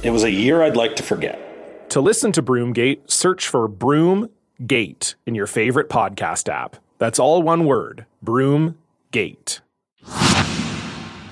It 0.00 0.10
was 0.10 0.22
a 0.22 0.30
year 0.30 0.62
I'd 0.62 0.76
like 0.76 0.94
to 0.96 1.02
forget. 1.02 1.90
To 1.90 2.00
listen 2.00 2.30
to 2.32 2.42
Broomgate, 2.42 3.10
search 3.10 3.48
for 3.48 3.68
Broomgate 3.68 5.16
in 5.26 5.34
your 5.34 5.48
favorite 5.48 5.88
podcast 5.88 6.48
app. 6.48 6.76
That's 6.98 7.18
all 7.18 7.42
one 7.42 7.64
word 7.64 8.06
Broomgate. 8.24 9.58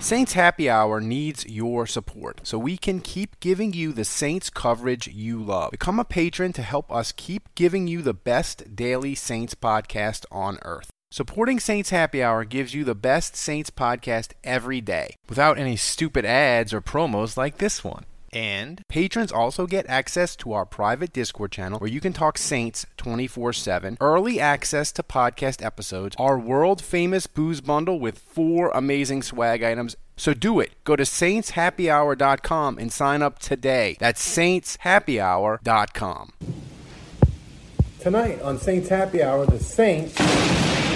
Saints 0.01 0.33
Happy 0.33 0.69
Hour 0.69 1.01
needs 1.01 1.47
your 1.47 1.87
support 1.87 2.41
so 2.43 2.59
we 2.59 2.77
can 2.77 2.99
keep 2.99 3.39
giving 3.39 3.73
you 3.73 3.93
the 3.93 4.05
Saints 4.05 4.51
coverage 4.51 5.07
you 5.07 5.41
love. 5.41 5.71
Become 5.71 6.01
a 6.01 6.05
patron 6.05 6.53
to 6.55 6.63
help 6.63 6.91
us 6.91 7.13
keep 7.13 7.55
giving 7.55 7.87
you 7.87 8.03
the 8.03 8.15
best 8.15 8.75
daily 8.75 9.15
Saints 9.15 9.55
podcast 9.55 10.25
on 10.33 10.59
earth. 10.63 10.91
Supporting 11.13 11.61
Saints 11.61 11.91
Happy 11.91 12.21
Hour 12.21 12.45
gives 12.45 12.75
you 12.75 12.83
the 12.83 12.97
best 12.97 13.37
Saints 13.37 13.71
podcast 13.71 14.33
every 14.43 14.81
day 14.81 15.15
without 15.29 15.57
any 15.57 15.77
stupid 15.77 16.25
ads 16.25 16.75
or 16.75 16.81
promos 16.81 17.37
like 17.37 17.59
this 17.59 17.85
one. 17.85 18.05
And 18.33 18.83
patrons 18.89 19.33
also 19.33 19.67
get 19.67 19.87
access 19.89 20.37
to 20.37 20.53
our 20.53 20.65
private 20.65 21.13
Discord 21.13 21.53
channel 21.53 21.79
where 21.79 21.91
you 21.91 22.01
can 22.01 22.13
talk 22.13 22.39
Saints 22.39 22.87
24 22.97 23.53
7, 23.53 23.97
early 24.01 24.41
access 24.41 24.93
to 24.93 25.03
podcast 25.03 25.65
episodes, 25.65 26.17
our 26.19 26.39
world 26.39 26.83
famous 26.83 27.27
booze 27.27 27.61
bundle 27.61 27.99
with 27.99 28.19
four 28.19 28.71
amazing 28.71 29.23
swag 29.23 29.63
items. 29.63 29.97
So 30.17 30.33
do 30.35 30.61
it. 30.61 30.73
Go 30.85 30.97
to 30.97 31.03
saintshappyhour.com 31.03 32.79
and 32.79 32.93
sign 32.93 33.23
up 33.23 33.39
today. 33.39 33.97
That's 34.01 34.37
saintshappyhour.com. 34.37 36.33
Tonight 38.01 38.41
on 38.41 38.59
Saints 38.59 38.89
Happy 38.89 39.23
Hour, 39.23 39.47
the 39.47 39.59
Saints. 39.59 40.96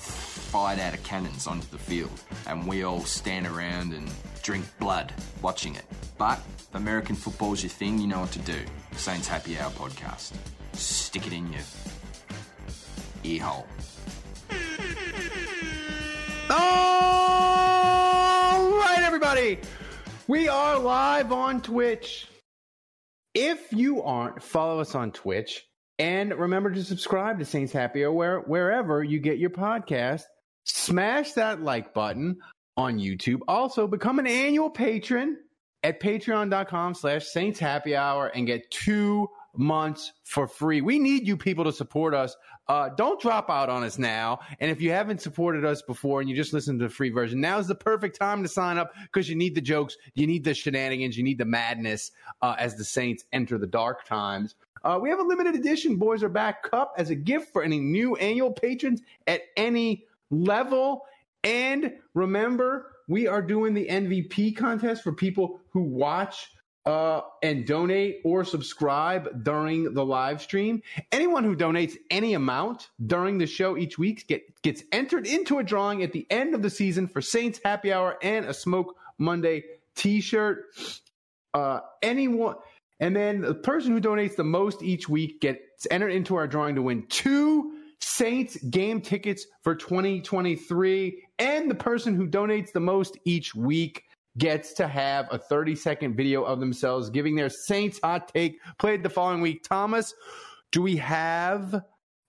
fired 0.00 0.80
out 0.80 0.94
of 0.94 1.02
cannons 1.02 1.46
onto 1.46 1.66
the 1.68 1.78
field, 1.78 2.20
and 2.46 2.66
we 2.66 2.82
all 2.82 3.00
stand 3.00 3.46
around 3.46 3.92
and 3.92 4.10
drink 4.42 4.64
blood 4.78 5.12
watching 5.42 5.74
it. 5.74 5.84
But 6.18 6.40
if 6.58 6.74
American 6.74 7.14
football's 7.16 7.62
your 7.62 7.70
thing, 7.70 7.98
you 7.98 8.06
know 8.06 8.20
what 8.20 8.32
to 8.32 8.38
do. 8.40 8.58
Saints 8.92 9.28
Happy 9.28 9.58
Hour 9.58 9.70
podcast. 9.70 10.32
Stick 10.72 11.26
it 11.26 11.32
in 11.32 11.52
your 11.52 11.62
ear 13.24 13.42
hole. 13.42 13.66
All 16.50 16.58
right, 18.78 19.02
everybody. 19.02 19.58
We 20.26 20.48
are 20.48 20.78
live 20.78 21.32
on 21.32 21.62
Twitch. 21.62 22.26
If 23.34 23.72
you 23.72 24.02
aren't, 24.02 24.42
follow 24.42 24.80
us 24.80 24.94
on 24.94 25.12
Twitch. 25.12 25.69
And 26.00 26.32
remember 26.32 26.70
to 26.70 26.82
subscribe 26.82 27.38
to 27.40 27.44
Saints 27.44 27.74
Happy 27.74 28.06
Hour 28.06 28.12
where, 28.12 28.40
wherever 28.40 29.04
you 29.04 29.18
get 29.18 29.36
your 29.36 29.50
podcast. 29.50 30.22
Smash 30.64 31.32
that 31.32 31.60
like 31.60 31.92
button 31.92 32.38
on 32.74 32.98
YouTube. 32.98 33.40
Also, 33.46 33.86
become 33.86 34.18
an 34.18 34.26
annual 34.26 34.70
patron 34.70 35.36
at 35.82 36.00
patreon.com 36.00 36.94
slash 36.94 37.26
Saints 37.26 37.60
Happy 37.60 37.94
Hour 37.96 38.28
and 38.28 38.46
get 38.46 38.70
two 38.70 39.28
months 39.54 40.12
for 40.24 40.48
free. 40.48 40.80
We 40.80 40.98
need 40.98 41.26
you 41.26 41.36
people 41.36 41.64
to 41.64 41.72
support 41.72 42.14
us. 42.14 42.34
Uh, 42.66 42.88
don't 42.96 43.20
drop 43.20 43.50
out 43.50 43.68
on 43.68 43.82
us 43.82 43.98
now. 43.98 44.38
And 44.58 44.70
if 44.70 44.80
you 44.80 44.92
haven't 44.92 45.20
supported 45.20 45.66
us 45.66 45.82
before 45.82 46.20
and 46.20 46.30
you 46.30 46.36
just 46.36 46.54
listened 46.54 46.78
to 46.80 46.86
the 46.86 46.94
free 46.94 47.10
version, 47.10 47.42
now 47.42 47.58
is 47.58 47.66
the 47.66 47.74
perfect 47.74 48.18
time 48.18 48.42
to 48.42 48.48
sign 48.48 48.78
up 48.78 48.92
because 49.02 49.28
you 49.28 49.36
need 49.36 49.54
the 49.54 49.60
jokes, 49.60 49.96
you 50.14 50.26
need 50.26 50.44
the 50.44 50.54
shenanigans, 50.54 51.18
you 51.18 51.24
need 51.24 51.36
the 51.36 51.44
madness 51.44 52.12
uh, 52.40 52.54
as 52.58 52.76
the 52.76 52.84
Saints 52.84 53.24
enter 53.32 53.58
the 53.58 53.66
dark 53.66 54.06
times. 54.06 54.54
Uh, 54.82 54.98
we 55.00 55.10
have 55.10 55.18
a 55.18 55.22
limited 55.22 55.54
edition 55.54 55.96
Boys 55.96 56.22
Are 56.22 56.28
Back 56.28 56.62
cup 56.70 56.94
as 56.96 57.10
a 57.10 57.14
gift 57.14 57.52
for 57.52 57.62
any 57.62 57.78
new 57.78 58.16
annual 58.16 58.52
patrons 58.52 59.02
at 59.26 59.42
any 59.56 60.04
level. 60.30 61.04
And 61.44 61.94
remember, 62.14 62.92
we 63.08 63.26
are 63.26 63.42
doing 63.42 63.74
the 63.74 63.86
MVP 63.86 64.56
contest 64.56 65.02
for 65.02 65.12
people 65.12 65.60
who 65.70 65.82
watch 65.82 66.50
uh, 66.86 67.20
and 67.42 67.66
donate 67.66 68.20
or 68.24 68.44
subscribe 68.44 69.44
during 69.44 69.92
the 69.92 70.04
live 70.04 70.40
stream. 70.40 70.82
Anyone 71.12 71.44
who 71.44 71.54
donates 71.54 71.96
any 72.10 72.34
amount 72.34 72.88
during 73.06 73.38
the 73.38 73.46
show 73.46 73.76
each 73.76 73.98
week 73.98 74.26
get, 74.28 74.62
gets 74.62 74.82
entered 74.92 75.26
into 75.26 75.58
a 75.58 75.62
drawing 75.62 76.02
at 76.02 76.12
the 76.12 76.26
end 76.30 76.54
of 76.54 76.62
the 76.62 76.70
season 76.70 77.06
for 77.06 77.20
Saints 77.20 77.60
Happy 77.62 77.92
Hour 77.92 78.16
and 78.22 78.46
a 78.46 78.54
Smoke 78.54 78.96
Monday 79.18 79.64
t-shirt. 79.94 80.64
Uh, 81.52 81.80
anyone, 82.02 82.56
and 83.00 83.16
then 83.16 83.40
the 83.40 83.54
person 83.54 83.92
who 83.92 84.00
donates 84.00 84.36
the 84.36 84.44
most 84.44 84.82
each 84.82 85.08
week 85.08 85.40
gets 85.40 85.86
entered 85.90 86.10
into 86.10 86.36
our 86.36 86.46
drawing 86.46 86.74
to 86.74 86.82
win 86.82 87.06
two 87.08 87.72
Saints 88.00 88.56
game 88.64 89.00
tickets 89.00 89.46
for 89.62 89.74
2023. 89.74 91.22
And 91.38 91.70
the 91.70 91.74
person 91.74 92.14
who 92.14 92.26
donates 92.28 92.72
the 92.72 92.80
most 92.80 93.18
each 93.24 93.54
week 93.54 94.04
gets 94.38 94.74
to 94.74 94.86
have 94.86 95.28
a 95.30 95.38
30 95.38 95.74
second 95.74 96.16
video 96.16 96.42
of 96.42 96.60
themselves 96.60 97.10
giving 97.10 97.34
their 97.34 97.50
Saints 97.50 97.98
hot 98.02 98.32
take 98.32 98.58
played 98.78 99.02
the 99.02 99.10
following 99.10 99.40
week. 99.40 99.64
Thomas, 99.64 100.14
do 100.70 100.82
we 100.82 100.96
have 100.96 101.82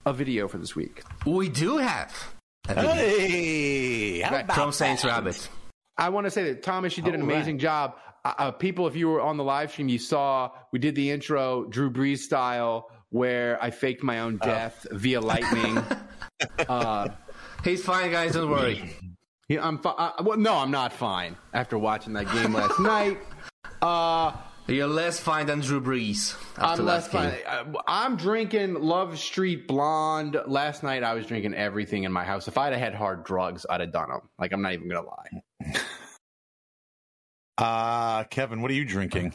a 0.05 0.13
video 0.13 0.47
for 0.47 0.57
this 0.57 0.75
week? 0.75 1.03
We 1.25 1.49
do 1.49 1.77
have. 1.77 2.33
Hey, 2.67 4.21
how 4.21 4.43
from 4.53 4.71
Saints 4.71 5.03
Rabbit. 5.03 5.49
I 5.97 6.09
want 6.09 6.25
to 6.25 6.31
say 6.31 6.45
that 6.45 6.63
Thomas, 6.63 6.97
you 6.97 7.03
did 7.03 7.13
an 7.13 7.21
amazing 7.21 7.59
job. 7.59 7.95
Uh, 8.23 8.33
uh, 8.37 8.51
people, 8.51 8.87
if 8.87 8.95
you 8.95 9.07
were 9.07 9.21
on 9.21 9.37
the 9.37 9.43
live 9.43 9.71
stream, 9.71 9.89
you 9.89 9.99
saw 9.99 10.51
we 10.71 10.79
did 10.79 10.95
the 10.95 11.09
intro 11.11 11.65
Drew 11.65 11.89
Brees 11.91 12.19
style 12.19 12.89
where 13.09 13.61
I 13.61 13.71
faked 13.71 14.03
my 14.03 14.19
own 14.19 14.37
death 14.37 14.87
oh. 14.91 14.97
via 14.97 15.19
lightning. 15.21 15.83
uh, 16.69 17.09
He's 17.63 17.83
fine, 17.83 18.11
guys. 18.11 18.33
Don't 18.33 18.49
worry. 18.49 18.95
Yeah, 19.47 19.67
I'm 19.67 19.77
fine. 19.77 19.95
Uh, 19.97 20.13
well, 20.23 20.37
no, 20.37 20.55
I'm 20.55 20.71
not 20.71 20.93
fine. 20.93 21.37
After 21.53 21.77
watching 21.77 22.13
that 22.13 22.31
game 22.31 22.53
last 22.53 22.79
night, 22.79 23.19
uh, 23.81 24.31
you're 24.67 24.87
less 24.87 25.19
fine 25.19 25.45
than 25.45 25.59
Drew 25.59 25.81
Brees. 25.81 26.35
I'm 26.57 26.83
less 26.85 27.07
fine. 27.07 27.33
Uh, 27.45 27.65
I'm 27.87 28.15
drinking 28.15 28.75
Love 28.75 29.19
Street 29.19 29.67
Blonde. 29.67 30.37
Last 30.47 30.81
night, 30.83 31.03
I 31.03 31.13
was 31.13 31.27
drinking 31.27 31.53
everything 31.53 32.03
in 32.03 32.11
my 32.11 32.23
house. 32.23 32.47
If 32.47 32.57
I'd 32.57 32.73
have 32.73 32.81
had 32.81 32.95
hard 32.95 33.25
drugs, 33.25 33.65
I'd 33.69 33.81
have 33.81 33.91
done 33.91 34.09
them. 34.09 34.21
Like 34.39 34.53
I'm 34.53 34.61
not 34.61 34.73
even 34.73 34.87
gonna 34.89 35.07
lie. 35.07 35.77
Uh, 37.61 38.23
Kevin, 38.25 38.61
what 38.61 38.71
are 38.71 38.73
you 38.73 38.85
drinking? 38.85 39.33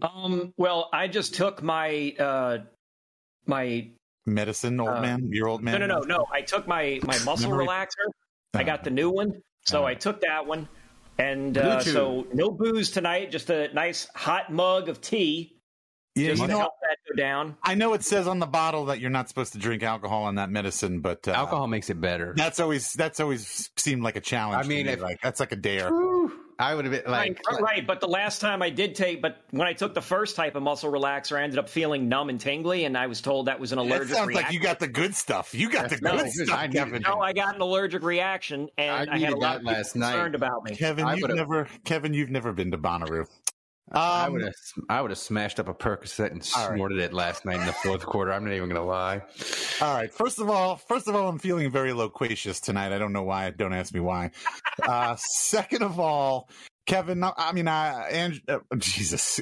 Um, 0.00 0.52
well, 0.56 0.88
I 0.92 1.08
just 1.08 1.34
took 1.34 1.62
my 1.62 2.14
uh 2.18 2.58
my 3.46 3.90
medicine, 4.24 4.78
old 4.80 4.90
uh, 4.90 5.00
man, 5.00 5.30
your 5.32 5.48
old 5.48 5.62
man. 5.62 5.80
No, 5.80 5.86
no, 5.86 5.98
no, 6.00 6.16
no. 6.18 6.26
I 6.32 6.42
took 6.42 6.68
my 6.68 7.00
my 7.02 7.18
muscle 7.24 7.50
Memory? 7.50 7.66
relaxer. 7.66 8.08
I 8.54 8.62
got 8.62 8.84
the 8.84 8.90
new 8.90 9.10
one, 9.10 9.42
so 9.66 9.82
oh. 9.82 9.84
I 9.84 9.94
took 9.94 10.20
that 10.20 10.46
one, 10.46 10.68
and 11.18 11.58
uh, 11.58 11.80
so 11.80 12.24
no 12.32 12.50
booze 12.52 12.90
tonight. 12.92 13.32
Just 13.32 13.50
a 13.50 13.72
nice 13.74 14.06
hot 14.14 14.52
mug 14.52 14.88
of 14.88 15.00
tea, 15.00 15.56
Yeah, 16.14 16.28
just 16.28 16.42
you 16.42 16.46
to 16.46 16.52
know, 16.52 16.58
help 16.60 16.72
that 16.82 16.98
go 17.08 17.20
down. 17.20 17.56
I 17.64 17.74
know 17.74 17.94
it 17.94 18.04
says 18.04 18.28
on 18.28 18.38
the 18.38 18.46
bottle 18.46 18.84
that 18.86 19.00
you're 19.00 19.10
not 19.10 19.28
supposed 19.28 19.54
to 19.54 19.58
drink 19.58 19.82
alcohol 19.82 20.22
on 20.22 20.36
that 20.36 20.50
medicine, 20.50 21.00
but 21.00 21.26
uh, 21.26 21.32
Alcohol 21.32 21.66
makes 21.66 21.90
it 21.90 22.00
better. 22.00 22.32
That's 22.36 22.60
always 22.60 22.92
that's 22.92 23.18
always 23.18 23.70
seemed 23.76 24.04
like 24.04 24.14
a 24.14 24.20
challenge. 24.20 24.64
I 24.64 24.68
mean, 24.68 24.84
to 24.86 24.92
me. 24.92 24.92
if- 24.92 25.02
like 25.02 25.20
that's 25.20 25.40
like 25.40 25.50
a 25.50 25.56
dare. 25.56 25.90
I 26.58 26.74
would 26.74 26.84
have 26.84 26.92
been 26.92 27.10
like, 27.10 27.40
right, 27.50 27.60
right, 27.60 27.86
but 27.86 28.00
the 28.00 28.08
last 28.08 28.40
time 28.40 28.62
I 28.62 28.70
did 28.70 28.94
take, 28.94 29.20
but 29.20 29.38
when 29.50 29.66
I 29.66 29.72
took 29.72 29.94
the 29.94 30.00
first 30.02 30.36
type 30.36 30.54
of 30.54 30.62
muscle 30.62 30.90
relaxer, 30.90 31.36
I 31.38 31.42
ended 31.42 31.58
up 31.58 31.68
feeling 31.68 32.08
numb 32.08 32.28
and 32.28 32.40
tingly, 32.40 32.84
and 32.84 32.96
I 32.96 33.06
was 33.08 33.20
told 33.20 33.46
that 33.46 33.58
was 33.58 33.72
an 33.72 33.78
That 33.78 33.84
allergic 33.86 34.14
sounds 34.14 34.28
reaction. 34.28 34.44
like 34.46 34.52
you 34.54 34.60
got 34.60 34.78
the 34.78 34.88
good 34.88 35.14
stuff. 35.14 35.54
You 35.54 35.68
got 35.70 35.90
the 35.90 35.98
No, 36.00 36.16
good 36.16 36.30
stuff, 36.30 36.58
I 36.58 36.68
Kevin. 36.68 37.02
no, 37.02 37.20
I 37.20 37.32
got 37.32 37.54
an 37.56 37.60
allergic 37.60 38.02
reaction, 38.02 38.68
and 38.78 39.10
I 39.10 39.14
I, 39.14 39.18
had 39.18 39.32
a 39.32 39.36
lot 39.36 39.56
of 39.56 39.60
people 39.62 39.72
last 39.74 39.96
night. 39.96 40.12
concerned 40.12 40.34
about 40.34 40.64
me. 40.64 40.76
Kevin, 40.76 41.04
I 41.04 41.14
you've 41.14 41.22
would've- 41.22 41.36
never 41.36 41.68
Kevin, 41.84 42.14
you've 42.14 42.30
never 42.30 42.52
been 42.52 42.70
to 42.70 42.78
Bonnaroo. 42.78 43.26
I 43.92 44.26
Um, 44.26 44.32
would 44.32 44.42
have, 44.42 44.54
I 44.88 45.02
would 45.02 45.10
have 45.10 45.18
smashed 45.18 45.60
up 45.60 45.68
a 45.68 45.74
Percocet 45.74 46.30
and 46.32 46.48
All 46.56 46.68
right. 46.68 46.76
snorted 46.76 46.98
it 46.98 47.12
last 47.12 47.44
night 47.44 47.60
in 47.60 47.66
the 47.66 47.72
fourth 47.72 48.04
quarter. 48.06 48.32
I'm 48.32 48.44
not 48.44 48.54
even 48.54 48.68
gonna 48.68 48.84
lie. 48.84 49.22
All 49.80 49.94
right. 49.94 50.12
First 50.12 50.40
of 50.40 50.48
all, 50.48 50.76
first 50.76 51.06
of 51.06 51.14
all, 51.14 51.28
I'm 51.28 51.38
feeling 51.38 51.70
very 51.70 51.92
loquacious 51.92 52.60
tonight. 52.60 52.92
I 52.92 52.98
don't 52.98 53.12
know 53.12 53.22
why. 53.24 53.50
Don't 53.50 53.74
ask 53.74 53.92
me 53.92 54.00
why. 54.00 54.30
Uh, 54.82 55.16
second 55.18 55.82
of 55.82 56.00
all, 56.00 56.48
Kevin, 56.86 57.22
I 57.24 57.52
mean, 57.52 57.68
uh, 57.68 58.06
and 58.10 58.40
uh, 58.48 58.58
Jesus, 58.78 59.40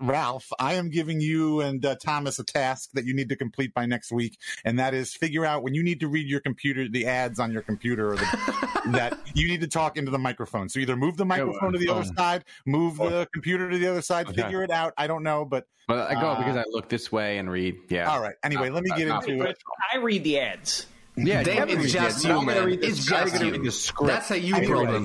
Ralph, 0.00 0.48
I 0.58 0.74
am 0.74 0.88
giving 0.90 1.20
you 1.20 1.60
and 1.60 1.84
uh, 1.84 1.94
Thomas 1.96 2.38
a 2.38 2.44
task 2.44 2.90
that 2.94 3.04
you 3.04 3.14
need 3.14 3.28
to 3.28 3.36
complete 3.36 3.74
by 3.74 3.86
next 3.86 4.10
week, 4.10 4.38
and 4.64 4.78
that 4.78 4.94
is 4.94 5.14
figure 5.14 5.44
out 5.44 5.62
when 5.62 5.74
you 5.74 5.82
need 5.82 6.00
to 6.00 6.08
read 6.08 6.26
your 6.28 6.40
computer, 6.40 6.88
the 6.88 7.06
ads 7.06 7.38
on 7.38 7.52
your 7.52 7.62
computer, 7.62 8.12
or 8.12 8.16
the, 8.16 8.80
that 8.92 9.18
you 9.34 9.46
need 9.48 9.60
to 9.60 9.68
talk 9.68 9.96
into 9.96 10.10
the 10.10 10.18
microphone. 10.18 10.68
So 10.68 10.80
either 10.80 10.96
move 10.96 11.16
the 11.16 11.26
microphone 11.26 11.72
to 11.72 11.78
the 11.78 11.88
other 11.90 12.04
phone. 12.04 12.16
side, 12.16 12.44
move 12.66 12.96
the 12.96 13.28
computer 13.32 13.70
to 13.70 13.78
the 13.78 13.86
other 13.88 14.02
side, 14.02 14.28
Okay. 14.28 14.42
figure 14.42 14.62
it 14.62 14.70
out. 14.70 14.94
I 14.96 15.06
don't 15.06 15.22
know, 15.22 15.44
but 15.44 15.66
But 15.86 16.10
I 16.10 16.14
go 16.20 16.28
Uh, 16.30 16.38
because 16.38 16.56
I 16.56 16.64
look 16.70 16.88
this 16.88 17.12
way 17.12 17.38
and 17.38 17.50
read. 17.50 17.76
Yeah. 17.88 18.10
all 18.10 18.20
right. 18.20 18.34
Anyway, 18.42 18.70
let 18.70 18.82
me 18.82 18.90
get 18.96 19.08
into 19.08 19.42
it. 19.44 19.56
I 19.92 19.98
read 19.98 20.24
the 20.24 20.38
ads. 20.40 20.86
Yeah, 21.16 21.42
Dave, 21.42 21.56
Kevin 21.56 21.80
it's 21.80 21.92
just 21.92 22.24
you, 22.24 22.30
I'm 22.30 22.46
gonna 22.46 22.60
man. 22.60 22.66
read 22.66 22.80
the- 22.80 22.86
It's 22.86 23.12
I'm 23.12 23.28
just 23.28 23.42
you. 23.42 23.50
read 23.50 23.62
the 23.64 23.70
script. 23.72 24.08
That's 24.12 24.30
a 24.30 24.38
you 24.40 24.54
I'm 24.54 24.64
gonna 24.66 25.00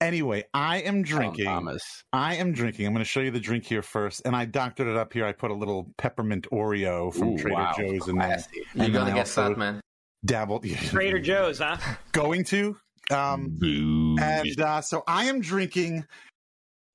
read 0.00 0.10
problem, 0.10 0.30
the 0.30 0.34
Dave. 0.34 0.42
script. 0.42 0.42
Anyway, 0.42 0.44
I 0.54 0.78
am 0.82 1.04
Come 1.04 1.22
on, 1.28 1.34
drinking. 1.34 1.44
Thomas. 1.44 2.04
I 2.12 2.36
am 2.36 2.52
drinking. 2.52 2.86
I'm 2.86 2.92
going 2.92 3.04
to 3.04 3.08
show 3.08 3.20
you 3.20 3.30
the 3.30 3.40
drink 3.40 3.64
here 3.64 3.82
first, 3.82 4.22
and 4.24 4.34
I 4.36 4.44
doctored 4.44 4.88
it 4.88 4.96
up 4.96 5.12
here. 5.12 5.26
I 5.26 5.32
put 5.32 5.50
a 5.50 5.54
little 5.54 5.92
peppermint 5.98 6.46
Oreo 6.52 7.12
from 7.14 7.30
Ooh, 7.34 7.38
Trader 7.38 7.54
wow. 7.54 7.74
Joe's 7.76 8.08
in 8.08 8.16
there. 8.18 8.38
You're 8.74 8.84
And 8.84 8.92
gonna 8.92 9.10
I 9.10 9.14
get 9.14 9.18
also 9.20 9.48
fat, 9.50 9.58
man. 9.58 9.80
Dabbled. 10.24 10.64
Trader 10.64 11.20
Joe's, 11.20 11.58
huh? 11.58 11.76
Going 12.12 12.44
to. 12.44 12.76
Um, 13.10 13.58
and 14.20 14.60
uh, 14.60 14.80
so 14.82 15.02
I 15.06 15.24
am 15.26 15.40
drinking. 15.40 16.04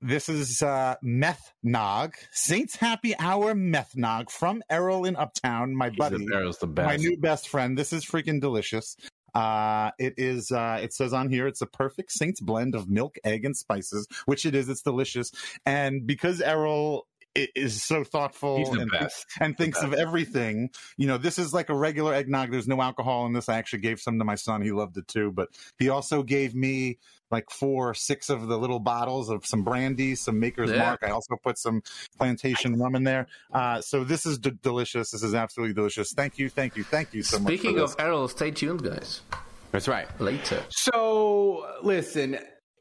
This 0.06 0.28
is 0.28 0.62
uh, 0.62 0.96
Meth 1.02 1.54
Nog, 1.64 2.16
Saints 2.34 2.76
Happy 2.76 3.18
Hour 3.18 3.56
Meth 3.56 3.96
Nog 3.96 4.30
from 4.30 4.62
Errol 4.70 5.06
in 5.06 5.16
Uptown, 5.16 5.74
my 5.74 5.90
buddy, 5.92 6.28
Errol's 6.34 6.58
the 6.58 6.68
best. 6.68 6.86
my 6.88 6.98
new 6.98 7.16
best 7.18 7.48
friend. 7.48 7.78
This 7.78 7.94
is 7.94 8.06
freaking 8.06 8.42
delicious. 8.42 8.98
Uh, 9.34 9.92
it 9.98 10.14
is. 10.18 10.52
Uh, 10.52 10.80
it 10.82 10.94
says 10.94 11.14
on 11.14 11.30
here, 11.30 11.48
it's 11.48 11.62
a 11.62 11.66
perfect 11.66 12.12
Saints 12.12 12.40
blend 12.40 12.76
of 12.76 12.90
milk, 12.90 13.18
egg, 13.24 13.46
and 13.46 13.56
spices, 13.56 14.08
which 14.26 14.46
it 14.46 14.56
is. 14.56 14.70
It's 14.70 14.82
delicious, 14.82 15.32
and 15.66 16.06
because 16.06 16.42
Errol 16.42 17.08
is 17.36 17.82
so 17.82 18.04
thoughtful 18.04 18.64
and, 18.80 18.92
and 19.40 19.58
thinks 19.58 19.82
of 19.82 19.94
everything, 19.94 20.70
you 20.98 21.08
know, 21.08 21.18
this 21.18 21.40
is 21.40 21.54
like 21.54 21.70
a 21.70 21.76
regular 21.76 22.14
eggnog. 22.14 22.52
There's 22.52 22.68
no 22.68 22.82
alcohol 22.82 23.26
in 23.26 23.34
this. 23.34 23.50
I 23.50 23.58
actually 23.58 23.80
gave 23.80 24.00
some 24.00 24.20
to 24.20 24.26
my 24.26 24.36
son. 24.36 24.62
He 24.62 24.72
loved 24.72 24.98
it 24.98 25.08
too, 25.08 25.32
but 25.32 25.50
he 25.80 25.90
also 25.90 26.22
gave 26.22 26.54
me 26.54 27.00
like 27.34 27.50
four, 27.50 27.90
or 27.90 27.94
six 27.94 28.30
of 28.30 28.48
the 28.48 28.58
little 28.58 28.80
bottles 28.80 29.30
of 29.30 29.46
some 29.46 29.64
brandy, 29.64 30.16
some 30.16 30.40
Maker's 30.40 30.72
Yeah. 30.72 30.78
Mark. 30.78 31.04
I 31.04 31.10
also 31.10 31.36
put 31.44 31.58
some 31.58 31.82
plantation 32.18 32.80
rum 32.80 32.96
in 32.96 33.04
there. 33.04 33.28
Uh, 33.52 33.82
so 33.82 34.06
this 34.06 34.26
is 34.26 34.38
d- 34.38 34.52
delicious. 34.62 35.12
This 35.12 35.24
is 35.24 35.34
absolutely 35.36 35.74
delicious. 35.74 36.14
Thank 36.14 36.38
you, 36.38 36.48
thank 36.50 36.78
you, 36.78 36.84
thank 36.86 37.14
you 37.14 37.24
so 37.24 37.40
much. 37.40 37.48
Speaking 37.48 37.80
of 37.80 37.94
Errol, 38.00 38.30
stay 38.30 38.52
tuned, 38.52 38.84
guys. 38.84 39.22
That's 39.72 39.90
right. 39.90 40.08
Later. 40.22 40.64
So 40.70 41.68
listen, 41.82 42.38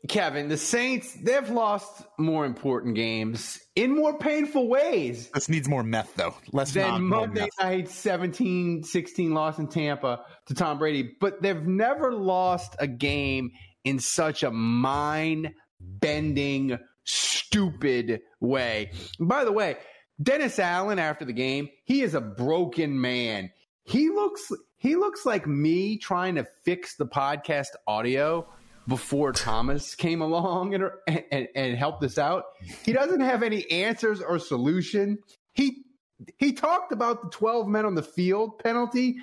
Kevin, 0.08 0.49
the 0.49 0.56
Saints 0.58 1.14
they've 1.22 1.49
lost 1.49 2.02
more 2.19 2.44
important 2.44 2.96
games 2.96 3.58
in 3.76 3.94
more 3.96 4.19
painful 4.19 4.69
ways 4.69 5.31
this 5.32 5.49
needs 5.49 5.69
more 5.69 5.82
meth 5.84 6.14
though. 6.16 6.34
Less 6.52 6.72
than 6.72 6.90
non- 6.90 7.04
Monday 7.04 7.49
night 7.60 7.87
17-16 7.87 9.32
loss 9.32 9.58
in 9.58 9.69
Tampa 9.69 10.25
to 10.46 10.54
Tom 10.54 10.78
Brady. 10.78 11.14
But 11.20 11.40
they've 11.43 11.62
never 11.66 12.12
lost 12.12 12.76
a 12.78 12.87
game 12.87 13.52
in 13.84 13.99
such 13.99 14.43
a 14.43 14.50
mind 14.50 15.50
bending, 15.81 16.79
stupid 17.05 18.20
way. 18.40 18.90
By 19.19 19.44
the 19.44 19.52
way, 19.52 19.76
Dennis 20.23 20.58
Allen 20.58 20.99
after 20.99 21.25
the 21.25 21.32
game, 21.32 21.69
he 21.84 22.02
is 22.02 22.14
a 22.14 22.20
broken 22.20 23.00
man. 23.00 23.50
He 23.84 24.11
looks 24.11 24.52
he 24.76 24.96
looks 24.96 25.25
like 25.25 25.46
me 25.46 25.96
trying 25.96 26.37
to 26.37 26.46
fix 26.64 26.96
the 26.96 27.06
podcast 27.06 27.69
audio 27.87 28.49
before 28.88 29.32
Thomas 29.32 29.94
came 29.94 30.20
along 30.20 30.75
and, 30.75 30.85
and, 31.31 31.49
and 31.55 31.76
helped 31.76 32.02
us 32.02 32.19
out. 32.19 32.44
He 32.85 32.93
doesn't 32.93 33.20
have 33.20 33.44
any 33.44 33.70
answers 33.70 34.20
or 34.20 34.38
solution. 34.38 35.19
He 35.52 35.85
he 36.39 36.53
talked 36.53 36.93
about 36.93 37.23
the 37.23 37.29
12 37.31 37.69
men 37.69 37.85
on 37.85 37.95
the 37.95 38.03
field 38.03 38.59
penalty 38.59 39.17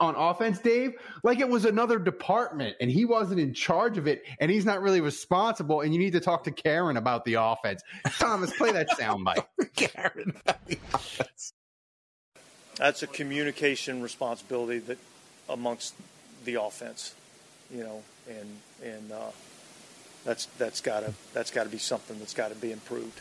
on 0.00 0.14
offense, 0.14 0.58
Dave, 0.58 0.94
like 1.22 1.40
it 1.40 1.48
was 1.48 1.64
another 1.64 1.98
department 1.98 2.76
and 2.80 2.90
he 2.90 3.04
wasn't 3.04 3.40
in 3.40 3.54
charge 3.54 3.98
of 3.98 4.06
it 4.06 4.24
and 4.40 4.50
he's 4.50 4.64
not 4.64 4.82
really 4.82 5.00
responsible. 5.00 5.80
And 5.80 5.92
you 5.92 5.98
need 5.98 6.12
to 6.12 6.20
talk 6.20 6.44
to 6.44 6.50
Karen 6.50 6.96
about 6.96 7.24
the 7.24 7.34
offense. 7.34 7.82
Thomas, 8.18 8.52
play 8.56 8.72
that 8.72 8.88
soundbite. 8.98 9.44
Karen. 9.74 10.34
that's 12.76 13.02
a 13.02 13.06
communication 13.06 14.02
responsibility 14.02 14.78
that 14.80 14.98
amongst 15.48 15.94
the 16.44 16.60
offense, 16.60 17.14
you 17.72 17.82
know, 17.82 18.02
and 18.28 18.58
and 18.82 19.12
uh, 19.12 19.30
that's 20.24 20.46
that's 20.58 20.80
gotta 20.80 21.14
that's 21.32 21.50
got 21.50 21.64
to 21.64 21.70
be 21.70 21.78
something 21.78 22.18
that's 22.18 22.34
got 22.34 22.48
to 22.48 22.54
be 22.54 22.72
improved. 22.72 23.20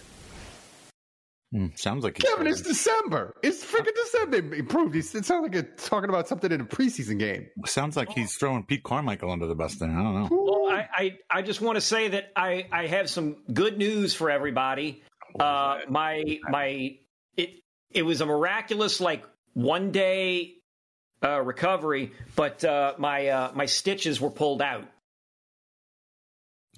Mm, 1.53 1.77
sounds 1.77 2.05
like 2.05 2.15
Kevin, 2.15 2.47
it's 2.47 2.61
December. 2.61 3.35
It's 3.43 3.65
freaking 3.65 3.93
December. 3.93 4.41
They 4.41 4.59
improved. 4.59 4.95
It 4.95 5.03
sounds 5.03 5.29
like 5.29 5.55
it's 5.55 5.89
talking 5.89 6.09
about 6.09 6.29
something 6.29 6.49
in 6.49 6.61
a 6.61 6.65
preseason 6.65 7.19
game. 7.19 7.49
sounds 7.65 7.97
like 7.97 8.09
he's 8.09 8.35
throwing 8.35 8.63
Pete 8.63 8.83
Carmichael 8.83 9.29
under 9.31 9.47
the 9.47 9.55
bus 9.55 9.75
there. 9.75 9.89
I 9.89 10.01
don't 10.01 10.13
know. 10.13 10.29
Well, 10.31 10.71
I, 10.71 10.87
I, 10.95 11.17
I 11.29 11.41
just 11.41 11.59
want 11.59 11.75
to 11.75 11.81
say 11.81 12.07
that 12.09 12.31
I, 12.37 12.67
I 12.71 12.87
have 12.87 13.09
some 13.09 13.43
good 13.51 13.77
news 13.77 14.13
for 14.13 14.31
everybody. 14.31 15.03
Uh, 15.37 15.79
my 15.89 16.39
my 16.49 16.97
it 17.37 17.49
it 17.91 18.03
was 18.03 18.21
a 18.21 18.25
miraculous 18.25 18.99
like 19.01 19.23
one 19.53 19.91
day 19.91 20.55
uh, 21.23 21.41
recovery, 21.41 22.11
but 22.35 22.63
uh, 22.63 22.93
my 22.97 23.27
uh, 23.27 23.51
my 23.53 23.65
stitches 23.65 24.19
were 24.19 24.31
pulled 24.31 24.61
out. 24.61 24.87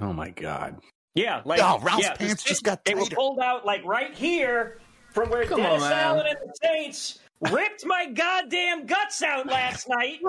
Oh 0.01 0.13
my 0.13 0.29
God. 0.29 0.79
Yeah, 1.15 1.41
like 1.45 1.59
Oh, 1.61 1.79
Ralph's 1.79 2.03
yeah, 2.03 2.13
pants 2.15 2.43
just 2.43 2.63
got 2.63 2.83
They 2.85 2.95
were 2.95 3.05
pulled 3.05 3.39
out 3.39 3.65
like 3.65 3.83
right 3.85 4.13
here 4.13 4.79
from 5.11 5.29
where 5.29 5.45
Come 5.45 5.61
Dennis 5.61 5.83
on. 5.83 5.91
Allen 5.91 6.25
and 6.27 6.37
the 6.43 6.53
Saints 6.61 7.19
ripped 7.51 7.85
my 7.85 8.07
goddamn 8.11 8.85
guts 8.87 9.21
out 9.21 9.45
last 9.45 9.87
night. 9.89 10.19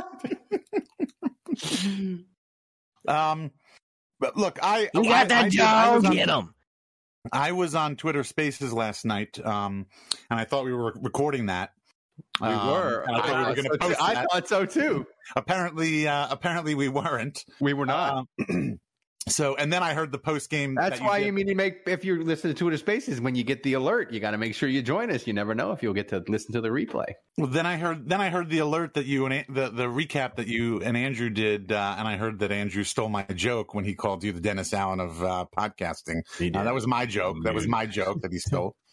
Um, 3.07 3.50
but 4.21 4.37
look, 4.37 4.59
I 4.62 4.88
You 4.95 5.03
I- 5.03 5.09
got 5.09 5.29
that, 5.29 5.45
I 5.45 5.49
did- 5.49 5.61
I 5.61 5.95
was 5.95 6.05
on- 6.05 6.12
Get 6.12 6.29
him. 6.29 6.55
I 7.33 7.53
was 7.53 7.75
on 7.75 7.97
Twitter 7.97 8.23
Spaces 8.23 8.73
last 8.73 9.05
night, 9.07 9.38
um, 9.45 9.87
and 10.31 10.38
I 10.38 10.45
thought 10.45 10.64
we 10.67 10.75
were 10.75 10.93
recording 11.00 11.47
that. 11.47 11.73
We 12.41 12.49
Um, 12.49 12.67
were. 12.71 13.00
and 13.07 13.17
I 13.17 13.21
thought 13.21 13.29
we 13.38 13.45
were 13.47 13.55
going 13.55 13.64
to 13.64 13.71
so 13.73 13.79
post 13.79 13.99
too. 13.99 14.05
I 14.05 14.26
thought 14.26 14.49
so 14.49 14.67
too. 14.67 15.07
Apparently, 15.35 16.07
uh, 16.07 16.26
apparently 16.31 16.75
we 16.75 16.88
weren't. 16.88 17.45
We 17.61 17.73
were 17.73 17.87
not. 17.87 18.26
Um, 18.50 18.79
so, 19.28 19.57
and 19.57 19.73
then 19.73 19.83
I 19.83 19.95
heard 19.95 20.12
the 20.12 20.19
post 20.19 20.50
game. 20.50 20.75
That's 20.75 21.00
why 21.00 21.19
you 21.19 21.33
mean 21.33 21.49
you 21.49 21.54
make 21.54 21.83
if 21.87 22.04
you 22.04 22.23
listen 22.23 22.50
to 22.50 22.54
Twitter 22.54 22.76
Spaces 22.76 23.21
when 23.21 23.35
you 23.35 23.43
get 23.43 23.62
the 23.62 23.75
alert, 23.75 24.12
you 24.12 24.21
got 24.21 24.33
to 24.33 24.38
make 24.38 24.54
sure 24.54 24.69
you 24.69 24.83
join 24.83 25.11
us. 25.11 25.26
You 25.26 25.33
never 25.33 25.54
know 25.54 25.73
if 25.73 25.83
you'll 25.83 25.95
get 25.95 26.09
to 26.09 26.23
listen 26.28 26.52
to 26.52 26.61
the 26.61 26.69
replay. 26.69 27.07
Well, 27.38 27.47
then 27.47 27.66
I 27.66 27.76
heard 27.76 28.09
then 28.09 28.21
I 28.21 28.28
heard 28.28 28.50
the 28.50 28.59
alert 28.59 28.95
that 28.95 29.07
you 29.07 29.26
and 29.26 29.45
the 29.49 29.71
the 29.71 29.87
recap 29.87 30.37
that 30.37 30.47
you 30.47 30.83
and 30.83 30.97
Andrew 30.97 31.31
did, 31.31 31.73
uh, 31.73 31.97
and 31.99 32.07
I 32.07 32.16
heard 32.16 32.38
that 32.40 32.52
Andrew 32.52 32.85
stole 32.85 33.09
my 33.09 33.23
joke 33.23 33.75
when 33.75 33.85
he 33.85 33.95
called 33.95 34.23
you 34.25 34.33
the 34.33 34.40
Dennis 34.40 34.75
Allen 34.75 35.00
of 35.00 35.23
uh, 35.23 35.47
podcasting. 35.57 36.21
Uh, 36.40 36.62
that 36.62 36.75
was 36.75 36.87
my 36.87 37.07
joke. 37.07 37.37
That 37.45 37.54
was 37.54 37.66
my 37.66 37.87
joke 37.87 38.21
that 38.23 38.33
he 38.33 38.38
stole. 38.38 38.76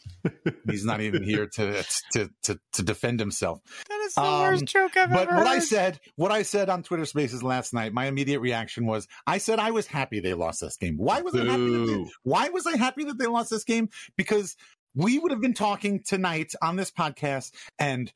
He's 0.69 0.85
not 0.85 1.01
even 1.01 1.23
here 1.23 1.47
to 1.47 1.83
to 2.13 2.29
to, 2.43 2.59
to 2.73 2.83
defend 2.83 3.19
himself. 3.19 3.59
That 3.89 3.99
is 4.05 4.13
the 4.13 4.21
worst 4.21 4.61
um, 4.61 4.65
joke 4.65 4.97
I've 4.97 5.09
but 5.09 5.27
ever 5.27 5.37
what 5.37 5.47
I 5.47 5.59
said, 5.59 5.99
what 6.15 6.31
I 6.31 6.43
said 6.43 6.69
on 6.69 6.83
Twitter 6.83 7.05
Spaces 7.05 7.43
last 7.43 7.73
night, 7.73 7.93
my 7.93 8.05
immediate 8.05 8.39
reaction 8.39 8.85
was, 8.85 9.07
I 9.27 9.37
said 9.37 9.59
I 9.59 9.71
was 9.71 9.87
happy 9.87 10.19
they 10.19 10.33
lost 10.33 10.61
this 10.61 10.77
game. 10.77 10.97
Why 10.97 11.21
was 11.21 11.35
I 11.35 11.45
happy? 11.45 11.69
That 11.69 11.85
they, 11.87 12.11
why 12.23 12.49
was 12.49 12.67
I 12.67 12.77
happy 12.77 13.03
that 13.05 13.17
they 13.17 13.27
lost 13.27 13.49
this 13.49 13.63
game? 13.63 13.89
Because 14.17 14.55
we 14.95 15.19
would 15.19 15.31
have 15.31 15.41
been 15.41 15.53
talking 15.53 16.01
tonight 16.05 16.53
on 16.61 16.75
this 16.75 16.91
podcast, 16.91 17.51
and 17.79 18.11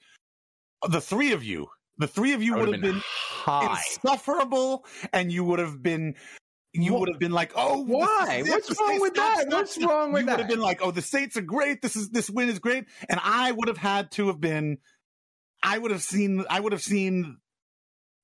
the 0.87 1.01
three 1.01 1.31
of 1.31 1.43
you, 1.43 1.67
the 1.97 2.07
three 2.07 2.33
of 2.33 2.43
you 2.43 2.55
would 2.55 2.67
would've 2.67 2.81
been 2.81 3.01
been 3.45 3.69
insufferable, 3.69 4.85
and 5.13 5.31
you 5.31 5.43
would 5.43 5.59
have 5.59 5.81
been 5.81 6.15
you 6.83 6.93
would 6.93 7.09
have 7.09 7.19
been 7.19 7.31
like, 7.31 7.51
"Oh, 7.55 7.81
why? 7.81 8.43
What's 8.45 8.79
wrong 8.79 8.99
with 9.01 9.13
that? 9.15 9.45
What's 9.47 9.77
wrong 9.83 10.11
with 10.11 10.21
you 10.21 10.25
that?" 10.27 10.31
You 10.31 10.37
would 10.37 10.39
have 10.41 10.49
been 10.49 10.61
like, 10.61 10.81
"Oh, 10.81 10.91
the 10.91 11.01
Saints 11.01 11.37
are 11.37 11.41
great. 11.41 11.81
This 11.81 11.95
is 11.95 12.09
this 12.09 12.29
win 12.29 12.49
is 12.49 12.59
great," 12.59 12.85
and 13.09 13.19
I 13.23 13.51
would 13.51 13.67
have 13.67 13.77
had 13.77 14.11
to 14.13 14.27
have 14.27 14.39
been. 14.39 14.77
I 15.63 15.77
would 15.77 15.91
have 15.91 16.03
seen. 16.03 16.45
I 16.49 16.59
would 16.59 16.71
have 16.73 16.83
seen 16.83 17.37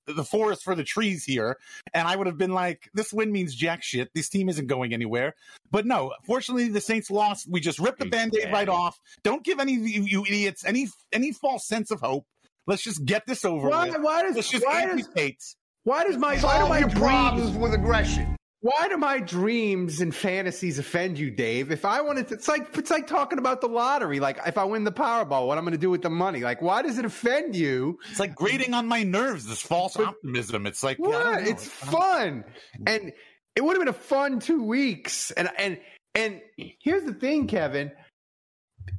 the 0.08 0.24
forest 0.24 0.64
for 0.64 0.76
the 0.76 0.84
trees 0.84 1.24
here, 1.24 1.58
and 1.94 2.08
I 2.08 2.16
would 2.16 2.28
have 2.28 2.38
been 2.38 2.52
like, 2.52 2.90
"This 2.94 3.14
win 3.14 3.32
means 3.32 3.56
jack 3.56 3.84
shit. 3.84 4.10
This 4.14 4.30
team 4.30 4.50
isn't 4.50 4.68
going 4.68 4.94
anywhere." 4.94 5.36
But 5.70 5.86
no, 5.86 6.14
fortunately, 6.26 6.68
the 6.68 6.82
Saints 6.82 7.10
lost. 7.10 7.48
We 7.50 7.60
just 7.62 7.80
ripped 7.80 8.00
the 8.00 8.06
band-aid 8.08 8.52
right 8.52 8.68
off. 8.70 9.00
Don't 9.24 9.44
give 9.44 9.60
any 9.60 9.74
you, 9.74 10.04
you 10.04 10.26
idiots 10.26 10.66
any 10.66 10.88
any 11.12 11.32
false 11.32 11.68
sense 11.68 11.92
of 11.92 12.02
hope. 12.02 12.26
Let's 12.68 12.84
just 12.84 13.06
get 13.06 13.26
this 13.26 13.44
over 13.46 13.70
Why- 13.70 13.90
with. 13.90 14.02
why 14.02 14.22
does- 14.24 14.36
Let's 14.36 14.50
just 14.50 14.66
why 14.66 14.82
amputate. 14.84 15.42
Why 15.84 16.04
does 16.04 16.18
my 16.18 16.30
why 16.30 16.36
do 16.36 16.42
Solve 16.42 16.70
my 16.70 16.80
your 16.80 16.90
dreams 16.90 17.00
problems 17.02 17.58
with 17.58 17.74
aggression? 17.74 18.31
Why 18.64 18.88
do 18.90 18.98
my 18.98 19.20
dreams 19.20 20.02
and 20.02 20.14
fantasies 20.14 20.78
offend 20.78 21.18
you, 21.18 21.32
Dave? 21.32 21.72
If 21.72 21.84
I 21.84 22.02
wanted 22.02 22.28
to, 22.28 22.36
it's 22.36 22.48
like 22.48 22.78
it's 22.78 22.92
like 22.92 23.08
talking 23.08 23.40
about 23.40 23.60
the 23.60 23.68
lottery. 23.68 24.20
Like 24.20 24.40
if 24.46 24.56
I 24.56 24.66
win 24.66 24.84
the 24.84 24.92
Powerball, 24.92 25.48
what 25.48 25.58
I'm 25.58 25.64
going 25.64 25.72
to 25.72 25.80
do 25.80 25.90
with 25.90 26.04
the 26.04 26.12
money? 26.12 26.42
Like 26.42 26.62
why 26.62 26.84
does 26.84 27.00
it 27.00 27.06
offend 27.06 27.56
you? 27.56 27.98
It's 28.12 28.20
like 28.20 28.36
grating 28.36 28.76
on 28.76 28.88
my 28.88 29.02
nerves. 29.02 29.48
This 29.48 29.64
false 29.64 29.98
optimism. 29.98 30.68
It's 30.68 30.84
like 30.84 31.00
What? 31.00 31.48
It's 31.48 31.66
fun, 31.66 32.44
and 32.86 33.12
it 33.56 33.62
would 33.62 33.76
have 33.78 33.82
been 33.82 33.88
a 33.88 33.94
fun 33.94 34.40
two 34.40 34.64
weeks. 34.64 35.32
And 35.32 35.50
and 35.58 35.80
and 36.14 36.40
here's 36.56 37.04
the 37.04 37.16
thing, 37.16 37.48
Kevin. 37.48 37.92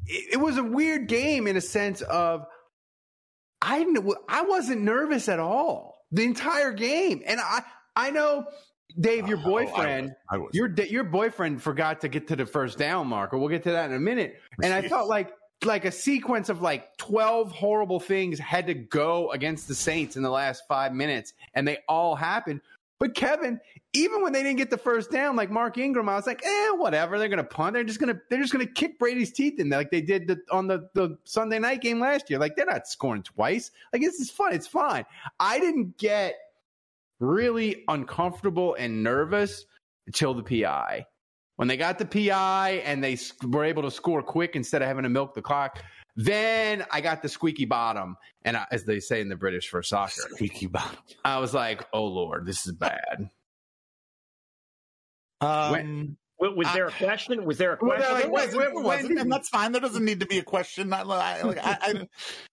It, 0.07 0.35
it 0.35 0.37
was 0.39 0.57
a 0.57 0.65
weird 0.65 1.07
game 1.07 1.47
in 1.47 1.57
a 1.57 1.61
sense 1.61 2.01
of 2.01 2.45
I 3.61 3.79
didn't, 3.79 4.13
I 4.29 4.43
wasn't 4.43 4.83
nervous 4.83 5.29
at 5.29 5.39
all 5.39 5.99
the 6.11 6.25
entire 6.25 6.73
game, 6.73 7.23
and 7.25 7.39
I 7.41 7.63
I 7.95 8.11
know. 8.11 8.47
Dave, 9.01 9.29
your 9.29 9.39
boyfriend, 9.39 10.15
I 10.29 10.39
was. 10.39 10.51
your 10.53 10.73
your 10.73 11.05
boyfriend 11.05 11.63
forgot 11.63 12.01
to 12.03 12.09
get 12.09 12.29
to 12.29 12.37
the 12.37 12.47
first 12.47 12.79
down 12.79 13.07
marker. 13.07 13.39
We'll 13.39 13.49
get 13.49 13.63
to 13.65 13.73
that 13.73 13.91
in 13.91 13.97
a 13.97 14.01
minute. 14.01 14.41
And 14.63 14.73
I 14.73 14.89
felt 14.89 15.09
like 15.09 15.33
like 15.65 15.85
a 15.85 15.93
sequence 15.93 16.49
of 16.49 16.61
like 16.61 16.97
12 16.97 17.53
horrible 17.53 18.01
things 18.01 18.39
had 18.39 18.67
to 18.67 18.75
go 18.75 19.31
against 19.31 19.69
the 19.69 19.75
Saints 19.75 20.17
in 20.17 20.23
the 20.25 20.31
last 20.31 20.65
5 20.67 20.93
minutes 20.93 21.35
and 21.55 21.69
they 21.69 21.79
all 21.89 22.17
happened. 22.17 22.61
But 22.99 23.15
Kevin, 23.15 23.61
even 23.95 24.23
when 24.23 24.33
they 24.33 24.45
didn't 24.45 24.59
get 24.59 24.71
the 24.71 24.79
first 24.79 25.11
down 25.11 25.35
like 25.35 25.51
Mark 25.51 25.77
Ingram, 25.77 26.09
I 26.09 26.15
was 26.15 26.25
like, 26.25 26.41
"Eh, 26.45 26.71
whatever. 26.71 27.19
They're 27.19 27.29
going 27.29 27.39
to 27.39 27.45
punt. 27.45 27.75
They're 27.75 27.83
just 27.83 27.99
going 27.99 28.15
to 28.15 28.21
they're 28.31 28.41
just 28.41 28.53
going 28.53 28.65
to 28.65 28.73
kick 28.73 28.97
Brady's 28.97 29.33
teeth 29.33 29.59
in 29.59 29.69
like 29.71 29.91
they 29.91 30.01
did 30.01 30.29
the, 30.29 30.41
on 30.53 30.69
the 30.69 30.89
the 30.95 31.19
Sunday 31.25 31.59
night 31.59 31.81
game 31.81 31.99
last 31.99 32.31
year. 32.31 32.39
Like 32.39 32.55
they're 32.55 32.65
not 32.65 32.87
scoring 32.87 33.25
twice. 33.25 33.73
Like 33.93 34.03
this 34.03 34.21
is 34.21 34.31
fun. 34.31 34.53
It's 34.53 34.69
fine. 34.69 35.05
I 35.41 35.59
didn't 35.59 35.99
get 35.99 36.37
really 37.23 37.85
uncomfortable 37.89 38.75
and 38.79 39.03
nervous 39.03 39.65
until 40.07 40.35
the 40.35 40.43
PI. 40.43 41.07
When 41.57 41.69
they 41.69 41.77
got 41.77 41.99
the 41.99 42.05
PI 42.07 42.83
and 42.85 43.03
they 43.03 43.19
were 43.45 43.65
able 43.65 43.83
to 43.83 43.91
score 43.91 44.23
quick 44.23 44.57
instead 44.57 44.83
of 44.83 44.89
having 44.89 45.05
to 45.05 45.09
milk 45.09 45.35
the 45.35 45.43
clock, 45.43 45.83
then 46.17 46.85
I 46.91 47.01
got 47.01 47.23
the 47.23 47.29
squeaky 47.29 47.65
bottom, 47.65 48.17
and 48.45 48.57
I, 48.57 48.67
as 48.71 48.85
they 48.85 49.01
say 49.01 49.21
in 49.21 49.29
the 49.29 49.37
British 49.37 49.69
for 49.69 49.83
soccer, 49.83 50.23
squeaky 50.35 50.67
bottom. 50.67 50.99
I 51.25 51.39
was 51.39 51.55
like, 51.55 51.87
"Oh 51.93 52.05
Lord, 52.05 52.45
this 52.45 52.67
is 52.67 52.73
bad." 52.73 53.31
Um, 55.41 55.73
Was, 55.73 56.17
was 56.51 56.73
there 56.73 56.87
a 56.87 56.93
question? 56.93 57.45
Was 57.45 57.59
there 57.59 57.75
a 57.75 57.79
Well, 57.81 57.97
question? 57.97 58.19
There 58.21 58.31
wasn't, 58.31 58.53
there 58.61 58.83
wasn't, 58.83 59.19
and 59.21 59.31
that's 59.33 59.49
fine. 59.49 59.73
There 59.73 59.81
doesn't 59.81 60.05
need 60.05 60.21
to 60.21 60.27
be 60.27 60.39
a 60.39 60.43
question. 60.43 60.93
I, 60.93 61.03
I, 61.03 61.43
like, 61.43 61.59
I, 61.65 62.07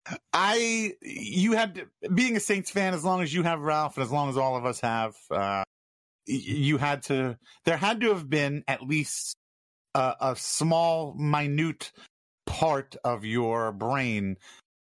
I, 0.06 0.16
I- 0.32 0.92
you 1.02 1.52
had 1.52 1.74
to, 1.76 1.86
being 2.14 2.36
a 2.36 2.40
Saints 2.40 2.70
fan 2.70 2.94
as 2.94 3.04
long 3.04 3.22
as 3.22 3.32
you 3.32 3.42
have 3.44 3.60
Ralph, 3.60 3.96
and 3.96 4.04
as 4.04 4.10
long 4.12 4.28
as 4.28 4.36
all 4.36 4.56
of 4.56 4.66
us 4.66 4.80
have, 4.80 5.14
uh, 5.30 5.64
you 6.26 6.76
had 6.76 7.02
to. 7.04 7.38
There 7.64 7.76
had 7.78 8.00
to 8.02 8.08
have 8.10 8.28
been 8.28 8.62
at 8.68 8.82
least 8.82 9.36
a, 9.94 10.14
a 10.20 10.36
small, 10.36 11.14
minute 11.14 11.90
part 12.46 12.96
of 13.04 13.24
your 13.24 13.72
brain 13.72 14.36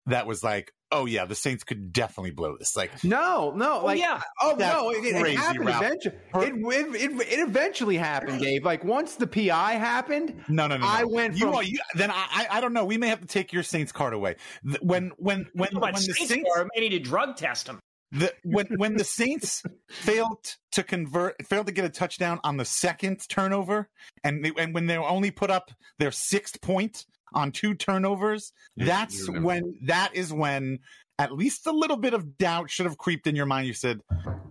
that 0.05 0.27
was 0.27 0.43
like, 0.43 0.71
"Oh 0.91 1.05
yeah, 1.05 1.25
the 1.25 1.35
Saints 1.35 1.63
could 1.63 1.91
definitely 1.93 2.31
blow 2.31 2.57
this." 2.57 2.75
Like, 2.75 3.03
No, 3.03 3.51
no, 3.55 3.79
Oh, 3.81 3.85
like 3.85 3.99
yeah. 3.99 4.21
oh 4.41 4.55
no, 4.57 4.91
it, 4.91 5.03
it 5.05 5.37
happened 5.37 5.65
Ralph. 5.65 5.83
eventually. 5.83 6.15
It, 6.35 6.53
it, 6.55 6.95
it, 7.11 7.21
it 7.33 7.39
eventually 7.47 7.97
happened, 7.97 8.41
Dave. 8.41 8.63
Like 8.63 8.83
once 8.83 9.15
the 9.15 9.27
PI 9.27 9.73
happened, 9.73 10.43
No, 10.47 10.67
no, 10.67 10.77
no. 10.77 10.85
no. 10.85 10.87
I 10.91 11.03
went 11.03 11.35
You, 11.37 11.45
from 11.47 11.55
are- 11.55 11.63
you 11.63 11.79
then 11.95 12.11
I, 12.11 12.25
I 12.31 12.47
I 12.57 12.61
don't 12.61 12.73
know. 12.73 12.85
We 12.85 12.97
may 12.97 13.07
have 13.07 13.21
to 13.21 13.27
take 13.27 13.53
your 13.53 13.63
Saints 13.63 13.91
card 13.91 14.13
away. 14.13 14.35
Th- 14.65 14.81
When 14.81 15.11
when 15.17 15.47
when 15.53 15.69
when 15.73 15.77
about 15.77 15.95
the 15.95 16.01
Saints 16.01 16.27
Saints 16.29 16.49
score, 16.49 16.67
I 16.75 16.79
need 16.79 16.89
to 16.89 16.99
drug 16.99 17.37
test 17.37 17.67
them. 17.67 17.79
the 18.11 18.33
when 18.43 18.67
when 18.77 18.97
the 18.97 19.03
Saints 19.03 19.63
failed 19.89 20.55
to 20.73 20.83
convert 20.83 21.45
failed 21.47 21.67
to 21.67 21.71
get 21.73 21.85
a 21.85 21.89
touchdown 21.89 22.39
on 22.43 22.57
the 22.57 22.65
second 22.65 23.21
turnover 23.29 23.89
and 24.23 24.43
they, 24.45 24.51
and 24.57 24.73
when 24.73 24.85
they 24.87 24.97
only 24.97 25.31
put 25.31 25.49
up 25.49 25.71
their 25.99 26.11
sixth 26.11 26.61
point 26.61 27.05
on 27.33 27.51
two 27.51 27.73
turnovers, 27.73 28.53
that's 28.77 29.29
when 29.29 29.75
that 29.83 30.15
is 30.15 30.31
when 30.33 30.79
at 31.21 31.31
least 31.31 31.67
a 31.67 31.71
little 31.71 31.97
bit 31.97 32.15
of 32.15 32.35
doubt 32.39 32.71
should 32.71 32.87
have 32.87 32.97
creeped 32.97 33.27
in 33.27 33.35
your 33.35 33.45
mind. 33.45 33.67
You 33.67 33.75
said, 33.75 34.01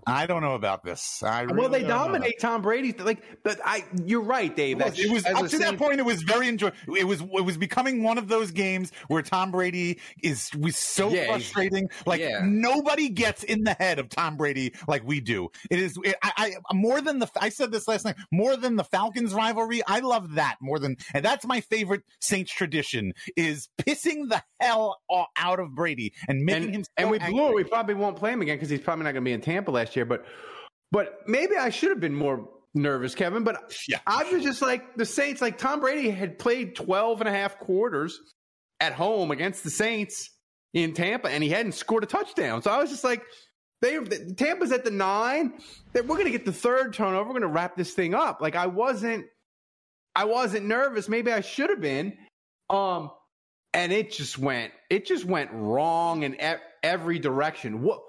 "I 0.06 0.26
don't 0.26 0.40
know 0.40 0.54
about 0.54 0.84
this." 0.84 1.20
I 1.20 1.44
well, 1.46 1.68
they 1.68 1.82
dominate 1.82 2.38
Tom 2.38 2.62
Brady. 2.62 2.92
Like, 2.92 3.22
but 3.42 3.58
I, 3.64 3.84
you're 4.04 4.22
right, 4.22 4.54
Dave. 4.54 4.80
It 4.80 4.84
was, 4.84 4.98
it 5.00 5.10
was 5.10 5.26
up 5.26 5.48
to 5.48 5.58
that 5.58 5.78
point. 5.78 5.98
It 5.98 6.04
was 6.04 6.22
very 6.22 6.46
enjoyable. 6.46 6.76
It 6.96 7.08
was 7.08 7.22
it 7.22 7.44
was 7.44 7.56
becoming 7.56 8.04
one 8.04 8.18
of 8.18 8.28
those 8.28 8.52
games 8.52 8.92
where 9.08 9.20
Tom 9.20 9.50
Brady 9.50 9.98
is 10.22 10.52
was 10.56 10.76
so 10.76 11.10
Yeah, 11.10 11.26
frustrating. 11.26 11.90
Like 12.06 12.20
yeah. 12.20 12.42
nobody 12.44 13.08
gets 13.08 13.42
in 13.42 13.64
the 13.64 13.74
head 13.74 13.98
of 13.98 14.08
Tom 14.08 14.36
Brady 14.36 14.72
like 14.86 15.02
we 15.04 15.20
do. 15.20 15.48
It 15.70 15.80
is 15.80 15.98
it, 16.04 16.14
I, 16.22 16.54
I 16.70 16.72
more 16.72 17.00
than 17.00 17.18
the 17.18 17.28
I 17.40 17.48
said 17.48 17.72
this 17.72 17.88
last 17.88 18.04
night. 18.04 18.14
More 18.30 18.56
than 18.56 18.76
the 18.76 18.84
Falcons 18.84 19.34
rivalry, 19.34 19.82
I 19.88 19.98
love 20.00 20.34
that 20.34 20.58
more 20.62 20.78
than 20.78 20.98
and 21.14 21.24
that's 21.24 21.44
my 21.44 21.60
favorite 21.62 22.02
Saints 22.20 22.52
tradition 22.52 23.12
is 23.36 23.68
pissing 23.76 24.28
the 24.28 24.44
hell 24.60 25.00
out 25.36 25.58
of 25.58 25.74
Brady 25.74 26.12
and 26.28 26.44
making 26.44 26.59
and, 26.64 26.74
him. 26.74 26.84
so 26.84 26.90
and 26.96 27.10
we 27.10 27.18
blew 27.18 27.48
it. 27.48 27.54
We 27.54 27.64
probably 27.64 27.94
won't 27.94 28.16
play 28.16 28.32
him 28.32 28.42
again 28.42 28.56
because 28.56 28.70
he's 28.70 28.80
probably 28.80 29.04
not 29.04 29.12
going 29.12 29.24
to 29.24 29.28
be 29.28 29.32
in 29.32 29.40
Tampa 29.40 29.70
last 29.70 29.96
year. 29.96 30.04
But, 30.04 30.24
but 30.92 31.20
maybe 31.26 31.56
I 31.56 31.70
should 31.70 31.90
have 31.90 32.00
been 32.00 32.14
more 32.14 32.48
nervous, 32.74 33.14
Kevin. 33.14 33.44
But 33.44 33.74
Yeah. 33.88 33.98
I 34.06 34.30
was 34.32 34.42
just 34.42 34.62
like 34.62 34.94
the 34.96 35.06
Saints. 35.06 35.40
Like 35.40 35.58
Tom 35.58 35.80
Brady 35.80 36.10
had 36.10 36.38
played 36.38 36.74
12 36.76 37.20
and 37.20 37.28
a 37.28 37.32
half 37.32 37.58
quarters 37.58 38.20
at 38.80 38.92
home 38.92 39.30
against 39.30 39.64
the 39.64 39.70
Saints 39.70 40.30
in 40.72 40.94
Tampa, 40.94 41.28
and 41.28 41.42
he 41.42 41.50
hadn't 41.50 41.72
scored 41.72 42.04
a 42.04 42.06
touchdown. 42.06 42.62
So 42.62 42.70
I 42.70 42.78
was 42.78 42.90
just 42.90 43.04
like, 43.04 43.22
they 43.82 43.98
Tampa's 44.36 44.72
at 44.72 44.84
the 44.84 44.90
nine. 44.90 45.54
That 45.92 46.06
we're 46.06 46.16
going 46.16 46.26
to 46.26 46.32
get 46.32 46.44
the 46.44 46.52
third 46.52 46.92
turnover. 46.92 47.24
We're 47.24 47.40
going 47.40 47.42
to 47.42 47.48
wrap 47.48 47.76
this 47.76 47.94
thing 47.94 48.14
up. 48.14 48.40
Like 48.40 48.54
I 48.54 48.66
wasn't, 48.66 49.26
I 50.14 50.24
wasn't 50.24 50.66
nervous. 50.66 51.08
Maybe 51.08 51.32
I 51.32 51.40
should 51.40 51.70
have 51.70 51.80
been. 51.80 52.16
Um, 52.68 53.10
and 53.74 53.92
it 53.92 54.10
just 54.12 54.38
went, 54.38 54.72
it 54.90 55.06
just 55.06 55.24
went 55.24 55.50
wrong 55.52 56.22
in 56.22 56.34
e- 56.34 56.54
every 56.82 57.18
direction. 57.18 57.82
What 57.82 58.00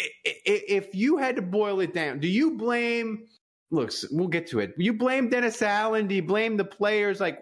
i- 0.00 0.04
i- 0.26 0.40
if 0.68 0.94
you 0.94 1.16
had 1.18 1.36
to 1.36 1.42
boil 1.42 1.80
it 1.80 1.92
down? 1.94 2.20
Do 2.20 2.28
you 2.28 2.52
blame? 2.56 3.26
Looks, 3.70 4.04
we'll 4.10 4.28
get 4.28 4.46
to 4.48 4.60
it. 4.60 4.74
You 4.76 4.92
blame 4.92 5.28
Dennis 5.28 5.60
Allen? 5.62 6.06
Do 6.06 6.14
you 6.14 6.22
blame 6.22 6.56
the 6.56 6.64
players? 6.64 7.20
Like 7.20 7.40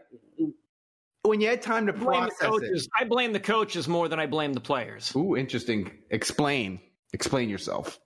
when 1.25 1.41
you 1.41 1.49
had 1.49 1.63
time 1.63 1.87
to 1.87 1.93
Blame 1.93 2.25
the 2.25 2.31
process 2.31 2.39
coaches. 2.49 2.89
I 2.99 3.05
blame 3.05 3.33
the 3.33 3.41
coaches 3.41 3.87
more 3.87 4.09
than 4.09 4.19
I 4.19 4.27
blame 4.27 4.53
the 4.53 4.61
players. 4.61 5.15
Ooh, 5.15 5.37
interesting. 5.37 5.91
Explain. 6.11 6.81
Explain 7.13 7.49
yourself. 7.49 8.01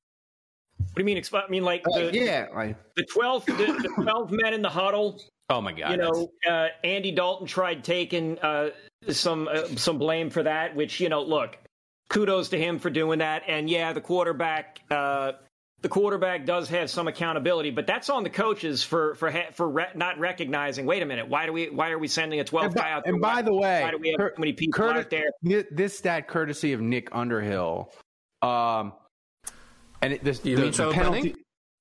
What 0.79 0.97
do 0.97 1.01
you 1.03 1.07
mean? 1.07 1.17
exp- 1.17 1.43
I 1.43 1.49
mean, 1.49 1.63
like 1.65 1.83
Uh, 1.89 1.99
the, 2.11 2.11
yeah. 2.13 2.47
Like, 2.55 2.77
the 2.97 3.05
twelve, 3.05 3.47
the, 3.47 3.53
the 3.55 3.91
twelve 4.03 4.31
men 4.33 4.53
in 4.53 4.61
the 4.61 4.69
huddle. 4.69 5.23
oh 5.49 5.61
my 5.63 5.73
God. 5.73 5.93
you 5.93 5.97
know, 5.97 6.31
uh, 6.47 6.69
Andy 6.85 7.11
Dalton 7.13 7.47
tried 7.47 7.83
taking 7.85 8.39
uh, 8.41 8.71
some 9.11 9.49
uh, 9.49 9.67
some 9.77 9.99
blame 9.99 10.31
for 10.31 10.43
that. 10.43 10.75
Which 10.77 11.01
you 11.01 11.09
know, 11.09 11.23
look, 11.23 11.57
kudos 12.11 12.51
to 12.51 12.59
him 12.59 12.79
for 12.79 12.91
doing 12.91 13.19
that. 13.21 13.43
And 13.47 13.69
yeah, 13.71 13.93
the 13.93 14.01
quarterback, 14.01 14.81
uh, 14.91 15.33
the 15.83 15.89
quarterback 15.89 16.47
does 16.47 16.69
have 16.71 16.89
some 16.91 17.07
accountability, 17.09 17.71
but 17.71 17.87
that's 17.87 18.09
on 18.11 18.23
the 18.25 18.31
coaches 18.31 18.83
for 18.83 19.15
for 19.17 19.31
ha- 19.31 19.51
for 19.53 19.69
re- 19.69 19.87
not 19.95 20.19
recognizing. 20.19 20.87
Wait 20.87 21.03
a 21.03 21.07
minute, 21.07 21.29
why 21.29 21.47
do 21.47 21.53
we 21.53 21.69
why 21.71 21.91
are 21.91 21.99
we 21.99 22.09
sending 22.09 22.41
a 22.41 22.45
twelve 22.45 22.75
guy 22.75 22.91
out? 22.91 23.05
there? 23.05 23.13
and 23.13 23.21
by 23.23 23.35
Why- 23.35 23.43
the 23.43 23.55
way, 23.55 23.83
why 23.83 23.91
do 23.91 23.99
we 23.99 24.09
have 24.11 24.19
Cur- 24.19 24.33
so 24.37 24.41
many 24.41 24.53
people 24.53 24.73
Curtis- 24.85 25.05
out 25.05 25.11
there? 25.11 25.65
This 25.71 25.97
stat 25.99 26.29
courtesy 26.29 26.73
of 26.73 26.81
Nick 26.81 27.09
Underhill. 27.13 27.93
Um, 28.43 28.93
and 30.03 30.13
it, 30.15 30.23
this, 30.25 30.45
You 30.45 30.57
the, 30.57 30.63
mean 30.63 30.71
the 30.73 30.77
Trevor 30.77 30.93
penalty. 30.93 31.21
Penning? 31.21 31.37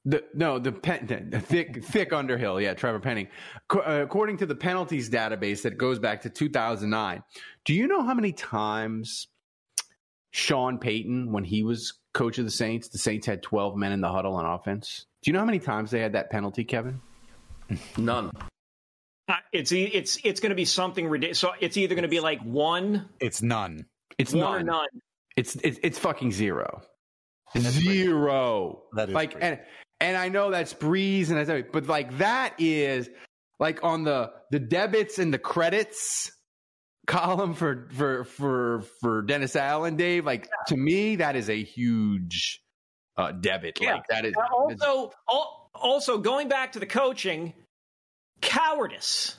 The, 0.08 0.24
no, 0.36 0.60
the, 0.60 0.72
pen, 0.72 1.28
the 1.32 1.40
thick 1.40 1.84
thick 1.84 2.14
Underhill, 2.14 2.62
yeah, 2.62 2.76
Trevor 2.76 3.00
Penning. 3.00 3.28
Co- 3.68 3.80
uh, 3.80 4.02
according 4.04 4.38
to 4.38 4.46
the 4.46 4.54
penalties 4.56 5.10
database 5.10 5.64
that 5.64 5.78
goes 5.80 5.98
back 5.98 6.22
to 6.22 6.30
2009, 6.30 7.24
do 7.66 7.74
you 7.74 7.88
know 7.88 8.04
how 8.04 8.14
many 8.14 8.32
times 8.32 9.28
Sean 10.32 10.78
Payton, 10.78 11.32
when 11.32 11.44
he 11.44 11.64
was 11.64 11.94
coach 12.14 12.38
of 12.38 12.46
the 12.46 12.52
Saints, 12.52 12.90
the 12.90 13.00
Saints 13.00 13.26
had 13.26 13.42
12 13.42 13.76
men 13.78 13.92
in 13.94 14.02
the 14.02 14.12
huddle 14.12 14.36
on 14.36 14.46
offense? 14.46 15.08
Do 15.24 15.30
you 15.32 15.34
know 15.34 15.40
how 15.40 15.46
many 15.46 15.60
times 15.60 15.90
they 15.90 16.02
had 16.02 16.14
that 16.14 16.30
penalty, 16.30 16.64
Kevin? 16.66 17.02
None. 17.98 18.30
Uh, 19.28 19.34
it's 19.52 19.72
e- 19.72 19.86
it's 19.86 20.20
it's 20.24 20.40
going 20.40 20.52
to 20.52 20.56
be 20.56 20.66
something 20.66 21.08
ridiculous. 21.08 21.40
So 21.40 21.54
it's 21.60 21.78
either 21.78 21.96
going 21.96 22.04
to 22.04 22.08
be 22.10 22.20
like 22.20 22.42
one, 22.44 23.10
It's 23.20 23.42
none. 23.42 23.88
It's 24.20 24.34
one 24.34 24.42
none. 24.44 24.62
or 24.62 24.64
none. 24.64 24.88
It's 25.36 25.56
it's 25.56 25.80
it's 25.82 25.98
fucking 25.98 26.32
zero. 26.32 26.84
Zero. 27.58 28.84
That 28.94 29.10
is 29.10 29.16
like 29.16 29.32
crazy. 29.32 29.46
and 29.48 29.60
And 30.06 30.16
I 30.16 30.30
know 30.30 30.52
that's 30.52 30.74
Brees 30.74 31.30
and 31.30 31.40
I 31.40 31.44
that's 31.46 31.70
but 31.72 31.88
like 31.88 32.18
that 32.20 32.54
is 32.60 33.10
like 33.60 33.84
on 33.84 34.04
the 34.04 34.32
the 34.52 34.60
debits 34.60 35.18
and 35.18 35.34
the 35.34 35.40
credits 35.40 36.32
column 37.08 37.54
for 37.56 37.88
for 37.94 38.24
for 38.26 38.84
for 39.02 39.22
Dennis 39.24 39.56
Allen, 39.56 39.96
Dave. 39.96 40.26
Like 40.26 40.48
to 40.68 40.78
me, 40.78 41.16
that 41.18 41.36
is 41.36 41.50
a 41.50 41.64
huge 41.64 42.62
uh, 43.18 43.32
debit. 43.32 43.80
Yeah. 43.82 43.96
Like 43.96 44.08
that 44.10 44.26
is 44.26 44.34
Uh, 44.38 44.54
also, 44.54 45.12
al- 45.30 45.70
also 45.74 46.18
going 46.20 46.50
back 46.50 46.74
to 46.74 46.80
the 46.80 46.86
coaching, 46.86 47.54
cowardice, 48.42 49.38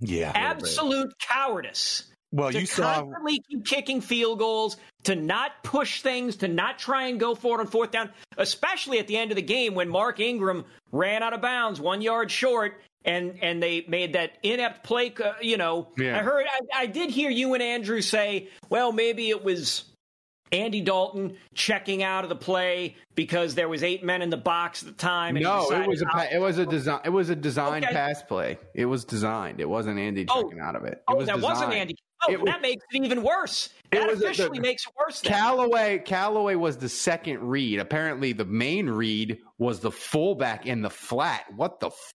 Yeah. 0.00 0.32
absolute 0.34 1.12
cowardice. 1.20 2.04
Well, 2.32 2.52
to 2.52 2.60
you 2.60 2.66
saw 2.66 3.00
constantly 3.02 3.40
keep 3.48 3.64
kicking 3.64 4.00
field 4.00 4.38
goals, 4.38 4.76
to 5.04 5.14
not 5.16 5.62
push 5.62 6.02
things, 6.02 6.36
to 6.36 6.48
not 6.48 6.78
try 6.78 7.06
and 7.06 7.18
go 7.18 7.34
for 7.34 7.58
it 7.58 7.60
on 7.60 7.66
fourth 7.68 7.90
down, 7.90 8.10
especially 8.36 8.98
at 8.98 9.06
the 9.06 9.16
end 9.16 9.30
of 9.32 9.36
the 9.36 9.42
game 9.42 9.74
when 9.74 9.88
Mark 9.88 10.20
Ingram 10.20 10.64
ran 10.92 11.22
out 11.22 11.32
of 11.32 11.40
bounds 11.40 11.80
one 11.80 12.02
yard 12.02 12.30
short. 12.30 12.80
And 13.04 13.38
and 13.42 13.62
they 13.62 13.84
made 13.88 14.14
that 14.14 14.32
inept 14.42 14.82
play. 14.84 15.14
Uh, 15.24 15.32
you 15.40 15.56
know, 15.56 15.88
Yeah. 15.96 16.18
I 16.18 16.22
heard. 16.22 16.46
I, 16.52 16.82
I 16.82 16.86
did 16.86 17.10
hear 17.10 17.30
you 17.30 17.54
and 17.54 17.62
Andrew 17.62 18.00
say, 18.02 18.48
well, 18.68 18.90
maybe 18.92 19.30
it 19.30 19.42
was 19.42 19.84
Andy 20.50 20.80
Dalton 20.80 21.36
checking 21.54 22.02
out 22.02 22.24
of 22.24 22.28
the 22.28 22.36
play 22.36 22.96
because 23.14 23.54
there 23.54 23.68
was 23.68 23.82
eight 23.84 24.02
men 24.02 24.20
in 24.20 24.30
the 24.30 24.36
box 24.36 24.82
at 24.82 24.88
the 24.88 24.94
time. 24.94 25.36
No, 25.36 25.70
it 25.70 25.86
was 25.86 26.02
a 26.02 26.06
pa- 26.06 26.26
it 26.30 26.40
was 26.40 26.58
a 26.58 26.66
design 26.66 27.00
it 27.04 27.10
was 27.10 27.30
a 27.30 27.36
designed 27.36 27.84
Okay. 27.84 27.94
pass 27.94 28.20
play. 28.22 28.58
It 28.74 28.86
was 28.86 29.04
designed. 29.04 29.60
It 29.60 29.68
wasn't 29.68 29.98
Andy 30.00 30.26
Oh. 30.28 30.42
checking 30.42 30.60
out 30.60 30.74
of 30.74 30.84
it. 30.84 30.94
It 30.94 31.02
Oh, 31.08 31.14
was 31.16 31.26
that 31.28 31.40
wasn't. 31.40 31.72
Andy. 31.72 31.96
Oh, 32.26 32.32
It 32.32 32.40
was- 32.40 32.46
that 32.50 32.60
makes 32.62 32.84
it 32.92 33.04
even 33.04 33.22
worse. 33.22 33.68
That 33.92 34.08
was 34.08 34.18
a- 34.18 34.20
the- 34.22 34.26
officially 34.26 34.58
makes 34.60 34.86
it 34.86 34.92
worse. 34.98 35.20
Then. 35.20 35.32
Callaway 35.32 35.98
Callaway 36.00 36.54
was 36.56 36.76
the 36.78 36.88
second 36.88 37.40
read. 37.48 37.78
Apparently, 37.78 38.32
the 38.32 38.44
main 38.44 38.88
read 38.90 39.38
was 39.58 39.80
the 39.80 39.90
fullback 39.92 40.66
in 40.66 40.82
the 40.82 40.90
flat. 40.90 41.44
What 41.54 41.80
the? 41.80 41.88
F- 41.88 42.12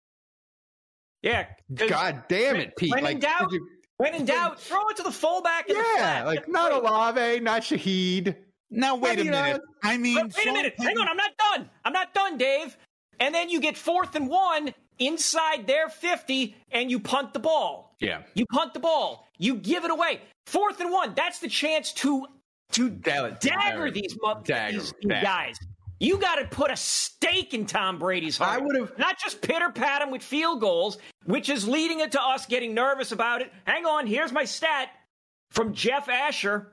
Yeah. 1.23 1.47
'cause 1.77 1.89
God 1.89 2.25
damn 2.29 2.57
it, 2.57 2.77
Pete! 2.77 2.91
When 2.91 3.05
like, 3.05 3.15
in 3.15 3.21
doubt, 3.21 3.53
you- 3.53 3.69
when 3.99 4.15
in 4.15 4.25
doubt, 4.25 4.61
throw 4.61 4.89
it 4.89 4.97
to 4.97 5.03
the 5.05 5.13
fullback. 5.13 5.69
In 5.69 5.77
the 5.77 5.83
yeah, 5.83 5.97
flat. 5.97 6.27
like 6.27 6.49
not 6.49 6.71
great. 6.71 6.83
Olave, 6.83 7.41
not 7.41 7.63
Shaheed. 7.63 8.37
Now 8.71 8.97
wait 8.97 9.21
a 9.21 9.25
minute. 9.25 9.57
Uh, 9.57 9.59
I 9.85 9.99
mean, 9.99 10.17
Wait, 10.17 10.35
wait 10.37 10.47
a 10.49 10.53
minute. 10.53 10.75
Hang 10.79 10.99
on. 10.99 11.07
I'm 11.09 11.17
not 11.17 11.31
done. 11.37 11.71
I'm 11.85 11.93
not 11.93 12.13
done, 12.15 12.39
Dave. 12.39 12.77
And 13.21 13.35
then 13.35 13.51
you 13.51 13.61
get 13.61 13.77
fourth 13.77 14.15
and 14.17 14.29
one 14.29 14.75
inside 14.99 15.67
their 15.67 15.89
50 15.89 16.57
and 16.73 16.91
you 16.91 16.99
punt 16.99 17.35
the 17.35 17.39
ball. 17.39 17.95
Yeah, 18.01 18.23
You 18.35 18.47
punt 18.47 18.75
the 18.75 18.81
ball. 18.81 19.29
You 19.43 19.57
give 19.57 19.85
it 19.85 19.91
away. 19.91 20.21
Fourth 20.47 20.81
and 20.81 20.91
one. 20.93 21.15
That's 21.15 21.41
the 21.41 21.49
chance 21.49 21.93
to 21.95 22.27
to 22.73 22.89
Dagger- 22.89 23.37
dagger 23.41 23.91
these, 23.91 24.17
Dagger. 24.45 24.79
these, 24.79 24.93
these 25.03 25.09
Dagger. 25.11 25.23
guys. 25.25 25.59
You 26.01 26.19
got 26.19 26.37
to 26.37 26.47
put 26.47 26.71
a 26.71 26.77
stake 26.77 27.53
in 27.53 27.67
Tom 27.67 27.99
Brady's 27.99 28.39
heart. 28.39 28.61
I 28.61 28.65
would've- 28.65 28.99
not 28.99 29.19
just 29.19 29.43
pitter 29.43 29.71
pat 29.71 30.01
him 30.01 30.11
with 30.11 30.23
field 30.23 30.61
goals, 30.61 30.97
which 31.27 31.49
is 31.49 31.67
leading 31.69 32.01
it 32.01 32.13
to 32.13 32.23
us 32.23 32.47
getting 32.47 32.73
nervous 32.73 33.13
about 33.13 33.43
it. 33.43 33.53
Hang 33.67 33.85
on, 33.85 34.07
here's 34.07 34.33
my 34.33 34.45
stat 34.45 34.89
from 35.51 35.75
Jeff 35.75 36.09
Asher. 36.09 36.73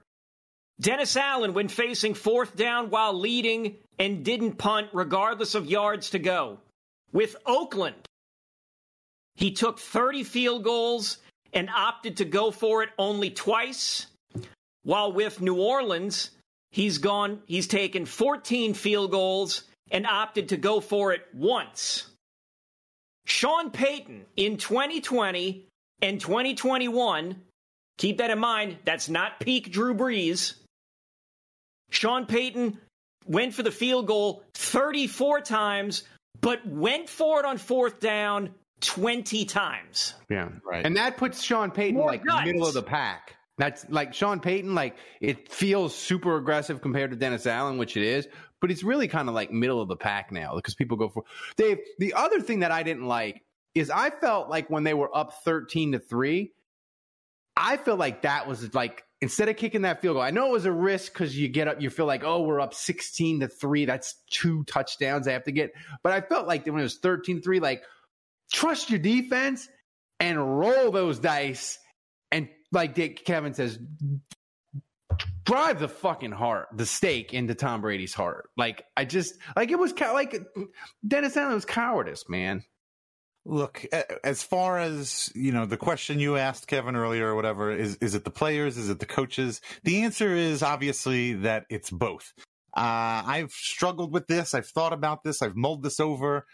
Dennis 0.79 1.17
Allen, 1.17 1.53
when 1.53 1.67
facing 1.67 2.13
fourth 2.13 2.55
down 2.55 2.89
while 2.89 3.13
leading 3.13 3.75
and 3.99 4.23
didn't 4.23 4.53
punt, 4.53 4.87
regardless 4.93 5.53
of 5.53 5.65
yards 5.69 6.11
to 6.11 6.19
go. 6.19 6.59
With 7.11 7.35
Oakland, 7.45 8.07
he 9.35 9.51
took 9.51 9.79
30 9.79 10.23
field 10.23 10.63
goals 10.63 11.17
and 11.53 11.69
opted 11.69 12.17
to 12.17 12.25
go 12.25 12.51
for 12.51 12.83
it 12.83 12.89
only 12.97 13.29
twice. 13.29 14.07
While 14.83 15.11
with 15.11 15.41
New 15.41 15.55
Orleans, 15.55 16.31
he's 16.71 16.97
gone, 16.97 17.41
he's 17.45 17.67
taken 17.67 18.05
14 18.05 18.73
field 18.73 19.11
goals 19.11 19.63
and 19.91 20.05
opted 20.05 20.49
to 20.49 20.57
go 20.57 20.79
for 20.79 21.13
it 21.13 21.25
once. 21.33 22.07
Sean 23.25 23.71
Payton 23.71 24.25
in 24.35 24.57
2020 24.57 25.65
and 26.01 26.19
2021, 26.19 27.35
keep 27.97 28.17
that 28.17 28.31
in 28.31 28.39
mind, 28.39 28.77
that's 28.85 29.09
not 29.09 29.39
peak 29.39 29.71
Drew 29.71 29.93
Brees. 29.93 30.55
Sean 31.91 32.25
Payton 32.25 32.79
went 33.27 33.53
for 33.53 33.63
the 33.63 33.71
field 33.71 34.07
goal 34.07 34.43
34 34.53 35.41
times, 35.41 36.03
but 36.41 36.65
went 36.65 37.09
for 37.09 37.39
it 37.39 37.45
on 37.45 37.57
fourth 37.57 37.99
down 37.99 38.49
20 38.81 39.45
times. 39.45 40.13
yeah, 40.29 40.49
Right. 40.63 40.85
And 40.85 40.97
that 40.97 41.17
puts 41.17 41.41
Sean 41.41 41.71
Payton 41.71 41.95
More 41.95 42.07
like 42.07 42.23
guts. 42.23 42.45
middle 42.45 42.67
of 42.67 42.73
the 42.73 42.83
pack. 42.83 43.35
That's 43.57 43.85
like 43.89 44.13
Sean 44.13 44.39
Payton, 44.39 44.73
like 44.73 44.95
it 45.19 45.51
feels 45.51 45.93
super 45.93 46.37
aggressive 46.37 46.81
compared 46.81 47.11
to 47.11 47.17
Dennis 47.17 47.45
Allen, 47.45 47.77
which 47.77 47.97
it 47.97 48.03
is, 48.03 48.27
but 48.61 48.71
it's 48.71 48.83
really 48.83 49.09
kind 49.09 49.27
of 49.27 49.35
like 49.35 49.51
middle 49.51 49.81
of 49.81 49.89
the 49.89 49.97
pack 49.97 50.31
now 50.31 50.55
because 50.55 50.75
people 50.75 50.95
go 50.95 51.09
for 51.09 51.23
Dave. 51.57 51.79
The 51.97 52.13
other 52.13 52.39
thing 52.39 52.59
that 52.59 52.71
I 52.71 52.83
didn't 52.83 53.05
like 53.05 53.43
is 53.75 53.89
I 53.89 54.11
felt 54.11 54.49
like 54.49 54.69
when 54.69 54.85
they 54.85 54.93
were 54.93 55.15
up 55.15 55.43
13 55.43 55.91
to 55.91 55.99
3, 55.99 56.53
I 57.57 57.75
feel 57.75 57.97
like 57.97 58.21
that 58.21 58.47
was 58.47 58.73
like 58.73 59.03
instead 59.21 59.49
of 59.49 59.57
kicking 59.57 59.81
that 59.81 60.01
field 60.01 60.15
goal, 60.15 60.23
I 60.23 60.31
know 60.31 60.47
it 60.47 60.51
was 60.53 60.65
a 60.65 60.71
risk 60.71 61.11
because 61.13 61.37
you 61.37 61.49
get 61.49 61.67
up, 61.67 61.81
you 61.81 61.89
feel 61.89 62.05
like, 62.05 62.23
oh, 62.23 62.41
we're 62.41 62.61
up 62.61 62.73
16 62.73 63.41
to 63.41 63.47
3. 63.47 63.85
That's 63.85 64.15
two 64.31 64.63
touchdowns 64.63 65.27
I 65.27 65.33
have 65.33 65.43
to 65.43 65.51
get. 65.51 65.73
But 66.03 66.13
I 66.13 66.21
felt 66.21 66.47
like 66.47 66.65
when 66.65 66.79
it 66.79 66.83
was 66.83 66.97
13 66.99 67.41
3, 67.41 67.59
like 67.59 67.83
trust 68.51 68.89
your 68.89 68.99
defense 68.99 69.67
and 70.19 70.59
roll 70.59 70.91
those 70.91 71.19
dice. 71.19 71.79
And 72.31 72.49
like 72.71 72.95
Dick 72.95 73.25
Kevin 73.25 73.53
says, 73.53 73.79
drive 75.45 75.79
the 75.79 75.87
fucking 75.87 76.31
heart, 76.31 76.67
the 76.73 76.85
stake 76.85 77.33
into 77.33 77.55
Tom 77.55 77.81
Brady's 77.81 78.13
heart. 78.13 78.49
Like 78.57 78.83
I 78.95 79.05
just 79.05 79.35
like 79.55 79.71
it 79.71 79.79
was 79.79 79.93
like 79.99 80.39
Dennis 81.07 81.35
Allen 81.37 81.55
was 81.55 81.65
cowardice, 81.65 82.29
man. 82.29 82.63
Look, 83.45 83.85
as 84.23 84.43
far 84.43 84.77
as 84.79 85.31
you 85.33 85.51
know, 85.51 85.65
the 85.65 85.77
question 85.77 86.19
you 86.19 86.35
asked 86.35 86.67
Kevin 86.67 86.95
earlier 86.95 87.27
or 87.27 87.35
whatever 87.35 87.71
is: 87.71 87.95
is 87.95 88.13
it 88.13 88.25
the 88.25 88.29
players? 88.29 88.77
Is 88.77 88.89
it 88.89 88.99
the 88.99 89.05
coaches? 89.05 89.61
The 89.83 90.03
answer 90.03 90.35
is 90.35 90.61
obviously 90.61 91.33
that 91.33 91.65
it's 91.69 91.89
both. 91.89 92.33
Uh, 92.75 93.23
I've 93.25 93.51
struggled 93.51 94.13
with 94.13 94.27
this. 94.27 94.53
I've 94.53 94.67
thought 94.67 94.93
about 94.93 95.23
this. 95.23 95.41
I've 95.41 95.55
mulled 95.55 95.81
this 95.81 95.99
over. 95.99 96.45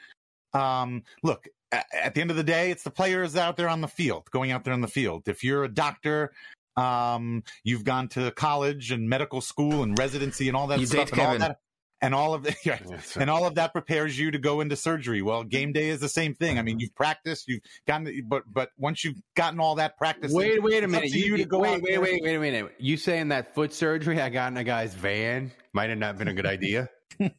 Um, 0.53 1.03
look, 1.21 1.49
at 1.71 2.13
the 2.13 2.21
end 2.21 2.31
of 2.31 2.37
the 2.37 2.43
day, 2.43 2.71
it's 2.71 2.83
the 2.83 2.91
players 2.91 3.35
out 3.35 3.57
there 3.57 3.69
on 3.69 3.81
the 3.81 3.87
field, 3.87 4.29
going 4.31 4.51
out 4.51 4.63
there 4.63 4.73
on 4.73 4.81
the 4.81 4.87
field. 4.87 5.27
If 5.27 5.43
you're 5.43 5.63
a 5.63 5.69
doctor, 5.69 6.31
um, 6.77 7.43
you've 7.63 7.83
gone 7.83 8.07
to 8.09 8.31
college 8.31 8.91
and 8.91 9.09
medical 9.09 9.41
school 9.41 9.83
and 9.83 9.97
residency 9.97 10.47
and 10.47 10.57
all 10.57 10.67
that 10.67 10.79
You 10.79 10.85
stuff, 10.85 11.09
did, 11.09 11.13
and 11.13 11.21
all 11.21 11.25
Kevin. 11.27 11.41
that, 11.41 11.59
and 12.01 12.13
all 12.13 12.33
of 12.33 12.43
the, 12.43 12.55
yeah, 12.65 12.79
and 13.17 13.29
all 13.29 13.45
of 13.45 13.55
that 13.55 13.71
prepares 13.73 14.17
you 14.19 14.31
to 14.31 14.37
go 14.37 14.61
into 14.61 14.75
surgery. 14.75 15.21
Well, 15.21 15.43
game 15.43 15.71
day 15.71 15.89
is 15.89 15.99
the 15.99 16.09
same 16.09 16.35
thing. 16.35 16.59
I 16.59 16.61
mean, 16.61 16.79
you've 16.79 16.93
practiced, 16.95 17.47
you've 17.47 17.61
gotten, 17.87 18.27
but 18.27 18.43
but 18.51 18.69
once 18.77 19.03
you've 19.03 19.21
gotten 19.35 19.59
all 19.59 19.75
that 19.75 19.97
practice, 19.97 20.31
Wait, 20.31 20.61
wait 20.61 20.83
a 20.83 20.87
minute. 20.87 21.09
You, 21.11 21.25
you 21.25 21.37
to 21.37 21.45
go 21.45 21.59
wait, 21.59 21.81
wait, 21.81 21.97
wait, 21.97 22.21
wait 22.21 22.35
a 22.35 22.39
minute. 22.39 22.73
You 22.77 22.97
saying 22.97 23.29
that 23.29 23.55
foot 23.55 23.73
surgery 23.73 24.21
I 24.21 24.29
got 24.29 24.51
in 24.51 24.57
a 24.57 24.63
guy's 24.63 24.93
van 24.93 25.51
might 25.73 25.89
have 25.89 25.99
not 25.99 26.17
been 26.17 26.27
a 26.27 26.33
good 26.33 26.45
idea? 26.45 26.89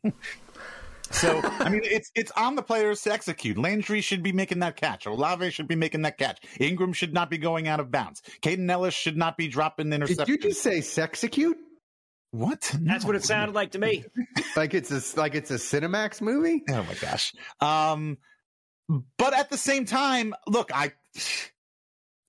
So 1.11 1.40
I 1.42 1.69
mean, 1.69 1.83
it's 1.85 2.11
it's 2.14 2.31
on 2.33 2.57
the 2.57 2.62
players 2.62 3.03
to 3.03 3.12
execute. 3.12 3.57
Landry 3.59 4.01
should 4.01 4.23
be 4.23 4.33
making 4.33 4.59
that 4.61 4.77
catch. 4.77 5.07
Olave 5.07 5.51
should 5.51 5.69
be 5.69 5.77
making 5.77 6.03
that 6.03 6.19
catch. 6.19 6.40
Ingram 6.61 6.92
should 6.92 7.14
not 7.14 7.31
be 7.31 7.38
going 7.38 7.69
out 7.69 7.81
of 7.81 7.90
bounds. 7.90 8.23
Kaden 8.42 8.71
Elliss 8.71 8.95
should 8.95 9.16
not 9.16 9.37
be 9.37 9.49
dropping 9.49 9.87
interceptions. 9.88 10.16
Did 10.16 10.29
you 10.29 10.38
just 10.38 10.62
say 10.62 10.81
sexecute? 10.81 11.57
what? 12.33 12.75
That's 12.81 13.05
what 13.05 13.16
it 13.16 13.25
sounded 13.25 13.55
like 13.55 13.73
to 13.73 13.79
me. 13.79 14.05
Like 14.57 14.73
it's 14.73 14.90
a 14.90 15.21
like 15.21 15.35
it's 15.35 15.51
a 15.51 15.57
Cinemax 15.57 16.23
movie? 16.23 16.62
Oh 16.71 16.83
my 16.83 16.95
gosh. 16.95 17.35
Um, 17.61 18.16
but 19.19 19.35
at 19.35 19.51
the 19.51 19.59
same 19.59 19.85
time, 19.85 20.35
look, 20.47 20.71
I 20.75 20.92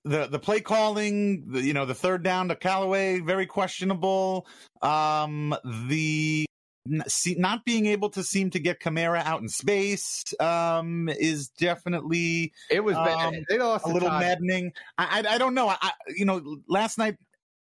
the 0.04 0.26
the 0.26 0.38
play 0.38 0.60
calling, 0.60 1.52
the, 1.52 1.62
you 1.62 1.72
know, 1.72 1.86
the 1.86 1.94
third 1.94 2.22
down 2.22 2.48
to 2.48 2.56
Callaway, 2.56 3.20
very 3.20 3.46
questionable. 3.46 4.46
Um, 4.82 5.54
the 5.88 6.44
n- 6.44 6.46
see, 6.46 6.46
not 6.88 7.64
being 7.64 7.86
able 7.86 8.10
to 8.10 8.22
seem 8.24 8.50
to 8.50 8.58
get 8.58 8.80
Kamara 8.80 9.22
out 9.24 9.40
in 9.40 9.48
space 9.48 10.24
um, 10.40 11.08
is 11.08 11.48
definitely 11.48 12.52
It 12.70 12.82
was 12.84 12.96
Um. 12.96 13.34
They 13.48 13.58
lost 13.58 13.84
a 13.84 13.88
little 13.88 14.08
Todd. 14.08 14.20
maddening. 14.20 14.72
I, 14.96 15.22
I 15.22 15.34
I 15.34 15.38
don't 15.38 15.54
know. 15.54 15.68
I, 15.68 15.76
I 15.80 15.92
you 16.08 16.24
know 16.24 16.58
last 16.68 16.98
night 16.98 17.16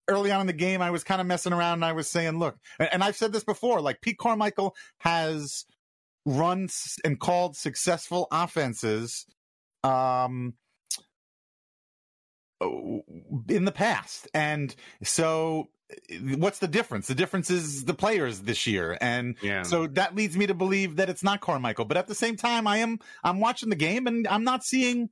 early 0.08 0.32
on 0.32 0.42
in 0.42 0.48
the 0.48 0.54
game 0.54 0.82
I 0.82 0.92
was 0.92 1.04
kind 1.04 1.20
of 1.20 1.28
messing 1.28 1.54
around 1.54 1.74
and 1.74 1.86
I 1.86 1.94
was 1.94 2.10
saying, 2.10 2.38
look, 2.38 2.58
and, 2.80 2.90
and 2.94 3.04
I've 3.04 3.16
said 3.16 3.34
this 3.34 3.44
before. 3.44 3.82
Like 3.82 4.02
Pete 4.02 4.18
Carmichael 4.18 4.76
has 5.00 5.66
run 6.26 6.70
and 7.04 7.20
called 7.20 7.56
successful 7.56 8.28
offenses. 8.32 9.26
Um. 9.84 10.54
In 13.50 13.66
the 13.66 13.72
past, 13.72 14.28
and 14.34 14.76
so 15.04 15.70
what's 16.38 16.60
the 16.60 16.68
difference? 16.68 17.08
The 17.08 17.16
difference 17.16 17.50
is 17.52 17.86
the 17.86 17.94
players 17.94 18.42
this 18.42 18.66
year, 18.68 18.98
and 19.02 19.36
Yeah. 19.42 19.64
so 19.64 19.88
that 19.88 20.16
leads 20.16 20.36
me 20.38 20.48
to 20.48 20.54
believe 20.54 20.96
that 20.96 21.10
it's 21.10 21.24
not 21.24 21.42
Carmichael. 21.42 21.86
But 21.86 21.98
at 21.98 22.08
the 22.08 22.16
same 22.16 22.36
time, 22.38 22.66
I 22.68 22.78
am 22.78 23.00
I'm 23.24 23.40
watching 23.40 23.70
the 23.70 23.76
game, 23.76 24.08
and 24.08 24.28
I'm 24.28 24.44
not 24.44 24.64
seeing 24.64 25.10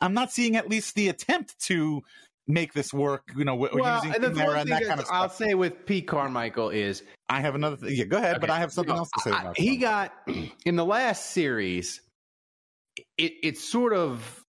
I'm 0.00 0.14
not 0.14 0.32
seeing 0.32 0.56
at 0.56 0.68
least 0.68 0.94
the 0.94 1.08
attempt 1.08 1.58
to 1.66 2.02
make 2.48 2.72
this 2.72 2.92
work. 2.92 3.22
You 3.36 3.44
know, 3.44 3.54
well, 3.54 3.70
using 4.04 4.10
one 4.36 4.56
and 4.58 4.70
that 4.70 4.84
kind 4.86 5.00
of 5.00 5.06
I'll 5.10 5.28
say 5.28 5.54
with 5.54 5.86
Pete 5.86 6.06
Carmichael 6.08 6.70
is 6.70 7.02
I 7.28 7.40
have 7.40 7.54
another. 7.54 7.76
thing. 7.76 7.94
yeah, 7.94 8.04
go 8.04 8.18
ahead. 8.18 8.40
But 8.40 8.50
I 8.50 8.58
have 8.58 8.72
something 8.72 8.94
else 8.94 9.10
to 9.14 9.20
say 9.20 9.30
I- 9.32 9.52
he 9.56 9.76
got 9.76 10.12
in 10.64 10.76
the 10.76 10.84
last 10.84 11.30
series. 11.30 12.00
It 13.16 13.32
it's 13.42 13.64
sort 13.64 13.92
of. 13.92 14.41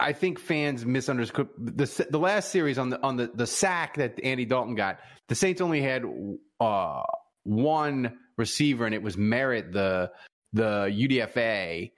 I 0.00 0.12
think 0.12 0.38
fans 0.38 0.84
misunderstood 0.84 1.48
the 1.56 2.06
the 2.10 2.18
last 2.18 2.50
series 2.50 2.78
on 2.78 2.90
the 2.90 3.00
on 3.02 3.16
the 3.16 3.30
the 3.32 3.46
sack 3.46 3.96
that 3.96 4.22
Andy 4.22 4.44
Dalton 4.44 4.74
got. 4.74 4.98
The 5.28 5.34
Saints 5.34 5.60
only 5.60 5.80
had 5.80 6.04
uh, 6.60 7.02
one 7.44 8.18
receiver, 8.36 8.86
and 8.86 8.94
it 8.94 9.02
was 9.02 9.16
Merritt, 9.16 9.72
the 9.72 10.10
the 10.52 10.86
UDFA, 10.86 11.92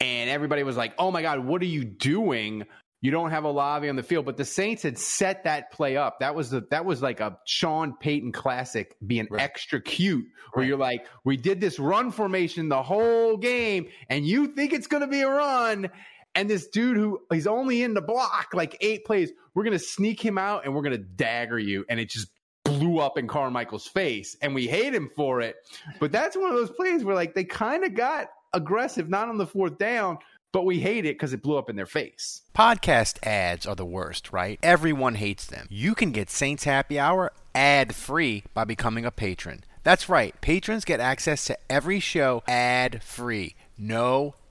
and 0.00 0.30
everybody 0.30 0.62
was 0.64 0.76
like, 0.76 0.94
"Oh 0.98 1.10
my 1.10 1.22
God, 1.22 1.40
what 1.40 1.62
are 1.62 1.66
you 1.66 1.84
doing?" 1.84 2.64
You 3.00 3.12
don't 3.12 3.30
have 3.30 3.44
a 3.44 3.48
Olave 3.48 3.88
on 3.88 3.94
the 3.94 4.02
field, 4.02 4.24
but 4.24 4.36
the 4.36 4.44
Saints 4.44 4.82
had 4.82 4.98
set 4.98 5.44
that 5.44 5.70
play 5.70 5.96
up. 5.96 6.18
That 6.18 6.34
was 6.34 6.50
the 6.50 6.66
that 6.72 6.84
was 6.84 7.00
like 7.00 7.20
a 7.20 7.38
Sean 7.44 7.94
Payton 7.96 8.32
classic, 8.32 8.96
being 9.06 9.28
extra 9.38 9.80
cute, 9.80 10.26
where 10.52 10.66
you're 10.66 10.76
like, 10.76 11.06
we 11.24 11.36
did 11.36 11.60
this 11.60 11.78
run 11.78 12.10
formation 12.10 12.68
the 12.68 12.82
whole 12.82 13.36
game, 13.36 13.88
and 14.08 14.26
you 14.26 14.48
think 14.48 14.72
it's 14.72 14.88
going 14.88 15.02
to 15.02 15.06
be 15.06 15.20
a 15.20 15.28
run, 15.28 15.88
and 16.34 16.48
this 16.48 16.68
dude 16.68 16.96
who 16.96 17.20
he's 17.32 17.46
only 17.46 17.82
in 17.82 17.94
the 17.94 18.00
block 18.00 18.48
like 18.52 18.76
eight 18.80 19.04
plays, 19.04 19.30
we're 19.54 19.64
to 19.64 19.78
sneak 19.78 20.24
him 20.24 20.38
out 20.38 20.64
and 20.64 20.74
we're 20.74 20.82
to 20.82 20.98
dagger 20.98 21.58
you, 21.58 21.84
and 21.88 21.98
it 21.98 22.08
just 22.08 22.28
blew 22.64 22.98
up 22.98 23.18
in 23.18 23.26
Carmichael's 23.26 23.86
face, 23.86 24.36
and 24.42 24.54
we 24.54 24.66
hate 24.66 24.94
him 24.94 25.10
for 25.16 25.40
it. 25.40 25.56
But 26.00 26.12
that's 26.12 26.36
one 26.36 26.50
of 26.50 26.56
those 26.56 26.70
plays 26.70 27.04
where 27.04 27.14
like 27.14 27.34
they 27.34 27.44
kind 27.44 27.84
of 27.84 27.94
got 27.94 28.28
aggressive, 28.52 29.08
not 29.08 29.28
on 29.28 29.38
the 29.38 29.46
fourth 29.46 29.78
down, 29.78 30.18
but 30.52 30.64
we 30.64 30.78
hate 30.80 31.04
it 31.04 31.14
because 31.14 31.32
it 31.32 31.42
blew 31.42 31.56
up 31.56 31.68
in 31.68 31.76
their 31.76 31.86
face. 31.86 32.42
Podcast 32.54 33.18
ads 33.26 33.66
are 33.66 33.74
the 33.74 33.84
worst, 33.84 34.32
right? 34.32 34.58
Everyone 34.62 35.14
hates 35.14 35.46
them. 35.46 35.66
You 35.70 35.94
can 35.94 36.12
get 36.12 36.30
Saints 36.30 36.64
Happy 36.64 36.98
Hour 36.98 37.32
ad 37.54 37.94
free 37.94 38.44
by 38.54 38.64
becoming 38.64 39.04
a 39.04 39.10
patron. 39.10 39.60
That's 39.82 40.08
right, 40.08 40.38
patrons 40.40 40.84
get 40.84 41.00
access 41.00 41.44
to 41.46 41.58
every 41.70 42.00
show 42.00 42.42
ad 42.46 43.02
free. 43.02 43.54
No 43.78 44.34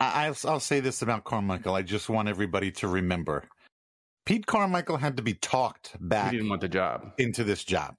I, 0.00 0.26
I'll, 0.26 0.36
I'll 0.50 0.60
say 0.60 0.80
this 0.80 1.02
about 1.02 1.24
Carmichael. 1.24 1.74
I 1.74 1.82
just 1.82 2.08
want 2.08 2.28
everybody 2.28 2.70
to 2.72 2.88
remember 2.88 3.44
Pete 4.26 4.46
Carmichael 4.46 4.96
had 4.96 5.16
to 5.18 5.22
be 5.22 5.34
talked 5.34 5.96
back 6.00 6.32
He 6.32 6.38
didn't 6.38 6.48
want 6.50 6.62
the 6.62 6.68
job. 6.68 7.12
into 7.18 7.44
this 7.44 7.62
job. 7.64 7.96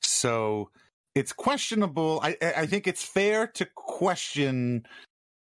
So 0.00 0.70
it's 1.14 1.32
questionable. 1.32 2.20
I, 2.22 2.36
I 2.56 2.66
think 2.66 2.86
it's 2.86 3.02
fair 3.04 3.46
to 3.48 3.66
question 3.74 4.86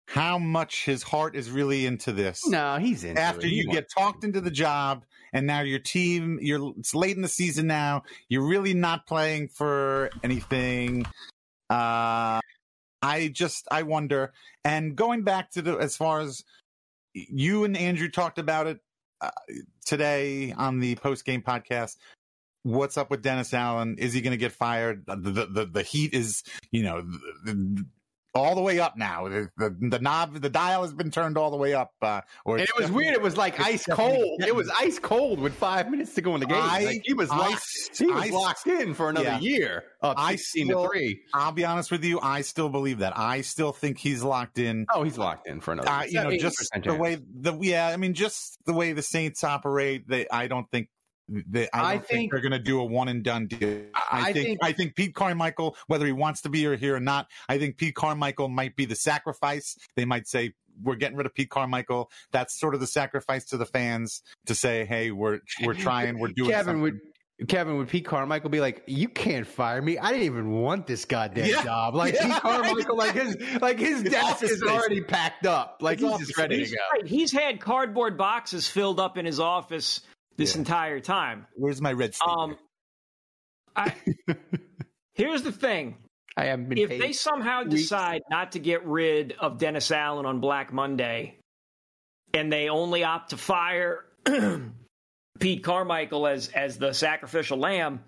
how 0.06 0.38
much 0.38 0.86
his 0.86 1.02
heart 1.02 1.36
is 1.36 1.50
really 1.50 1.84
into 1.84 2.12
this. 2.12 2.40
No, 2.46 2.78
he's 2.78 3.04
into 3.04 3.20
After 3.20 3.46
it. 3.46 3.52
You 3.52 3.66
wants- 3.68 3.80
get 3.80 3.90
talked 3.90 4.24
into 4.24 4.40
the 4.40 4.50
job, 4.50 5.04
and 5.34 5.46
now 5.46 5.60
your 5.60 5.78
team, 5.78 6.38
you're 6.40 6.72
it's 6.78 6.94
late 6.94 7.14
in 7.16 7.20
the 7.22 7.28
season 7.28 7.66
now. 7.66 8.04
You're 8.30 8.46
really 8.48 8.72
not 8.72 9.06
playing 9.06 9.48
for 9.48 10.08
anything. 10.22 11.04
Uh, 11.68 12.40
I 13.02 13.28
just 13.28 13.66
I 13.70 13.82
wonder. 13.82 14.32
And 14.64 14.96
going 14.96 15.22
back 15.22 15.50
to 15.52 15.62
the 15.62 15.76
as 15.76 15.96
far 15.96 16.20
as 16.20 16.44
you 17.14 17.64
and 17.64 17.76
Andrew 17.76 18.08
talked 18.08 18.38
about 18.38 18.66
it 18.66 18.78
uh, 19.20 19.30
today 19.84 20.52
on 20.52 20.80
the 20.80 20.96
post 20.96 21.24
game 21.24 21.42
podcast. 21.42 21.96
What's 22.64 22.98
up 22.98 23.10
with 23.10 23.22
Dennis 23.22 23.54
Allen? 23.54 23.96
Is 23.98 24.12
he 24.12 24.20
going 24.20 24.32
to 24.32 24.36
get 24.36 24.52
fired? 24.52 25.04
The, 25.06 25.46
the 25.46 25.68
the 25.72 25.82
heat 25.82 26.12
is 26.12 26.42
you 26.70 26.82
know 26.82 27.04
all 28.34 28.54
the 28.54 28.60
way 28.60 28.78
up 28.78 28.96
now. 28.96 29.28
The, 29.28 29.48
the 29.56 29.76
the 29.80 29.98
knob 29.98 30.40
the 30.40 30.50
dial 30.50 30.82
has 30.82 30.92
been 30.92 31.10
turned 31.10 31.36
all 31.38 31.50
the 31.50 31.56
way 31.56 31.74
up. 31.74 31.92
Uh, 32.02 32.20
or 32.44 32.58
And 32.58 32.68
it 32.68 32.76
was 32.78 32.90
weird. 32.90 33.14
It 33.14 33.22
was 33.22 33.36
like 33.36 33.58
ice 33.60 33.84
cold. 33.90 34.42
It 34.46 34.54
was 34.54 34.70
ice 34.78 34.98
cold 34.98 35.40
with 35.40 35.54
five 35.54 35.90
minutes 35.90 36.14
to 36.14 36.20
go 36.20 36.34
in 36.34 36.40
the 36.40 36.46
game. 36.46 36.56
I- 36.60 36.84
like 36.84 37.02
he 37.04 37.14
was 37.14 37.30
I- 37.30 37.36
locked. 37.36 37.64
he 37.98 38.06
was 38.06 38.24
I- 38.24 38.28
locked 38.30 38.66
in 38.66 38.94
for 38.94 39.08
another 39.10 39.26
Yeah. 39.26 39.38
year. 39.40 39.84
Up 40.02 40.16
I 40.18 40.36
still- 40.36 40.88
three. 40.88 41.20
I'll 41.34 41.52
be 41.52 41.64
honest 41.64 41.90
with 41.90 42.04
you. 42.04 42.20
I 42.20 42.42
still 42.42 42.68
believe 42.68 42.98
that. 42.98 43.18
I 43.18 43.40
still 43.40 43.72
think 43.72 43.98
he's 43.98 44.22
locked 44.22 44.58
in. 44.58 44.86
Oh, 44.94 45.02
he's 45.02 45.18
locked 45.18 45.48
in 45.48 45.60
for 45.60 45.72
another. 45.72 45.88
Uh, 45.90 46.04
you 46.04 46.14
know, 46.22 46.36
just 46.36 46.68
the 46.84 46.94
way 46.94 47.18
the 47.40 47.58
yeah. 47.60 47.88
I 47.88 47.96
mean, 47.96 48.14
just 48.14 48.58
the 48.66 48.72
way 48.72 48.92
the 48.92 49.02
Saints 49.02 49.42
operate. 49.42 50.06
They, 50.08 50.28
I 50.28 50.46
don't 50.48 50.70
think. 50.70 50.88
They, 51.28 51.68
I, 51.72 51.80
I 51.80 51.92
don't 51.94 52.06
think, 52.06 52.08
think- 52.08 52.32
they're 52.32 52.40
going 52.40 52.52
to 52.52 52.58
do 52.58 52.80
a 52.80 52.84
one 52.84 53.08
and 53.08 53.22
done 53.22 53.46
deal. 53.46 53.82
I, 53.94 54.28
I 54.28 54.32
think, 54.32 54.46
think- 54.46 54.58
I 54.62 54.72
think 54.72 54.94
Pete 54.96 55.14
Carmichael, 55.14 55.76
whether 55.86 56.06
he 56.06 56.12
wants 56.12 56.40
to 56.42 56.48
be 56.48 56.60
here 56.76 56.96
or 56.96 57.00
not, 57.00 57.26
I 57.48 57.58
think 57.58 57.76
Pete 57.76 57.94
Carmichael 57.94 58.48
might 58.48 58.76
be 58.76 58.84
the 58.86 58.96
sacrifice. 58.96 59.76
They 59.96 60.04
might 60.04 60.26
say 60.26 60.52
we're 60.82 60.96
getting 60.96 61.16
rid 61.16 61.26
of 61.26 61.34
Pete 61.34 61.50
Carmichael. 61.50 62.10
That's 62.32 62.58
sort 62.58 62.74
of 62.74 62.80
the 62.80 62.86
sacrifice 62.86 63.44
to 63.46 63.56
the 63.56 63.66
fans 63.66 64.22
to 64.46 64.54
say, 64.54 64.84
hey, 64.84 65.10
we're 65.10 65.40
we're 65.64 65.74
trying, 65.88 66.18
we're 66.18 66.28
doing. 66.28 66.50
Kevin 66.50 66.64
something. 66.66 66.82
would. 66.82 67.00
Kevin 67.46 67.76
would 67.78 67.86
Pete 67.88 68.04
Carmichael 68.04 68.50
be 68.50 68.58
like, 68.58 68.82
"You 68.88 69.08
can't 69.08 69.46
fire 69.46 69.80
me. 69.80 69.96
I 69.96 70.10
didn't 70.10 70.24
even 70.26 70.50
want 70.50 70.88
this 70.88 71.04
goddamn 71.04 71.46
Yeah. 71.46 71.62
job." 71.62 71.94
Like 71.94 72.14
Yeah. 72.14 72.32
Pete 72.32 72.32
Carmichael, 72.42 72.96
like 72.96 73.14
his 73.14 73.36
like 73.60 73.78
his 73.78 74.02
His 74.02 74.10
desk 74.10 74.42
is 74.42 74.58
space. 74.58 74.68
already 74.68 75.02
packed 75.02 75.46
up. 75.46 75.78
Like 75.80 76.00
His 76.00 76.10
he's 76.16 76.26
just 76.26 76.36
ready 76.36 76.58
He's, 76.58 76.70
to 76.72 76.76
go. 77.00 77.06
he's 77.06 77.30
had 77.30 77.60
cardboard 77.60 78.18
boxes 78.18 78.66
filled 78.66 78.98
up 78.98 79.16
in 79.18 79.24
his 79.24 79.38
office 79.38 80.00
this 80.38 80.54
Yeah. 80.54 80.60
entire 80.60 81.00
time. 81.00 81.46
Where's 81.56 81.82
my 81.82 81.92
red 81.92 82.14
sticker? 82.14 82.30
Um, 82.30 82.56
I, 83.76 83.94
here's 85.14 85.42
the 85.42 85.52
thing: 85.52 85.96
I 86.36 86.44
haven't 86.46 86.70
been 86.70 86.78
if 86.78 86.88
they 86.88 87.12
somehow 87.12 87.64
weeks. 87.64 87.74
decide 87.82 88.22
not 88.30 88.52
to 88.52 88.58
get 88.58 88.86
rid 88.86 89.32
of 89.38 89.58
Dennis 89.58 89.90
Allen 89.90 90.24
on 90.24 90.40
Black 90.40 90.72
Monday, 90.72 91.36
and 92.32 92.50
they 92.52 92.68
only 92.70 93.04
opt 93.04 93.30
to 93.30 93.36
fire 93.36 94.04
Pete 95.38 95.62
Carmichael 95.62 96.26
as 96.26 96.48
as 96.48 96.78
the 96.78 96.92
sacrificial 96.92 97.58
lamb, 97.58 98.02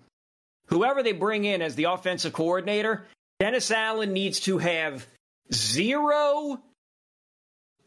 whoever 0.67 1.03
they 1.03 1.13
bring 1.13 1.45
in 1.45 1.61
as 1.61 1.75
the 1.75 1.85
offensive 1.85 2.33
coordinator, 2.33 3.05
Dennis 3.39 3.69
Allen 3.71 4.13
needs 4.13 4.39
to 4.41 4.57
have 4.57 5.05
zero. 5.53 6.61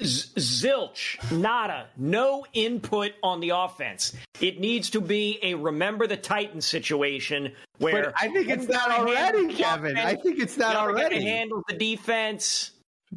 Z- 0.03 0.29
Zilch, 0.37 1.17
nada, 1.33 1.89
no 1.97 2.47
input 2.53 3.13
on 3.23 3.41
the 3.41 3.51
offense. 3.51 4.15
It 4.41 4.61
needs 4.61 4.91
to 4.91 5.01
be 5.01 5.39
a 5.43 5.55
remember 5.55 6.07
the 6.07 6.17
Titans 6.17 6.67
situation 6.67 7.53
where 7.79 8.05
But 8.05 8.15
I 8.21 8.29
think 8.29 8.49
it's 8.49 8.67
that 8.67 8.91
already, 8.91 9.55
Kevin. 9.55 9.97
I 9.97 10.15
think 10.15 10.39
it's 10.39 10.57
that 10.57 10.77
already. 10.77 11.23
handle 11.23 11.63
the 11.69 11.75
defense. 11.77 12.71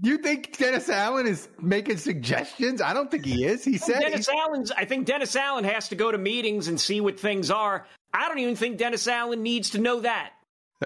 You 0.03 0.19
think 0.19 0.55
Dennis 0.57 0.89
Allen 0.89 1.25
is 1.25 1.47
making 1.59 1.97
suggestions? 1.97 2.81
I 2.81 2.93
don't 2.93 3.09
think 3.09 3.25
he 3.25 3.45
is. 3.45 3.63
He 3.63 3.77
said 3.79 3.99
Dennis 4.01 4.29
Allen's. 4.29 4.71
I 4.71 4.85
think 4.85 5.07
Dennis 5.07 5.35
Allen 5.35 5.63
has 5.63 5.89
to 5.89 5.95
go 5.95 6.11
to 6.11 6.17
meetings 6.19 6.67
and 6.67 6.79
see 6.79 7.01
what 7.01 7.19
things 7.19 7.49
are. 7.49 7.87
I 8.13 8.27
don't 8.27 8.37
even 8.39 8.55
think 8.55 8.77
Dennis 8.77 9.07
Allen 9.07 9.41
needs 9.41 9.71
to 9.71 9.79
know 9.79 10.01
that. 10.01 10.33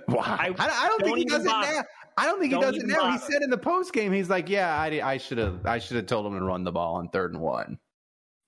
Wow. 0.07 0.21
I- 0.25 0.55
I, 0.57 0.85
I 0.85 0.87
don't 0.87 1.03
think 1.03 1.17
he 1.17 1.25
don't 1.25 1.43
does 1.43 1.45
it 1.45 1.49
now. 1.49 1.83
I 2.21 2.25
don't 2.25 2.39
think 2.39 2.51
Don't 2.51 2.61
he 2.61 2.65
does 2.67 2.75
it 2.75 2.85
even 2.85 2.89
now. 2.89 3.11
He 3.11 3.17
said 3.17 3.41
in 3.41 3.49
the 3.49 3.57
post 3.57 3.93
game, 3.93 4.11
he's 4.11 4.29
like, 4.29 4.47
"Yeah, 4.47 4.73
I, 4.75 5.01
I 5.13 5.17
should 5.17 5.39
have, 5.39 5.65
I 5.65 5.79
should 5.79 5.97
have 5.97 6.05
told 6.05 6.25
him 6.27 6.37
to 6.37 6.45
run 6.45 6.63
the 6.63 6.71
ball 6.71 6.95
on 6.95 7.09
third 7.09 7.33
and 7.33 7.41
one." 7.41 7.79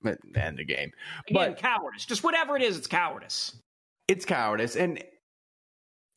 But 0.02 0.18
end 0.36 0.58
the 0.58 0.64
game. 0.64 0.92
Again, 1.28 1.34
But 1.34 1.56
cowardice. 1.58 2.04
Just 2.04 2.22
whatever 2.22 2.56
it 2.56 2.62
is, 2.62 2.76
it's 2.78 2.86
cowardice. 2.86 3.56
it's 4.06 4.24
cowardice. 4.26 4.76
And 4.76 5.02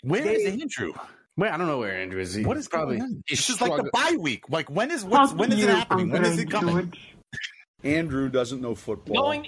Where 0.02 0.22
is 0.28 0.44
they- 0.44 0.62
Andrew? 0.62 0.94
well, 1.38 1.54
I 1.54 1.58
don't 1.58 1.68
know 1.68 1.80
where 1.80 1.94
Andrew 2.00 2.20
is. 2.20 2.34
He- 2.34 2.46
What 2.46 2.58
is 2.58 2.68
probably? 2.68 2.98
going 2.98 3.10
on? 3.12 3.24
It's 3.28 3.48
just 3.48 3.62
like 3.62 3.72
the 3.72 3.88
struggling. 3.88 4.18
bye 4.18 4.22
week. 4.22 4.50
Like 4.50 4.70
when 4.70 4.92
is 4.92 5.04
what's 5.06 5.34
when 5.34 5.52
is 5.52 5.64
it 5.64 5.70
happening? 5.70 6.10
When 6.12 6.26
is 6.26 6.38
it 6.38 6.52
coming? 6.52 6.94
Andrew 7.84 8.30
doesn't 8.30 8.62
know 8.62 8.76
football. 8.76 9.16
Going, 9.16 9.48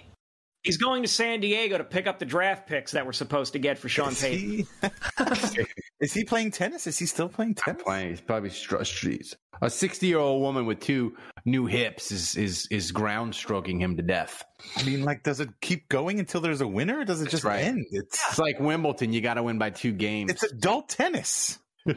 he's 0.63 0.78
going 0.78 1.04
to 1.04 1.08
San 1.08 1.39
Diego 1.39 1.78
to 1.78 1.84
pick 1.84 2.08
up 2.08 2.19
the 2.19 2.26
draft 2.26 2.67
picks 2.67 2.91
that 2.93 3.06
we're 3.06 3.12
supposed 3.13 3.54
to 3.54 3.60
get 3.60 3.78
for 3.78 3.89
Sean 3.89 4.12
Is 4.12 4.22
Payton. 4.22 4.50
he, 4.50 4.65
is 6.02 6.13
he 6.13 6.24
playing 6.24 6.52
tennis? 6.52 6.88
Is 6.88 6.98
he 7.00 7.06
still 7.06 7.30
playing 7.30 7.56
tennis? 7.56 7.82
playing. 7.84 8.10
He's 8.10 8.22
probably 8.22 8.50
str- 8.50 8.84
streets. 8.84 9.36
A 9.62 9.69
sixty-year-old 9.69 10.41
woman 10.41 10.65
with 10.65 10.80
two 10.80 11.17
new 11.45 11.65
hips 11.65 12.12
is 12.12 12.36
is 12.38 12.67
is 12.72 12.91
ground 12.93 13.36
stroking 13.36 13.82
him 13.82 13.98
to 13.98 14.04
death. 14.04 14.45
I 14.78 14.84
mean, 14.84 15.04
like, 15.04 15.24
does 15.24 15.41
it 15.41 15.50
keep 15.62 15.89
going 15.89 16.19
until 16.19 16.39
there's 16.39 16.62
a 16.62 16.67
winner? 16.67 17.00
Or 17.00 17.04
does 17.06 17.22
it 17.22 17.30
just 17.30 17.43
right. 17.43 17.65
end? 17.65 17.86
It's 17.91 18.24
It's 18.30 18.39
like 18.39 18.60
Wimbledon. 18.60 19.12
You 19.12 19.19
got 19.19 19.34
to 19.34 19.43
win 19.43 19.58
by 19.58 19.69
two 19.72 19.91
games. 19.91 20.32
it's 20.32 20.43
adult 20.43 20.89
tennis. 20.89 21.60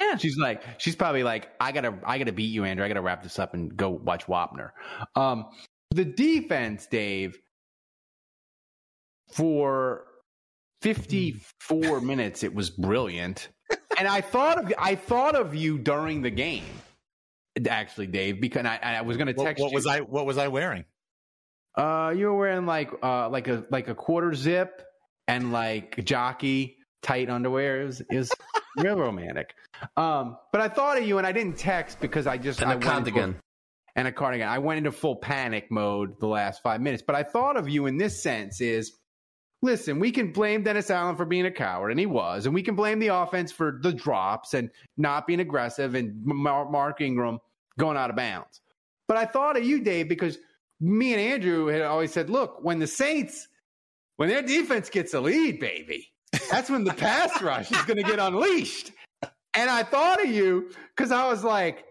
Yeah. 0.00 0.16
She's 0.16 0.36
like, 0.36 0.62
she's 0.78 0.96
probably 0.96 1.22
like, 1.22 1.48
I 1.60 1.70
gotta, 1.70 1.94
I 2.04 2.18
gotta 2.18 2.32
beat 2.32 2.50
you, 2.50 2.64
Andrew. 2.64 2.84
I 2.84 2.88
gotta 2.88 3.00
wrap 3.00 3.22
this 3.22 3.38
up 3.38 3.54
and 3.54 3.76
go 3.76 3.90
watch 3.90 4.26
Wapner. 4.26 4.70
Um, 5.14 5.46
the 5.90 6.04
defense, 6.04 6.86
Dave. 6.86 7.38
for 9.32 10.04
54 10.82 12.00
minutes 12.00 12.42
it 12.42 12.54
was 12.54 12.70
brilliant. 12.70 13.48
And 13.98 14.06
I 14.06 14.20
thought 14.20 14.58
of 14.64 14.72
I 14.78 14.94
thought 14.94 15.34
of 15.34 15.56
you 15.56 15.76
during 15.76 16.22
the 16.22 16.30
game. 16.30 16.62
Actually, 17.68 18.06
Dave, 18.06 18.40
because 18.40 18.64
I, 18.64 18.76
I 18.80 19.02
was 19.02 19.16
going 19.16 19.26
to 19.26 19.32
What, 19.32 19.44
text 19.44 19.60
what 19.60 19.72
you. 19.72 19.74
was 19.74 19.86
I? 19.88 20.00
What 20.02 20.24
was 20.24 20.38
I 20.38 20.46
wearing? 20.46 20.84
Uh, 21.76 22.14
you 22.16 22.26
were 22.26 22.36
wearing 22.36 22.64
like 22.64 22.92
uh 23.02 23.28
like 23.28 23.48
a 23.48 23.64
like 23.72 23.88
a 23.88 23.96
quarter 23.96 24.32
zip 24.34 24.82
and 25.26 25.50
like 25.52 26.04
jockey 26.04 26.76
tight 27.02 27.28
underwear. 27.28 27.82
It 27.82 27.86
was, 27.86 28.00
it 28.02 28.16
was 28.18 28.30
real 28.78 28.96
romantic. 28.96 29.52
Um, 29.96 30.36
but 30.52 30.60
I 30.60 30.68
thought 30.68 30.96
of 30.96 31.04
you 31.04 31.18
and 31.18 31.26
I 31.26 31.32
didn't 31.32 31.58
text 31.58 31.98
because 32.00 32.28
I 32.28 32.38
just 32.38 32.60
And 32.60 32.70
I 32.70 32.74
went 32.76 32.84
cardigan. 32.84 33.34
And 33.98 34.06
a 34.06 34.12
cardigan. 34.12 34.46
I 34.46 34.58
went 34.58 34.78
into 34.78 34.92
full 34.92 35.16
panic 35.16 35.72
mode 35.72 36.20
the 36.20 36.28
last 36.28 36.62
five 36.62 36.80
minutes. 36.80 37.02
But 37.04 37.16
I 37.16 37.24
thought 37.24 37.56
of 37.56 37.68
you 37.68 37.86
in 37.86 37.96
this 37.96 38.22
sense 38.22 38.60
is 38.60 38.92
listen, 39.60 39.98
we 39.98 40.12
can 40.12 40.30
blame 40.30 40.62
Dennis 40.62 40.88
Allen 40.88 41.16
for 41.16 41.24
being 41.24 41.46
a 41.46 41.50
coward, 41.50 41.90
and 41.90 41.98
he 41.98 42.06
was, 42.06 42.46
and 42.46 42.54
we 42.54 42.62
can 42.62 42.76
blame 42.76 43.00
the 43.00 43.08
offense 43.08 43.50
for 43.50 43.80
the 43.82 43.92
drops 43.92 44.54
and 44.54 44.70
not 44.96 45.26
being 45.26 45.40
aggressive 45.40 45.96
and 45.96 46.24
Mark 46.24 47.00
Ingram 47.00 47.40
going 47.76 47.96
out 47.96 48.08
of 48.08 48.14
bounds. 48.14 48.60
But 49.08 49.16
I 49.16 49.24
thought 49.24 49.56
of 49.56 49.64
you, 49.64 49.80
Dave, 49.80 50.08
because 50.08 50.38
me 50.80 51.12
and 51.12 51.20
Andrew 51.20 51.66
had 51.66 51.82
always 51.82 52.12
said, 52.12 52.30
look, 52.30 52.62
when 52.62 52.78
the 52.78 52.86
Saints, 52.86 53.48
when 54.14 54.28
their 54.28 54.42
defense 54.42 54.90
gets 54.90 55.12
a 55.12 55.20
lead, 55.20 55.58
baby, 55.58 56.06
that's 56.52 56.70
when 56.70 56.84
the 56.84 56.94
pass 56.94 57.42
rush 57.42 57.72
is 57.72 57.82
going 57.82 57.96
to 57.96 58.04
get 58.04 58.20
unleashed. 58.20 58.92
And 59.54 59.68
I 59.68 59.82
thought 59.82 60.22
of 60.22 60.30
you 60.30 60.70
because 60.94 61.10
I 61.10 61.26
was 61.26 61.42
like, 61.42 61.84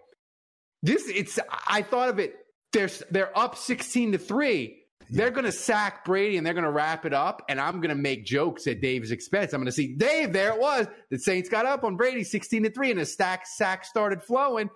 this, 0.84 1.04
it's, 1.08 1.40
I 1.68 1.82
thought 1.82 2.10
of 2.10 2.20
it, 2.20 2.36
they're, 2.74 2.90
they're 3.12 3.38
up 3.38 3.56
16 3.58 4.14
to 4.14 4.18
three. 4.18 4.84
They're 5.10 5.32
going 5.32 5.46
to 5.46 5.52
sack 5.54 6.04
Brady 6.04 6.36
and 6.36 6.46
they're 6.46 6.54
going 6.54 6.66
to 6.66 6.72
wrap 6.72 7.06
it 7.06 7.14
up. 7.14 7.42
And 7.48 7.62
I'm 7.62 7.78
going 7.80 7.90
to 7.90 7.96
make 7.96 8.26
jokes 8.26 8.68
at 8.68 8.82
Dave's 8.82 9.12
expense. 9.12 9.54
I'm 9.54 9.60
going 9.62 9.68
to 9.68 9.72
see 9.72 9.96
Dave, 9.96 10.34
there 10.34 10.52
it 10.54 10.60
was. 10.60 10.86
The 11.10 11.18
Saints 11.18 11.48
got 11.48 11.66
up 11.66 11.86
on 11.86 11.96
Brady 11.96 12.24
16 12.26 12.64
to 12.64 12.70
three 12.72 12.92
and 12.92 13.00
the 13.00 13.06
stack 13.06 13.48
sack 13.48 13.86
started 13.86 14.22
flowing, 14.22 14.70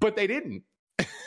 but 0.00 0.16
they 0.16 0.26
didn't. 0.26 0.62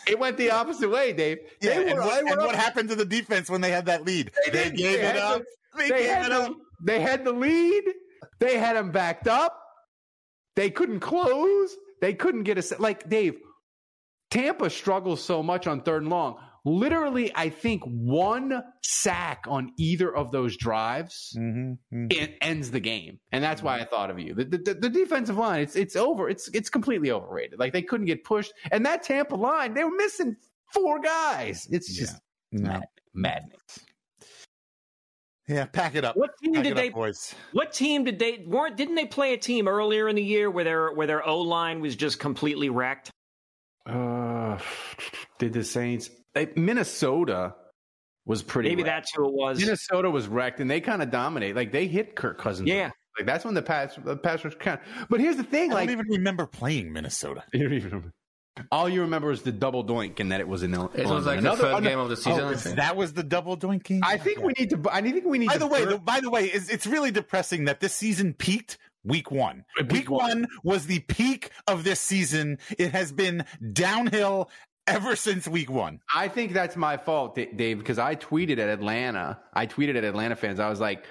It 0.08 0.20
went 0.20 0.36
the 0.38 0.52
opposite 0.52 0.90
way, 0.90 1.14
Dave. 1.14 1.38
Yeah, 1.62 1.76
They 1.80 1.92
and, 1.92 2.00
what, 2.00 2.20
and 2.20 2.38
what 2.42 2.56
happened 2.56 2.90
to 2.90 2.96
the 2.96 3.06
defense 3.06 3.50
when 3.50 3.62
they 3.62 3.72
had 3.72 3.86
that 3.86 4.04
lead? 4.04 4.32
They, 4.46 4.52
didn't. 4.52 4.76
gave 4.78 5.00
They 5.00 5.06
it 5.08 5.16
up. 5.18 5.40
the- 5.40 5.46
they, 5.78 5.90
they 5.90 6.00
gave 6.00 6.10
had 6.10 6.26
it 6.26 6.30
the- 6.30 6.42
up. 6.42 6.54
They 6.84 7.00
had 7.00 7.24
the 7.26 7.32
lead. 7.32 7.84
They 8.40 8.58
had 8.58 8.76
them 8.76 8.92
backed 8.92 9.28
up. 9.28 9.58
They 10.56 10.70
couldn't 10.70 11.00
close. 11.00 11.76
They 12.02 12.14
couldn't 12.14 12.44
get 12.44 12.58
a 12.58 12.76
like 12.82 13.08
Dave. 13.10 13.36
Tampa 14.32 14.70
struggles 14.70 15.24
so 15.24 15.42
much 15.42 15.68
on 15.68 15.82
third 15.82 16.04
and 16.04 16.12
long. 16.12 16.38
Literally, 16.66 17.32
I 17.36 17.50
think 17.50 17.82
one 17.86 18.62
sack 18.84 19.46
on 19.48 19.72
either 19.78 20.14
of 20.14 20.32
those 20.32 20.58
drives 20.58 21.34
Mm-hmm. 21.38 22.08
it 22.12 22.36
ends 22.42 22.70
the 22.70 22.82
game, 22.82 23.20
and 23.32 23.42
that's 23.44 23.64
why 23.64 23.80
I 23.80 23.86
thought 23.86 24.10
of 24.12 24.20
you. 24.20 24.34
The, 24.36 24.44
the, 24.46 24.74
the 24.74 24.90
defensive 24.90 25.38
line, 25.38 25.62
it's 25.62 25.76
it's 25.76 25.96
over. 25.96 26.30
It's 26.30 26.50
it's 26.54 26.70
completely 26.70 27.12
overrated. 27.12 27.60
Like 27.60 27.72
they 27.74 27.82
couldn't 27.82 28.08
get 28.08 28.24
pushed, 28.26 28.52
and 28.72 28.86
that 28.86 29.04
Tampa 29.04 29.36
line, 29.36 29.74
they 29.74 29.84
were 29.86 29.96
missing 29.96 30.36
four 30.74 31.00
guys. 31.00 31.68
It's 31.72 31.96
just 31.98 32.18
No. 32.52 32.70
mad, 32.70 32.84
madness. 33.14 33.80
Yeah, 35.48 35.66
pack 35.66 35.96
it 35.96 36.06
up. 36.06 36.16
What 36.16 36.32
team 36.44 36.54
Pack 36.54 36.64
did 36.64 36.78
they? 36.78 36.90
up, 36.90 36.94
boys? 36.94 37.34
What 37.54 37.74
team 37.74 38.04
did 38.04 38.20
they? 38.20 38.44
weren't 38.46 38.78
Didn't 38.78 38.96
they 38.96 39.06
play 39.06 39.34
a 39.34 39.38
team 39.38 39.68
earlier 39.68 40.08
in 40.08 40.16
the 40.16 40.24
year 40.24 40.52
where 40.52 40.64
their 40.64 40.92
where 40.94 41.08
their 41.08 41.26
O 41.28 41.40
line 41.42 41.80
was 41.80 41.96
just 41.96 42.20
completely 42.20 42.70
wrecked? 42.70 43.10
Uh, 43.90 44.60
did 45.38 45.54
the 45.54 45.64
Saints? 45.64 46.10
Minnesota 46.56 47.56
was 48.26 48.44
pretty. 48.44 48.70
Maybe 48.70 48.84
wrecked. 48.84 48.96
that's 48.96 49.16
who 49.16 49.28
it 49.28 49.34
was. 49.34 49.60
Minnesota 49.60 50.10
was 50.10 50.28
wrecked, 50.28 50.60
and 50.60 50.70
they 50.70 50.82
kind 50.82 51.02
of 51.02 51.10
dominate. 51.10 51.56
Like 51.56 51.72
they 51.72 51.88
hit 51.88 52.16
Kirk 52.16 52.38
Cousins. 52.38 52.70
Yeah. 52.70 52.92
like 53.18 53.26
that's 53.26 53.44
when 53.44 53.56
the 53.56 53.62
pass 53.62 53.98
the 54.04 54.16
pass 54.16 54.46
rush 54.46 54.56
kind. 54.56 54.80
But 55.10 55.20
here's 55.20 55.38
the 55.38 55.44
thing: 55.44 55.72
I 55.72 55.76
like 55.76 55.90
don't 55.90 56.00
even 56.00 56.12
remember 56.12 56.46
playing 56.46 56.94
Minnesota. 56.94 57.44
you 57.54 57.64
don't 57.64 57.74
even 57.74 57.90
remember. 57.90 58.14
All 58.72 58.90
you 58.90 59.02
remember 59.02 59.32
is 59.32 59.42
the 59.42 59.54
double 59.54 59.86
doink, 59.86 60.20
and 60.20 60.32
that 60.32 60.42
it 60.42 60.48
was 60.48 60.64
in. 60.64 60.74
It 60.74 60.88
was 61.06 61.26
like 61.26 61.42
the 61.42 61.56
third 61.56 61.84
game 61.84 61.98
of 61.98 62.10
the 62.10 62.18
season. 62.18 62.42
Oh, 62.42 62.54
that 62.54 62.96
was 62.96 63.14
the 63.14 63.24
double 63.24 63.58
doinking. 63.58 64.02
I 64.04 64.18
think 64.18 64.42
we 64.42 64.54
need 64.60 64.70
to. 64.72 64.84
I 64.92 65.02
think 65.02 65.26
we 65.26 65.38
need. 65.40 65.48
By 65.48 65.54
to 65.54 65.60
the 65.60 65.68
way, 65.68 65.86
the, 65.86 65.98
by 65.98 66.20
the 66.20 66.30
way, 66.30 66.46
it's, 66.46 66.70
it's 66.70 66.86
really 66.86 67.12
depressing 67.12 67.66
that 67.66 67.80
this 67.80 67.94
season 67.94 68.34
peaked 68.34 68.78
week 69.04 69.32
one. 69.32 69.66
Week, 69.90 70.10
one. 70.10 70.48
was 70.64 70.88
the 70.88 71.00
peak 71.00 71.52
of 71.68 71.84
this 71.84 72.00
season. 72.00 72.58
It 72.78 72.92
has 72.92 73.12
been 73.12 73.46
downhill 73.74 74.50
ever 74.88 75.16
since 75.16 75.48
week 75.48 75.70
one. 75.70 76.00
I 76.14 76.28
think 76.28 76.54
that's 76.54 76.76
my 76.76 76.98
fault, 76.98 77.36
Dave, 77.36 77.80
because 77.80 78.00
I 78.00 78.16
tweeted 78.16 78.60
at 78.60 78.70
Atlanta. 78.70 79.40
I 79.54 79.68
tweeted 79.68 79.96
at 79.96 80.04
Atlanta 80.04 80.36
fans. 80.36 80.60
I 80.60 80.70
was 80.70 80.80
like, 80.80 81.06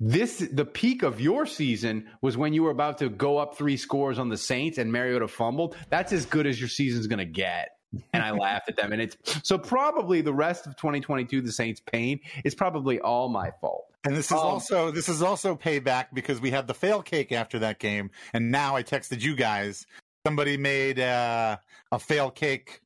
"This, 0.00 0.38
the 0.52 0.64
peak 0.64 1.02
of 1.02 1.20
your 1.20 1.46
season 1.46 2.08
was 2.22 2.36
when 2.36 2.52
you 2.52 2.62
were 2.62 2.70
about 2.70 2.98
to 2.98 3.08
go 3.08 3.38
up 3.38 3.56
three 3.56 3.76
scores 3.76 4.18
on 4.18 4.28
the 4.28 4.36
Saints 4.36 4.78
and 4.78 4.92
Mariota 4.92 5.28
fumbled. 5.28 5.76
That's 5.90 6.12
as 6.12 6.26
good 6.26 6.46
as 6.46 6.58
your 6.58 6.68
season's 6.68 7.06
going 7.06 7.18
to 7.18 7.24
get." 7.24 7.68
And 8.12 8.22
I 8.22 8.30
laughed 8.30 8.68
at 8.68 8.76
them. 8.76 8.92
And 8.92 9.00
it's 9.02 9.16
so 9.42 9.58
probably 9.58 10.20
the 10.20 10.32
rest 10.32 10.66
of 10.66 10.76
2022, 10.76 11.40
the 11.40 11.52
Saints' 11.52 11.80
pain 11.80 12.20
is 12.44 12.54
probably 12.54 13.00
all 13.00 13.28
my 13.28 13.50
fault. 13.60 13.86
And 14.04 14.14
this 14.16 14.26
is 14.26 14.32
Um, 14.32 14.38
also 14.38 14.90
this 14.90 15.08
is 15.08 15.22
also 15.22 15.54
payback 15.56 16.06
because 16.12 16.40
we 16.40 16.50
had 16.50 16.66
the 16.66 16.74
fail 16.74 17.02
cake 17.02 17.32
after 17.32 17.58
that 17.60 17.78
game, 17.78 18.10
and 18.34 18.50
now 18.50 18.76
I 18.76 18.82
texted 18.82 19.22
you 19.22 19.34
guys. 19.34 19.86
Somebody 20.26 20.56
made 20.56 21.00
uh, 21.00 21.56
a 21.90 21.98
fail 21.98 22.30
cake 22.30 22.80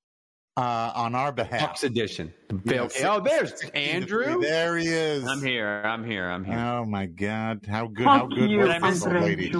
uh, 0.56 0.92
on 0.94 1.14
our 1.16 1.32
behalf. 1.32 1.60
Bucks 1.60 1.84
edition. 1.84 2.32
Yeah, 2.64 2.88
oh, 3.04 3.20
there's 3.20 3.52
Andrew. 3.74 4.40
There 4.40 4.76
he 4.76 4.86
is. 4.88 5.24
I'm 5.26 5.42
here. 5.42 5.82
I'm 5.84 6.04
here. 6.04 6.28
I'm 6.30 6.44
here. 6.44 6.58
Oh 6.58 6.84
my 6.84 7.06
God! 7.06 7.66
How 7.68 7.86
good? 7.88 8.06
How 8.06 8.26
good 8.26 8.56
was 8.56 8.80
this 8.82 9.06
old 9.06 9.14
lady? 9.22 9.50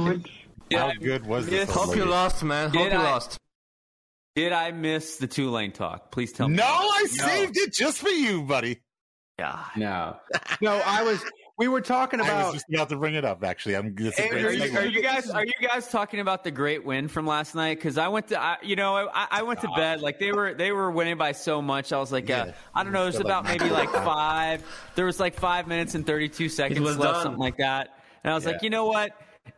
How 0.73 0.93
good 1.01 1.27
was 1.27 1.47
this? 1.47 1.69
Hope 1.71 1.97
you 1.97 2.05
lost, 2.05 2.45
man. 2.45 2.71
Hope 2.71 2.85
Did 2.85 2.93
you 2.93 2.99
I- 2.99 3.03
lost. 3.03 3.37
Did 4.39 4.53
I 4.53 4.71
miss 4.71 5.17
the 5.17 5.27
Tulane 5.27 5.73
talk? 5.73 6.13
Please 6.13 6.33
tell 6.33 6.47
me. 6.47 6.55
No, 6.55 6.65
I 6.65 7.07
saved 7.11 7.57
it 7.57 7.73
just 7.73 7.99
for 7.99 8.09
you, 8.09 8.43
buddy. 8.43 8.79
Yeah. 9.37 9.65
No, 9.77 10.17
no, 10.61 10.81
I 10.87 11.03
was. 11.03 11.21
We 11.57 11.67
were 11.67 11.81
talking 11.81 12.21
I 12.21 12.23
was 12.23 12.31
about. 12.31 12.53
just 12.53 12.67
about 12.73 12.89
to 12.91 12.97
bring 12.99 13.17
it 13.17 13.25
up. 13.25 13.43
Actually, 13.43 13.75
I'm. 13.75 13.97
This 13.97 14.17
is 14.17 14.25
a 14.25 14.29
Are 14.29 14.41
great 14.41 14.71
you, 14.71 14.79
are 14.79 14.87
you 14.87 15.03
guys 15.03 15.29
are 15.29 15.45
you 15.45 15.51
guys 15.61 15.89
talking 15.89 16.21
about 16.21 16.45
the 16.45 16.53
great 16.53 16.85
win 16.85 17.09
from 17.09 17.27
last 17.27 17.57
night? 17.57 17.79
Because 17.79 17.99
I 17.99 18.07
went 18.07 18.29
to 18.29 18.41
I, 18.41 18.59
you 18.63 18.77
know 18.77 19.11
I, 19.13 19.27
I 19.29 19.43
went 19.43 19.61
to 19.63 19.69
bed 19.75 20.03
like 20.03 20.21
they 20.21 20.31
were 20.31 20.55
they 20.55 20.71
were 20.71 20.93
winning 20.93 21.17
by 21.17 21.33
so 21.33 21.61
much. 21.61 21.93
I 21.93 21.99
was 21.99 22.13
like 22.13 22.31
uh, 22.31 22.53
I 22.73 22.85
don't 22.85 22.93
know. 22.93 23.03
It 23.03 23.07
was 23.07 23.17
about 23.21 23.45
like- 23.45 23.59
maybe 23.61 23.73
like 23.73 23.91
five. 23.91 24.63
There 24.95 25.07
was 25.07 25.19
like 25.19 25.35
five 25.35 25.67
minutes 25.67 25.97
and 25.97 26.07
thirty 26.07 26.29
two 26.29 26.49
seconds 26.49 26.79
left, 26.81 27.01
done. 27.01 27.23
something 27.25 27.41
like 27.41 27.57
that. 27.57 27.89
And 28.23 28.33
I 28.33 28.37
was 28.37 28.47
like, 28.47 28.63
you 28.63 28.71
know 28.71 28.87
what? 28.87 29.11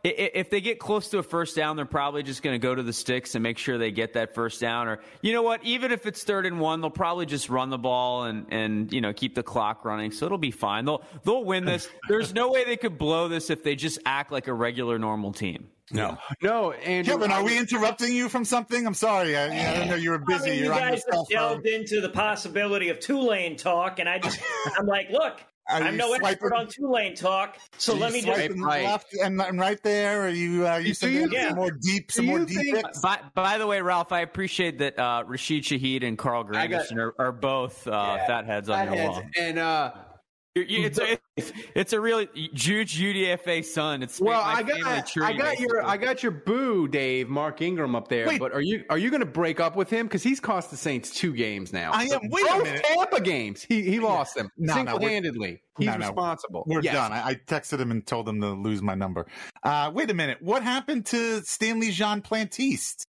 I- 0.05 0.09
i- 0.09 0.31
If 0.35 0.49
they 0.49 0.61
get 0.61 0.79
close 0.79 1.09
to 1.09 1.17
a 1.19 1.23
first 1.23 1.55
down, 1.55 1.75
they're 1.75 1.85
probably 1.85 2.23
just 2.23 2.41
going 2.43 2.53
to 2.53 2.59
go 2.59 2.73
to 2.75 2.83
the 2.83 2.93
sticks 2.93 3.35
and 3.35 3.43
make 3.43 3.57
sure 3.57 3.77
they 3.77 3.91
get 3.91 4.13
that 4.13 4.33
first 4.33 4.59
down. 4.61 4.87
Or 4.87 4.99
you 5.21 5.33
know 5.33 5.41
what? 5.41 5.63
Even 5.63 5.91
if 5.91 6.05
it's 6.05 6.23
third 6.23 6.45
and 6.45 6.59
one, 6.59 6.81
they'll 6.81 6.89
probably 6.89 7.25
just 7.25 7.49
run 7.49 7.69
the 7.69 7.77
ball 7.77 8.23
and 8.23 8.45
and 8.51 8.91
you 8.93 9.01
know 9.01 9.13
keep 9.13 9.35
the 9.35 9.43
clock 9.43 9.85
running. 9.85 10.11
So 10.11 10.25
it'll 10.25 10.37
be 10.37 10.51
fine. 10.51 10.85
They'll 10.85 11.03
they'll 11.23 11.43
win 11.43 11.65
this. 11.65 11.89
There's 12.07 12.33
no 12.33 12.51
way 12.51 12.63
they 12.63 12.77
could 12.77 12.97
blow 12.97 13.27
this 13.27 13.49
if 13.49 13.63
they 13.63 13.75
just 13.75 13.99
act 14.05 14.31
like 14.31 14.47
a 14.47 14.53
regular 14.53 14.97
normal 14.99 15.31
team. 15.33 15.69
No, 15.93 16.17
No, 16.41 16.71
Andrew. 16.71 17.15
Kevin, 17.15 17.31
are 17.33 17.43
we 17.43 17.57
interrupting 17.57 18.13
you 18.13 18.29
from 18.29 18.45
something? 18.45 18.87
I'm 18.87 18.93
sorry. 18.93 19.35
I, 19.35 19.47
I 19.47 19.73
didn't 19.73 19.89
know 19.89 19.95
you 19.95 20.11
were 20.11 20.21
I 20.21 20.37
busy. 20.37 20.49
mean, 20.51 20.59
you 20.59 20.65
You're 20.65 20.73
on 20.73 20.79
guys 20.79 21.03
have 21.11 21.27
delved 21.27 21.65
into 21.67 21.99
the 21.99 22.07
possibility 22.07 22.87
of 22.87 23.01
Tulane 23.01 23.57
talk, 23.57 23.99
and 23.99 24.07
I 24.07 24.17
just 24.19 24.39
I'm 24.79 24.85
like, 24.85 25.09
look, 25.09 25.41
Are 25.69 25.81
I'm 25.81 25.93
you 25.93 25.97
no 25.99 26.13
expert 26.13 26.53
on 26.53 26.67
Tulane 26.67 27.15
talk, 27.15 27.57
so 27.77 27.93
let 27.93 28.11
me 28.11 28.21
just. 28.21 28.35
swiping 28.37 28.61
Right. 28.61 28.83
left 28.83 29.13
and, 29.13 29.39
and 29.41 29.59
right 29.59 29.81
there. 29.83 30.23
Are 30.23 30.29
you? 30.29 30.67
Uh, 30.67 30.77
you 30.77 30.87
Do 30.87 30.93
sending 30.93 31.31
you 31.31 31.41
some 31.47 31.55
more 31.55 31.71
deep, 31.71 32.11
some 32.11 32.25
do 32.25 32.31
more 32.31 32.45
deep 32.45 32.73
think- 32.75 33.01
By, 33.01 33.19
by 33.35 33.57
the 33.57 33.65
way, 33.67 33.79
Ralph, 33.81 34.11
I 34.11 34.19
appreciate 34.21 34.79
that 34.79 34.99
uh, 34.99 35.23
Rashid 35.25 35.63
Shaheed 35.63 36.03
and 36.05 36.17
Carl 36.17 36.45
I 36.53 36.67
got- 36.67 36.85
Granderson 36.87 36.97
are, 36.97 37.15
are 37.19 37.31
both 37.31 37.87
uh, 37.87 37.91
Yeah. 37.91 38.27
fatheads 38.27 38.69
on 38.69 38.93
your 38.93 39.05
wall. 39.07 39.23
And 39.39 39.59
uh, 39.59 39.91
You- 39.95 40.01
you- 40.01 40.05
It's 40.53 40.99
a, 40.99 41.17
it's, 41.37 41.53
it's 41.75 41.93
a 41.93 42.01
really 42.01 42.27
Juge 42.53 42.99
UDFA 42.99 43.63
son. 43.63 44.03
It's 44.03 44.19
well, 44.19 44.41
I 44.43 44.63
got 44.63 45.07
tree, 45.07 45.23
I 45.23 45.31
got 45.31 45.57
your. 45.61 45.81
I 45.85 45.95
got 45.95 46.23
your 46.23 46.33
boo, 46.33 46.89
Dave, 46.89 47.29
Mark 47.29 47.61
Ingram 47.61 47.95
up 47.95 48.09
there. 48.09 48.27
Wait. 48.27 48.37
But 48.39 48.51
are 48.51 48.59
you 48.61 48.83
are 48.89 48.97
you 48.97 49.09
going 49.09 49.21
to 49.21 49.25
break 49.25 49.61
up 49.61 49.77
with 49.77 49.89
him 49.89 50.07
because 50.07 50.23
he's 50.23 50.41
cost 50.41 50.69
the 50.69 50.75
Saints 50.75 51.11
two 51.11 51.31
games 51.33 51.71
now? 51.71 51.91
I 51.93 52.03
am. 52.03 52.19
Wait 52.29 52.43
a 52.43 52.49
Both 52.49 52.63
minute. 52.65 52.83
Tampa 52.83 53.21
games, 53.21 53.63
he 53.63 53.81
he 53.83 54.01
lost 54.01 54.35
them 54.35 54.49
No, 54.57 54.73
no, 54.73 54.77
single 54.77 54.99
handedly. 54.99 55.61
he's 55.77 55.87
no, 55.87 55.93
no. 55.93 55.99
responsible. 56.07 56.63
We're 56.67 56.81
Yes. 56.81 56.95
done. 56.95 57.13
I, 57.13 57.27
I 57.29 57.35
texted 57.35 57.79
him 57.79 57.91
and 57.91 58.05
told 58.05 58.27
him 58.27 58.41
to 58.41 58.49
lose 58.49 58.81
my 58.81 58.93
number. 58.95 59.27
Uh, 59.63 59.89
wait 59.93 60.11
a 60.11 60.13
minute. 60.13 60.39
What 60.41 60.63
happened 60.63 61.05
to 61.07 61.41
Stanley 61.43 61.91
Jean 61.91 62.21
Plantiste? 62.21 63.05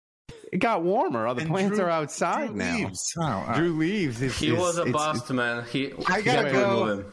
It 0.52 0.59
got 0.59 0.85
warmer. 0.85 1.26
All 1.26 1.35
the 1.35 1.40
And 1.40 1.50
plants 1.50 1.76
Drew- 1.76 1.87
are 1.87 1.90
outside 1.90 2.48
Drew 2.48 2.57
now. 2.57 2.76
leaves. 2.76 3.14
Oh, 3.18 3.22
all 3.22 3.46
right. 3.48 3.57
Drew 3.57 3.72
leaves. 3.76 4.22
It's, 4.22 4.38
He 4.38 4.48
it's- 4.48 4.61
was 4.62 4.78
a 4.78 4.83
it's- 4.83 4.92
bust, 4.92 5.28
man. 5.33 5.64
He. 5.64 5.92
I 6.07 6.20
gotta 6.20 6.50
got 6.50 6.52
go. 6.52 7.05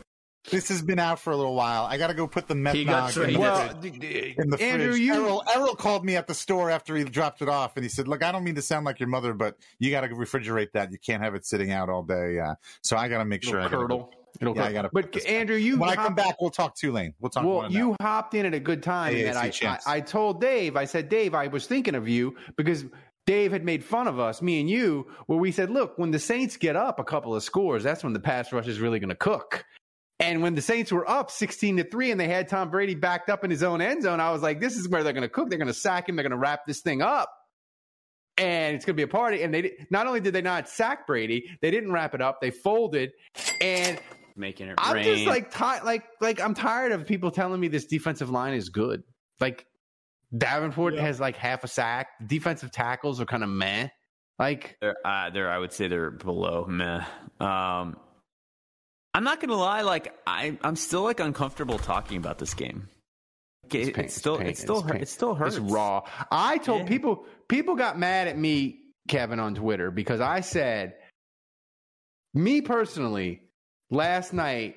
Rid 0.52 0.54
of 0.54 0.54
him. 0.54 0.58
This 0.58 0.70
has 0.70 0.82
been 0.82 1.00
out 1.00 1.20
for 1.20 1.32
a 1.32 1.38
little 1.38 1.56
while. 1.56 1.86
I 1.86 1.98
got 1.98 2.08
to 2.08 2.14
go 2.14 2.28
put 2.28 2.48
the 2.48 2.56
He 2.72 2.84
got 2.86 3.12
metnog 3.12 3.24
in 3.28 3.34
the, 3.34 3.40
Well, 3.40 3.70
fridge- 3.70 3.82
d- 3.94 4.00
d- 4.00 4.36
in 4.38 4.50
the 4.50 4.62
Andrew, 4.62 4.92
fridge. 4.92 5.02
you 5.02 5.14
Errol, 5.14 5.44
Errol 5.56 5.76
called 5.76 6.06
me 6.06 6.16
at 6.16 6.28
the 6.28 6.34
store 6.34 6.70
after 6.70 6.96
he 6.96 7.04
dropped 7.04 7.42
it 7.42 7.50
off, 7.50 7.76
and 7.76 7.84
he 7.84 7.90
said, 7.90 8.08
"Look, 8.08 8.24
I 8.24 8.32
don't 8.32 8.44
mean 8.44 8.56
to 8.56 8.62
sound 8.62 8.86
like 8.86 9.00
your 9.00 9.10
mother, 9.10 9.34
but 9.34 9.56
you 9.80 9.92
got 9.92 10.02
to 10.02 10.10
refrigerate 10.10 10.72
that. 10.74 10.92
You 10.92 10.98
can't 10.98 11.24
have 11.24 11.36
it 11.36 11.46
sitting 11.46 11.72
out 11.72 11.90
all 11.90 12.04
day. 12.04 12.40
Uh, 12.40 12.56
so 12.84 12.98
I 12.98 13.08
got 13.10 13.20
to 13.20 13.26
make 13.26 13.44
sure 13.44 13.60
I 13.60 13.64
gotta 13.64 13.78
curdle. 13.78 14.14
It'll 14.40 14.56
Yeah. 14.56 14.66
I 14.66 14.72
gotta 14.74 14.90
but 14.94 15.06
put 15.06 15.12
this 15.14 15.26
Andrew, 15.26 15.56
you 15.56 15.80
when 15.80 15.90
I 15.90 15.96
come 15.96 16.14
back, 16.14 16.40
we'll 16.40 16.52
talk 16.52 16.76
Tulane. 16.76 17.16
We'll 17.20 17.32
talk. 17.32 17.44
Well, 17.46 17.72
you 17.72 17.96
that. 18.00 18.04
hopped 18.04 18.36
in 18.36 18.46
at 18.46 18.54
a 18.54 18.60
good 18.60 18.84
time, 18.84 19.16
and 19.16 19.36
AAC 19.36 19.60
then 19.62 19.70
I, 19.72 19.92
I. 19.92 19.96
I 19.98 20.00
told 20.02 20.40
Dave, 20.40 20.76
I 20.78 20.86
said, 20.86 21.10
Dave, 21.10 21.34
I 21.34 21.48
was 21.48 21.66
thinking 21.66 21.96
of 21.96 22.08
you 22.08 22.36
because 22.56 22.86
Dave 23.26 23.52
had 23.52 23.66
made 23.66 23.84
fun 23.84 24.08
of 24.08 24.20
us, 24.20 24.42
me 24.42 24.60
and 24.60 24.70
you, 24.70 25.08
where 25.26 25.40
we 25.40 25.52
said, 25.52 25.70
look, 25.72 25.98
when 25.98 26.12
the 26.12 26.20
Saints 26.20 26.58
get 26.58 26.76
up 26.76 27.00
a 27.00 27.04
couple 27.04 27.36
of 27.36 27.42
scores, 27.44 27.84
that's 27.84 28.04
when 28.04 28.14
the 28.14 28.20
pass 28.20 28.52
rush 28.54 28.68
is 28.68 28.80
really 28.80 29.00
going 29.00 29.10
to 29.10 29.16
cook. 29.16 29.66
And 30.22 30.42
when 30.42 30.54
the 30.56 30.62
Saints 30.62 30.92
were 30.92 31.10
up 31.10 31.32
16 31.32 31.78
to 31.78 31.84
3 31.86 32.12
and 32.12 32.20
they 32.20 32.28
had 32.28 32.50
Tom 32.50 32.70
Brady 32.70 32.94
backed 32.96 33.30
up 33.30 33.44
in 33.46 33.50
his 33.52 33.64
own 33.64 33.82
end 33.82 34.04
zone, 34.04 34.20
I 34.20 34.32
was 34.32 34.42
like, 34.42 34.60
this 34.60 34.76
is 34.76 34.88
where 34.90 35.02
they're 35.04 35.14
going 35.14 35.22
to 35.24 35.30
cook. 35.30 35.50
They're 35.50 35.58
going 35.60 35.68
to 35.70 35.74
sack 35.74 36.10
him. 36.10 36.16
They're 36.18 36.24
going 36.24 36.32
to 36.32 36.38
wrap 36.38 36.66
this 36.68 36.82
thing 36.82 37.02
up. 37.02 37.30
And 38.38 38.76
it's 38.76 38.86
going 38.86 38.96
to 38.96 38.98
be 38.98 39.04
a 39.04 39.08
party. 39.08 39.44
And 39.44 39.54
they 39.54 39.74
not 39.90 40.08
only 40.08 40.20
did 40.20 40.34
they 40.34 40.42
not 40.42 40.68
sack 40.70 41.08
Brady, 41.08 41.50
they 41.62 41.72
didn't 41.72 41.92
wrap 41.92 42.14
it 42.16 42.22
up. 42.22 42.40
They 42.42 42.52
folded. 42.52 43.12
And 43.62 44.00
Making 44.36 44.68
it 44.70 44.76
I'm 44.78 44.96
rain. 44.96 45.04
just 45.04 45.26
like 45.26 45.54
ti- 45.54 45.84
like 45.86 46.04
like 46.22 46.40
I'm 46.40 46.54
tired 46.54 46.94
of 46.94 47.06
people 47.06 47.32
telling 47.32 47.60
me 47.60 47.68
this 47.68 47.86
defensive 47.86 48.30
line 48.30 48.54
is 48.54 48.70
good. 48.70 49.04
Like 49.42 49.66
Davenport 50.38 50.96
has 50.98 51.20
like 51.20 51.36
half 51.36 51.64
a 51.66 51.68
sack. 51.68 52.08
Defensive 52.26 52.72
tackles 52.72 53.20
are 53.20 53.26
kind 53.26 53.44
of 53.44 53.50
meh. 53.50 53.88
Like 54.38 54.78
They're, 54.80 54.96
uh, 55.04 55.30
they're, 55.32 55.52
I 55.52 55.58
would 55.58 55.74
say 55.74 55.90
they're 55.90 56.12
below 56.12 56.66
meh. 56.70 57.04
Um, 57.42 57.98
I'm 59.14 59.24
not 59.24 59.40
gonna 59.40 59.56
lie, 59.56 59.82
like 59.82 60.14
I, 60.28 60.58
I'm 60.62 60.76
still 60.76 61.02
like 61.04 61.20
uncomfortable 61.20 61.78
talking 61.80 62.18
about 62.18 62.38
this 62.38 62.54
game. 62.54 62.88
It's 63.72 63.90
It, 63.90 63.96
pain- 63.96 64.06
it's 64.06 64.16
still, 64.16 64.36
it's 64.36 64.42
pain- 64.42 64.50
it's 64.50 64.62
still, 64.62 64.88
it's 64.88 65.02
it 65.04 65.10
still 65.10 65.36
hurts. 65.36 65.56
It's 65.58 65.72
raw. 65.72 66.02
I 66.32 66.58
told 66.58 66.82
Yeah. 66.82 66.88
people 66.88 67.26
people 67.48 67.76
got 67.76 67.98
mad 68.00 68.28
at 68.28 68.38
me, 68.38 68.80
Kevin, 69.08 69.40
on 69.40 69.56
Twitter 69.56 69.92
because 69.92 70.22
I 70.22 70.42
said, 70.42 70.96
me 72.34 72.62
personally, 72.62 73.42
last 73.90 74.34
night 74.34 74.76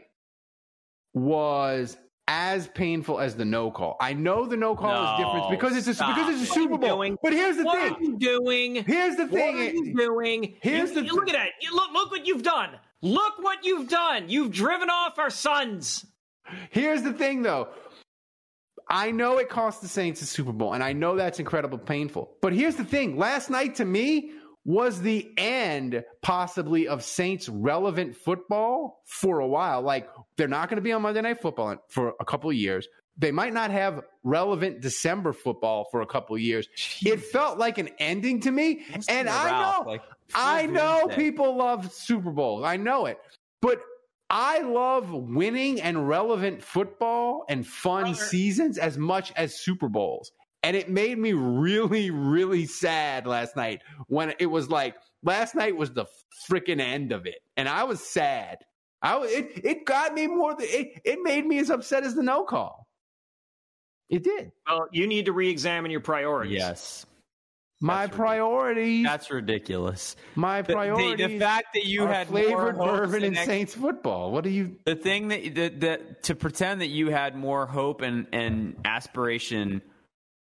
was 1.14 1.96
as 2.28 2.68
painful 2.68 3.18
as 3.20 3.34
the 3.34 3.44
no 3.44 3.70
call. 3.70 3.96
I 4.00 4.14
know 4.14 4.46
the 4.46 4.56
no 4.56 4.74
call 4.74 5.14
is 5.14 5.24
different 5.24 5.50
because 5.50 5.76
it's 5.76 5.88
a 5.88 5.94
stop. 5.94 6.14
because 6.14 6.40
it's 6.40 6.50
a 6.50 6.52
What 6.52 6.54
Super 6.54 6.78
Bowl. 6.78 6.96
doing? 6.96 7.18
But 7.22 7.32
here's 7.32 7.56
the 7.56 7.64
what 7.64 7.78
thing. 7.78 7.92
are 7.94 8.02
you 8.02 8.18
doing? 8.18 8.74
Here's 8.84 9.16
the 9.16 9.26
thing. 9.26 9.56
What 9.56 9.66
are 9.66 9.72
you 9.74 9.94
doing? 9.94 10.54
Here's 10.62 10.90
You- 10.90 10.94
the 11.00 11.04
you- 11.06 11.12
look 11.14 11.28
at 11.28 11.34
that. 11.34 11.48
You 11.60 11.74
look, 11.74 11.90
look 11.92 12.10
what 12.10 12.26
you've 12.26 12.42
done. 12.42 12.70
Look 13.02 13.34
what 13.40 13.64
you've 13.64 13.88
done. 13.88 14.28
You've 14.28 14.52
driven 14.52 14.88
off 14.88 15.18
our 15.18 15.30
sons. 15.30 16.06
Here's 16.70 17.02
the 17.02 17.12
thing, 17.12 17.42
though. 17.42 17.68
I 18.88 19.10
know 19.10 19.38
it 19.38 19.48
cost 19.48 19.82
the 19.82 19.88
Saints 19.88 20.22
a 20.22 20.26
Super 20.26 20.52
Bowl, 20.52 20.74
and 20.74 20.82
I 20.82 20.92
know 20.92 21.16
that's 21.16 21.38
incredibly 21.38 21.78
painful. 21.78 22.36
But 22.42 22.52
here's 22.52 22.76
the 22.76 22.84
thing 22.84 23.16
last 23.16 23.50
night 23.50 23.76
to 23.76 23.84
me 23.84 24.32
was 24.64 25.00
the 25.00 25.32
end, 25.36 26.04
possibly, 26.22 26.86
of 26.86 27.02
Saints 27.02 27.48
relevant 27.48 28.16
football 28.16 29.02
for 29.06 29.40
a 29.40 29.46
while. 29.46 29.82
Like, 29.82 30.08
they're 30.36 30.46
not 30.46 30.68
going 30.68 30.76
to 30.76 30.82
be 30.82 30.92
on 30.92 31.02
Monday 31.02 31.20
Night 31.20 31.40
Football 31.40 31.78
for 31.88 32.14
a 32.20 32.24
couple 32.24 32.50
of 32.50 32.56
years. 32.56 32.86
They 33.18 33.30
might 33.30 33.52
not 33.52 33.70
have 33.70 34.02
relevant 34.24 34.80
December 34.80 35.32
football 35.32 35.86
for 35.90 36.00
a 36.00 36.06
couple 36.06 36.34
of 36.34 36.42
years. 36.42 36.68
It 37.04 37.20
felt 37.20 37.58
like 37.58 37.78
an 37.78 37.90
ending 37.98 38.40
to 38.40 38.50
me. 38.50 38.84
And 39.08 39.28
I 39.28 39.46
Ralph, 39.46 39.84
know, 39.86 39.90
like, 39.92 40.02
I 40.34 40.66
know 40.66 41.08
people 41.14 41.56
love 41.56 41.92
Super 41.92 42.30
Bowls. 42.30 42.64
I 42.64 42.76
know 42.76 43.06
it. 43.06 43.18
But 43.60 43.80
I 44.30 44.60
love 44.60 45.10
winning 45.12 45.80
and 45.82 46.08
relevant 46.08 46.62
football 46.62 47.44
and 47.50 47.66
fun 47.66 48.14
seasons 48.14 48.78
as 48.78 48.96
much 48.96 49.30
as 49.36 49.60
Super 49.60 49.88
Bowls. 49.88 50.32
And 50.62 50.76
it 50.76 50.88
made 50.88 51.18
me 51.18 51.32
really, 51.32 52.10
really 52.10 52.66
sad 52.66 53.26
last 53.26 53.56
night 53.56 53.82
when 54.06 54.32
it 54.38 54.46
was 54.46 54.70
like 54.70 54.94
last 55.22 55.54
night 55.54 55.76
was 55.76 55.92
the 55.92 56.06
freaking 56.48 56.80
end 56.80 57.12
of 57.12 57.26
it, 57.26 57.40
and 57.56 57.68
I 57.68 57.84
was 57.84 58.00
sad. 58.00 58.58
I 59.02 59.16
was, 59.16 59.30
it 59.32 59.60
it 59.64 59.84
got 59.84 60.14
me 60.14 60.28
more. 60.28 60.54
Than, 60.54 60.68
it 60.70 61.00
it 61.04 61.18
made 61.22 61.46
me 61.46 61.58
as 61.58 61.68
upset 61.68 62.04
as 62.04 62.14
the 62.14 62.22
no 62.22 62.44
call. 62.44 62.86
It 64.12 64.22
did. 64.22 64.52
Well, 64.68 64.88
you 64.92 65.06
need 65.06 65.24
to 65.24 65.32
re-examine 65.32 65.90
your 65.90 66.00
priorities. 66.00 66.52
Yes. 66.58 67.06
My 67.80 68.06
priorities. 68.06 69.04
That's 69.04 69.30
ridiculous. 69.30 70.14
My 70.36 70.60
The- 70.62 70.68
the- 70.68 70.72
priorities. 70.74 71.26
The, 71.28 71.38
fact 71.40 71.68
that 71.74 71.86
you 71.86 72.06
had 72.06 72.28
flavored 72.28 72.76
more 72.76 72.86
hopes 72.86 73.00
bourbon 73.10 73.20
the 73.22 73.26
and 73.28 73.36
Saints 73.38 73.74
football. 73.74 74.30
What 74.30 74.44
do 74.44 74.50
you? 74.50 74.76
The 74.84 74.94
thing 74.94 75.28
that, 75.28 75.54
that 75.56 75.80
that 75.80 76.22
to 76.24 76.36
pretend 76.36 76.82
that 76.82 76.88
you 76.88 77.08
had 77.08 77.34
more 77.34 77.66
hope 77.66 78.02
and 78.02 78.26
and 78.32 78.76
aspiration 78.84 79.82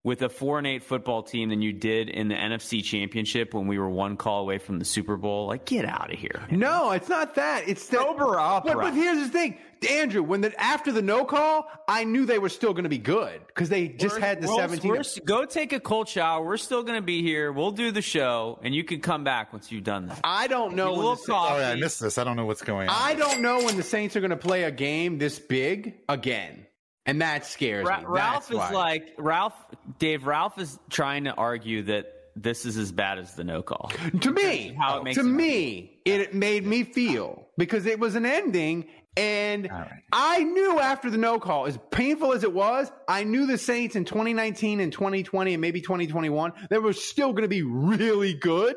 with 0.04 0.20
a 0.22 0.28
four 0.28 0.58
and 0.58 0.66
eight 0.66 0.82
football 0.82 1.22
team 1.22 1.48
than 1.50 1.62
you 1.62 1.72
did 1.72 2.08
in 2.08 2.26
the 2.26 2.34
NFC 2.34 2.82
Championship 2.82 3.54
when 3.54 3.68
we 3.68 3.78
were 3.78 3.88
one 3.88 4.16
call 4.16 4.40
away 4.40 4.58
from 4.58 4.80
the 4.80 4.84
Super 4.84 5.16
Bowl, 5.16 5.46
like 5.46 5.64
get 5.64 5.84
out 5.84 6.12
of 6.12 6.18
here. 6.18 6.42
No, 6.50 6.90
it's 6.90 7.08
not 7.08 7.36
that. 7.36 7.68
It's 7.68 7.86
that. 7.88 8.00
Sober 8.00 8.38
up, 8.40 8.64
But, 8.64 8.78
but 8.78 8.94
here's 8.94 9.18
the 9.18 9.28
thing, 9.28 9.58
Andrew. 9.88 10.22
When 10.24 10.40
the 10.40 10.60
after 10.60 10.90
the 10.90 11.02
no 11.02 11.24
call, 11.24 11.68
I 11.86 12.02
knew 12.02 12.26
they 12.26 12.40
were 12.40 12.48
still 12.48 12.72
going 12.72 12.82
to 12.82 12.88
be 12.90 12.98
good 12.98 13.46
because 13.46 13.68
they 13.68 13.86
just 13.86 14.16
We're- 14.16 14.26
had 14.26 14.40
the 14.42 14.48
we're- 14.48 14.58
17. 14.60 14.90
we're- 14.90 15.04
go 15.24 15.44
take 15.44 15.72
a 15.72 15.78
cold 15.78 16.08
shower. 16.08 16.44
We're 16.44 16.56
still 16.56 16.82
going 16.82 16.98
to 16.98 17.06
be 17.06 17.22
here. 17.22 17.52
We'll 17.52 17.70
do 17.70 17.92
the 17.92 18.02
show, 18.02 18.58
and 18.64 18.74
you 18.74 18.82
can 18.82 19.00
come 19.00 19.22
back 19.22 19.52
once 19.52 19.70
you've 19.70 19.84
done 19.84 20.06
that. 20.08 20.18
I 20.24 20.48
don't 20.48 20.74
know. 20.74 20.94
A 20.94 20.96
when 20.96 21.16
the 21.26 21.32
Oh, 21.32 21.58
yeah, 21.60 21.68
I 21.70 21.74
missed 21.76 22.00
this. 22.00 22.18
I 22.18 22.24
don't 22.24 22.34
know 22.36 22.46
what's 22.46 22.62
going 22.62 22.88
on. 22.88 22.96
I 22.98 23.14
don't 23.14 23.40
know 23.40 23.62
when 23.62 23.76
the 23.76 23.82
Saints 23.84 24.16
are 24.16 24.20
going 24.20 24.30
to 24.30 24.36
play 24.36 24.64
a 24.64 24.72
game 24.72 25.18
this 25.18 25.38
big 25.38 25.94
again, 26.08 26.66
and 27.06 27.20
that 27.22 27.46
scares 27.46 27.86
Ra- 27.86 27.98
me. 28.00 28.04
Ralph 28.06 28.48
That's 28.48 28.50
is 28.50 28.56
why. 28.56 28.70
like 28.70 29.14
Ralph. 29.18 29.54
Dave 29.98 30.26
Ralph 30.26 30.58
is 30.58 30.78
trying 30.90 31.24
to 31.24 31.34
argue 31.34 31.82
that 31.84 32.06
this 32.36 32.64
is 32.64 32.76
as 32.76 32.92
bad 32.92 33.18
as 33.18 33.34
the 33.34 33.44
no 33.44 33.62
call. 33.62 33.90
to 34.20 34.30
me, 34.30 34.74
How 34.78 34.98
it 34.98 35.04
makes 35.04 35.16
to 35.16 35.22
him 35.22 35.36
me, 35.36 35.98
it 36.04 36.34
made 36.34 36.64
me 36.66 36.84
feel 36.84 37.46
because 37.58 37.84
it 37.86 37.98
was 38.00 38.14
an 38.14 38.24
ending, 38.24 38.88
and 39.16 39.68
I 40.12 40.42
knew 40.42 40.78
after 40.80 41.10
the 41.10 41.18
no 41.18 41.38
call, 41.38 41.66
as 41.66 41.78
painful 41.90 42.32
as 42.32 42.44
it 42.44 42.52
was, 42.52 42.90
I 43.06 43.24
knew 43.24 43.46
the 43.46 43.58
Saints 43.58 43.94
in 43.96 44.06
2019 44.06 44.80
and 44.80 44.90
2020 44.90 45.52
and 45.52 45.60
maybe 45.60 45.82
2021 45.82 46.52
they 46.70 46.78
were 46.78 46.94
still 46.94 47.32
going 47.32 47.42
to 47.42 47.48
be 47.48 47.62
really 47.62 48.32
good. 48.32 48.76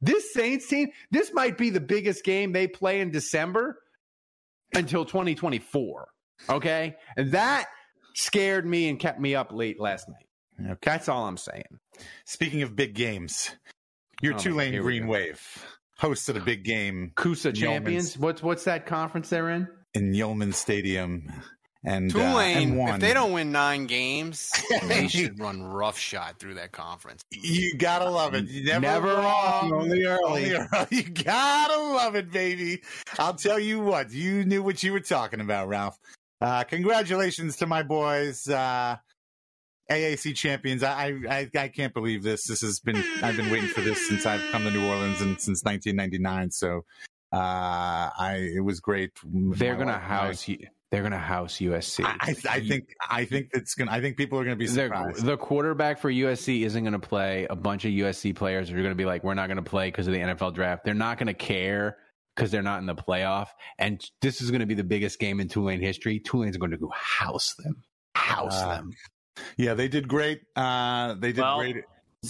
This 0.00 0.32
Saints 0.32 0.68
team, 0.68 0.90
this 1.10 1.32
might 1.32 1.58
be 1.58 1.70
the 1.70 1.80
biggest 1.80 2.24
game 2.24 2.52
they 2.52 2.68
play 2.68 3.00
in 3.00 3.10
December 3.10 3.78
until 4.74 5.04
2024. 5.04 6.08
Okay, 6.50 6.96
and 7.16 7.32
that 7.32 7.66
scared 8.14 8.66
me 8.66 8.88
and 8.88 8.98
kept 8.98 9.20
me 9.20 9.34
up 9.34 9.52
late 9.52 9.80
last 9.80 10.08
night. 10.08 10.76
That's 10.82 11.08
all 11.08 11.26
I'm 11.26 11.36
saying. 11.36 11.78
Speaking 12.26 12.62
of 12.62 12.76
big 12.76 12.94
games, 12.94 13.50
your 14.20 14.32
Oh, 14.34 14.36
my- 14.36 14.42
Tulane 14.42 14.80
Green 14.82 15.02
go. 15.04 15.08
Wave 15.12 15.66
hosted 16.00 16.36
a 16.36 16.40
big 16.40 16.64
game. 16.64 17.12
Kusa 17.16 17.54
champions. 17.54 18.10
Yulman's- 18.16 18.18
What's 18.18 18.42
what's 18.42 18.64
that 18.64 18.86
conference 18.86 19.28
they're 19.30 19.50
in? 19.50 19.68
in 19.94 20.12
Yulman 20.12 20.54
Stadium, 20.54 21.30
and 21.84 22.10
uh, 22.10 22.18
Tulane, 22.18 22.78
and 22.78 22.88
if 22.94 23.00
they 23.00 23.12
don't 23.12 23.32
win 23.32 23.52
nine 23.52 23.86
games, 23.86 24.50
they 24.84 25.06
should 25.08 25.38
run 25.38 25.62
roughshod 25.62 26.38
through 26.38 26.54
that 26.54 26.72
conference. 26.72 27.22
You 27.30 27.76
gotta 27.76 28.08
love 28.08 28.34
it. 28.34 28.48
You 28.48 28.64
never, 28.64 28.80
Never 28.80 29.08
wrong. 29.08 29.70
wrong, 29.70 29.72
only 29.82 30.04
early. 30.04 30.52
early. 30.54 30.86
You 30.90 31.02
gotta 31.10 31.76
love 31.78 32.14
it, 32.14 32.30
baby. 32.30 32.82
I'll 33.18 33.34
tell 33.34 33.58
you 33.58 33.80
what. 33.80 34.10
You 34.12 34.44
knew 34.44 34.62
what 34.62 34.82
you 34.82 34.92
were 34.92 35.00
talking 35.00 35.40
about, 35.40 35.68
Ralph. 35.68 35.98
Uh, 36.42 36.64
congratulations 36.64 37.56
to 37.56 37.66
my 37.66 37.84
boys, 37.84 38.48
uh, 38.48 38.96
AAC 39.88 40.34
champions. 40.34 40.82
I, 40.82 41.14
I 41.28 41.48
I 41.56 41.68
can't 41.68 41.94
believe 41.94 42.24
this. 42.24 42.46
This 42.46 42.62
has 42.62 42.80
been 42.80 42.96
I've 43.22 43.36
been 43.36 43.50
waiting 43.50 43.68
for 43.68 43.80
this 43.80 44.08
since 44.08 44.26
I've 44.26 44.42
come 44.50 44.64
to 44.64 44.70
New 44.70 44.84
Orleans 44.84 45.20
and 45.20 45.40
since 45.40 45.62
1999. 45.62 46.50
So 46.50 46.84
uh, 47.32 48.10
I 48.18 48.50
it 48.56 48.64
was 48.64 48.80
great. 48.80 49.12
They're 49.24 49.76
gonna 49.76 49.98
house 49.98 50.48
you. 50.48 50.58
They're 50.90 51.04
gonna 51.04 51.16
house 51.16 51.58
USC. 51.58 52.04
I, 52.04 52.34
I 52.50 52.60
think 52.60 52.88
I 53.08 53.24
think 53.24 53.50
it's 53.54 53.74
gonna. 53.76 53.92
I 53.92 54.00
think 54.00 54.16
people 54.16 54.38
are 54.38 54.44
gonna 54.44 54.56
be 54.56 54.66
surprised. 54.66 55.24
the 55.24 55.36
quarterback 55.36 56.00
for 56.00 56.10
USC 56.10 56.66
isn't 56.66 56.82
going 56.82 56.92
to 56.92 56.98
play. 56.98 57.46
A 57.48 57.56
bunch 57.56 57.84
of 57.84 57.92
USC 57.92 58.34
players 58.34 58.70
are 58.70 58.74
going 58.74 58.88
to 58.88 58.94
be 58.94 59.04
like, 59.04 59.22
"We're 59.22 59.34
not 59.34 59.46
going 59.46 59.56
to 59.56 59.62
play 59.62 59.88
because 59.88 60.06
of 60.08 60.12
the 60.12 60.20
NFL 60.20 60.54
draft." 60.54 60.84
They're 60.84 60.92
not 60.92 61.18
going 61.18 61.28
to 61.28 61.34
care 61.34 61.98
because 62.34 62.50
they're 62.50 62.62
not 62.62 62.80
in 62.80 62.86
the 62.86 62.94
playoff. 62.94 63.48
And 63.78 64.02
this 64.20 64.40
is 64.40 64.50
going 64.50 64.60
to 64.60 64.66
be 64.66 64.74
the 64.74 64.84
biggest 64.84 65.18
game 65.18 65.40
in 65.40 65.48
Tulane 65.48 65.80
history. 65.80 66.18
Tulane's 66.18 66.56
going 66.56 66.70
to 66.70 66.78
go 66.78 66.90
house 66.94 67.54
them, 67.54 67.82
house 68.14 68.54
Uh, 68.62 68.68
them. 68.68 68.92
Yeah, 69.56 69.74
they 69.74 69.88
did 69.88 70.08
great. 70.08 70.42
Uh, 70.56 71.14
they 71.14 71.32
did 71.32 71.40
Well, 71.40 71.58
great. 71.58 71.84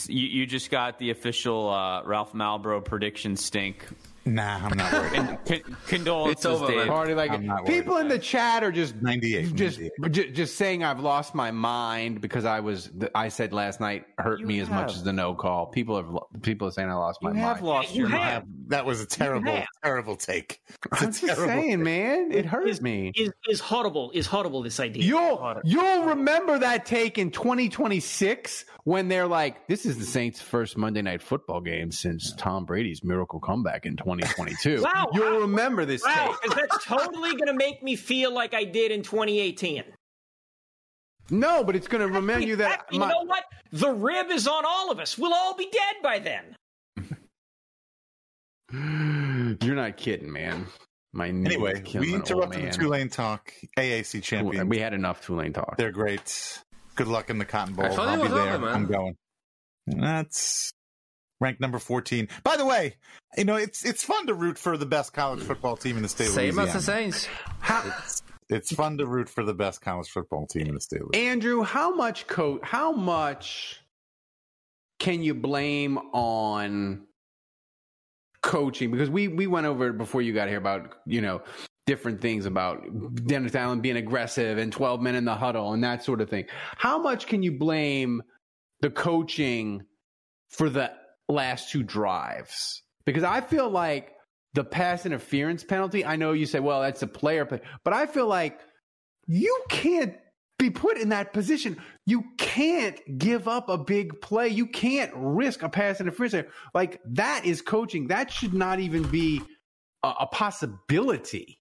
You, 0.09 0.27
you 0.27 0.47
just 0.47 0.71
got 0.71 0.99
the 0.99 1.11
official 1.11 1.69
uh, 1.69 2.03
Ralph 2.05 2.33
Malbro 2.33 2.85
prediction 2.85 3.37
stink. 3.37 3.87
Nah, 4.25 4.61
I'm 4.67 4.77
not 4.77 4.93
worried. 4.93 5.13
Con- 5.13 5.39
con- 5.47 5.77
condolences, 5.89 6.37
It's 6.37 6.47
over, 6.47 6.67
Dave. 6.69 6.77
man. 6.77 6.87
Party 6.89 7.15
like 7.15 7.31
I'm 7.33 7.45
not 7.47 7.67
people 7.67 7.97
in 7.97 8.09
the 8.09 8.19
chat 8.19 8.63
are 8.63 8.71
just 8.71 8.95
98. 9.03 9.55
just 9.55 9.81
98. 9.81 10.13
ju- 10.13 10.31
just 10.31 10.57
saying 10.57 10.85
I've 10.85 11.01
lost 11.01 11.35
my 11.35 11.51
mind 11.51 12.21
because 12.21 12.45
I 12.45 12.61
was 12.61 12.91
I 13.15 13.29
said 13.29 13.53
last 13.53 13.81
night 13.81 14.05
hurt 14.19 14.41
You 14.41 14.47
me 14.47 14.61
as 14.61 14.71
much 14.71 14.93
as 14.93 15.03
the 15.03 15.13
no 15.13 15.35
call. 15.35 15.67
People 15.67 15.97
have 15.97 16.43
people 16.43 16.69
are 16.69 16.71
saying 16.71 16.89
I 16.89 16.95
lost 16.95 17.21
my 17.23 17.31
You 17.31 17.35
mind. 17.37 17.47
have 17.47 17.63
lost 17.63 17.95
You 17.95 18.01
your 18.03 18.11
have. 18.11 18.45
mind. 18.45 18.55
That 18.69 18.87
was 18.87 19.01
a 19.01 19.07
terrible, 19.07 19.63
terrible 19.83 20.17
take. 20.17 20.61
It's 20.93 21.03
I'm 21.03 21.09
a 21.09 21.13
just 21.13 21.21
terrible 21.27 21.47
saying, 21.47 21.83
man, 21.83 22.33
it 22.33 22.47
hurt 22.47 22.69
Is, 22.69 22.81
me. 22.81 23.13
is 23.17 23.33
is 23.49 23.61
horrible? 23.61 24.11
Is 24.15 24.27
horrible? 24.27 24.63
This 24.63 24.79
idea. 24.81 25.03
You'll 25.03 25.61
you'll 25.65 26.05
remember 26.05 26.59
that 26.61 26.87
take 26.87 27.19
in 27.19 27.31
2026 27.31 28.65
when 28.85 29.09
they're 29.09 29.27
like, 29.27 29.67
"This 29.69 29.85
is 29.87 29.99
the 29.99 30.05
Saints' 30.05 30.41
first 30.41 30.77
Monday 30.77 31.03
Night 31.03 31.23
Football 31.23 31.61
game 31.61 31.91
since 31.93 32.33
Tom 32.37 32.65
Brady's 32.65 33.05
miracle 33.05 33.41
comeback 33.41 33.85
in 33.87 33.97
2022. 34.19 34.83
Wow, 34.83 35.09
You'll 35.13 35.35
wow, 35.35 35.39
remember 35.41 35.85
this 35.85 36.03
Wow, 36.05 36.29
tape. 36.29 36.37
because 36.43 36.57
that's 36.71 36.85
totally 36.85 37.31
going 37.33 37.47
to 37.47 37.55
make 37.55 37.83
me 37.83 37.97
feel 37.97 38.33
like 38.33 38.55
I 38.55 38.65
did 38.65 38.91
in 38.93 39.03
2018. 39.03 39.85
No, 41.31 41.63
but 41.65 41.77
it's 41.77 41.89
going 41.89 42.07
to 42.07 42.13
remind 42.13 42.45
you 42.45 42.57
that 42.57 42.87
you 42.91 43.01
my- 43.01 43.09
know 43.09 43.25
what? 43.25 43.45
The 43.73 43.91
rib 43.91 44.31
is 44.31 44.47
on 44.47 44.65
all 44.67 44.91
of 44.91 44.99
us. 44.99 45.17
We'll 45.17 45.33
all 45.33 45.55
be 45.57 45.69
dead 45.71 45.97
by 46.03 46.19
then. 46.19 46.57
You're 49.63 49.75
not 49.77 49.97
kidding, 49.97 50.33
man. 50.33 50.67
My 51.13 51.29
Anyway, 51.29 51.83
we 51.95 52.15
interrupted 52.15 52.61
the 52.61 52.65
man. 52.65 52.73
Tulane 52.73 53.09
talk. 53.11 53.53
AAC 53.79 54.23
champion. 54.23 54.69
We 54.69 54.79
had 54.79 54.95
enough 54.95 55.25
Tulane 55.25 55.53
talk. 55.53 55.77
They're 55.77 55.93
great. 55.93 56.59
Good 56.95 57.07
luck 57.07 57.29
in 57.31 57.39
the 57.39 57.45
Cotton 57.45 57.75
Bowl. 57.75 57.85
I 57.85 57.89
I'll 58.15 58.23
be 58.23 58.29
there. 58.29 58.55
over. 58.55 58.69
I'm 58.69 58.87
going. 58.87 59.17
That's 59.87 60.73
ranked 61.43 61.61
number 61.61 61.79
14. 61.79 62.29
By 62.45 62.57
the 62.57 62.65
way, 62.65 62.97
you 63.37 63.45
know 63.45 63.57
it's 63.57 63.85
it's 63.85 64.05
fun 64.05 64.27
to 64.29 64.35
root 64.35 64.57
for 64.59 64.79
the 64.79 64.87
best 64.87 65.13
college 65.13 65.43
football 65.43 65.77
team 65.77 65.97
in 65.97 66.03
the 66.03 66.09
state 66.09 66.29
of 66.29 66.33
Same 66.33 66.59
as 66.59 66.73
the 66.73 66.81
Saints. 66.81 67.29
It's, 67.69 68.23
it's 68.49 68.73
fun 68.73 68.99
to 68.99 69.07
root 69.07 69.29
for 69.29 69.45
the 69.45 69.55
best 69.55 69.83
college 69.83 70.09
football 70.09 70.47
team 70.47 70.69
in 70.69 70.75
the 70.75 70.81
state 70.81 71.03
of 71.03 71.09
Andrew, 71.15 71.63
how 71.63 71.95
much 71.95 72.27
coach? 72.27 72.61
How 72.63 72.93
much 72.93 73.83
can 74.99 75.23
you 75.23 75.35
blame 75.35 75.99
on 76.13 77.07
coaching? 78.43 78.91
Because 78.91 79.11
we 79.11 79.29
we 79.29 79.47
went 79.47 79.67
over 79.67 79.89
it 79.89 79.99
before 79.99 80.23
you 80.23 80.33
got 80.33 80.49
here 80.49 80.59
about 80.59 80.95
you 81.07 81.21
know 81.21 81.43
different 81.87 82.21
things 82.21 82.47
about 82.47 82.85
Dennis 83.27 83.57
Allen 83.57 83.81
being 83.81 83.97
aggressive 83.97 84.59
and 84.59 84.73
twelve 84.73 85.01
men 85.01 85.17
in 85.17 85.25
the 85.25 85.35
huddle 85.35 85.73
and 85.73 85.83
that 85.83 86.05
sort 86.05 86.21
of 86.21 86.31
thing. 86.31 86.47
How 86.77 86.99
much 86.99 87.27
can 87.27 87.43
you 87.43 87.53
blame 87.53 88.23
the 88.81 88.91
coaching 88.91 89.83
for 90.51 90.69
the 90.69 90.93
last 91.33 91.71
two 91.71 91.83
drives? 91.83 92.83
Because 93.05 93.25
I 93.25 93.41
feel 93.41 93.69
like 93.69 94.13
the 94.55 94.65
pass 94.65 95.07
interference 95.07 95.65
penalty. 95.65 96.05
I 96.05 96.17
know 96.17 96.33
you 96.33 96.47
say, 96.47 96.61
well, 96.61 96.83
that's 96.83 97.03
a 97.03 97.07
player, 97.07 97.45
play, 97.45 97.61
but 97.85 97.93
I 97.95 98.07
feel 98.07 98.27
like 98.27 98.61
you 99.27 99.57
can't 99.69 100.15
be 100.59 100.71
put 100.71 100.99
in 100.99 101.09
that 101.09 101.33
position. 101.33 101.77
You 102.07 102.25
can't 102.39 103.01
give 103.19 103.49
up 103.49 103.69
a 103.69 103.79
big 103.79 104.21
play. 104.21 104.49
You 104.49 104.67
can't 104.67 105.11
risk 105.15 105.63
a 105.63 105.69
pass 105.69 106.01
interference. 106.01 106.49
Like 106.75 107.01
that 107.13 107.45
is 107.45 107.63
coaching. 107.63 108.09
That 108.09 108.31
should 108.31 108.55
not 108.55 108.79
even 108.79 109.03
be 109.05 109.43
a, 110.05 110.13
a 110.21 110.27
possibility 110.27 111.59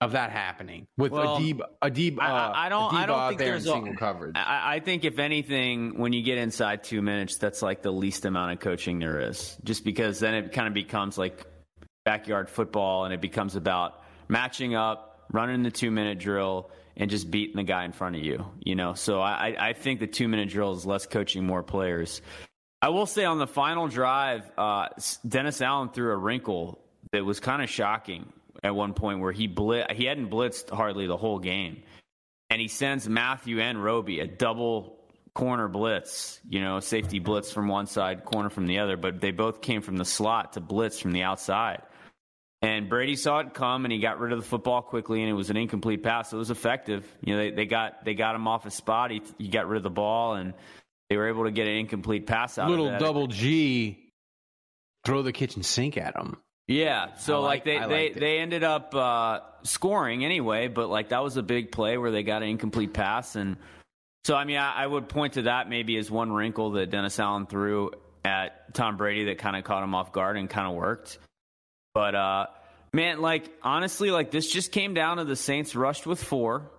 of 0.00 0.12
that 0.12 0.30
happening 0.30 0.86
with 0.96 1.12
Well, 1.12 1.38
Adib. 1.38 1.60
Adib. 1.82 2.18
Uh, 2.18 2.22
I, 2.22 2.66
I- 2.66 2.68
don't. 2.68 2.94
I 2.94 3.06
don't 3.06 3.28
think 3.28 3.38
there 3.38 3.50
there's 3.50 3.66
a- 3.66 3.70
single 3.72 3.94
coverage. 3.96 4.32
I, 4.36 4.76
I 4.76 4.80
think 4.80 5.04
if 5.04 5.18
anything, 5.18 5.98
when 5.98 6.12
you 6.12 6.22
get 6.22 6.38
inside 6.38 6.84
two 6.84 7.02
minutes, 7.02 7.36
that's 7.36 7.60
like 7.62 7.82
the 7.82 7.92
least 7.92 8.24
amount 8.24 8.52
of 8.52 8.60
coaching 8.60 8.98
there 8.98 9.20
is. 9.28 9.56
Just 9.64 9.84
because 9.84 10.18
then 10.20 10.34
it 10.34 10.52
kind 10.52 10.68
of 10.68 10.74
becomes 10.74 11.18
like 11.18 11.44
backyard 12.04 12.48
football, 12.48 13.04
and 13.04 13.12
it 13.12 13.20
becomes 13.20 13.56
about 13.56 14.02
matching 14.28 14.74
up, 14.74 15.26
running 15.32 15.62
the 15.62 15.70
two 15.70 15.90
minute 15.90 16.18
drill, 16.18 16.70
and 16.96 17.10
just 17.10 17.30
beating 17.30 17.56
the 17.56 17.62
guy 17.62 17.84
in 17.84 17.92
front 17.92 18.16
of 18.16 18.22
you. 18.22 18.46
You 18.64 18.76
know. 18.76 18.94
So 18.94 19.20
I, 19.20 19.48
I- 19.50 19.68
I 19.68 19.72
think 19.74 20.00
the 20.00 20.06
two 20.06 20.28
minute 20.28 20.48
drill 20.48 20.72
is 20.72 20.86
less 20.86 21.06
coaching, 21.06 21.44
more 21.46 21.62
players. 21.62 22.22
I 22.82 22.88
will 22.88 23.04
say 23.04 23.26
on 23.26 23.36
the 23.38 23.46
final 23.46 23.88
drive, 23.88 24.50
uh, 24.56 24.88
Dennis 25.28 25.60
Allen 25.60 25.90
threw 25.90 26.10
a 26.12 26.16
wrinkle 26.16 26.82
that 27.12 27.22
was 27.26 27.38
kind 27.38 27.60
of 27.60 27.68
shocking 27.68 28.32
at 28.62 28.74
one 28.74 28.94
point 28.94 29.20
where 29.20 29.32
he 29.32 29.48
blit 29.48 29.90
he 29.92 30.04
hadn't 30.04 30.30
blitzed 30.30 30.70
hardly 30.70 31.06
the 31.06 31.16
whole 31.16 31.38
game, 31.38 31.82
and 32.48 32.60
he 32.60 32.68
sends 32.68 33.08
Mathieu 33.08 33.60
and 33.60 33.82
Roby 33.82 34.20
a 34.20 34.26
double 34.26 34.98
corner 35.34 35.68
blitz, 35.68 36.40
you 36.48 36.60
know, 36.60 36.80
safety 36.80 37.18
blitz 37.18 37.52
from 37.52 37.68
one 37.68 37.86
side, 37.86 38.24
corner 38.24 38.50
from 38.50 38.66
the 38.66 38.80
other, 38.80 38.96
but 38.96 39.20
they 39.20 39.30
both 39.30 39.60
came 39.60 39.82
from 39.82 39.96
the 39.96 40.04
slot 40.04 40.54
to 40.54 40.60
blitz 40.60 40.98
from 40.98 41.12
the 41.12 41.22
outside. 41.22 41.82
And 42.62 42.90
Brady 42.90 43.16
saw 43.16 43.38
it 43.38 43.54
come, 43.54 43.86
and 43.86 43.92
he 43.92 44.00
got 44.00 44.20
rid 44.20 44.32
of 44.32 44.38
the 44.38 44.44
football 44.44 44.82
quickly, 44.82 45.22
and 45.22 45.30
it 45.30 45.34
was 45.34 45.48
an 45.48 45.56
incomplete 45.56 46.02
pass. 46.02 46.32
It 46.32 46.36
was 46.36 46.50
effective. 46.50 47.06
You 47.22 47.34
know, 47.34 47.42
they, 47.42 47.50
they 47.52 47.64
got 47.64 48.04
they 48.04 48.12
got 48.12 48.34
him 48.34 48.46
off 48.46 48.64
his 48.64 48.74
spot. 48.74 49.10
He, 49.10 49.22
he 49.38 49.48
got 49.48 49.66
rid 49.66 49.78
of 49.78 49.82
the 49.82 49.88
ball, 49.88 50.34
and 50.34 50.52
they 51.08 51.16
were 51.16 51.28
able 51.28 51.44
to 51.44 51.50
get 51.50 51.66
an 51.66 51.74
incomplete 51.74 52.26
pass 52.26 52.58
out 52.58 52.68
Little 52.68 52.98
double 52.98 53.28
G. 53.28 54.12
Throw 55.06 55.22
the 55.22 55.32
kitchen 55.32 55.62
sink 55.62 55.96
at 55.96 56.14
him. 56.14 56.36
Yeah, 56.70 57.16
so 57.16 57.38
I 57.38 57.46
like, 57.46 57.64
they 57.64 57.78
I 57.78 57.88
they, 57.88 58.08
they 58.10 58.38
ended 58.38 58.62
up 58.62 58.94
uh, 58.94 59.40
scoring 59.64 60.24
anyway, 60.24 60.68
but 60.68 60.88
like 60.88 61.08
that 61.08 61.20
was 61.20 61.36
a 61.36 61.42
big 61.42 61.72
play 61.72 61.98
where 61.98 62.12
they 62.12 62.22
got 62.22 62.44
an 62.44 62.48
incomplete 62.48 62.94
pass, 62.94 63.34
and 63.34 63.56
so 64.24 64.36
I 64.36 64.44
mean 64.44 64.56
I, 64.56 64.84
I 64.84 64.86
would 64.86 65.08
point 65.08 65.32
to 65.32 65.42
that 65.42 65.68
maybe 65.68 65.96
as 65.96 66.12
one 66.12 66.32
wrinkle 66.32 66.70
that 66.72 66.90
Dennis 66.90 67.18
Allen 67.18 67.46
threw 67.46 67.90
at 68.24 68.72
Tom 68.72 68.96
Brady 68.96 69.24
that 69.24 69.38
kind 69.38 69.56
of 69.56 69.64
caught 69.64 69.82
him 69.82 69.96
off 69.96 70.12
guard 70.12 70.36
and 70.36 70.48
kind 70.48 70.68
of 70.68 70.74
worked. 70.74 71.18
But 71.92 72.14
uh, 72.14 72.46
man, 72.92 73.20
like 73.20 73.50
honestly, 73.64 74.12
like 74.12 74.30
this 74.30 74.48
just 74.48 74.70
came 74.70 74.94
down 74.94 75.16
to 75.16 75.24
the 75.24 75.34
Saints 75.34 75.74
rushed 75.74 76.06
with 76.06 76.22
four. 76.22 76.70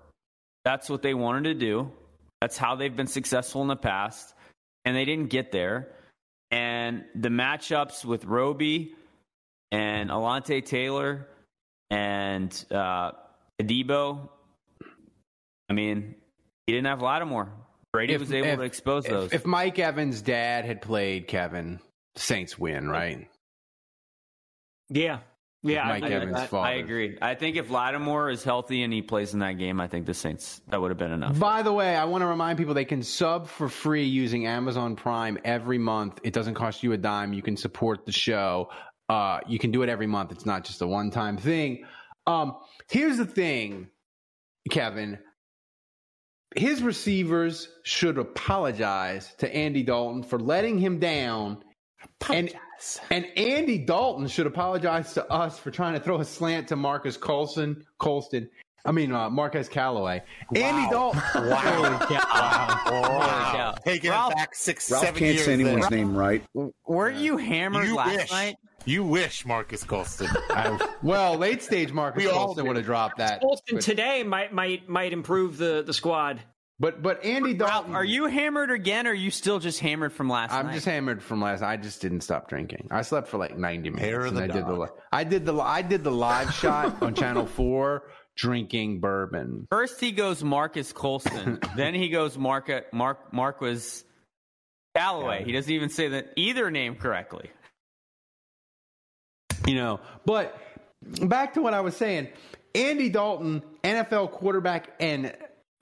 That's 0.64 0.90
what 0.90 1.02
they 1.02 1.14
wanted 1.14 1.44
to 1.50 1.54
do. 1.54 1.92
That's 2.40 2.58
how 2.58 2.78
they've 2.78 2.96
been 2.96 3.08
successful 3.08 3.62
in 3.62 3.68
the 3.68 3.76
past, 3.76 4.34
and 4.86 4.96
they 4.96 5.04
didn't 5.04 5.32
get 5.32 5.52
there. 5.52 5.90
And 6.50 7.04
the 7.14 7.28
matchups 7.28 8.06
with 8.06 8.24
Roby 8.24 8.96
and 9.72 10.10
Alontae 10.10 10.66
Taylor 10.66 11.28
and 11.90 12.66
uh, 12.72 13.12
Adebo. 13.62 14.30
I 15.70 15.74
mean, 15.74 16.16
he 16.68 16.74
didn't 16.74 16.88
have 16.88 17.02
Lattimore. 17.02 17.52
Brady 17.94 18.16
was 18.18 18.32
able 18.32 18.48
if- 18.48 18.60
to 18.60 18.64
expose 18.66 19.06
if- 19.06 19.12
those. 19.12 19.34
If 19.34 19.46
Mike 19.46 19.80
Evans' 19.80 20.22
dad 20.22 20.66
had 20.66 20.82
played 20.82 21.28
Kevin, 21.28 21.80
Saints 22.16 22.58
win, 22.58 22.90
right? 22.90 23.28
Yeah. 24.90 25.20
Yeah, 25.64 25.88
Mike 25.88 26.04
I, 26.04 26.10
Evans' 26.10 26.38
I, 26.38 26.48
father. 26.48 26.68
I 26.68 26.72
agree. 26.74 27.18
I 27.22 27.36
think 27.36 27.56
if 27.56 27.70
Lattimore 27.70 28.32
is 28.32 28.44
healthy 28.44 28.82
and 28.82 28.92
he 28.92 29.04
plays 29.04 29.34
in 29.34 29.42
that 29.42 29.60
game, 29.60 29.80
I 29.80 29.88
think 29.88 30.08
the 30.08 30.14
Saints 30.14 30.60
that 30.70 30.82
would 30.82 30.90
have 30.90 30.98
been 30.98 31.12
enough. 31.12 31.38
By 31.38 31.62
the 31.62 31.72
way, 31.72 31.96
I 31.96 32.06
want 32.06 32.24
to 32.24 32.26
remind 32.26 32.58
people 32.58 32.74
they 32.74 32.84
can 32.84 33.04
sub 33.04 33.48
for 33.48 33.70
free 33.70 34.06
using 34.06 34.48
Amazon 34.48 34.96
Prime 34.96 35.38
every 35.46 35.78
month. 35.78 36.20
It 36.24 36.34
doesn't 36.34 36.56
cost 36.56 36.82
you 36.82 36.94
a 36.94 36.98
dime. 36.98 37.32
You 37.34 37.44
can 37.44 37.56
support 37.58 38.08
the 38.08 38.12
show. 38.12 38.70
Uh, 39.12 39.42
you 39.46 39.60
can 39.60 39.72
do 39.72 39.82
it 39.84 39.90
every 39.90 40.08
month. 40.08 40.32
It's 40.32 40.46
not 40.46 40.64
just 40.64 40.82
a 40.82 40.88
one 40.88 41.12
time 41.12 41.36
thing. 41.38 41.84
Um, 42.28 42.56
here's 42.90 43.18
the 43.18 43.26
thing, 43.26 43.88
Kevin. 44.70 45.20
His 46.56 46.82
receivers 46.82 47.68
should 47.84 48.18
apologize 48.18 49.34
to 49.40 49.54
Andy 49.54 49.84
Dalton 49.84 50.24
for 50.24 50.40
letting 50.40 50.78
him 50.78 50.98
down. 51.00 51.62
And, 52.30 52.54
and 53.10 53.26
Andy 53.36 53.78
Dalton 53.80 54.28
should 54.28 54.48
apologize 54.48 55.14
to 55.16 55.26
us 55.32 55.60
for 55.60 55.72
trying 55.72 55.94
to 55.94 56.00
throw 56.00 56.20
a 56.22 56.26
slant 56.26 56.68
to 56.70 56.76
Marcus 56.76 57.18
Colson, 57.18 57.84
Colston. 58.00 58.50
I 58.86 58.92
mean, 58.92 59.12
uh, 59.12 59.30
Marquez 59.30 59.68
Callaway. 59.70 60.24
Andy 60.56 60.90
Dalton. 60.90 61.22
Wow. 61.36 61.98
Holy 62.00 62.16
cow. 62.18 62.92
Wow. 62.92 63.76
Taking 63.86 64.10
Ralph- 64.10 64.32
it 64.34 64.38
back 64.38 64.56
six, 64.56 64.90
Ralph 64.90 65.04
seven 65.06 65.20
can't 65.20 65.34
years. 65.36 65.46
say 65.46 65.54
anyone's 65.54 65.88
there. 65.90 65.98
name 66.00 66.16
right. 66.18 66.44
Weren't 66.88 67.18
you 67.18 67.38
hammered 67.38 67.88
You 67.88 67.96
last 67.96 68.16
wish. 68.18 68.32
night? 68.32 68.56
You 68.86 69.04
wish, 69.04 69.46
Marcus 69.46 69.84
Colston. 69.84 70.30
well, 71.02 71.38
late 71.38 71.62
stage 71.62 71.92
Marcus 71.92 72.24
We 72.24 72.30
all 72.30 72.46
Colston 72.48 72.68
would 72.68 72.76
have 72.78 72.86
dropped 72.86 73.18
that. 73.18 73.42
Colston 73.42 73.76
But, 73.78 73.84
today 73.84 74.24
might 74.24 74.54
might 74.54 74.90
might 74.90 75.14
improve 75.14 75.58
the 75.58 75.84
the 75.86 75.94
squad. 75.94 76.42
but 76.80 77.02
but 77.02 77.24
Andy 77.24 77.54
Dalton. 77.54 77.94
Are 77.96 78.04
you 78.04 78.26
hammered 78.26 78.72
again, 78.72 79.06
or 79.08 79.12
are 79.12 79.14
you 79.14 79.30
still 79.32 79.60
just 79.60 79.80
hammered 79.80 80.14
from 80.14 80.30
last 80.30 80.52
I'm 80.52 80.68
night? 80.68 80.74
just 80.74 80.86
hammered 80.86 81.22
from 81.22 81.42
last. 81.42 81.62
I 81.62 81.78
just 81.78 82.02
didn't 82.02 82.22
stop 82.22 82.50
drinking. 82.50 82.88
I 82.92 83.04
slept 83.04 83.28
for 83.28 83.38
like 83.38 83.58
90 83.58 83.90
minutes. 83.92 84.04
Hair 84.06 84.26
and 84.26 84.38
the 84.38 84.44
I 84.44 84.48
did 84.48 84.66
the 84.66 84.90
I 85.12 85.24
did 85.24 85.46
the 85.46 85.56
I 85.60 85.82
did 85.84 86.04
the 86.04 86.12
live 86.12 86.54
shot 86.54 87.02
on 87.04 87.14
Channel 87.14 87.46
Four 87.58 88.04
drinking 88.36 89.00
bourbon. 89.00 89.68
First 89.70 90.00
he 90.00 90.12
goes 90.12 90.44
Marcus 90.44 90.92
Colston, 90.94 91.60
then 91.76 91.94
he 91.94 92.10
goes 92.10 92.38
Mark 92.38 92.72
Mark 92.94 93.32
Marquez 93.32 94.04
Callaway. 94.96 95.44
He 95.46 95.52
doesn't 95.52 95.72
even 95.72 95.90
say 95.90 96.10
that 96.10 96.34
either 96.36 96.72
name 96.72 96.96
correctly. 96.96 97.52
You 99.68 99.76
know, 99.76 100.00
but 100.26 100.58
back 101.24 101.54
to 101.56 101.62
what 101.62 101.74
I 101.74 101.82
was 101.82 101.96
saying. 101.96 102.30
Andy 102.74 103.10
Dalton, 103.10 103.62
NFL 103.84 104.32
quarterback 104.32 104.92
and 105.00 105.36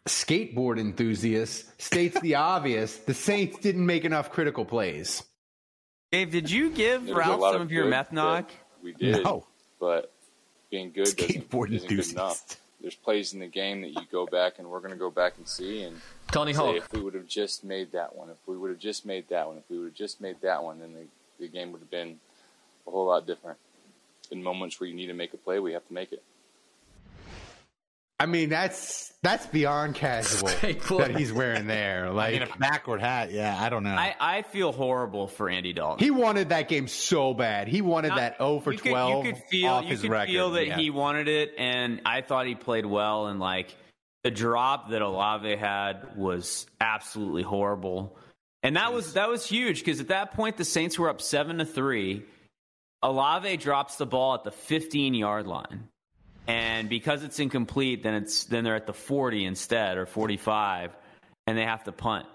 skateboard 0.08 0.80
enthusiast, 0.80 1.80
states 1.82 2.20
the 2.22 2.36
obvious: 2.36 2.98
the 2.98 3.14
Saints 3.14 3.58
didn't 3.60 3.86
make 3.86 4.06
enough 4.06 4.32
critical 4.32 4.66
plays. 4.66 5.24
Dave, 6.12 6.32
did 6.32 6.50
you 6.50 6.72
give 6.72 7.06
There 7.06 7.16
Ralph 7.16 7.42
some 7.42 7.56
of 7.56 7.62
of 7.62 7.72
your 7.72 7.86
meth 7.86 8.12
knock? 8.12 8.50
We 8.82 8.94
did, 8.94 9.24
No. 9.24 9.46
but 9.80 10.12
being 10.72 10.92
good 10.92 11.04
doesn't, 11.16 11.18
Skateboard 11.50 11.68
isn't 11.72 11.88
good 11.88 12.00
enthusiast. 12.00 12.12
enough. 12.14 12.58
There's 12.82 12.96
plays 12.96 13.34
in 13.34 13.40
the 13.40 13.48
game 13.48 13.82
that 13.82 13.90
you 13.90 14.02
go 14.12 14.26
back 14.26 14.54
and 14.58 14.68
we're 14.70 14.80
going 14.80 14.92
to 14.94 14.98
go 14.98 15.12
back 15.12 15.34
and 15.38 15.46
see 15.48 15.84
and 15.84 15.98
Tony 16.32 16.54
say 16.54 16.60
Hawk. 16.60 16.76
if 16.78 16.94
we 16.94 17.02
would 17.02 17.14
have 17.14 17.28
just 17.28 17.64
made 17.66 17.92
that 17.92 18.16
one, 18.16 18.30
if 18.30 18.38
we 18.48 18.58
would 18.58 18.70
have 18.70 18.80
just 18.80 19.06
made 19.06 19.28
that 19.30 19.48
one, 19.48 19.58
if 19.58 19.64
we 19.70 19.78
would 19.78 19.88
have 19.88 19.94
just 19.96 20.22
made 20.22 20.38
that 20.42 20.64
one, 20.64 20.80
then 20.80 20.94
the, 20.94 21.06
the 21.40 21.48
game 21.50 21.74
would 21.74 21.82
have 21.82 21.92
been 21.92 22.20
a 22.88 22.92
whole 22.92 23.06
lot 23.08 23.28
different. 23.28 23.58
In 24.32 24.44
moments 24.44 24.80
where 24.80 24.88
you 24.88 24.96
need 24.96 25.08
to 25.08 25.14
make 25.14 25.34
a 25.34 25.38
play, 25.38 25.60
we 25.60 25.74
have 25.74 25.86
to 25.88 25.94
make 25.94 26.12
it. 26.12 26.24
I 28.22 28.26
mean, 28.26 28.50
that's 28.50 29.14
that's 29.24 29.46
beyond 29.48 29.96
casual 29.96 30.50
that 31.00 31.16
he's 31.18 31.32
wearing 31.32 31.68
there. 31.68 32.12
Like 32.20 32.36
I 32.36 32.40
mean, 32.40 32.48
a 32.54 32.58
backward 32.58 33.00
hat. 33.02 33.32
Yeah, 33.32 33.56
I 33.58 33.70
don't 33.70 33.84
know. 33.84 33.92
I, 33.96 34.14
I 34.20 34.42
feel 34.42 34.72
horrible 34.74 35.28
for 35.28 35.50
Andy 35.50 35.72
Dalton. 35.74 36.04
he 36.04 36.12
wanted 36.12 36.50
that 36.50 36.68
game 36.68 36.88
so 36.90 37.34
bad. 37.34 37.68
He 37.70 37.82
wanted 37.82 38.10
Not- 38.10 38.18
that 38.18 38.38
0 38.38 38.60
for 38.60 38.74
you 38.74 38.80
could- 38.80 38.90
12 38.92 39.26
you 39.26 39.34
could 39.34 39.44
feel, 39.50 39.70
off 39.72 39.84
you 39.84 39.90
his 39.92 40.02
could 40.02 40.12
record. 40.12 40.32
feel 40.32 40.52
that 40.52 40.68
Yeah. 40.68 40.78
he 40.78 40.90
wanted 40.90 41.28
it, 41.30 41.54
and 41.58 42.02
I 42.06 42.22
thought 42.22 42.46
he 42.46 42.56
played 42.56 42.86
well. 42.86 43.28
And 43.28 43.40
like 43.40 43.74
the 44.26 44.32
drop 44.32 44.90
that 44.90 45.02
Olave 45.02 45.56
had 45.56 46.18
was 46.18 46.66
absolutely 46.82 47.44
horrible, 47.44 48.18
and 48.64 48.76
that 48.76 48.92
was 48.92 49.14
that 49.14 49.30
was 49.30 49.46
huge 49.46 49.80
because 49.80 50.02
at 50.02 50.10
that 50.10 50.34
point 50.34 50.58
the 50.58 50.66
Saints 50.66 51.00
were 51.00 51.08
up 51.10 51.22
seven 51.22 51.60
to 51.60 51.66
three. 51.66 52.26
Olave 53.02 53.58
drops 53.58 53.96
the 53.96 54.06
ball 54.06 54.36
at 54.36 54.44
the 54.44 54.52
15 54.52 55.14
yard 55.14 55.48
line, 55.48 55.88
and 56.48 56.90
because 56.90 57.24
it's 57.24 57.40
incomplete, 57.40 58.04
then 58.04 58.16
it's 58.16 58.46
then 58.46 58.64
they're 58.64 58.76
at 58.76 58.88
the 58.88 58.94
40 58.94 59.46
instead 59.46 59.98
or 59.98 60.06
45, 60.06 60.96
and 61.48 61.58
they 61.58 61.64
have 61.64 61.84
to 61.86 61.92
punt. 61.92 62.26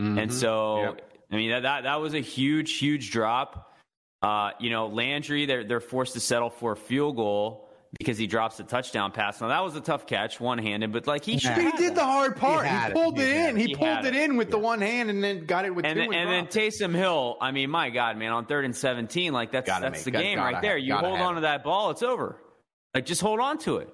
Mm-hmm. 0.00 0.18
And 0.18 0.32
so, 0.32 0.96
I 1.30 1.36
mean, 1.36 1.50
that, 1.50 1.62
that 1.62 1.82
that 1.84 2.00
was 2.00 2.14
a 2.14 2.20
huge, 2.20 2.78
huge 2.78 3.10
drop. 3.10 3.72
Uh, 4.20 4.50
you 4.60 4.70
know, 4.70 4.86
Landry, 4.86 5.46
they're 5.46 5.64
they're 5.64 5.80
forced 5.80 6.12
to 6.14 6.20
settle 6.20 6.50
for 6.50 6.72
a 6.72 6.76
field 6.76 7.16
goal 7.16 7.68
because 7.98 8.16
he 8.18 8.26
drops 8.26 8.58
a 8.60 8.64
touchdown 8.64 9.12
pass. 9.12 9.40
Now 9.40 9.48
that 9.48 9.62
was 9.62 9.76
a 9.76 9.80
tough 9.80 10.06
catch, 10.06 10.40
one 10.40 10.58
handed, 10.58 10.92
but 10.92 11.06
like 11.06 11.24
he 11.24 11.38
should. 11.38 11.56
He 11.58 11.70
did 11.72 11.94
the 11.94 12.04
hard 12.04 12.36
part. 12.36 12.64
He, 12.64 12.70
had 12.70 12.90
it. 12.90 12.94
pulled 12.94 13.18
He 13.18 13.24
it 13.24 13.36
in. 13.50 13.56
He, 13.56 13.66
He 13.66 13.74
pulled 13.74 14.04
it 14.04 14.14
it. 14.14 14.16
in 14.16 14.36
with 14.36 14.50
the 14.50 14.58
one 14.58 14.80
hand 14.80 15.10
and 15.10 15.22
then 15.22 15.44
got 15.46 15.64
it 15.64 15.74
with 15.74 15.84
and 15.84 15.94
two. 15.96 16.00
then, 16.08 16.14
and 16.14 16.30
then 16.30 16.46
Taysom 16.46 16.94
Hill, 16.94 17.36
I 17.40 17.50
mean, 17.52 17.70
my 17.70 17.90
God, 17.90 18.16
man, 18.16 18.32
on 18.32 18.46
third 18.46 18.64
and 18.64 18.74
seventeen, 18.74 19.32
like 19.32 19.52
that's 19.52 19.66
Gotta 19.66 19.82
that's 19.90 19.98
make- 19.98 20.04
the 20.04 20.10
gotta- 20.10 20.24
game 20.24 20.36
gotta 20.38 20.54
right 20.54 20.62
there. 20.62 20.76
You 20.78 20.94
hold 20.94 21.20
on 21.20 21.34
to 21.36 21.40
that 21.42 21.62
ball, 21.64 21.90
it's 21.90 22.02
over. 22.02 22.36
Like 22.94 23.06
just 23.06 23.20
hold 23.20 23.40
on 23.40 23.58
to 23.58 23.76
it. 23.78 23.88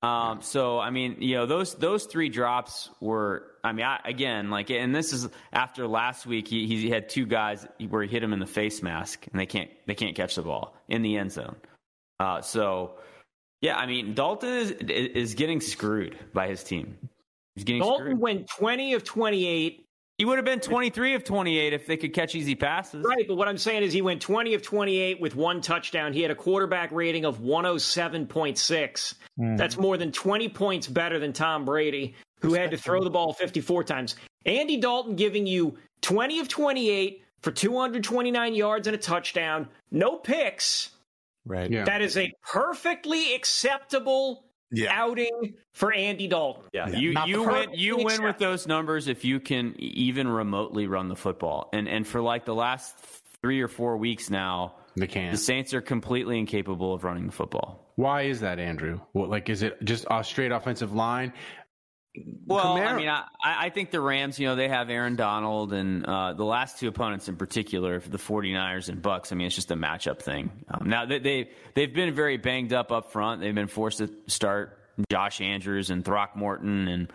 Um, 0.00 0.42
so 0.42 0.78
I 0.78 0.90
mean, 0.90 1.16
you 1.20 1.34
know, 1.36 1.46
those 1.46 1.74
those 1.74 2.04
three 2.06 2.28
drops 2.28 2.88
were. 3.00 3.44
I 3.64 3.72
mean, 3.72 3.84
I, 3.84 3.98
again, 4.04 4.48
like, 4.48 4.70
and 4.70 4.94
this 4.94 5.12
is 5.12 5.28
after 5.52 5.88
last 5.88 6.24
week. 6.24 6.46
He 6.46 6.66
he 6.66 6.88
had 6.88 7.08
two 7.08 7.26
guys 7.26 7.66
where 7.88 8.02
he 8.04 8.08
hit 8.08 8.22
him 8.22 8.32
in 8.32 8.38
the 8.38 8.46
face 8.46 8.80
mask, 8.82 9.26
and 9.30 9.38
they 9.38 9.46
can't 9.46 9.68
they 9.86 9.94
can't 9.96 10.14
catch 10.14 10.36
the 10.36 10.42
ball 10.42 10.74
in 10.88 11.02
the 11.02 11.16
end 11.16 11.32
zone. 11.32 11.56
Uh, 12.20 12.40
so 12.40 12.92
yeah, 13.60 13.76
I 13.76 13.86
mean, 13.86 14.14
Dalton 14.14 14.50
is 14.50 14.70
is 14.70 15.34
getting 15.34 15.60
screwed 15.60 16.16
by 16.32 16.48
his 16.48 16.62
team. 16.62 16.96
He's 17.54 17.64
getting 17.64 17.82
Dalton 17.82 18.06
screwed. 18.06 18.18
went 18.18 18.46
20 18.48 18.94
of 18.94 19.04
28. 19.04 19.84
He 20.16 20.24
would 20.24 20.36
have 20.36 20.44
been 20.44 20.60
23 20.60 21.14
of 21.14 21.22
28 21.22 21.72
if 21.72 21.86
they 21.86 21.96
could 21.96 22.12
catch 22.12 22.34
easy 22.34 22.56
passes. 22.56 23.04
Right, 23.04 23.24
but 23.26 23.36
what 23.36 23.46
I'm 23.46 23.58
saying 23.58 23.84
is 23.84 23.92
he 23.92 24.02
went 24.02 24.20
20 24.20 24.54
of 24.54 24.62
28 24.62 25.20
with 25.20 25.36
one 25.36 25.60
touchdown. 25.60 26.12
He 26.12 26.22
had 26.22 26.32
a 26.32 26.34
quarterback 26.34 26.90
rating 26.90 27.24
of 27.24 27.38
107.6. 27.38 28.26
Mm-hmm. 28.28 29.56
That's 29.56 29.76
more 29.76 29.96
than 29.96 30.10
20 30.10 30.48
points 30.48 30.88
better 30.88 31.20
than 31.20 31.32
Tom 31.32 31.64
Brady, 31.64 32.16
who 32.40 32.54
had 32.54 32.72
to 32.72 32.76
throw 32.76 33.02
the 33.04 33.10
ball 33.10 33.32
54 33.32 33.84
times. 33.84 34.16
Andy 34.44 34.76
Dalton 34.76 35.14
giving 35.14 35.46
you 35.46 35.78
20 36.00 36.40
of 36.40 36.48
28 36.48 37.22
for 37.40 37.52
229 37.52 38.54
yards 38.54 38.88
and 38.88 38.96
a 38.96 38.98
touchdown, 38.98 39.68
no 39.92 40.16
picks. 40.16 40.90
Right. 41.48 41.70
That 41.84 42.02
is 42.02 42.16
a 42.16 42.32
perfectly 42.42 43.34
acceptable 43.34 44.44
Yeah. 44.70 44.92
outing 44.92 45.54
for 45.72 45.92
Andy 45.92 46.28
Dalton. 46.28 46.64
Yeah, 46.72 46.88
you 46.90 47.12
Not 47.12 47.28
you 47.28 47.42
win 47.42 47.70
you 47.72 47.96
win 47.96 48.22
with 48.22 48.38
those 48.38 48.66
numbers 48.66 49.08
if 49.08 49.24
you 49.24 49.40
can 49.40 49.74
even 49.78 50.28
remotely 50.28 50.86
run 50.86 51.08
the 51.08 51.16
football. 51.16 51.70
And 51.72 51.88
and 51.88 52.06
for 52.06 52.20
like 52.20 52.44
the 52.44 52.54
last 52.54 52.94
three 53.42 53.60
or 53.62 53.68
four 53.68 53.96
weeks 53.96 54.28
now, 54.30 54.74
they 54.96 55.06
can't. 55.06 55.32
The 55.32 55.38
Saints 55.38 55.72
are 55.74 55.80
completely 55.80 56.38
incapable 56.38 56.92
of 56.92 57.04
running 57.04 57.26
the 57.26 57.32
football. 57.32 57.92
Why 57.96 58.22
is 58.22 58.40
that, 58.40 58.58
Andrew? 58.60 59.00
What, 59.12 59.28
like, 59.28 59.48
is 59.48 59.62
it 59.62 59.82
just 59.84 60.06
a 60.10 60.22
straight 60.22 60.52
offensive 60.52 60.92
line? 60.92 61.32
Well, 62.46 62.76
I 62.76 62.96
mean, 62.96 63.08
I, 63.08 63.24
I 63.42 63.70
think 63.70 63.90
the 63.90 64.00
Rams, 64.00 64.38
you 64.38 64.46
know, 64.46 64.56
they 64.56 64.68
have 64.68 64.90
Aaron 64.90 65.16
Donald 65.16 65.72
and 65.72 66.04
uh, 66.04 66.32
the 66.32 66.44
last 66.44 66.78
two 66.78 66.88
opponents 66.88 67.28
in 67.28 67.36
particular, 67.36 68.00
the 68.00 68.18
49ers 68.18 68.88
and 68.88 69.02
Bucks. 69.02 69.32
I 69.32 69.36
mean, 69.36 69.46
it's 69.46 69.56
just 69.56 69.70
a 69.70 69.76
matchup 69.76 70.20
thing. 70.20 70.50
Um, 70.68 70.88
now, 70.88 71.06
they, 71.06 71.18
they, 71.18 71.50
they've 71.74 71.92
been 71.92 72.14
very 72.14 72.36
banged 72.36 72.72
up 72.72 72.92
up 72.92 73.12
front. 73.12 73.40
They've 73.40 73.54
been 73.54 73.68
forced 73.68 73.98
to 73.98 74.10
start 74.26 74.78
Josh 75.10 75.40
Andrews 75.40 75.90
and 75.90 76.04
Throckmorton 76.04 76.88
and 76.88 77.12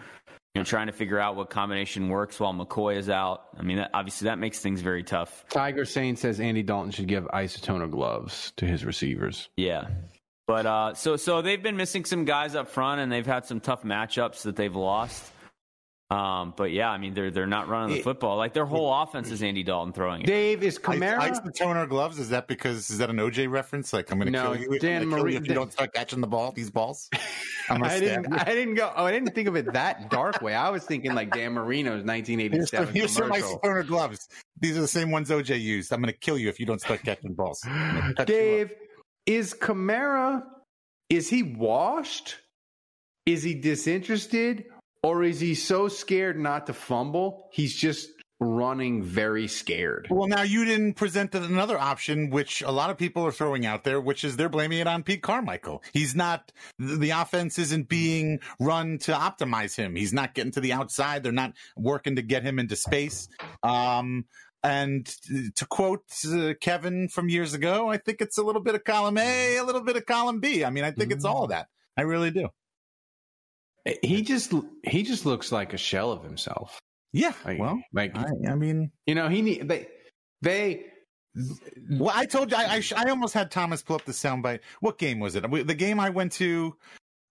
you 0.53 0.59
know, 0.59 0.65
trying 0.65 0.85
to 0.87 0.93
figure 0.93 1.19
out 1.19 1.35
what 1.35 1.49
combination 1.49 2.09
works 2.09 2.39
while 2.39 2.53
McCoy 2.53 2.97
is 2.97 3.09
out. 3.09 3.45
I 3.57 3.63
mean, 3.63 3.77
that, 3.77 3.89
obviously, 3.93 4.25
that 4.25 4.37
makes 4.37 4.59
things 4.59 4.81
very 4.81 5.03
tough. 5.03 5.45
Tiger 5.49 5.83
Saint 5.83 6.19
says 6.19 6.39
Andy 6.39 6.61
Dalton 6.61 6.91
should 6.91 7.07
give 7.07 7.23
Isotoner 7.25 7.89
gloves 7.89 8.53
to 8.57 8.65
his 8.67 8.85
receivers. 8.85 9.49
Yeah. 9.57 9.87
But 10.47 10.65
uh, 10.65 10.93
so 10.93 11.15
so 11.15 11.41
they've 11.41 11.61
been 11.63 11.77
missing 11.77 12.05
some 12.05 12.25
guys 12.25 12.55
up 12.55 12.67
front, 12.69 12.99
and 13.01 13.11
they've 13.11 13.25
had 13.25 13.45
some 13.45 13.59
tough 13.59 13.83
matchups 13.83 14.41
that 14.43 14.55
they've 14.55 14.75
lost. 14.75 15.31
Um, 16.09 16.53
but 16.55 16.71
yeah, 16.71 16.89
I 16.91 16.97
mean 16.99 17.13
they're 17.15 17.31
they're 17.31 17.47
not 17.47 17.69
running 17.69 17.93
the 17.93 17.99
It- 18.01 18.03
football. 18.03 18.37
Like 18.37 18.53
their 18.53 18.65
whole 18.67 18.93
offense 18.93 19.31
is 19.31 19.41
Andy 19.41 19.63
Dalton 19.63 19.93
throwing 19.93 20.21
it. 20.21 20.27
Dave 20.27 20.61
is 20.61 20.77
Ice, 20.85 21.39
the 21.39 21.51
toner 21.57 21.87
gloves. 21.87 22.19
Is 22.19 22.29
that 22.29 22.47
because 22.47 22.89
is 22.91 22.99
that 22.99 23.09
an 23.09 23.15
OJ 23.17 23.49
reference? 23.49 23.93
Like 23.93 24.11
I'm 24.11 24.19
going 24.19 24.31
to 24.31 24.31
No, 24.31 24.53
kill 24.53 24.73
you. 24.73 24.79
Dan 24.79 25.01
I'm 25.03 25.09
gonna 25.09 25.15
kill 25.15 25.23
Marie- 25.23 25.33
you 25.33 25.39
if 25.39 25.47
you 25.47 25.55
don't 25.55 25.71
start 25.71 25.93
catching 25.93 26.21
the 26.21 26.27
ball. 26.27 26.51
These 26.51 26.69
balls. 26.69 27.09
I'm 27.69 27.81
I 27.81 27.99
didn't. 27.99 28.29
you. 28.29 28.37
I 28.37 28.43
didn't 28.43 28.75
go. 28.75 28.91
Oh, 28.95 29.05
I 29.05 29.11
didn't 29.11 29.33
think 29.33 29.47
of 29.47 29.55
it 29.55 29.71
that 29.73 30.11
dark 30.11 30.41
way. 30.41 30.53
I 30.53 30.69
was 30.69 30.83
thinking 30.83 31.15
like 31.15 31.31
Dan 31.33 31.53
Marino's 31.53 32.03
1987 32.05 32.93
here's 32.93 33.13
some 33.13 33.31
ice 33.31 33.41
commercial. 33.41 33.59
toner 33.59 33.83
gloves. 33.83 34.27
These 34.59 34.77
are 34.77 34.81
the 34.81 34.87
same 34.87 35.09
ones 35.09 35.29
OJ 35.29 35.59
used. 35.59 35.91
I'm 35.93 36.01
going 36.01 36.13
to 36.13 36.19
kill 36.19 36.37
you 36.37 36.49
if 36.49 36.59
you 36.59 36.65
don't 36.67 36.81
start 36.81 37.01
catching 37.03 37.33
balls. 37.33 37.61
I'm 37.65 37.95
gonna 38.01 38.13
cut 38.13 38.29
you. 38.29 38.35
Dave, 38.35 38.71
is 39.25 39.53
Kamara? 39.53 40.43
Is 41.09 41.29
he 41.29 41.43
washed? 41.43 42.37
Is 43.25 43.43
he 43.43 43.55
disinterested, 43.55 44.65
or 45.01 45.23
is 45.23 45.39
he 45.39 45.55
so 45.55 45.87
scared 45.87 46.39
not 46.39 46.67
to 46.67 46.73
fumble? 46.73 47.49
He's 47.51 47.75
just 47.75 48.09
running 48.39 49.01
very 49.01 49.47
scared. 49.47 50.07
Well, 50.09 50.27
now 50.27 50.41
you 50.41 50.65
didn't 50.65 50.95
present 50.95 51.33
another 51.33 51.79
option, 51.79 52.29
which 52.29 52.61
a 52.61 52.71
lot 52.71 52.89
of 52.89 52.97
people 52.97 53.25
are 53.25 53.31
throwing 53.31 53.65
out 53.65 53.83
there, 53.83 54.01
which 54.01 54.23
is 54.23 54.35
they're 54.35 54.49
blaming 54.49 54.79
it 54.79 54.87
on 54.87 55.03
Pete 55.03 55.21
Carmichael. 55.21 55.81
He's 55.93 56.15
not, 56.15 56.51
the 56.77 57.11
offense 57.11 57.57
isn't 57.59 57.87
being 57.87 58.39
run 58.59 58.97
to 58.99 59.13
optimize 59.13 59.75
him. 59.75 59.95
He's 59.95 60.13
not 60.13 60.33
getting 60.33 60.51
to 60.53 60.61
the 60.61 60.73
outside. 60.73 61.23
They're 61.23 61.31
not 61.31 61.53
working 61.77 62.17
to 62.17 62.21
get 62.21 62.43
him 62.43 62.59
into 62.59 62.75
space. 62.75 63.27
Um, 63.61 64.25
and 64.63 65.05
to 65.55 65.65
quote 65.65 66.03
uh, 66.27 66.53
Kevin 66.61 67.09
from 67.09 67.29
years 67.29 67.53
ago, 67.53 67.89
I 67.89 67.97
think 67.97 68.21
it's 68.21 68.37
a 68.37 68.43
little 68.43 68.61
bit 68.61 68.75
of 68.75 68.83
column 68.83 69.17
A, 69.17 69.57
a 69.57 69.63
little 69.63 69.81
bit 69.81 69.97
of 69.97 70.05
column 70.05 70.39
B. 70.39 70.63
I 70.63 70.69
mean, 70.69 70.83
I 70.83 70.91
think 70.91 71.11
it's 71.11 71.25
all 71.25 71.43
of 71.43 71.49
that. 71.49 71.67
I 71.97 72.03
really 72.03 72.31
do. 72.31 72.49
He 74.01 74.21
just 74.21 74.53
he 74.83 75.03
just 75.03 75.25
looks 75.25 75.51
like 75.51 75.73
a 75.73 75.77
shell 75.77 76.11
of 76.11 76.23
himself. 76.23 76.79
Yeah. 77.11 77.33
Like, 77.45 77.59
well, 77.59 77.81
like 77.91 78.17
I, 78.17 78.25
I 78.49 78.55
mean, 78.55 78.91
you 79.05 79.15
know, 79.15 79.27
he 79.27 79.41
need 79.41 79.67
they 79.67 79.87
they. 80.41 80.85
Well, 81.89 82.13
I 82.13 82.25
told 82.25 82.51
you, 82.51 82.57
I, 82.57 82.73
I, 82.75 82.79
sh- 82.79 82.93
I 82.95 83.09
almost 83.09 83.33
had 83.33 83.49
Thomas 83.49 83.81
pull 83.81 83.95
up 83.95 84.05
the 84.05 84.11
soundbite. 84.11 84.59
What 84.81 84.99
game 84.99 85.19
was 85.19 85.35
it? 85.35 85.41
The 85.41 85.73
game 85.73 85.99
I 85.99 86.11
went 86.11 86.33
to, 86.33 86.75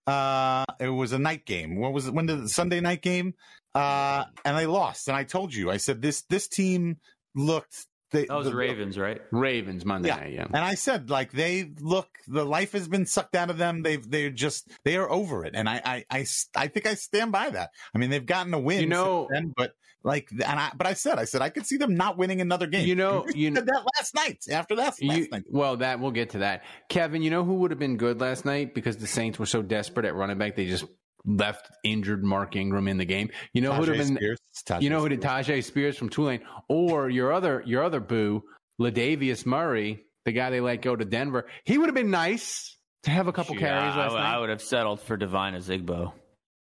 uh, 0.07 0.65
it 0.77 0.89
was 0.89 1.13
a 1.13 1.19
night 1.19 1.45
game. 1.45 1.77
What 1.77 1.93
was 1.93 2.07
it? 2.07 2.13
When 2.13 2.25
did 2.25 2.43
the 2.43 2.49
Sunday 2.49 2.81
night 2.81 3.01
game? 3.01 3.33
Uh, 3.73 4.25
and 4.43 4.57
they 4.57 4.65
lost. 4.65 5.07
And 5.07 5.15
I 5.15 5.23
told 5.23 5.53
you, 5.53 5.71
I 5.71 5.77
said 5.77 6.01
this 6.01 6.23
this 6.23 6.47
team 6.47 6.97
looked. 7.35 7.87
They, 8.11 8.25
That 8.25 8.35
was 8.37 8.45
the- 8.47 8.55
Ravens, 8.55 8.97
right? 8.97 9.19
Ravens 9.31 9.85
Monday 9.85 10.09
yeah. 10.09 10.15
night. 10.17 10.33
Yeah, 10.33 10.45
And 10.45 10.57
I 10.57 10.75
said, 10.75 11.09
like, 11.09 11.31
they 11.31 11.71
look, 11.79 12.07
the 12.27 12.45
life 12.45 12.73
has 12.73 12.87
been 12.87 13.07
sucked 13.07 13.33
out 13.35 13.49
of 13.49 13.57
them. 13.57 13.81
They've, 13.81 14.07
they're 14.07 14.29
just, 14.29 14.69
they 14.85 14.97
are 14.97 15.09
over 15.09 15.45
it. 15.45 15.55
And 15.55 15.67
I, 15.67 15.81
I, 15.83 16.05
I, 16.11 16.25
I 16.55 16.67
think 16.67 16.85
I 16.85 16.93
stand 16.93 17.31
by 17.31 17.49
that. 17.49 17.71
I 17.93 17.97
mean, 17.97 18.11
they've 18.11 18.23
gotten 18.25 18.53
a 18.53 18.59
win, 18.59 18.81
You 18.81 18.87
know- 18.87 19.27
since 19.31 19.41
then, 19.45 19.53
but 19.57 19.73
like, 20.03 20.27
and 20.31 20.43
I, 20.43 20.69
but 20.75 20.85
I 20.85 20.93
said, 20.93 21.17
I 21.17 21.23
said, 21.25 21.41
I 21.41 21.49
could 21.49 21.65
see 21.65 21.77
them 21.77 21.95
not 21.95 22.17
winning 22.17 22.39
another 22.39 22.67
game. 22.67 22.85
You 22.87 22.93
know- 22.95 23.25
you 23.33 23.47
you- 23.49 23.55
said 23.55 23.65
that 23.65 23.83
last 23.97 24.13
night 24.13 24.43
after 24.51 24.75
that 24.75 24.83
last 24.83 25.01
You, 25.01 25.27
night. 25.31 25.45
well, 25.49 25.77
that 25.77 25.99
we'll 25.99 26.11
get 26.11 26.29
to 26.31 26.39
that. 26.39 26.61
Kevin, 26.89 27.23
you 27.23 27.31
know 27.31 27.43
who 27.43 27.55
would 27.55 27.71
have 27.71 27.79
been 27.79 27.97
good 27.97 28.21
last 28.21 28.45
night 28.45 28.75
because 28.75 28.97
the 28.97 29.07
Saints 29.07 29.39
were 29.39 29.47
so 29.47 29.63
desperate 29.63 30.05
at 30.05 30.13
running 30.13 30.37
back, 30.37 30.55
they 30.55 30.67
just 30.67 30.85
left 31.25 31.69
injured 31.83 32.23
Mark 32.23 32.55
Ingram 32.55 32.87
in 32.87 32.97
the 32.97 33.05
game. 33.05 33.29
You 33.53 33.61
know 33.61 33.73
who 33.73 33.81
would 33.81 33.89
have 33.89 33.97
been? 34.07 34.15
Spears. 34.17 34.39
Tyjae 34.67 34.81
you 34.81 34.89
know 34.89 34.99
who 34.99 35.09
did 35.09 35.21
Spears. 35.21 35.47
Tyjae 35.47 35.63
Spears 35.63 35.97
from 35.97 36.09
Tulane, 36.09 36.41
or 36.67 37.09
your 37.09 37.31
other 37.33 37.63
your 37.65 37.83
other 37.83 37.99
boo, 37.99 38.43
Latavius 38.81 39.45
Murray, 39.45 40.03
the 40.25 40.31
guy 40.31 40.49
they 40.49 40.61
let 40.61 40.81
go 40.81 40.95
to 40.95 41.05
Denver. 41.05 41.47
He 41.63 41.77
would 41.77 41.87
have 41.87 41.95
been 41.95 42.11
nice 42.11 42.77
to 43.03 43.11
have 43.11 43.27
a 43.27 43.33
couple 43.33 43.55
Shoot, 43.55 43.61
carries 43.61 43.93
I, 43.93 43.97
last 43.97 44.11
I- 44.13 44.15
night. 44.19 44.35
I 44.35 44.39
would 44.39 44.49
have 44.49 44.61
settled 44.61 45.01
for 45.01 45.17
Devine 45.17 45.53
Ozigbo. 45.55 46.13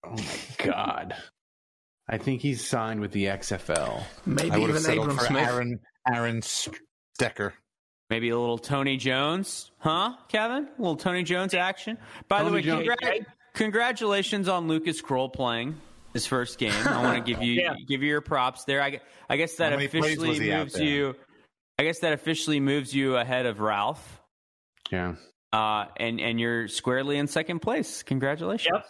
Oh 0.05 0.11
my 0.11 0.65
god. 0.65 1.15
I 2.09 2.19
think 2.19 2.41
he's 2.41 2.65
signed 2.65 3.01
with 3.01 3.11
the 3.11 3.25
XFL. 3.25 4.03
Maybe 4.25 4.51
I 4.53 4.59
would 4.59 4.71
even 4.71 4.81
settled 4.83 5.07
Abram 5.07 5.19
for 5.19 5.25
Smith. 5.25 5.49
Aaron 5.49 5.81
Aaron 6.09 6.41
Stecker. 6.41 7.53
Maybe 8.09 8.31
a 8.31 8.39
little 8.39 8.59
Tony 8.59 8.97
Jones, 8.97 9.73
huh, 9.79 10.13
Kevin? 10.29 10.69
A 10.79 10.81
little 10.81 10.97
Tony 10.97 11.25
Jones 11.25 11.55
action. 11.55 11.99
By 12.29 12.45
the 12.45 12.53
way, 12.53 12.63
Jones. 12.63 12.89
Congra- 13.57 13.65
congratulations 13.65 14.49
on 14.49 14.69
Lucas 14.69 15.03
Krull 15.03 15.33
playing 15.33 15.81
his 16.13 16.27
first 16.27 16.59
game. 16.59 16.73
I 16.87 17.03
want 17.03 17.25
to 17.25 17.33
give 17.35 17.43
you 17.43 17.53
Yeah. 17.63 17.75
give 17.89 18.03
you 18.03 18.09
your 18.09 18.21
props 18.21 18.65
there. 18.65 18.83
I, 18.83 19.01
I 19.29 19.37
guess 19.37 19.55
that 19.57 19.73
How 19.73 19.77
many 19.79 19.89
plays 19.89 20.05
officially 20.05 20.29
was 20.31 20.39
he 20.39 20.53
out 20.53 20.59
moves 20.67 20.81
you. 20.81 21.15
I 21.79 21.83
guess 21.85 21.99
that 22.01 22.13
officially 22.13 22.61
moves 22.61 22.95
you 22.95 23.17
ahead 23.17 23.45
of 23.45 23.61
Ralph, 23.61 24.21
Yeah. 24.91 25.17
uh, 25.53 25.87
and 25.99 26.21
and 26.21 26.41
you're 26.41 26.69
squarely 26.69 27.19
in 27.19 27.27
second 27.27 27.61
place. 27.61 28.03
Congratulations. 28.03 28.73
Yep. 28.73 28.85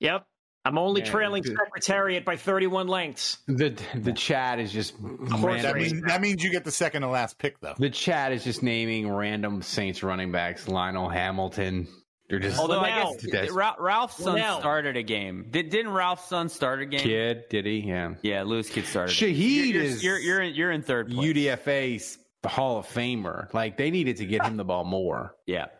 Yep. 0.00 0.24
I'm 0.64 0.78
only 0.78 1.02
Man, 1.02 1.10
trailing 1.12 1.42
dude. 1.44 1.56
Secretariat 1.56 2.24
by 2.24 2.36
31 2.36 2.88
lengths. 2.88 3.38
The 3.46 3.78
the 3.94 4.12
chat 4.12 4.58
is 4.58 4.72
just 4.72 5.00
That 5.00 5.38
random- 5.40 5.78
means, 5.78 6.02
that 6.08 6.20
means 6.20 6.42
you 6.42 6.50
get 6.50 6.64
the 6.64 6.72
second 6.72 7.02
to 7.02 7.08
last 7.08 7.38
pick, 7.38 7.60
though. 7.60 7.74
the 7.78 7.90
chat 7.90 8.32
is 8.32 8.42
just 8.42 8.64
naming 8.64 9.08
random 9.08 9.62
Saints 9.62 10.02
running 10.02 10.32
backs. 10.32 10.66
Lynell 10.66 11.12
Hamilton. 11.12 11.86
They're 12.28 12.40
just 12.40 12.58
Although 12.58 12.80
I 12.80 12.90
Lynell. 12.90 13.12
guess 13.22 13.30
That's- 13.30 13.50
Ra- 13.52 13.76
Ralph's 13.78 14.16
son 14.22 14.36
Lynell. 14.38 14.58
started 14.58 14.96
a 14.96 15.02
game. 15.04 15.46
Did, 15.50 15.70
didn't 15.70 15.92
Ralph's 15.92 16.28
son 16.28 16.48
start 16.48 16.82
a 16.82 16.86
game? 16.86 17.00
kid. 17.00 17.44
Did 17.50 17.66
he? 17.66 17.78
Yeah. 17.80 18.14
Yeah, 18.22 18.42
Lewis 18.42 18.68
Kidd 18.68 18.86
started. 18.86 19.12
it. 19.12 19.14
Shaheed 19.14 19.36
you're, 19.38 19.66
you're, 19.66 19.82
is- 19.84 20.02
you're 20.04 20.18
you're 20.18 20.40
in, 20.42 20.54
you're 20.54 20.70
in 20.72 20.82
third 20.82 21.08
place. 21.10 21.28
UDFA's 21.36 22.18
Hall 22.44 22.78
of 22.78 22.86
Famer. 22.86 23.52
Like 23.54 23.76
they 23.76 23.90
needed 23.90 24.16
to 24.18 24.26
get 24.26 24.44
him 24.44 24.56
the 24.56 24.64
ball 24.64 24.84
more. 24.84 25.34
Yeah. 25.46 25.66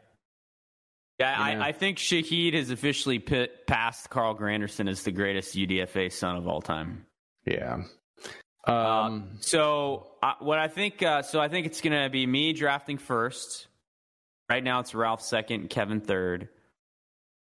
Yeah, 1.18 1.50
Yeah. 1.54 1.62
I, 1.64 1.68
I 1.68 1.72
think 1.72 1.96
Shaheed 1.96 2.52
has 2.52 2.68
officially 2.70 3.18
pit, 3.18 3.66
passed 3.66 4.10
Carl 4.10 4.36
Granderson 4.36 4.86
as 4.86 5.02
the 5.02 5.12
greatest 5.12 5.56
UDFA 5.56 6.12
son 6.12 6.36
of 6.36 6.46
all 6.46 6.60
time. 6.60 7.06
Yeah. 7.46 7.84
Um, 8.66 8.74
Um. 8.74 9.28
so 9.40 10.08
uh, 10.22 10.34
what 10.40 10.58
I 10.58 10.68
think, 10.68 11.02
uh, 11.02 11.22
so 11.22 11.40
I 11.40 11.48
think 11.48 11.66
it's 11.66 11.80
going 11.80 12.02
to 12.02 12.10
be 12.10 12.26
me 12.26 12.52
drafting 12.52 12.98
first. 12.98 13.66
Right 14.48 14.62
now, 14.62 14.80
it's 14.80 14.94
Ralph 14.94 15.22
second, 15.22 15.70
Kevin 15.70 16.00
third. 16.00 16.48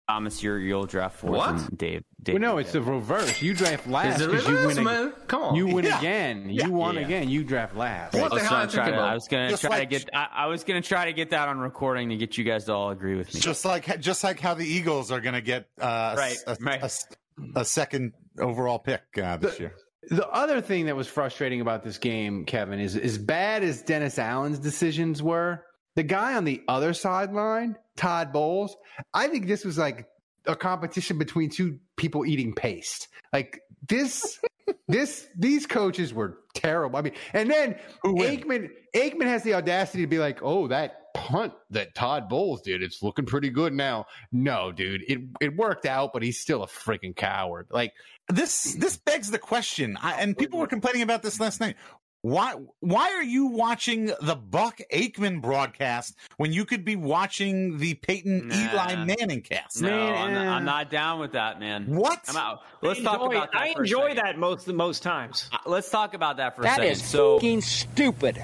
Thomas, 0.09 0.43
you're, 0.43 0.59
you'll 0.59 0.85
draft 0.87 1.19
fourth. 1.19 1.37
What? 1.37 1.77
Dave, 1.77 2.03
Dave. 2.21 2.33
well, 2.33 2.41
no, 2.41 2.57
it's 2.57 2.73
the 2.73 2.81
reverse. 2.81 3.41
You 3.41 3.53
draft 3.53 3.87
last 3.87 4.19
because 4.19 4.45
you 4.45 4.55
win. 4.67 4.83
man. 4.83 5.13
Come 5.27 5.41
on. 5.41 5.55
You 5.55 5.67
win 5.67 5.85
Yeah. 5.85 5.99
again. 5.99 6.49
Yeah. 6.49 6.65
You 6.65 6.73
won 6.73 6.95
Yeah. 6.95 7.01
again. 7.01 7.29
You 7.29 7.45
draft 7.45 7.77
last. 7.77 8.13
What 8.15 8.23
I 8.23 8.27
the 8.27 8.33
was, 8.35 8.41
hell 8.43 8.49
trying 8.49 8.61
are 8.63 8.67
to 8.67 8.71
you 8.71 8.83
try 8.83 8.91
to, 8.91 8.97
I 8.97 9.13
was 9.13 9.27
going 9.29 9.45
to 9.45 9.49
Just 9.51 9.63
try 9.63 9.79
to 9.79 9.85
get. 9.85 10.09
I, 10.13 10.27
I 10.33 10.45
was 10.47 10.65
going 10.65 10.81
to 10.81 10.87
try 10.87 11.05
to 11.05 11.13
get 11.13 11.29
that 11.29 11.47
on 11.47 11.59
recording 11.59 12.09
to 12.09 12.17
get 12.17 12.37
you 12.37 12.43
guys 12.43 12.65
to 12.65 12.73
all 12.73 12.89
agree 12.89 13.15
with 13.15 13.33
me. 13.33 13.39
Just 13.39 13.63
like 13.63 14.01
just 14.01 14.21
like 14.25 14.41
how 14.41 14.53
the 14.53 14.65
Eagles 14.65 15.11
are 15.11 15.21
going 15.21 15.35
to 15.35 15.41
get 15.41 15.67
uh, 15.79 16.15
Right, 16.17 16.37
a, 16.45 16.57
right. 16.59 16.83
a- 16.83 17.59
a 17.61 17.63
second 17.63 18.11
overall 18.37 18.79
pick 18.79 19.01
uh, 19.23 19.37
this 19.37 19.61
year. 19.61 19.73
The 20.09 20.27
other 20.27 20.59
thing 20.59 20.87
that 20.87 20.95
was 20.97 21.07
frustrating 21.07 21.61
about 21.61 21.83
this 21.83 21.97
game, 21.99 22.43
Kevin, 22.45 22.81
is 22.81 22.97
as 22.97 23.17
bad 23.17 23.63
as 23.63 23.81
Dennis 23.81 24.19
Allen's 24.19 24.59
decisions 24.59 25.23
were, 25.23 25.63
the 25.95 26.03
guy 26.03 26.35
on 26.35 26.45
the 26.45 26.61
other 26.67 26.93
sideline, 26.93 27.75
Todd 27.97 28.31
Bowles, 28.31 28.75
I 29.13 29.27
think 29.27 29.47
this 29.47 29.65
was 29.65 29.77
like 29.77 30.07
a 30.45 30.55
competition 30.55 31.17
between 31.17 31.49
two 31.49 31.79
people 31.97 32.25
eating 32.25 32.53
paste. 32.53 33.07
Like 33.33 33.61
this, 33.87 34.39
this, 34.87 35.27
these 35.37 35.65
coaches 35.65 36.13
were 36.13 36.39
terrible. 36.53 36.97
I 36.97 37.01
mean, 37.01 37.13
and 37.33 37.49
then 37.49 37.75
Aikman, 38.05 38.69
Aikman 38.95 39.25
has 39.25 39.43
the 39.43 39.53
audacity 39.53 40.03
to 40.03 40.07
be 40.07 40.19
like, 40.19 40.39
"Oh, 40.41 40.67
that 40.67 41.13
punt 41.13 41.53
that 41.71 41.93
Todd 41.95 42.29
Bowles 42.29 42.61
did, 42.61 42.81
it's 42.81 43.03
looking 43.03 43.25
pretty 43.25 43.49
good 43.49 43.73
now." 43.73 44.05
No, 44.31 44.71
dude, 44.71 45.03
it 45.07 45.19
it 45.39 45.55
worked 45.55 45.85
out, 45.85 46.11
but 46.13 46.23
he's 46.23 46.39
still 46.39 46.63
a 46.63 46.67
freaking 46.67 47.15
coward. 47.15 47.67
Like 47.71 47.93
This 48.29 48.73
this 48.75 48.97
begs 48.97 49.29
the 49.31 49.39
question, 49.39 49.97
I, 50.01 50.13
and 50.21 50.37
people 50.37 50.59
were 50.59 50.67
complaining 50.67 51.01
about 51.03 51.21
this 51.23 51.39
last 51.39 51.59
night. 51.59 51.75
Why 52.23 52.53
why 52.81 53.11
are 53.13 53.23
you 53.23 53.47
watching 53.47 54.05
the 54.21 54.35
Buck 54.35 54.79
Aikman 54.93 55.41
broadcast 55.41 56.15
when 56.37 56.53
you 56.53 56.65
could 56.65 56.85
be 56.85 56.95
watching 56.95 57.79
the 57.79 57.95
Peyton 57.95 58.47
Nah. 58.49 58.55
Eli 58.55 59.05
Manning 59.05 59.41
cast? 59.41 59.81
No, 59.81 59.89
Man, 59.89 60.13
I'm, 60.15 60.33
not, 60.33 60.45
eh. 60.45 60.49
I'm 60.49 60.65
not 60.65 60.91
down 60.91 61.19
with 61.19 61.31
that, 61.31 61.59
man. 61.59 61.87
What? 61.87 62.19
I'm 62.27 62.37
out. 62.37 62.59
Let's 62.83 62.99
I 62.99 63.03
talk 63.03 63.21
about 63.21 63.51
that. 63.51 63.59
I 63.59 63.73
enjoy 63.75 64.13
that 64.15 64.37
most 64.37 64.67
most 64.67 65.01
times. 65.01 65.49
Uh, 65.51 65.57
Let's 65.65 65.89
talk 65.89 66.13
about 66.13 66.37
that 66.37 66.55
for 66.55 66.61
a 66.61 66.65
second. 66.65 66.83
is 66.85 67.03
so, 67.03 67.37
fucking 67.37 67.61
stupid. 67.61 68.43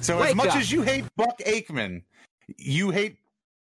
So 0.00 0.22
as 0.22 0.36
much 0.36 0.50
up. 0.50 0.56
as 0.56 0.70
you 0.70 0.82
hate 0.82 1.04
Buck 1.16 1.38
Aikman, 1.40 2.02
you 2.56 2.90
hate 2.90 3.16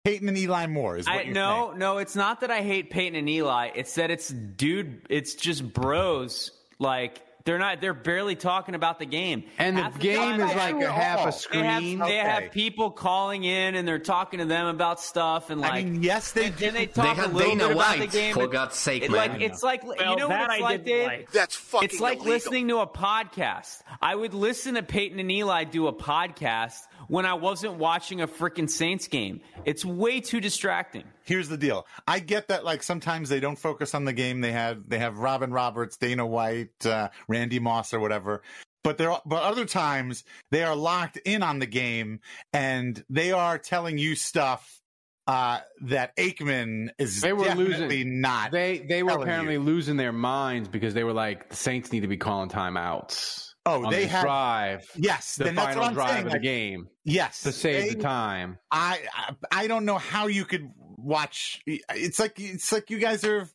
Peyton 0.04 0.30
and 0.30 0.38
Eli 0.38 0.66
Moore. 0.66 0.98
Is 0.98 1.06
what 1.06 1.16
I, 1.18 1.22
you're 1.22 1.34
no, 1.36 1.68
saying. 1.70 1.80
no, 1.80 1.98
it's 2.00 2.16
not 2.16 2.42
that 2.42 2.50
I 2.50 2.64
hate 2.64 2.90
Peyton 2.90 3.16
and 3.16 3.30
Eli. 3.30 3.70
It's 3.76 3.94
that 3.96 4.10
it's 4.10 4.30
dude. 4.30 5.06
It's 5.12 5.36
just 5.36 5.72
bros. 5.74 6.50
Like 6.80 7.22
they're 7.46 7.58
not. 7.60 7.82
They're 7.82 7.94
barely 7.94 8.36
talking 8.36 8.74
about 8.74 9.00
the 9.00 9.06
game. 9.06 9.44
And 9.58 9.78
the 9.78 9.82
Half 9.84 10.00
game 10.00 10.38
time, 10.38 10.42
is 10.50 10.56
like 10.56 10.76
a 10.82 10.92
half 10.92 11.20
a 11.20 11.22
They 11.22 11.26
have, 11.26 11.34
screen. 11.34 12.00
they 12.00 12.06
Okay. 12.06 12.18
have 12.18 12.52
people 12.52 12.90
calling 12.92 13.44
in 13.44 13.76
and 13.76 13.86
they're 13.88 14.00
talking 14.00 14.40
to 14.40 14.46
them 14.46 14.68
about 14.68 15.02
stuff 15.02 15.50
and 15.50 15.60
like. 15.60 15.74
I 15.74 15.84
mean, 15.84 16.04
yes, 16.04 16.32
they 16.32 16.46
and 16.46 16.56
do. 16.56 16.66
then 16.66 16.74
they 16.74 16.86
talk 16.86 17.18
had 17.18 17.26
a 17.26 17.34
little 17.34 17.50
Dana 17.52 17.68
bit 17.68 17.76
about 17.76 17.94
the 17.96 18.00
White, 18.02 18.12
game. 18.12 18.34
for 18.34 18.48
God's 18.48 18.76
sake, 18.78 19.04
it, 19.04 19.12
man. 19.12 19.32
Like 19.32 19.42
it's 19.42 19.62
like 19.64 19.84
Well, 19.86 19.98
you 19.98 20.16
know 20.16 20.30
what 20.30 20.42
it's 20.42 20.54
I 20.54 20.60
like, 20.60 20.86
didn't 20.86 20.86
Dave. 21.00 21.08
like. 21.20 21.32
That's 21.32 21.56
fucking 21.56 21.86
It's 21.90 22.00
like 22.00 22.18
illegal. 22.20 22.34
listening 22.34 22.68
to 22.70 22.78
a 22.80 22.88
podcast. 22.88 23.82
I 24.02 24.16
would 24.16 24.34
listen 24.34 24.76
to 24.76 24.84
Peyton 24.84 25.20
and 25.20 25.32
Eli 25.32 25.66
do 25.66 25.88
a 25.88 25.94
podcast 25.94 26.80
when 27.08 27.26
I 27.26 27.34
wasn't 27.34 27.76
watching 27.76 28.22
a 28.22 28.28
freaking 28.28 28.70
Saints 28.70 29.08
game. 29.08 29.42
It's 29.66 29.84
way 29.86 30.20
too 30.22 30.40
distracting. 30.42 31.04
Here's 31.24 31.50
the 31.50 31.58
deal. 31.58 31.86
I 32.08 32.20
get 32.20 32.50
that 32.50 32.64
like 32.66 32.84
sometimes 32.84 33.30
they 33.30 33.40
don't 33.40 33.58
focus 33.58 33.94
on 33.96 34.06
the 34.06 34.14
game. 34.14 34.42
They 34.42 34.52
have 34.52 34.88
they 34.90 35.00
have 35.00 35.18
Robin 35.18 35.52
Roberts, 35.52 35.98
Dana 35.98 36.26
White, 36.26 36.86
uh, 36.86 37.10
Randy 37.28 37.60
Moss, 37.60 37.94
or 37.94 38.00
whatever. 38.00 38.42
But 38.84 38.98
there, 38.98 39.12
are, 39.12 39.22
but 39.26 39.44
other 39.44 39.64
times 39.66 40.26
they 40.52 40.64
are 40.64 40.76
locked 40.76 41.18
in 41.18 41.42
on 41.42 41.60
the 41.60 41.66
game 41.66 42.20
and 42.52 43.02
they 43.10 43.32
are 43.32 43.58
telling 43.58 43.98
you 43.98 44.16
stuff 44.16 44.82
uh, 45.26 45.60
that 45.84 46.14
Aikman 46.18 46.90
is 46.98 47.22
They 47.22 47.32
were 47.32 47.46
definitely 47.46 48.04
losing. 48.04 48.20
not. 48.20 48.52
They 48.52 48.80
they 48.80 49.02
were 49.02 49.12
apparently 49.12 49.54
you. 49.54 49.62
losing 49.62 49.96
their 49.96 50.12
minds 50.12 50.68
because 50.68 50.94
they 50.94 51.06
were 51.06 51.14
like 51.14 51.50
the 51.50 51.56
Saints 51.56 51.94
need 51.94 52.02
to 52.02 52.10
be 52.10 52.18
calling 52.18 52.50
timeouts. 52.50 53.53
Oh, 53.66 53.86
on 53.86 53.92
they 53.92 54.02
this 54.04 54.12
had- 54.12 54.22
drive. 54.24 54.86
yes, 54.96 55.36
the 55.38 55.46
then 55.46 55.56
that's 55.56 55.68
final 55.70 55.82
what 55.84 55.88
I'm 55.90 55.94
drive 55.94 56.10
saying, 56.10 56.26
of 56.28 56.32
the 56.34 56.40
game 56.40 56.88
yes, 57.06 57.42
to 57.44 57.52
save 57.52 57.84
they- 57.84 57.96
the 57.96 58.02
time. 58.04 58.58
I, 58.72 59.00
I 59.14 59.34
I 59.52 59.68
don't 59.68 59.86
know 59.86 59.98
how 59.98 60.28
you 60.28 60.44
could 60.46 60.70
watch. 60.78 61.62
It's 61.66 62.20
like 62.20 62.34
it's 62.40 62.72
like 62.72 62.90
you 62.90 63.00
guys 63.00 63.24
are 63.24 63.48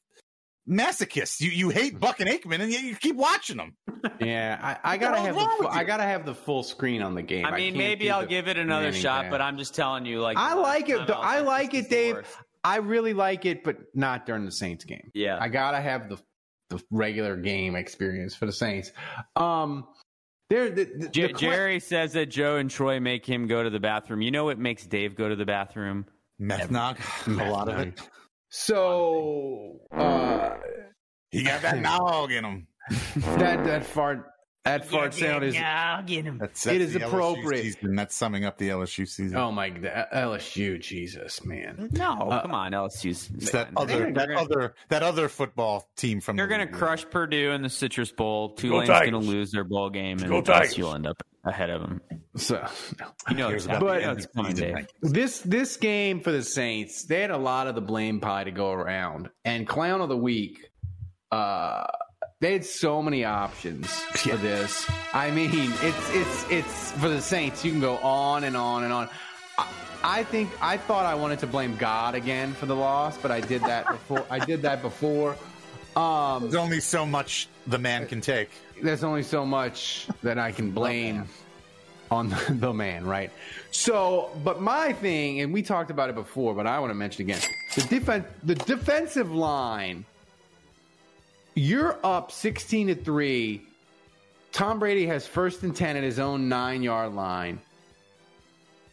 masochists. 0.69 1.41
You 1.41 1.51
you 1.51 1.69
hate 1.71 1.99
Buck 1.99 2.21
and 2.21 2.29
Aikman, 2.29 2.61
and 2.61 2.71
yet 2.73 2.83
you 2.83 2.95
keep 2.97 3.17
watching 3.17 3.57
them. 3.57 3.77
Yeah, 4.21 4.59
I, 4.85 4.93
I 4.95 4.97
gotta 4.97 5.19
have 5.19 5.35
the 5.35 5.41
full. 5.41 5.67
I 5.69 5.83
gotta 5.85 6.03
have 6.05 6.25
the 6.25 6.35
full 6.35 6.63
screen 6.63 7.03
on 7.03 7.15
the 7.15 7.23
game. 7.23 7.45
I 7.45 7.51
mean, 7.57 7.75
can't 7.75 7.77
maybe 7.79 8.11
I'll 8.11 8.21
the 8.23 8.27
give 8.29 8.47
it 8.49 8.57
another 8.57 8.93
shot, 8.93 9.25
pass. 9.25 9.31
but 9.31 9.41
I'm 9.41 9.59
just 9.59 9.75
telling 9.75 10.07
you, 10.07 10.21
like 10.21 10.37
I 10.37 10.55
like 10.55 10.89
it. 10.89 11.01
I'm 11.01 11.07
though. 11.07 11.15
I 11.15 11.41
like 11.41 11.75
it, 11.75 11.89
Dave. 11.91 12.17
I 12.63 12.77
really 12.77 13.13
like 13.13 13.45
it, 13.45 13.65
but 13.65 13.77
not 13.95 14.25
during 14.27 14.45
the 14.45 14.53
Saints 14.53 14.85
game. 14.85 15.11
Yeah. 15.15 15.39
I 15.41 15.49
gotta 15.49 15.81
have 15.81 16.09
the 16.09 16.19
the 16.69 16.83
regular 16.91 17.37
game 17.37 17.77
experience 17.77 18.35
for 18.35 18.47
the 18.47 18.53
Saints. 18.53 18.93
Um, 19.37 19.87
there, 20.51 20.71
the, 20.71 20.85
the, 20.85 21.09
J- 21.09 21.27
the 21.29 21.33
que- 21.35 21.39
Jerry 21.39 21.81
says 21.81 22.13
that 22.15 22.27
Joe 22.27 22.57
and 22.57 22.71
Troy 22.71 23.01
make 23.01 23.27
him 23.27 23.47
go 23.47 23.63
to 23.63 23.71
the 23.71 23.81
bathroom. 23.81 24.23
You 24.23 24.31
know 24.31 24.45
what 24.45 24.59
makes 24.59 24.87
Dave 24.87 25.15
go 25.17 25.29
to 25.29 25.37
the 25.37 25.45
bathroom? 25.47 26.07
Meth 26.39 26.71
nog, 26.71 26.99
a 27.27 27.31
lot 27.31 27.69
of 27.69 27.79
it. 27.81 28.01
So 28.51 29.81
uh, 29.93 30.57
You 31.33 31.45
got 31.45 31.63
that 31.63 31.79
nog 31.81 32.33
in 32.33 32.45
him. 32.45 32.67
that 33.17 33.65
that 33.65 33.85
fart 33.85 34.25
that 34.65 34.85
fart 34.87 35.15
sound 35.15 35.45
is 35.45 35.57
I'll 35.57 36.03
get 36.03 36.25
him. 36.25 36.39
That's, 36.39 36.67
It 36.67 36.79
that's 36.79 36.85
is 36.89 36.93
the 36.93 37.01
LSU 37.01 37.07
appropriate. 37.07 37.63
season. 37.63 37.95
That's 37.95 38.15
summing 38.15 38.45
up 38.45 38.59
the 38.59 38.69
LSU 38.69 39.09
season. 39.09 39.37
oh 39.39 39.51
my 39.51 39.71
God, 39.71 40.07
LSU, 40.15 40.79
Jesus 40.81 41.43
man. 41.45 41.89
No, 41.93 42.13
Uh, 42.31 42.43
come 42.43 42.53
on, 42.53 42.73
LSU's. 42.73 43.31
It's 43.37 43.51
that 43.53 43.69
they're 43.75 43.83
other 43.83 44.13
that 44.13 44.29
gonna- 44.29 44.41
other 44.41 44.75
that 44.91 45.03
other 45.03 45.29
football 45.29 45.89
team 45.97 46.21
from. 46.21 46.37
They're 46.37 46.47
the 46.47 46.55
going 46.57 46.67
to 46.67 46.73
league. 46.73 46.79
crush 46.79 47.05
Purdue 47.09 47.53
in 47.53 47.63
the 47.63 47.71
Citrus 47.71 48.13
Bowl. 48.13 48.55
Tulane's 48.55 48.89
Tigers. 48.89 49.11
going 49.11 49.23
to 49.23 49.29
lose 49.31 49.51
their 49.53 49.65
bowl 49.65 49.89
game, 49.91 50.19
and 50.19 50.29
Go 50.29 50.43
Tigers. 50.43 50.75
LSU 50.75 50.83
will 50.83 50.95
end 50.97 51.07
up 51.07 51.23
ahead 51.45 51.71
of 51.71 51.81
them. 51.81 52.01
So 52.37 52.63
You 53.31 53.37
know 53.37 53.49
Here's 53.49 53.65
it's, 53.65 53.75
about 53.75 53.83
happening. 53.83 53.95
the 53.95 53.95
You 53.95 54.01
know 54.03 54.11
end 54.11 54.19
it's 54.19 54.27
of 54.27 54.33
the 54.33 54.43
coming, 54.43 54.57
Dave. 54.57 55.13
This 55.15 55.39
this 55.41 55.77
game 55.79 56.21
for 56.21 56.31
the 56.31 56.43
Saints, 56.43 57.05
they 57.05 57.23
had 57.23 57.31
a 57.31 57.39
lot 57.39 57.69
of 57.69 57.75
the 57.75 57.81
blame 57.81 58.21
pie 58.21 58.45
to 58.45 58.51
go 58.51 58.71
around. 58.71 59.31
And 59.47 59.67
clown 59.67 60.01
of 60.03 60.09
the 60.11 60.17
week, 60.17 60.59
uh, 61.33 61.87
they 62.41 62.53
had 62.53 62.65
so 62.65 63.03
many 63.03 63.25
options 63.25 63.91
for 63.91 64.37
this. 64.37 64.89
I 65.13 65.31
mean, 65.31 65.51
it's 65.53 66.11
it's 66.15 66.51
it's 66.51 66.93
for 66.93 67.09
the 67.09 67.21
Saints. 67.21 67.65
You 67.65 67.73
can 67.73 67.81
go 67.81 67.97
on 67.99 68.45
and 68.45 68.57
on 68.57 68.85
and 68.85 68.93
on. 68.93 69.09
I, 69.59 69.67
I 70.05 70.23
think 70.23 70.51
I 70.63 70.77
thought 70.77 71.05
I 71.05 71.17
wanted 71.17 71.41
to 71.41 71.49
blame 71.49 71.77
God 71.77 72.15
again 72.15 72.53
for 72.53 72.67
the 72.67 72.77
loss, 72.77 73.19
but 73.19 73.33
I 73.33 73.41
did 73.41 73.63
that 73.63 73.89
before. 73.89 74.25
I 74.31 74.39
did 74.39 74.63
that 74.63 74.83
before. 74.83 75.37
Um, 75.97 76.43
There's 76.43 76.55
only 76.55 76.79
so 76.81 77.05
much 77.05 77.49
the 77.67 77.79
man 77.79 78.07
can 78.07 78.21
take. 78.21 78.51
there's 78.81 79.03
only 79.03 79.25
so 79.25 79.45
much 79.45 80.07
that 80.23 80.39
I 80.39 80.53
can 80.53 80.71
blame 80.71 81.27
on 82.13 82.29
the, 82.29 82.37
the 82.51 82.73
man, 82.73 83.05
right? 83.05 83.33
So, 83.73 84.31
but 84.45 84.61
my 84.63 84.93
thing, 84.93 85.41
and 85.41 85.53
we 85.53 85.61
talked 85.63 85.91
about 85.91 86.09
it 86.09 86.15
before, 86.15 86.55
but 86.55 86.69
I 86.69 86.79
want 86.79 86.91
to 86.91 86.95
mention 86.95 87.23
again 87.23 87.41
the 87.75 87.81
defense, 87.83 88.27
the 88.45 88.55
defensive 88.55 89.33
line. 89.33 90.05
You're 91.59 91.99
up 92.05 92.31
16 92.31 92.87
to 92.87 92.95
three. 92.95 93.63
Tom 94.53 94.79
Brady 94.79 95.07
has 95.07 95.27
first 95.27 95.65
and 95.65 95.75
10 95.75 95.97
at 95.97 96.05
his 96.05 96.21
own 96.21 96.49
nine 96.49 96.85
yard 96.85 97.15
line. 97.15 97.61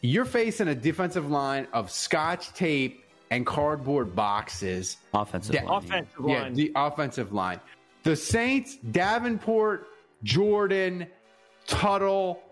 You're 0.00 0.24
facing 0.24 0.66
a 0.66 0.74
defensive 0.74 1.30
line 1.30 1.68
of 1.72 1.92
scotch 1.92 2.52
tape 2.54 3.04
and 3.30 3.46
cardboard 3.46 4.16
boxes. 4.16 4.96
Offensive 5.14 5.54
Da- 5.54 5.62
line. 5.62 5.84
Offensive 5.84 6.20
yeah, 6.26 6.42
line. 6.42 6.54
the 6.54 6.72
offensive 6.74 7.32
line. 7.32 7.60
The 8.02 8.16
Saints, 8.16 8.76
Davenport, 8.90 9.86
Jordan, 10.24 11.06
Tuttle, 11.68 12.42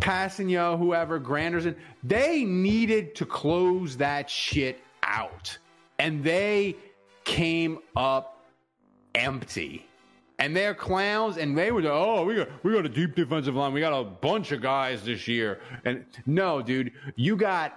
Passigno, 0.00 0.76
whoever, 0.76 1.20
Granderson, 1.20 1.76
they 2.02 2.42
needed 2.42 3.14
to 3.14 3.24
close 3.24 3.98
that 3.98 4.28
shit 4.28 4.80
out. 5.04 5.56
And 6.00 6.24
they 6.24 6.74
came 7.22 7.78
up 7.94 8.37
empty. 9.18 9.86
And 10.40 10.54
they're 10.56 10.74
clowns, 10.74 11.36
and 11.36 11.58
they 11.58 11.72
were 11.72 11.82
oh 11.88 12.24
we 12.24 12.36
got 12.36 12.48
we 12.62 12.72
got 12.72 12.86
a 12.86 12.88
deep 12.88 13.16
defensive 13.16 13.56
line, 13.56 13.72
we 13.72 13.80
got 13.80 13.98
a 13.98 14.04
bunch 14.04 14.52
of 14.52 14.62
guys 14.62 15.02
this 15.02 15.26
year, 15.26 15.60
and 15.84 16.04
no, 16.26 16.62
dude, 16.62 16.92
you 17.16 17.36
got 17.36 17.76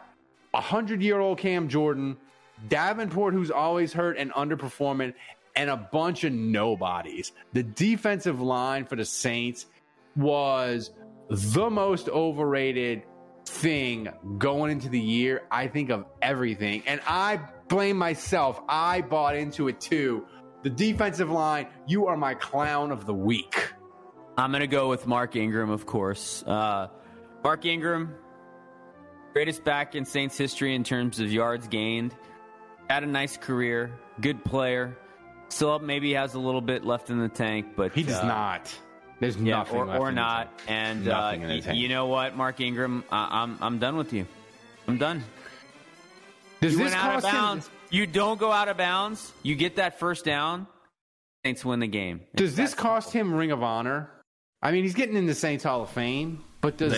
a 0.54 0.62
hundred 0.62 1.02
year 1.02 1.20
old 1.20 1.40
Cam 1.40 1.70
Jordan, 1.70 2.18
Davenport 2.70 3.34
who's 3.34 3.50
always 3.50 3.94
hurt 3.94 4.18
and 4.18 4.32
underperforming, 4.34 5.16
and 5.56 5.72
a 5.72 5.78
bunch 5.78 6.24
of 6.24 6.34
nobodies. 6.34 7.32
The 7.54 7.64
defensive 7.64 8.40
line 8.40 8.86
for 8.86 8.96
the 8.96 9.06
Saints 9.06 9.66
was 10.16 10.92
the 11.30 11.70
most 11.70 12.10
overrated 12.10 13.04
thing 13.46 14.10
going 14.38 14.72
into 14.72 14.90
the 14.90 15.00
year, 15.00 15.44
I 15.50 15.68
think, 15.68 15.90
of 15.90 16.06
everything. 16.22 16.84
And 16.86 17.02
I 17.08 17.40
blame 17.68 17.98
myself. 17.98 18.62
I 18.68 19.02
bought 19.02 19.36
into 19.36 19.68
it 19.68 19.82
too. 19.82 20.26
The 20.64 20.70
defensive 20.70 21.30
line, 21.30 21.68
you 21.88 22.08
are 22.08 22.16
my 22.18 22.34
clown 22.36 22.92
of 22.92 23.06
the 23.06 23.14
week. 23.14 23.72
I'm 24.38 24.52
going 24.52 24.62
to 24.62 24.68
go 24.68 24.90
with 24.90 25.08
Mark 25.08 25.36
Ingram, 25.36 25.70
of 25.70 25.86
course. 25.86 26.44
Uh, 26.44 26.88
Mark 27.44 27.66
Ingram, 27.66 28.16
greatest 29.34 29.64
back 29.64 29.96
in 29.96 30.06
Saints 30.06 30.38
history 30.38 30.76
in 30.76 30.84
terms 30.84 31.20
of 31.20 31.32
yards 31.32 31.68
gained. 31.68 32.16
Had 32.90 33.04
a 33.04 33.08
nice 33.08 33.38
career, 33.38 33.92
good 34.20 34.44
player. 34.46 34.98
Still 35.50 35.72
up, 35.74 35.82
maybe 35.82 36.14
has 36.14 36.34
a 36.36 36.40
little 36.40 36.62
bit 36.62 36.86
left 36.86 37.10
in 37.10 37.20
the 37.20 37.28
tank, 37.30 37.76
but 37.76 37.92
he 37.94 38.04
does 38.04 38.16
uh, 38.18 38.28
not. 38.28 38.74
There's 39.20 39.36
yeah, 39.38 39.58
nothing 39.58 39.78
or, 39.78 39.86
left 39.86 40.00
or 40.00 40.10
in 40.10 40.16
not. 40.16 40.58
the 40.60 40.64
tank. 40.66 40.72
And 40.72 41.08
uh, 41.08 41.22
Nothing 41.22 41.42
in 41.42 41.48
the 41.50 41.54
y- 41.56 41.60
tank. 41.62 41.78
you 41.80 41.90
know 41.90 42.06
what, 42.08 42.36
Mark 42.38 42.60
Ingram, 42.62 43.04
I- 43.12 43.42
I'm 43.44 43.58
I'm 43.62 43.78
done 43.80 43.98
with 43.98 44.14
you. 44.14 44.26
I'm 44.88 44.98
done. 44.98 45.24
Does 46.62 46.74
you 46.74 46.78
this 46.80 46.92
went 46.94 46.96
out 47.04 47.16
of 47.18 47.22
cost 47.24 47.34
him- 47.36 47.42
bounds. 47.42 47.70
You 47.92 48.08
don't 48.08 48.40
go 48.40 48.52
out 48.52 48.70
of 48.70 48.78
bounds. 48.78 49.34
You 49.44 49.56
get 49.56 49.76
that 49.76 50.00
first 50.00 50.24
down. 50.24 50.66
Saints 51.46 51.66
win 51.66 51.82
the 51.82 51.88
game. 51.88 52.22
Does 52.36 52.56
this 52.56 52.74
cost 52.74 53.12
him 53.12 53.34
Ring 53.34 53.52
of 53.52 53.62
Honor? 53.62 54.10
I 54.62 54.72
mean, 54.72 54.84
he's 54.84 54.94
getting 54.94 55.18
in 55.18 55.26
the 55.26 55.36
Saints 55.36 55.64
Hall 55.64 55.82
of 55.82 55.90
Fame, 55.90 56.44
but 56.62 56.78
does 56.78 56.94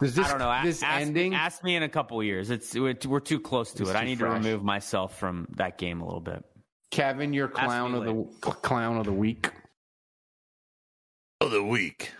does 0.00 0.14
this 0.14 0.26
I 0.26 0.30
don't 0.30 0.38
know. 0.38 0.60
This 0.62 0.82
ask, 0.82 1.00
ending? 1.00 1.34
Ask 1.34 1.64
me 1.64 1.74
in 1.74 1.82
a 1.82 1.88
couple 1.88 2.22
years. 2.22 2.50
It's 2.50 2.74
we're, 2.74 2.94
we're 3.06 3.20
too 3.20 3.40
close 3.40 3.72
to 3.72 3.82
It's 3.82 3.90
it. 3.90 3.96
I 3.96 4.04
need 4.04 4.18
fresh. 4.18 4.42
to 4.42 4.48
remove 4.48 4.62
myself 4.62 5.18
from 5.18 5.48
that 5.56 5.78
game 5.78 6.00
a 6.00 6.04
little 6.04 6.20
bit. 6.20 6.44
Kevin, 6.90 7.32
your 7.32 7.48
clown 7.48 7.92
me 7.92 7.98
of 7.98 8.04
the 8.04 8.50
clown 8.52 8.98
of 8.98 9.06
the 9.06 9.12
week. 9.12 9.50
Of 11.40 11.50
the 11.50 11.64
week. 11.64 12.12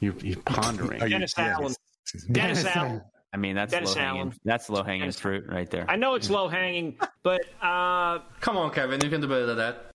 You're, 0.00 0.14
you're 0.20 0.40
pondering. 0.42 0.98
Dennis 0.98 1.34
yeah. 1.38 1.56
Allen. 1.58 1.74
Dennis 2.30 2.64
Allen. 2.64 3.02
I 3.32 3.36
mean, 3.36 3.56
that's 3.56 3.72
Dennis 3.72 3.94
low 3.96 4.00
hanging. 4.02 4.20
Allen. 4.20 4.34
That's 4.44 4.70
low 4.70 4.82
hanging 4.84 5.10
fruit 5.12 5.44
right 5.48 5.68
there. 5.70 5.86
I 5.88 5.96
know 5.96 6.14
it's 6.14 6.30
low 6.30 6.48
hanging, 6.48 6.98
but 7.22 7.40
uh, 7.62 8.20
Come 8.40 8.56
on, 8.56 8.70
Kevin. 8.70 9.00
You 9.02 9.10
can 9.10 9.20
do 9.20 9.26
better 9.28 9.46
than 9.46 9.56
that. 9.58 9.90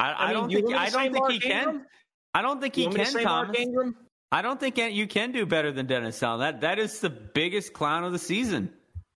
I, 0.00 0.10
I, 0.12 0.12
I 0.12 0.26
mean, 0.28 0.34
don't 0.34 0.50
think. 0.50 0.64
want 0.64 0.66
me 0.66 0.72
to 0.72 0.78
I 0.80 0.90
don't 0.90 1.02
think 1.12 1.18
Mark 1.18 1.32
he 1.32 1.40
can. 1.40 1.86
I 2.34 2.42
don't 2.42 2.60
think 2.60 2.74
he 2.74 2.82
You 2.84 2.90
can. 2.90 3.06
to 3.06 3.12
Mark 3.24 3.46
Thomas. 3.46 3.58
Ingram? 3.60 3.96
I 4.30 4.42
don't 4.42 4.60
think 4.60 4.76
you 4.76 5.06
can 5.06 5.32
do 5.32 5.46
better 5.46 5.72
than 5.72 5.86
Dennis 5.86 6.22
Allen. 6.22 6.40
That 6.40 6.60
that 6.62 6.78
is 6.78 7.00
the 7.00 7.10
biggest 7.10 7.72
clown 7.72 8.04
of 8.04 8.12
the 8.12 8.18
season, 8.18 8.70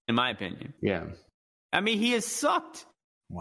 in 0.09 0.15
my 0.15 0.31
opinion. 0.31 0.73
Yeah. 0.81 1.05
I 1.73 1.81
mean, 1.81 1.99
he 1.99 2.13
has 2.13 2.27
sucked. 2.27 2.87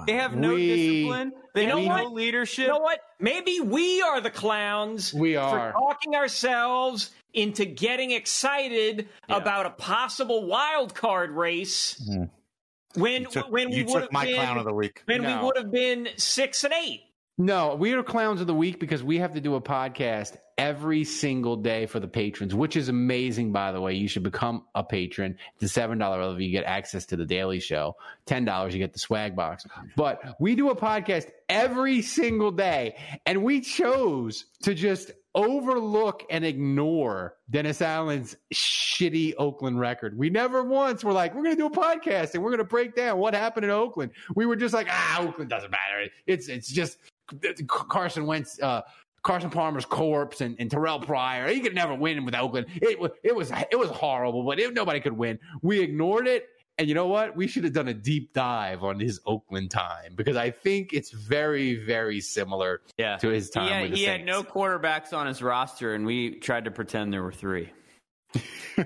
They 0.08 0.14
have 0.14 0.36
no 0.36 0.54
We- 0.56 0.68
discipline. 0.68 1.32
They 1.54 1.64
You 1.64 1.68
know 1.70 1.82
have 1.82 2.04
no 2.06 2.10
leadership. 2.12 2.66
You 2.68 2.72
know 2.74 2.80
what? 2.80 3.00
Maybe 3.20 3.60
we 3.60 4.02
are 4.02 4.22
the 4.22 4.30
clowns. 4.30 5.14
We 5.14 5.34
for 5.34 5.40
are. 5.42 5.72
talking 5.74 6.16
ourselves 6.16 7.12
into 7.34 7.66
getting 7.66 8.12
excited 8.12 9.08
about 9.30 9.66
a 9.66 9.72
possible 9.72 10.46
wild 10.48 10.94
card 10.94 11.32
race. 11.32 12.02
Mm-hmm. 12.10 13.02
When 13.02 13.22
You 13.24 13.28
took- 13.30 13.50
when 13.52 13.70
we 13.70 13.78
you 13.78 13.86
would 13.86 13.94
took 13.94 14.02
have 14.04 14.12
my 14.12 14.26
been 14.26 14.36
clown 14.36 14.58
of 14.58 14.66
the 14.66 14.74
week. 14.74 15.02
when 15.06 15.22
No. 15.24 15.38
we 15.40 15.46
would 15.46 15.58
have 15.58 15.72
been 15.72 16.10
six 16.18 16.64
and 16.64 16.74
eight. 16.74 17.02
No, 17.38 17.76
we 17.76 17.94
are 17.94 18.04
clowns 18.04 18.42
of 18.42 18.48
the 18.48 18.54
week 18.54 18.80
because 18.80 19.02
we 19.02 19.18
have 19.20 19.34
to 19.34 19.42
do 19.42 19.56
a 19.56 19.62
podcast 19.62 20.36
every 20.58 21.04
single 21.06 21.56
day 21.56 21.88
for 21.88 22.00
the 22.00 22.08
patrons, 22.08 22.54
which 22.54 22.76
is 22.76 22.88
amazing, 22.90 23.52
by 23.52 23.72
the 23.72 23.82
way. 23.82 23.94
You 23.96 24.08
should 24.08 24.22
become 24.22 24.66
a 24.76 24.84
patron. 24.84 25.38
The 25.60 25.66
$7 25.66 25.98
level, 25.98 26.40
you 26.40 26.52
get 26.52 26.66
access 26.66 27.06
to 27.08 27.16
the 27.16 27.26
daily 27.26 27.60
show. 27.60 27.96
$10, 28.28 28.74
you 28.74 28.78
get 28.80 28.94
the 28.94 29.00
swag 29.00 29.36
box. 29.36 29.66
But 29.96 30.36
we 30.40 30.54
do 30.56 30.70
a 30.70 30.76
podcast 30.76 31.32
every 31.50 32.04
single 32.04 32.52
day, 32.52 32.98
and 33.26 33.42
we 33.44 33.62
chose 33.62 34.46
to 34.64 34.76
just 34.76 35.12
overlook 35.36 36.24
and 36.30 36.44
ignore 36.44 37.36
Dennis 37.50 37.82
Allen's 37.82 38.36
shitty 38.54 39.34
Oakland 39.38 39.80
record. 39.80 40.18
We 40.18 40.30
never 40.30 40.64
once 40.64 41.04
were 41.04 41.14
like, 41.14 41.34
we're 41.34 41.44
going 41.44 41.56
to 41.56 41.62
do 41.62 41.68
a 41.68 41.72
podcast 41.72 42.34
and 42.34 42.44
we're 42.44 42.50
going 42.50 42.60
to 42.60 42.64
break 42.64 42.96
down 42.96 43.18
what 43.18 43.34
happened 43.34 43.66
in 43.66 43.72
Oakland. 43.72 44.12
We 44.36 44.46
were 44.46 44.56
just 44.56 44.74
like, 44.74 44.88
ah, 44.90 45.22
Oakland 45.22 45.50
doesn't 45.50 45.72
matter. 45.72 46.10
It's 46.28 46.48
it's 46.48 46.68
just 46.68 46.98
Carson 47.68 48.26
Wentz, 48.26 48.62
uh, 48.62 48.82
Carson 49.24 49.50
Palmer's 49.50 49.86
corpse, 49.86 50.42
and, 50.42 50.56
and 50.60 50.70
Terrell 50.70 51.00
Pryor. 51.00 51.48
He 51.48 51.60
could 51.62 51.76
never 51.76 51.96
win 51.96 52.26
with 52.26 52.36
Oakland. 52.36 52.68
It 52.82 53.00
was 53.00 53.12
it 53.24 53.36
was 53.36 53.52
it 53.72 53.78
was 53.78 53.90
horrible, 53.90 54.44
but 54.44 54.60
it, 54.60 54.74
nobody 54.74 55.00
could 55.00 55.14
win. 55.14 55.40
We 55.62 55.80
ignored 55.80 56.28
it. 56.28 56.48
And 56.82 56.90
you 56.90 56.96
know 56.96 57.06
what? 57.06 57.36
We 57.36 57.46
should 57.48 57.64
have 57.64 57.74
done 57.74 57.90
a 57.90 57.94
deep 57.94 58.34
dive 58.34 58.84
on 58.84 59.00
his 59.00 59.20
Oakland 59.28 59.70
time 59.70 60.14
because 60.16 60.36
I 60.36 60.50
think 60.50 60.94
it's 60.94 61.12
very, 61.12 61.76
very 61.76 62.20
similar 62.20 62.82
Yeah. 62.98 63.18
to 63.18 63.28
his 63.30 63.52
time 63.52 63.68
he 63.68 63.72
had, 63.74 63.82
with 63.84 63.92
the 63.92 63.98
he 63.98 64.04
had 64.06 64.26
no 64.26 64.42
quarterbacks 64.42 65.14
on 65.14 65.28
his 65.28 65.44
roster, 65.44 65.94
and 65.94 66.08
we 66.08 66.40
tried 66.40 66.66
to 66.66 66.72
pretend 66.72 67.14
there 67.14 67.22
were 67.22 67.32
three. 67.32 67.70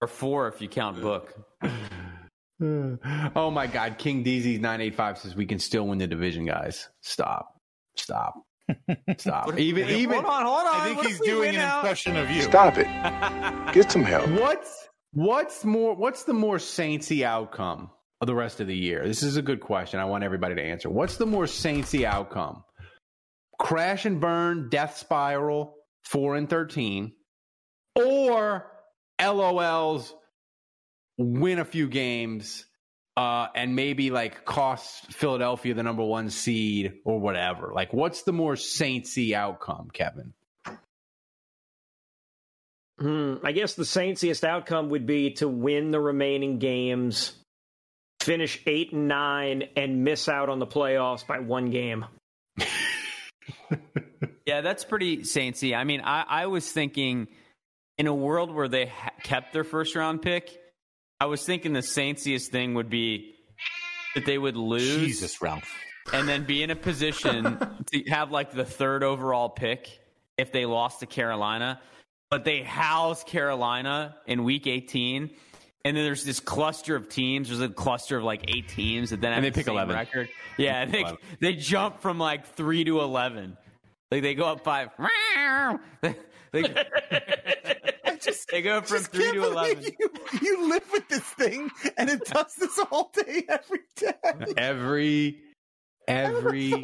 or 0.00 0.08
four 0.08 0.48
if 0.48 0.60
you 0.60 0.68
count 0.68 1.00
Book. 1.00 1.32
oh 2.60 3.50
my 3.52 3.68
God, 3.68 3.98
King 3.98 4.24
DZ 4.24 4.60
nine 4.60 4.80
eight 4.80 4.96
five 4.96 5.16
says 5.16 5.36
we 5.36 5.46
can 5.46 5.60
still 5.60 5.86
win 5.86 5.98
the 5.98 6.08
division, 6.08 6.44
guys. 6.44 6.88
Stop, 7.02 7.56
stop, 7.94 8.34
stop. 9.18 9.56
even 9.58 9.88
even 9.90 10.14
hold 10.14 10.24
on, 10.26 10.44
hold 10.44 10.66
on. 10.66 10.80
I 10.80 10.84
think 10.86 10.96
What 10.96 11.06
he's 11.06 11.20
doing 11.20 11.50
win 11.50 11.54
an 11.54 11.60
out? 11.60 11.78
impression 11.84 12.16
of 12.16 12.28
you. 12.32 12.42
Stop 12.42 12.78
it. 12.78 12.86
Get 13.72 13.92
some 13.92 14.02
help. 14.02 14.28
What's 14.30 14.87
what's 15.18 15.64
more 15.64 15.96
what's 15.96 16.22
the 16.24 16.32
more 16.32 16.58
saintsy 16.58 17.22
outcome 17.22 17.90
of 18.20 18.26
the 18.26 18.34
rest 18.34 18.60
of 18.60 18.68
the 18.68 18.76
year? 18.76 19.06
This 19.06 19.22
is 19.22 19.36
a 19.36 19.42
good 19.42 19.60
question. 19.60 19.98
I 19.98 20.04
want 20.04 20.22
everybody 20.22 20.54
to 20.54 20.62
answer. 20.62 20.88
What's 20.88 21.16
the 21.16 21.26
more 21.26 21.44
saintsy 21.44 22.04
outcome? 22.04 22.62
Crash 23.58 24.04
and 24.04 24.20
burn, 24.20 24.68
death 24.68 24.96
spiral, 24.96 25.74
four 26.04 26.36
and 26.36 26.48
thirteen, 26.48 27.14
or 27.96 28.70
LOL's 29.20 30.14
win 31.16 31.58
a 31.58 31.64
few 31.64 31.88
games 31.88 32.64
uh, 33.16 33.48
and 33.56 33.74
maybe 33.74 34.10
like 34.10 34.44
cost 34.44 35.12
Philadelphia 35.12 35.74
the 35.74 35.82
number 35.82 36.04
one 36.04 36.30
seed 36.30 36.92
or 37.04 37.18
whatever. 37.18 37.72
Like, 37.74 37.92
what's 37.92 38.22
the 38.22 38.32
more 38.32 38.54
saintsy 38.54 39.32
outcome, 39.32 39.88
Kevin? 39.92 40.34
Hmm, 42.98 43.34
I 43.44 43.52
guess 43.52 43.74
the 43.74 43.84
Saintsiest 43.84 44.42
outcome 44.44 44.90
would 44.90 45.06
be 45.06 45.30
to 45.34 45.48
win 45.48 45.90
the 45.92 46.00
remaining 46.00 46.58
games, 46.58 47.32
finish 48.20 48.60
eight 48.66 48.92
and 48.92 49.06
nine, 49.08 49.64
and 49.76 50.02
miss 50.04 50.28
out 50.28 50.48
on 50.48 50.58
the 50.58 50.66
playoffs 50.66 51.26
by 51.26 51.38
one 51.38 51.70
game. 51.70 52.04
Yeah, 54.48 54.62
that's 54.62 54.82
pretty 54.82 55.18
saintsy. 55.18 55.76
I 55.76 55.84
mean, 55.84 56.00
I, 56.02 56.24
I 56.26 56.46
was 56.46 56.72
thinking 56.72 57.28
in 57.98 58.06
a 58.06 58.14
world 58.14 58.50
where 58.50 58.66
they 58.66 58.86
ha- 58.86 59.10
kept 59.22 59.52
their 59.52 59.62
first 59.62 59.94
round 59.94 60.22
pick, 60.22 60.58
I 61.20 61.26
was 61.26 61.44
thinking 61.44 61.74
the 61.74 61.80
saintsiest 61.80 62.48
thing 62.48 62.72
would 62.72 62.88
be 62.88 63.34
that 64.14 64.24
they 64.24 64.38
would 64.38 64.56
lose 64.56 65.00
Jesus, 65.00 65.42
Ralph. 65.42 65.70
and 66.14 66.26
then 66.26 66.44
be 66.44 66.62
in 66.62 66.70
a 66.70 66.76
position 66.76 67.58
to 67.92 68.02
have 68.08 68.30
like 68.30 68.52
the 68.52 68.64
third 68.64 69.02
overall 69.02 69.50
pick 69.50 70.00
if 70.38 70.50
they 70.50 70.64
lost 70.64 71.00
to 71.00 71.06
Carolina. 71.06 71.78
But 72.30 72.44
they 72.44 72.62
house 72.62 73.24
Carolina 73.24 74.16
in 74.26 74.44
week 74.44 74.66
18. 74.66 75.30
And 75.84 75.96
then 75.96 76.04
there's 76.04 76.24
this 76.24 76.40
cluster 76.40 76.96
of 76.96 77.08
teams. 77.08 77.48
There's 77.48 77.60
a 77.60 77.68
cluster 77.68 78.18
of 78.18 78.24
like 78.24 78.44
eight 78.48 78.68
teams 78.68 79.10
that 79.10 79.20
then 79.20 79.32
have 79.32 79.38
And 79.38 79.46
they 79.46 79.50
the 79.50 79.54
pick 79.54 79.66
same 79.66 79.74
11. 79.74 79.94
record. 79.94 80.28
Yeah, 80.58 80.84
they, 80.84 81.04
they 81.40 81.54
jump 81.54 82.00
from 82.00 82.18
like 82.18 82.46
three 82.46 82.84
to 82.84 83.00
11. 83.00 83.56
Like 84.10 84.22
they 84.22 84.34
go 84.34 84.44
up 84.44 84.64
five. 84.64 84.90
they, 86.02 86.14
they 88.50 88.62
go 88.62 88.80
from 88.80 88.98
Just 88.98 89.12
three 89.12 89.24
can't 89.24 89.34
to 89.34 89.44
11. 89.44 89.84
You, 89.98 90.10
you 90.42 90.68
live 90.68 90.84
with 90.92 91.08
this 91.08 91.22
thing, 91.22 91.70
and 91.96 92.10
it 92.10 92.24
does 92.24 92.54
this 92.56 92.78
all 92.90 93.10
day, 93.14 93.44
every 93.48 93.80
day. 93.96 94.54
Every 94.56 95.38
every 96.08 96.74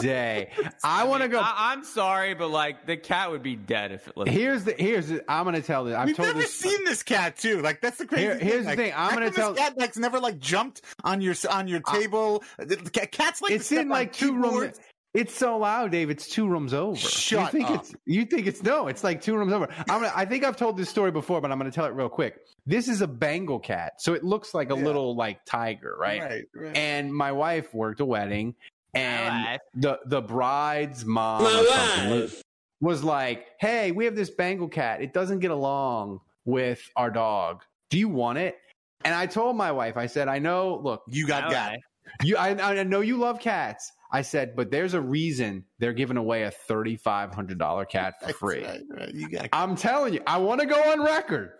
day. 0.00 0.50
I 0.84 1.04
want 1.04 1.22
to 1.22 1.28
go. 1.28 1.38
I, 1.40 1.72
I'm 1.72 1.82
sorry, 1.84 2.34
but 2.34 2.48
like 2.48 2.86
the 2.86 2.96
cat 2.96 3.30
would 3.30 3.42
be 3.42 3.56
dead 3.56 3.92
if 3.92 4.06
it 4.06 4.14
was. 4.16 4.28
Here's 4.28 4.64
the 4.64 4.74
here's 4.78 5.08
the, 5.08 5.24
I'm 5.30 5.44
going 5.44 5.56
to 5.56 5.62
tell 5.62 5.84
this. 5.84 5.96
I've 5.96 6.06
We've 6.06 6.16
told 6.16 6.28
never 6.28 6.40
this. 6.40 6.54
seen 6.54 6.84
this 6.84 7.02
cat 7.02 7.36
too. 7.36 7.60
Like 7.62 7.80
that's 7.80 7.98
the 7.98 8.06
crazy 8.06 8.22
Here- 8.24 8.36
thing. 8.36 8.46
here's 8.46 8.62
the 8.64 8.70
Like, 8.70 8.78
thing. 8.78 8.92
I'm 8.96 9.14
gonna 9.14 9.30
tell- 9.30 9.54
this 9.54 9.62
cat 9.62 9.78
like 9.78 9.96
never 9.96 10.20
like 10.20 10.38
jumped 10.38 10.82
on 11.04 11.20
your 11.20 11.34
on 11.50 11.66
your 11.68 11.80
table. 11.80 12.44
The 12.58 12.76
cat- 12.76 13.10
Cats 13.12 13.42
like 13.42 13.52
It's 13.52 13.72
in 13.72 13.88
like 13.88 14.12
two 14.12 14.34
rooms. 14.34 14.78
Keyboards 15.14 15.30
It's 15.30 15.38
so 15.38 15.58
loud, 15.58 15.90
Dave. 15.92 16.10
It's 16.10 16.28
two 16.28 16.48
rooms 16.48 16.74
over. 16.74 16.96
Shut 16.96 17.52
you 17.52 17.60
think 17.60 17.70
up. 17.70 17.80
It's, 17.82 17.94
you 18.06 18.24
think 18.24 18.46
it's 18.46 18.62
no? 18.62 18.88
It's 18.88 19.02
like 19.04 19.20
two 19.22 19.36
rooms 19.36 19.52
over. 19.52 19.68
I'm 19.78 20.00
gonna, 20.00 20.12
I 20.14 20.24
think 20.24 20.44
I've 20.44 20.56
told 20.56 20.76
this 20.76 20.88
story 20.88 21.10
before, 21.10 21.40
but 21.40 21.50
I'm 21.50 21.58
going 21.58 21.70
to 21.70 21.74
tell 21.74 21.86
it 21.86 21.92
real 21.94 22.08
quick. 22.08 22.40
This 22.66 22.88
is 22.88 23.00
a 23.00 23.06
Bengal 23.06 23.58
cat, 23.58 23.94
so 23.98 24.14
it 24.14 24.22
looks 24.24 24.54
like 24.54 24.70
a 24.70 24.76
Yeah. 24.76 24.84
little 24.84 25.16
like 25.16 25.44
tiger, 25.44 25.96
right? 25.98 26.20
Right, 26.20 26.44
right. 26.54 26.76
And 26.76 27.12
my 27.14 27.32
wife 27.32 27.72
worked 27.74 28.00
a 28.00 28.04
wedding, 28.04 28.54
and 28.94 29.58
the 29.74 29.98
the 30.06 30.20
bride's 30.20 31.04
mom 31.04 31.42
was, 31.42 32.42
was 32.80 33.02
like, 33.04 33.46
"Hey, 33.60 33.92
we 33.92 34.04
have 34.04 34.14
this 34.16 34.30
Bengal 34.30 34.68
cat. 34.68 35.00
It 35.02 35.12
doesn't 35.12 35.38
get 35.40 35.50
along 35.50 36.20
with 36.44 36.80
our 36.96 37.10
dog. 37.10 37.62
Do 37.90 37.98
you 37.98 38.08
want 38.08 38.38
it?" 38.38 38.56
And 39.04 39.14
I 39.14 39.26
told 39.26 39.56
my 39.56 39.72
wife, 39.72 39.96
I 39.96 40.06
said, 40.06 40.28
"I 40.28 40.38
know. 40.38 40.80
Look, 40.82 41.02
You 41.08 41.26
got 41.26 41.44
All 41.44 41.50
got 41.50 41.70
right. 41.70 41.80
you, 42.22 42.36
I, 42.36 42.80
I 42.80 42.82
know 42.82 43.00
you 43.00 43.16
love 43.16 43.38
cats. 43.40 43.92
I 44.10 44.22
said, 44.22 44.56
but 44.56 44.70
there's 44.70 44.94
a 44.94 45.00
reason 45.00 45.64
they're 45.78 45.92
giving 45.92 46.16
away 46.16 46.44
a 46.44 46.50
thirty-five 46.50 47.34
hundred 47.34 47.58
dollar 47.58 47.84
cat 47.84 48.14
for 48.22 48.32
free. 48.32 48.64
Right, 48.64 48.80
right. 48.90 49.14
You 49.14 49.28
got 49.28 49.48
I'm 49.52 49.76
telling 49.76 50.14
you, 50.14 50.20
I 50.26 50.38
want 50.38 50.60
to 50.60 50.66
go 50.66 50.80
on 50.80 51.02
record. 51.02 51.50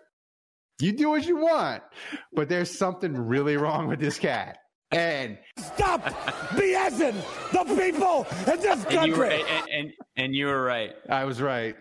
You 0.80 0.92
do 0.92 1.10
what 1.10 1.26
you 1.26 1.36
want, 1.36 1.82
but 2.32 2.48
there's 2.48 2.70
something 2.76 3.14
really 3.16 3.56
wrong 3.56 3.88
with 3.88 3.98
this 4.00 4.18
cat. 4.18 4.58
And 4.90 5.36
Stop 5.58 6.02
BSing 6.52 7.14
the 7.52 7.64
people 7.74 8.26
in 8.50 8.60
this 8.60 8.84
And 8.86 9.06
you, 9.08 9.16
were, 9.16 9.26
country. 9.28 9.42
and, 9.50 9.68
and, 9.70 9.92
and 10.16 10.34
you 10.34 10.46
were 10.46 10.62
right. 10.62 10.92
I 11.10 11.24
was 11.24 11.42
right. 11.42 11.76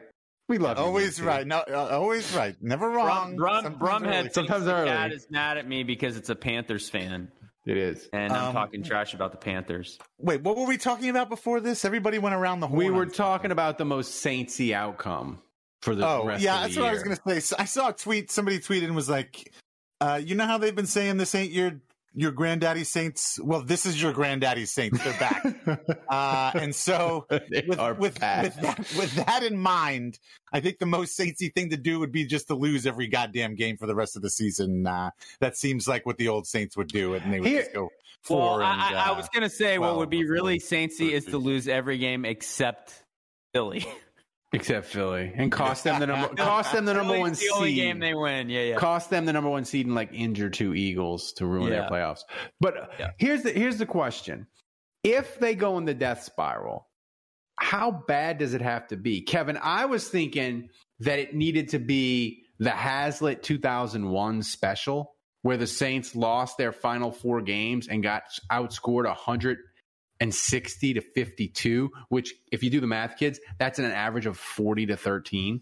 We 0.49 0.57
love 0.57 0.77
you, 0.77 0.83
always 0.83 1.19
Nancy. 1.19 1.23
right. 1.23 1.47
No, 1.47 1.57
uh, 1.59 1.89
always 1.91 2.33
right. 2.35 2.55
Never 2.61 2.89
wrong. 2.89 3.35
Brum, 3.35 3.63
Sometimes 3.63 3.77
Brum 3.79 4.03
early. 4.03 4.13
had 4.13 4.23
thinks 4.23 4.35
Sometimes 4.35 4.65
the 4.65 4.73
early. 4.75 4.89
cat 4.89 5.11
is 5.13 5.27
mad 5.29 5.57
at 5.57 5.67
me 5.67 5.83
because 5.83 6.17
it's 6.17 6.29
a 6.29 6.35
Panthers 6.35 6.89
fan, 6.89 7.31
It 7.67 7.77
is. 7.77 8.09
and 8.13 8.31
I'm 8.31 8.45
Um, 8.45 8.53
talking 8.53 8.81
trash 8.81 9.13
about 9.13 9.31
the 9.31 9.37
Panthers. 9.37 9.99
Wait, 10.19 10.41
what 10.41 10.55
were 10.57 10.65
we 10.65 10.77
talking 10.77 11.09
about 11.09 11.27
before 11.29 11.59
this? 11.59 11.83
Everybody 11.83 12.17
went 12.17 12.33
around 12.33 12.61
the 12.61 12.67
horn. 12.67 12.77
We 12.77 12.89
were 12.89 13.05
talking 13.05 13.51
about 13.51 13.77
the 13.77 13.83
most 13.85 14.23
saintsy 14.23 14.71
outcome 14.73 15.41
for 15.81 15.93
the 15.93 16.07
Oh, 16.07 16.25
rest 16.25 16.41
yeah, 16.43 16.55
of 16.55 16.61
the 16.61 16.67
that's 16.67 16.77
what 16.79 16.87
I 16.89 16.93
was 16.93 17.03
going 17.03 17.17
to 17.17 17.21
say. 17.29 17.39
So 17.41 17.55
I 17.59 17.65
saw 17.65 17.89
a 17.89 17.93
tweet. 17.93 18.31
Somebody 18.31 18.59
tweeted 18.59 18.85
and 18.85 18.95
was 18.95 19.09
like, 19.09 19.53
uh, 19.99 20.19
"You 20.23 20.35
know 20.35 20.45
how 20.45 20.57
they've 20.57 20.73
been 20.75 20.85
saying 20.87 21.17
this 21.17 21.35
ain't 21.35 21.51
your 21.51 21.73
your 22.17 22.31
granddaddy 22.31 22.83
saints? 22.83 23.39
Well, 23.41 23.61
this 23.61 23.85
is 23.85 24.01
your 24.01 24.11
granddaddy 24.11 24.65
saints. 24.65 25.01
They're 25.03 25.19
back." 25.19 25.45
uh, 26.09 26.51
and 26.55 26.73
so, 26.75 27.27
They 27.29 27.63
with 27.67 27.79
are 27.79 27.93
with, 27.93 28.19
back. 28.19 28.43
with, 28.43 28.55
that, 28.61 28.77
with 28.97 29.15
that 29.25 29.43
in 29.43 29.57
mind, 29.57 30.17
I 30.51 30.59
think 30.59 30.79
the 30.79 30.85
most 30.87 31.17
saintsy 31.17 31.53
thing 31.53 31.69
to 31.69 31.77
do 31.77 31.99
would 31.99 32.11
be 32.11 32.25
just 32.25 32.47
to 32.47 32.55
lose 32.55 32.87
every 32.87 33.07
goddamn 33.07 33.55
game 33.55 33.77
for 33.77 33.85
the 33.85 33.95
rest 33.95 34.15
of 34.15 34.23
the 34.23 34.29
season. 34.29 34.87
Uh, 34.87 35.11
that 35.39 35.55
seems 35.55 35.87
like 35.87 36.05
what 36.05 36.17
the 36.17 36.27
old 36.27 36.47
Saints 36.47 36.75
would 36.75 36.87
do, 36.87 37.13
and 37.13 37.31
they 37.31 37.39
would 37.39 37.47
Here- 37.47 37.61
just 37.61 37.73
go 37.73 37.81
Well, 37.81 37.89
four. 38.23 38.63
I, 38.63 38.73
and, 38.73 38.97
I, 38.97 39.07
I 39.07 39.09
uh, 39.11 39.15
was 39.15 39.29
going 39.29 39.43
to 39.43 39.49
say 39.49 39.77
what 39.77 39.97
would 39.97 40.09
be 40.09 40.25
really 40.27 40.59
saintsy 40.59 41.11
is 41.11 41.25
to 41.25 41.37
lose 41.37 41.67
every 41.67 41.97
game 41.99 42.25
except 42.25 43.03
Philly. 43.53 43.85
Except 44.53 44.85
Philly, 44.85 45.31
and 45.35 45.51
cost 45.51 45.83
them 45.83 45.99
the 45.99 46.07
number 46.07 46.29
cost 46.35 46.71
them 46.71 46.85
the 46.85 46.93
number 46.93 47.13
Philly's 47.13 47.21
one 47.21 47.29
the 47.31 47.35
seed. 47.35 47.49
only 47.53 47.73
game 47.75 47.99
they 47.99 48.13
win. 48.13 48.49
Yeah, 48.49 48.61
yeah. 48.61 48.75
cost 48.77 49.09
them 49.09 49.25
the 49.25 49.33
number 49.33 49.49
one 49.49 49.65
seed 49.65 49.85
and 49.85 49.93
like 49.95 50.13
injure 50.13 50.49
two 50.49 50.73
Eagles 50.73 51.33
to 51.33 51.45
ruin 51.45 51.69
their 51.69 51.83
playoffs. 51.89 52.21
But 52.61 52.77
uh, 52.77 52.85
Yeah. 52.97 53.09
here's 53.17 53.43
the 53.43 53.51
here's 53.51 53.77
the 53.77 53.85
question: 53.85 54.47
If 55.03 55.37
they 55.39 55.53
go 55.53 55.77
in 55.77 55.83
the 55.85 55.93
death 55.93 56.23
spiral, 56.23 56.87
how 57.59 57.91
bad 58.07 58.37
does 58.37 58.53
it 58.53 58.61
have 58.61 58.87
to 58.87 58.95
be, 58.95 59.21
Kevin? 59.21 59.57
I 59.61 59.85
was 59.85 60.07
thinking 60.07 60.69
that 61.01 61.19
it 61.19 61.35
needed 61.35 61.69
to 61.69 61.79
be 61.79 62.43
the 62.57 62.69
Haslett 62.71 63.43
2001 63.43 64.43
special, 64.43 65.13
where 65.41 65.57
the 65.57 65.67
Saints 65.67 66.15
lost 66.15 66.57
their 66.57 66.71
final 66.71 67.11
four 67.11 67.41
games 67.41 67.89
and 67.89 68.01
got 68.01 68.23
outscored 68.49 69.05
160 70.19 70.93
to 70.95 71.01
52. 71.01 71.89
Which, 72.09 72.33
if 72.51 72.63
you 72.63 72.69
do 72.69 72.79
the 72.79 72.87
math, 72.87 73.17
kids, 73.17 73.39
that's 73.59 73.79
an 73.79 73.85
average 73.85 74.25
of 74.25 74.37
40 74.37 74.87
to 74.87 74.97
13. 74.97 75.61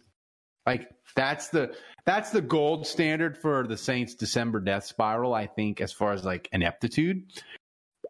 Like 0.65 0.89
that's 1.15 1.49
the 1.49 1.75
that's 2.05 2.31
the 2.31 2.41
gold 2.41 2.87
standard 2.87 3.37
for 3.37 3.67
the 3.67 3.77
Saints 3.77 4.15
December 4.15 4.59
death 4.59 4.85
spiral, 4.85 5.33
I 5.33 5.47
think, 5.47 5.81
as 5.81 5.91
far 5.91 6.13
as 6.13 6.23
like 6.23 6.49
ineptitude. 6.51 7.23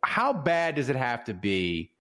How 0.04 0.34
bad 0.34 0.76
does 0.76 0.90
it 0.90 0.96
have 0.96 1.26
to 1.26 1.34
be 1.34 1.92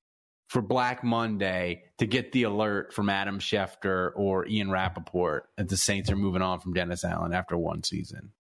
for 0.49 0.63
Black 0.63 1.03
Monday 1.03 1.85
to 1.99 2.07
get 2.07 2.33
the 2.33 2.45
alert 2.45 2.93
from 2.93 3.09
Adam 3.09 3.39
Schefter 3.39 4.11
or 4.15 4.47
Ian 4.47 4.71
Rapoport 4.71 5.49
that 5.57 5.69
the 5.69 5.77
Saints 5.77 6.11
are 6.11 6.17
moving 6.17 6.43
on 6.43 6.61
from 6.61 6.75
Dennis 6.75 7.05
Allen 7.05 7.33
after 7.33 7.57
one 7.57 7.83
season? 7.83 8.31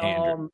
Andrew. 0.00 0.32
Um, 0.32 0.50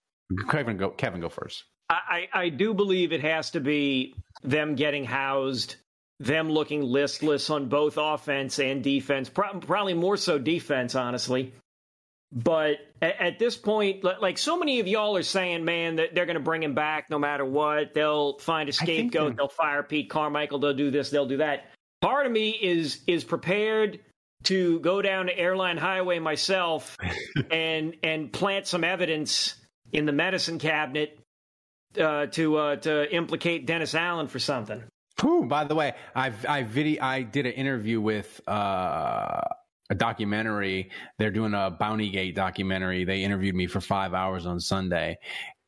Kevin 0.50 0.76
go 0.76 0.90
Kevin 0.90 1.20
go 1.20 1.28
first. 1.28 1.64
I 1.90 2.28
I 2.34 2.48
do 2.50 2.74
believe 2.74 3.12
it 3.12 3.22
has 3.22 3.50
to 3.52 3.60
be 3.60 4.14
them 4.42 4.74
getting 4.74 5.04
housed, 5.04 5.76
them 6.20 6.50
looking 6.50 6.82
listless 6.82 7.50
on 7.50 7.68
both 7.68 7.96
offense 7.96 8.58
and 8.58 8.82
defense. 8.82 9.28
Pro- 9.28 9.60
probably 9.60 9.94
more 9.94 10.16
so 10.16 10.38
defense, 10.38 10.94
honestly. 10.94 11.52
But 12.32 12.78
at, 13.00 13.20
at 13.20 13.38
this 13.38 13.56
point, 13.56 14.04
like 14.04 14.38
so 14.38 14.58
many 14.58 14.80
of 14.80 14.86
y'all 14.86 15.16
are 15.16 15.22
saying, 15.22 15.64
man, 15.64 15.96
that 15.96 16.14
they're 16.14 16.26
going 16.26 16.34
to 16.34 16.42
bring 16.42 16.62
him 16.62 16.74
back 16.74 17.08
no 17.10 17.18
matter 17.18 17.44
what. 17.44 17.94
They'll 17.94 18.38
find 18.38 18.68
a 18.68 18.72
scapegoat. 18.72 19.36
They'll 19.36 19.48
fire 19.48 19.82
Pete 19.82 20.10
Carmichael. 20.10 20.58
They'll 20.58 20.74
do 20.74 20.90
this. 20.90 21.10
They'll 21.10 21.26
do 21.26 21.38
that. 21.38 21.70
Part 22.00 22.26
of 22.26 22.32
me 22.32 22.50
is 22.50 23.00
is 23.06 23.24
prepared 23.24 24.00
to 24.44 24.78
go 24.80 25.02
down 25.02 25.26
to 25.26 25.36
airline 25.36 25.78
highway 25.78 26.18
myself 26.18 26.96
and 27.50 27.96
and 28.02 28.32
plant 28.32 28.66
some 28.66 28.84
evidence 28.84 29.54
in 29.92 30.04
the 30.04 30.12
medicine 30.12 30.58
cabinet 30.58 31.17
uh, 31.98 32.26
to 32.26 32.56
uh, 32.56 32.76
to 32.76 33.14
implicate 33.14 33.66
Dennis 33.66 33.94
Allen 33.94 34.28
for 34.28 34.38
something. 34.38 34.82
Whew, 35.20 35.46
by 35.46 35.64
the 35.64 35.74
way, 35.74 35.94
I 36.14 36.32
I 36.48 36.62
video 36.62 37.02
I 37.02 37.22
did 37.22 37.46
an 37.46 37.52
interview 37.52 38.00
with 38.00 38.40
uh, 38.46 39.40
a 39.90 39.94
documentary. 39.96 40.90
They're 41.18 41.30
doing 41.30 41.54
a 41.54 41.70
Bounty 41.70 42.10
Gate 42.10 42.34
documentary. 42.34 43.04
They 43.04 43.22
interviewed 43.22 43.54
me 43.54 43.66
for 43.66 43.80
five 43.80 44.14
hours 44.14 44.46
on 44.46 44.60
Sunday, 44.60 45.18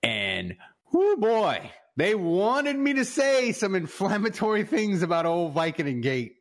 and 0.02 0.56
oh 0.94 1.16
boy, 1.16 1.70
they 1.96 2.14
wanted 2.14 2.76
me 2.76 2.94
to 2.94 3.04
say 3.04 3.52
some 3.52 3.74
inflammatory 3.74 4.64
things 4.64 5.02
about 5.02 5.26
old 5.26 5.54
Vicodin 5.54 6.02
Gate, 6.02 6.36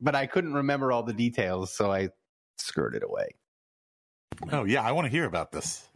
but 0.00 0.14
I 0.14 0.26
couldn't 0.26 0.54
remember 0.54 0.92
all 0.92 1.02
the 1.02 1.12
details, 1.12 1.72
so 1.72 1.92
I 1.92 2.10
skirted 2.58 3.02
away. 3.02 3.28
oh 4.52 4.64
yeah, 4.64 4.82
I 4.82 4.92
want 4.92 5.06
to 5.06 5.10
hear 5.10 5.24
about 5.24 5.52
this. 5.52 5.86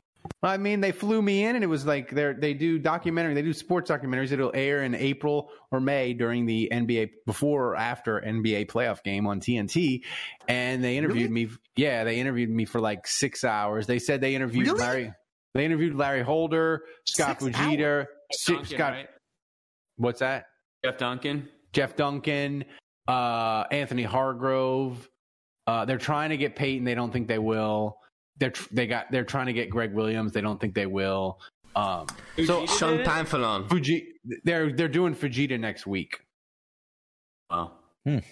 I 0.42 0.56
mean, 0.56 0.80
they 0.80 0.92
flew 0.92 1.20
me 1.20 1.44
in, 1.44 1.54
and 1.54 1.62
it 1.64 1.68
was 1.68 1.84
like 1.84 2.10
they 2.10 2.32
they 2.32 2.54
do 2.54 2.78
documentary, 2.78 3.34
they 3.34 3.42
do 3.42 3.52
sports 3.52 3.90
documentaries. 3.90 4.32
It'll 4.32 4.52
air 4.54 4.82
in 4.82 4.94
April 4.94 5.50
or 5.70 5.80
May 5.80 6.14
during 6.14 6.46
the 6.46 6.68
NBA 6.72 7.10
before 7.26 7.68
or 7.72 7.76
after 7.76 8.20
NBA 8.20 8.66
playoff 8.70 9.02
game 9.02 9.26
on 9.26 9.40
TNT. 9.40 10.02
And 10.48 10.82
they 10.82 10.96
interviewed 10.96 11.30
me. 11.30 11.48
Yeah, 11.76 12.04
they 12.04 12.18
interviewed 12.20 12.50
me 12.50 12.64
for 12.64 12.80
like 12.80 13.06
six 13.06 13.44
hours. 13.44 13.86
They 13.86 13.98
said 13.98 14.20
they 14.20 14.34
interviewed 14.34 14.66
Really? 14.68 14.78
Larry. 14.80 15.12
They 15.54 15.64
interviewed 15.64 15.94
Larry 15.96 16.22
Holder, 16.22 16.82
Scott 17.04 17.40
Six 17.42 17.56
Fujita, 17.56 18.06
Duncan, 18.46 18.64
Scott. 18.66 18.92
right? 18.92 19.08
What's 19.96 20.20
that? 20.20 20.44
Jeff 20.84 20.96
Duncan. 20.96 21.48
Jeff 21.72 21.96
Duncan, 21.96 22.64
uh, 23.08 23.64
Anthony 23.70 24.02
Hargrove. 24.04 25.08
Uh, 25.66 25.84
they're 25.84 25.98
trying 25.98 26.30
to 26.30 26.36
get 26.36 26.56
Peyton. 26.56 26.84
They 26.84 26.94
don't 26.94 27.12
think 27.12 27.28
they 27.28 27.38
will. 27.38 27.96
They're 28.38 28.50
tr- 28.50 28.68
they 28.72 28.86
got 28.86 29.10
they're 29.10 29.24
trying 29.24 29.46
to 29.46 29.52
get 29.52 29.70
Gregg 29.70 29.92
Williams. 29.92 30.32
They 30.32 30.40
don't 30.40 30.60
think 30.60 30.74
they 30.74 30.86
will. 30.86 31.38
Um, 31.76 32.06
so 32.46 32.66
Sean 32.66 32.98
Pamphilon. 32.98 33.68
Fuji, 33.68 34.08
they're 34.44 34.72
they're 34.72 34.88
doing 34.88 35.14
Fujita 35.14 35.58
next 35.58 35.86
week. 35.86 36.20
Wow. 37.50 37.72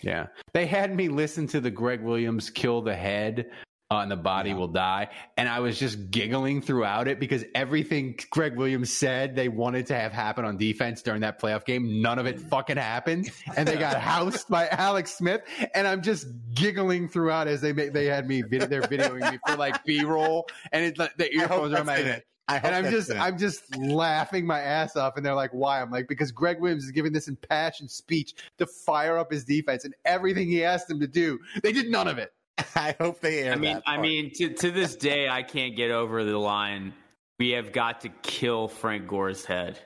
Yeah, 0.03 0.29
they 0.55 0.67
had 0.67 0.97
me 0.97 1.09
listen 1.09 1.47
to 1.49 1.61
the 1.61 1.71
Gregg 1.71 2.01
Williams 2.01 2.49
kill 2.49 2.81
the 2.81 2.97
head. 2.97 3.51
Uh, 3.91 4.01
and 4.01 4.11
the 4.11 4.17
body 4.17 4.53
will 4.53 4.69
die. 4.69 5.09
And 5.39 5.49
I 5.49 5.61
was 5.61 5.79
just 5.79 6.11
giggling 6.11 6.61
throughout 6.61 7.09
it 7.09 7.19
because 7.19 7.43
everything 7.55 8.19
Gregg 8.29 8.55
Williams 8.55 8.93
said 8.93 9.35
they 9.35 9.49
wanted 9.49 9.87
to 9.87 9.95
have 9.95 10.13
happen 10.13 10.45
on 10.45 10.59
defense 10.59 11.01
during 11.01 11.23
that 11.23 11.41
playoff 11.41 11.65
game, 11.65 12.03
none 12.03 12.19
of 12.19 12.27
it 12.27 12.39
fucking 12.39 12.77
happened. 12.77 13.31
And 13.57 13.67
they 13.67 13.77
got 13.77 13.99
housed 13.99 14.47
by 14.49 14.69
Alex 14.69 15.15
Smith. 15.17 15.41
And 15.75 15.89
I'm 15.89 16.03
just 16.03 16.27
giggling 16.55 17.09
throughout 17.09 17.49
as 17.49 17.63
they 17.63 17.73
make, 17.73 17.95
they 17.95 18.05
had 18.05 18.29
me, 18.29 18.43
vid- 18.43 18.69
they're 18.69 18.83
videoing 18.83 19.33
me 19.33 19.39
for 19.47 19.57
like 19.57 19.83
B 19.85 20.05
roll. 20.05 20.47
And 20.71 20.85
it's 20.85 20.99
like 20.99 21.17
the 21.17 21.35
earphones 21.35 21.73
are 21.73 21.81
on 21.81 21.87
my 21.87 21.97
in 21.97 22.05
head. 22.05 22.25
and 22.49 22.75
I'm 22.75 22.91
just, 22.91 23.09
it. 23.11 23.17
I'm 23.17 23.39
just 23.39 23.75
laughing 23.79 24.47
my 24.47 24.61
ass 24.61 24.97
off. 24.97 25.17
And 25.17 25.25
they're 25.25 25.35
like, 25.35 25.53
why? 25.53 25.81
I'm 25.81 25.91
like, 25.91 26.09
because 26.09 26.31
Gregg 26.31 26.61
Williams 26.61 26.85
is 26.85 26.91
giving 26.91 27.13
this 27.13 27.27
impassioned 27.27 27.91
speech 27.91 28.35
to 28.59 28.67
fire 28.67 29.17
up 29.17 29.33
his 29.33 29.45
defense 29.45 29.85
and 29.87 29.95
everything 30.05 30.47
he 30.47 30.63
asked 30.63 30.89
them 30.89 31.01
to 31.01 31.07
do. 31.09 31.39
They 31.63 31.73
did 31.73 31.91
none 31.91 32.07
of 32.07 32.19
it. 32.19 32.33
I 32.77 32.95
hope 33.01 33.21
they 33.21 33.41
air 33.41 33.53
I 33.53 33.57
mean, 33.57 33.83
I 33.87 33.99
mean, 33.99 34.33
to 34.35 34.51
to 34.51 34.71
this 34.71 34.97
day, 34.97 35.29
I 35.29 35.43
can't 35.43 35.77
get 35.77 35.91
over 35.91 36.25
the 36.25 36.39
line. 36.39 36.95
We 37.39 37.51
have 37.51 37.73
got 37.73 38.01
to 38.03 38.09
kill 38.09 38.69
Frank 38.69 39.07
Gore's 39.07 39.45
head. 39.45 39.79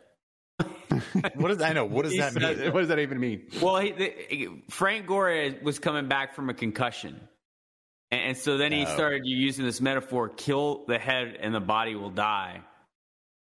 what 1.35 1.49
does 1.49 1.61
I 1.61 1.73
know? 1.73 1.85
What 1.85 2.05
does 2.05 2.17
that 2.17 2.35
mean? 2.35 2.73
What 2.73 2.81
does 2.81 2.89
that 2.89 2.99
even 2.99 3.19
mean? 3.21 3.47
Well, 3.61 3.79
he, 3.79 3.93
the, 3.93 4.49
Frank 4.71 5.07
Gore 5.07 5.51
was 5.63 5.79
coming 5.79 6.09
back 6.09 6.35
from 6.35 6.49
a 6.51 6.55
concussion, 6.55 7.21
and, 8.11 8.21
and 8.21 8.37
so 8.37 8.57
then 8.57 8.73
he 8.73 8.83
Oh. 8.83 8.95
started 8.95 9.23
using 9.25 9.65
this 9.65 9.81
metaphor: 9.81 10.29
"Kill 10.29 10.85
the 10.87 10.99
head, 10.99 11.37
and 11.41 11.55
the 11.55 11.61
body 11.61 11.95
will 11.95 12.11
die." 12.11 12.61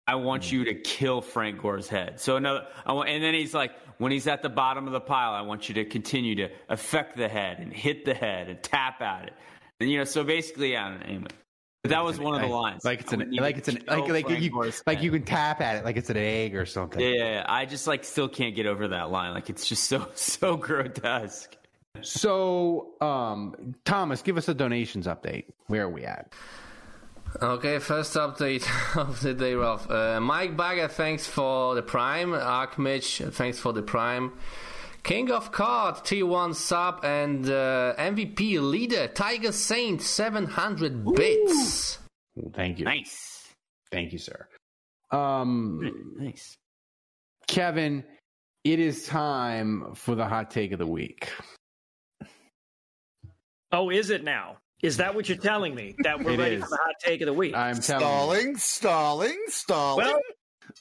I 0.10 0.16
want 0.16 0.52
you 0.52 0.64
to 0.66 0.74
kill 0.74 1.22
Frank 1.22 1.62
Gore's 1.62 1.88
head. 1.88 2.20
So 2.20 2.36
another, 2.36 2.66
want, 2.88 3.10
and 3.10 3.24
then 3.24 3.36
he's 3.36 3.54
like, 3.54 3.74
when 4.00 4.12
he's 4.12 4.26
at 4.26 4.42
the 4.42 4.50
bottom 4.50 4.88
of 4.88 4.92
the 4.92 5.00
pile, 5.00 5.34
I 5.34 5.42
want 5.42 5.70
you 5.70 5.76
to 5.76 5.86
continue 5.86 6.34
to 6.34 6.50
affect 6.68 7.16
the 7.16 7.28
head 7.28 7.60
and 7.60 7.72
hit 7.72 8.06
the 8.06 8.16
head 8.16 8.50
and 8.50 8.64
tap 8.64 9.04
at 9.04 9.26
it. 9.26 9.34
And 9.80 9.88
you 9.88 10.00
know, 10.00 10.06
so 10.06 10.24
basically, 10.24 10.76
I 10.76 10.90
don't 10.90 11.00
know. 11.00 11.06
Anyway. 11.06 11.28
But 11.84 11.92
that 11.92 12.04
was 12.04 12.20
one 12.20 12.34
of 12.34 12.42
the 12.42 12.48
lines. 12.48 12.84
Like 12.84 13.02
it's 13.02 13.14
an 13.14 13.32
like 13.34 13.58
it's 13.58 13.68
an 13.68 13.84
like 13.88 14.10
like 14.10 14.30
you 14.30 14.72
like 14.88 15.04
you 15.04 15.12
can 15.12 15.24
tap 15.24 15.62
at 15.62 15.78
it 15.78 15.86
like 15.86 15.96
it's 15.96 16.10
an 16.10 16.18
egg 16.18 16.56
or 16.56 16.66
something. 16.66 17.00
Yeah, 17.00 17.10
yeah, 17.10 17.46
I 17.48 17.66
just 17.66 17.86
like 17.86 18.04
still 18.04 18.28
can't 18.28 18.56
get 18.56 18.66
over 18.66 18.88
that 18.88 19.12
line. 19.12 19.34
Like 19.34 19.50
it's 19.50 19.70
just 19.70 19.84
so 19.84 20.10
so 20.16 20.58
grotesque. 20.58 21.56
So, 22.02 22.96
um, 23.00 23.76
Thomas, 23.86 24.22
give 24.22 24.38
us 24.38 24.48
a 24.48 24.54
donations 24.54 25.06
update. 25.08 25.46
Where 25.68 25.84
are 25.84 25.90
we 25.90 26.04
at? 26.04 26.34
Okay, 27.42 27.80
first 27.80 28.16
update 28.16 28.68
of 28.98 29.22
the 29.22 29.34
day, 29.34 29.54
Ralph. 29.54 29.90
Uh, 29.90 30.20
Mike 30.20 30.58
Bagger, 30.58 30.88
thanks 30.88 31.28
for 31.28 31.76
the 31.76 31.82
Prime. 31.84 32.32
Arkmich, 32.32 33.32
thanks 33.34 33.60
for 33.60 33.72
the 33.72 33.84
Prime. 33.84 34.34
King 35.04 35.32
of 35.32 35.52
Card, 35.52 35.96
T1 35.96 36.56
sub, 36.56 37.06
and 37.06 37.46
uh, 37.46 37.94
MVP 37.98 38.60
leader, 38.60 39.08
Tiger 39.08 39.52
Saint, 39.52 40.02
700 40.02 41.06
bits. 41.14 42.00
Thank 42.54 42.80
you. 42.80 42.86
Nice. 42.86 43.48
Thank 43.92 44.12
you, 44.12 44.20
sir. 44.20 44.48
Um, 45.12 46.16
nice. 46.18 46.58
Kevin, 47.48 48.04
it 48.64 48.80
is 48.80 49.06
time 49.06 49.94
for 49.96 50.16
the 50.16 50.26
hot 50.26 50.52
take 50.52 50.72
of 50.72 50.80
the 50.80 50.88
week. 50.88 51.32
Oh, 53.72 53.90
is 53.90 54.10
it 54.10 54.24
now? 54.24 54.58
Is 54.82 54.98
that 54.98 55.14
what 55.16 55.28
you're 55.28 55.38
telling 55.38 55.76
me? 55.76 55.96
That 56.04 56.24
we're 56.24 56.32
It 56.32 56.40
ready 56.40 56.56
is. 56.56 56.64
for 56.64 56.70
the 56.70 56.78
hot 56.78 56.96
take 57.04 57.22
of 57.22 57.26
the 57.26 57.34
week? 57.34 57.56
I'm 57.56 57.80
telling 57.80 58.56
Stalling, 58.56 58.58
stalling, 58.58 59.38
stalling. 59.48 60.06
Well, 60.06 60.20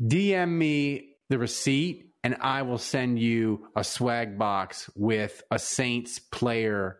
DM 0.00 0.50
me 0.50 1.16
the 1.28 1.38
receipt 1.38 2.04
and 2.24 2.36
I 2.40 2.62
will 2.62 2.78
send 2.78 3.18
you 3.18 3.68
a 3.76 3.84
swag 3.84 4.38
box 4.38 4.90
with 4.94 5.42
a 5.50 5.58
Saints 5.58 6.18
player 6.18 6.98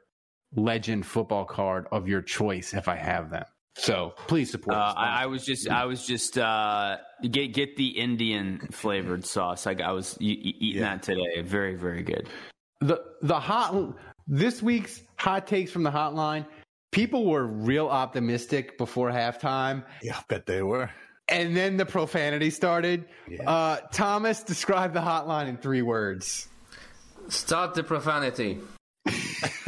legend 0.55 1.07
football 1.07 1.44
card 1.44 1.86
of 1.92 2.09
your 2.09 2.22
choice 2.22 2.74
if 2.74 2.88
I 2.88 2.96
have 2.96 3.30
them. 3.30 3.44
So 3.76 4.14
please 4.26 4.51
support 4.51 4.76
Uh. 4.76 4.94
I, 4.96 5.22
I 5.22 5.26
was 5.26 5.44
just, 5.44 5.68
I 5.68 5.84
was 5.84 6.05
just 6.07 6.36
uh, 6.36 6.96
get 7.30 7.53
get 7.55 7.76
the 7.76 7.88
Indian 7.90 8.68
flavored 8.72 9.24
sauce. 9.24 9.66
I, 9.66 9.76
I 9.84 9.92
was 9.92 10.16
eating 10.20 10.80
that 10.80 11.03
today. 11.03 11.42
Very, 11.42 11.76
very 11.76 12.03
good. 12.03 12.28
the 12.80 13.03
the 13.22 13.38
hot 13.38 13.94
this 14.26 14.62
week's 14.62 15.03
hot 15.16 15.46
takes 15.46 15.70
from 15.70 15.84
the 15.84 15.90
hotline. 15.90 16.44
People 16.90 17.26
were 17.26 17.46
real 17.46 17.86
optimistic 17.88 18.78
before 18.78 19.11
halftime. 19.11 19.84
Yeah, 20.03 20.16
I 20.16 20.22
bet 20.28 20.46
they 20.46 20.62
were. 20.62 20.90
And 21.28 21.55
then 21.55 21.76
the 21.76 21.84
profanity 21.84 22.49
started. 22.51 23.05
Uh, 23.46 23.76
Thomas, 23.92 24.42
describe 24.42 24.94
the 24.94 25.01
hotline 25.01 25.49
in 25.49 25.59
three 25.59 25.82
words. 25.82 26.49
Start 27.28 27.74
the 27.74 27.84
profanity. 27.84 28.59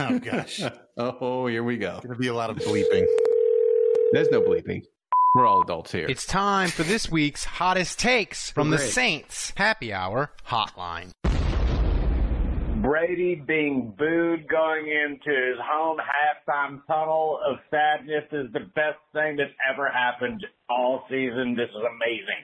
Oh 0.01 0.19
gosh, 0.19 0.63
oh, 0.97 1.47
here 1.47 1.63
we 1.63 1.77
go. 1.77 2.01
Gonna 2.03 2.17
be 2.17 2.29
a 2.29 2.35
lot 2.35 2.49
of 2.49 2.57
bleeping. 2.57 3.05
There's 4.13 4.31
no 4.31 4.41
bleeping. 4.41 4.83
We're 5.35 5.47
all 5.47 5.61
adults 5.63 5.93
here. 5.93 6.07
It's 6.09 6.25
time 6.25 6.71
for 6.71 6.85
this 6.85 7.11
week's 7.11 7.45
hottest 7.45 7.99
takes 7.99 8.51
from 8.51 8.71
the 8.71 8.79
Saints 8.79 9.53
Happy 9.57 9.93
Hour 9.93 10.33
Hotline. 10.49 11.11
Brady 12.83 13.35
being 13.35 13.93
booed 13.99 14.49
going 14.49 14.89
into 14.89 15.29
his 15.29 15.59
home 15.63 15.99
halftime 15.99 16.81
tunnel 16.87 17.39
of 17.47 17.59
sadness 17.71 18.25
is 18.33 18.51
the 18.55 18.61
best 18.75 18.99
thing 19.13 19.37
that's 19.37 19.51
ever 19.71 19.91
happened 19.91 20.47
all 20.71 21.05
season. 21.11 21.55
This 21.57 21.69
is 21.69 21.77
amazing. 21.77 22.41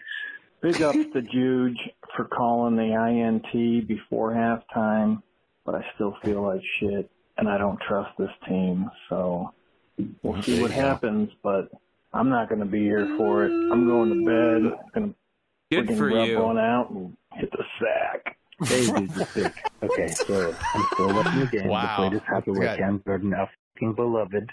Big 0.61 0.83
ups 0.83 1.13
to 1.15 1.23
Juge 1.23 1.79
for 2.15 2.27
calling 2.27 2.77
the 2.77 2.93
INT 2.93 3.89
before 3.89 4.33
halftime, 4.33 5.23
but 5.65 5.75
I 5.75 5.85
still 5.95 6.15
feel 6.23 6.43
like 6.43 6.61
shit, 6.79 7.11
and 7.39 7.49
I 7.49 7.59
don't 7.59 7.79
trust 7.87 8.11
this 8.19 8.31
team. 8.49 8.91
So 9.09 9.53
we'll 10.23 10.43
see 10.43 10.61
what 10.61 10.71
happens, 10.71 11.31
but 11.43 11.71
I'm 12.13 12.29
not 12.29 12.49
going 12.49 12.61
to 12.61 12.67
be 12.67 12.81
here 12.83 13.07
for 13.19 13.45
it. 13.45 13.51
I'm 13.51 13.87
going 13.87 14.11
to 14.11 14.25
bed. 14.25 14.79
I'm 14.95 15.03
going 15.03 15.15
to 15.73 15.83
Good 15.85 15.99
for 15.99 16.07
rub 16.09 16.29
you. 16.29 16.41
one 16.41 16.59
out 16.59 16.91
and 16.91 17.17
hit 17.35 17.51
the 17.51 17.65
sack. 17.81 18.37
Hey, 18.65 18.87
dude, 18.87 19.15
you're 19.17 19.27
sick. 19.27 19.53
Okay, 19.83 20.09
so 20.09 20.55
I'm 20.75 20.85
still 20.95 21.15
watching 21.15 21.41
the 21.41 21.47
game. 21.47 21.69
Wow. 21.69 21.97
The 21.97 22.09
greatest 22.09 22.29
hockey 22.29 22.53
Good. 22.53 22.61
with 22.61 22.79
Cam 22.79 23.03
Jordan, 23.07 23.35
our 23.35 23.49
fucking 23.75 23.95
beloved, 23.95 24.51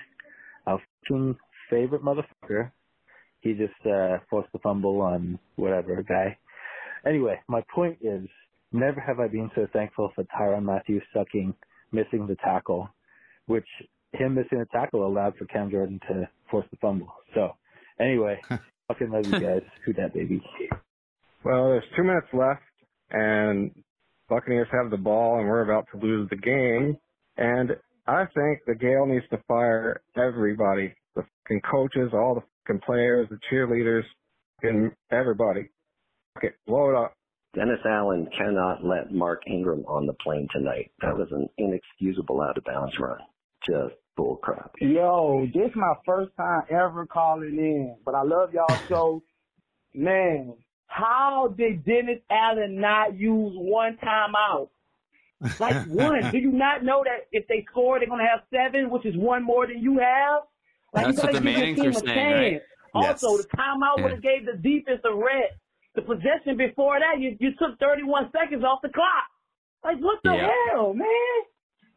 our 0.67 0.79
fucking 1.07 1.37
favorite 1.69 2.03
motherfucker. 2.03 2.71
He 3.39 3.53
just 3.53 3.73
uh, 3.85 4.17
forced 4.29 4.51
the 4.51 4.59
fumble 4.59 4.99
on 5.01 5.39
whatever 5.55 6.03
guy. 6.03 6.37
Anyway, 7.07 7.39
my 7.47 7.63
point 7.73 7.97
is, 8.01 8.27
never 8.73 8.99
have 8.99 9.19
I 9.21 9.27
been 9.29 9.49
so 9.55 9.65
thankful 9.73 10.11
for 10.13 10.25
Tyrann 10.25 10.63
Mathieu 10.63 10.99
sucking, 11.13 11.53
missing 11.93 12.27
the 12.27 12.35
tackle, 12.35 12.89
which 13.47 13.67
him 14.13 14.35
missing 14.35 14.59
the 14.59 14.67
tackle 14.71 15.05
allowed 15.05 15.35
for 15.37 15.45
Cam 15.45 15.71
Jordan 15.71 15.99
to 16.09 16.27
force 16.49 16.65
the 16.71 16.77
fumble. 16.77 17.13
So, 17.33 17.55
anyway, 17.99 18.39
fucking 18.87 19.11
love 19.11 19.25
you 19.25 19.39
guys. 19.39 19.61
Who 19.85 19.93
that 19.93 20.13
baby? 20.13 20.41
Well, 21.43 21.69
there's 21.69 21.83
two 21.95 22.03
minutes 22.03 22.27
left, 22.33 22.61
and 23.11 23.71
Buccaneers 24.29 24.67
have 24.71 24.91
the 24.91 24.97
ball, 24.97 25.39
and 25.39 25.47
we're 25.47 25.61
about 25.61 25.87
to 25.93 25.99
lose 25.99 26.29
the 26.29 26.37
game. 26.37 26.97
And 27.37 27.71
I 28.07 28.25
think 28.33 28.59
the 28.65 28.75
Gayle 28.75 29.05
needs 29.05 29.25
to 29.31 29.39
fire 29.47 30.01
everybody, 30.15 30.93
the 31.15 31.23
fucking 31.43 31.61
coaches, 31.69 32.11
all 32.13 32.35
the 32.35 32.43
fucking 32.65 32.81
players, 32.85 33.27
the 33.29 33.39
cheerleaders, 33.51 34.03
and 34.61 34.91
everybody. 35.11 35.69
Okay, 36.37 36.51
blow 36.65 36.89
it 36.89 36.95
up. 36.95 37.13
Dennis 37.55 37.79
Allen 37.85 38.27
cannot 38.35 38.83
let 38.83 39.13
Mark 39.13 39.43
Ingram 39.47 39.85
on 39.87 40.07
the 40.07 40.13
plane 40.13 40.47
tonight. 40.51 40.91
That 41.01 41.15
was 41.15 41.27
an 41.31 41.47
inexcusable 41.57 42.41
out 42.41 42.57
of 42.57 42.63
bounds 42.63 42.97
run. 42.99 43.19
Just 43.67 43.93
bull 44.17 44.37
crap. 44.37 44.71
Yo, 44.79 45.45
this 45.53 45.69
is 45.69 45.75
my 45.75 45.93
first 46.05 46.31
time 46.35 46.63
ever 46.69 47.05
calling 47.05 47.57
in, 47.57 47.95
but 48.05 48.15
I 48.15 48.23
love 48.23 48.53
y'all 48.53 48.79
show. 48.87 49.23
Man, 49.93 50.55
how 50.87 51.53
did 51.55 51.85
Dennis 51.85 52.19
Allen 52.31 52.79
not 52.81 53.17
use 53.17 53.53
one 53.55 53.97
timeout? 54.03 54.69
Like 55.59 55.85
one. 55.87 56.31
Do 56.31 56.37
you 56.39 56.51
not 56.51 56.83
know 56.83 57.03
that 57.03 57.27
if 57.31 57.47
they 57.47 57.63
score, 57.69 57.99
they're 57.99 58.07
gonna 58.09 58.27
have 58.27 58.41
seven, 58.51 58.89
which 58.89 59.05
is 59.05 59.15
one 59.15 59.43
more 59.43 59.67
than 59.67 59.77
you 59.79 59.99
have? 59.99 60.41
Like 60.91 61.05
That's 61.05 61.17
you 61.17 61.23
what 61.23 61.33
gotta 61.33 61.37
the 61.39 61.41
Mannings 61.51 61.79
team 61.79 61.85
are 61.87 61.89
a 61.89 61.93
saying, 61.93 62.53
right? 62.53 62.61
Also, 62.95 63.27
Yes. 63.37 63.45
the 63.45 63.57
timeout 63.57 64.01
would 64.03 64.11
have 64.11 64.21
gave 64.21 64.45
the 64.45 64.53
defense 64.53 65.01
a 65.03 65.13
rest. 65.13 65.53
The 65.95 66.01
possession 66.01 66.57
before 66.57 66.99
that, 66.99 67.19
you 67.21 67.37
you 67.39 67.51
took 67.59 67.79
31 67.79 68.31
seconds 68.31 68.63
off 68.63 68.81
the 68.81 68.89
clock. 68.89 69.27
Like 69.83 69.97
what 69.99 70.19
the 70.23 70.33
Yeah. 70.35 70.49
hell, 70.71 70.93
man? 70.93 71.07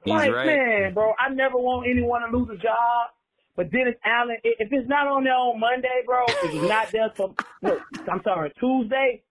He's 0.04 0.12
like 0.14 0.32
right. 0.32 0.46
man, 0.46 0.94
bro, 0.94 1.12
I 1.18 1.30
never 1.34 1.56
want 1.56 1.88
anyone 1.90 2.22
to 2.22 2.36
lose 2.36 2.48
a 2.50 2.56
job. 2.58 3.10
But 3.56 3.70
Dennis 3.72 3.94
Allen, 4.04 4.36
if 4.44 4.68
it's 4.70 4.88
not 4.88 5.06
on 5.08 5.24
there 5.24 5.34
on 5.34 5.58
Monday, 5.58 6.02
bro, 6.06 6.24
if 6.42 6.54
it's 6.54 6.62
not 6.68 6.92
there 6.92 7.10
for 7.16 7.34
look, 7.62 7.86
I'm 8.10 8.22
sorry, 8.24 8.52
Tuesday, 8.60 9.22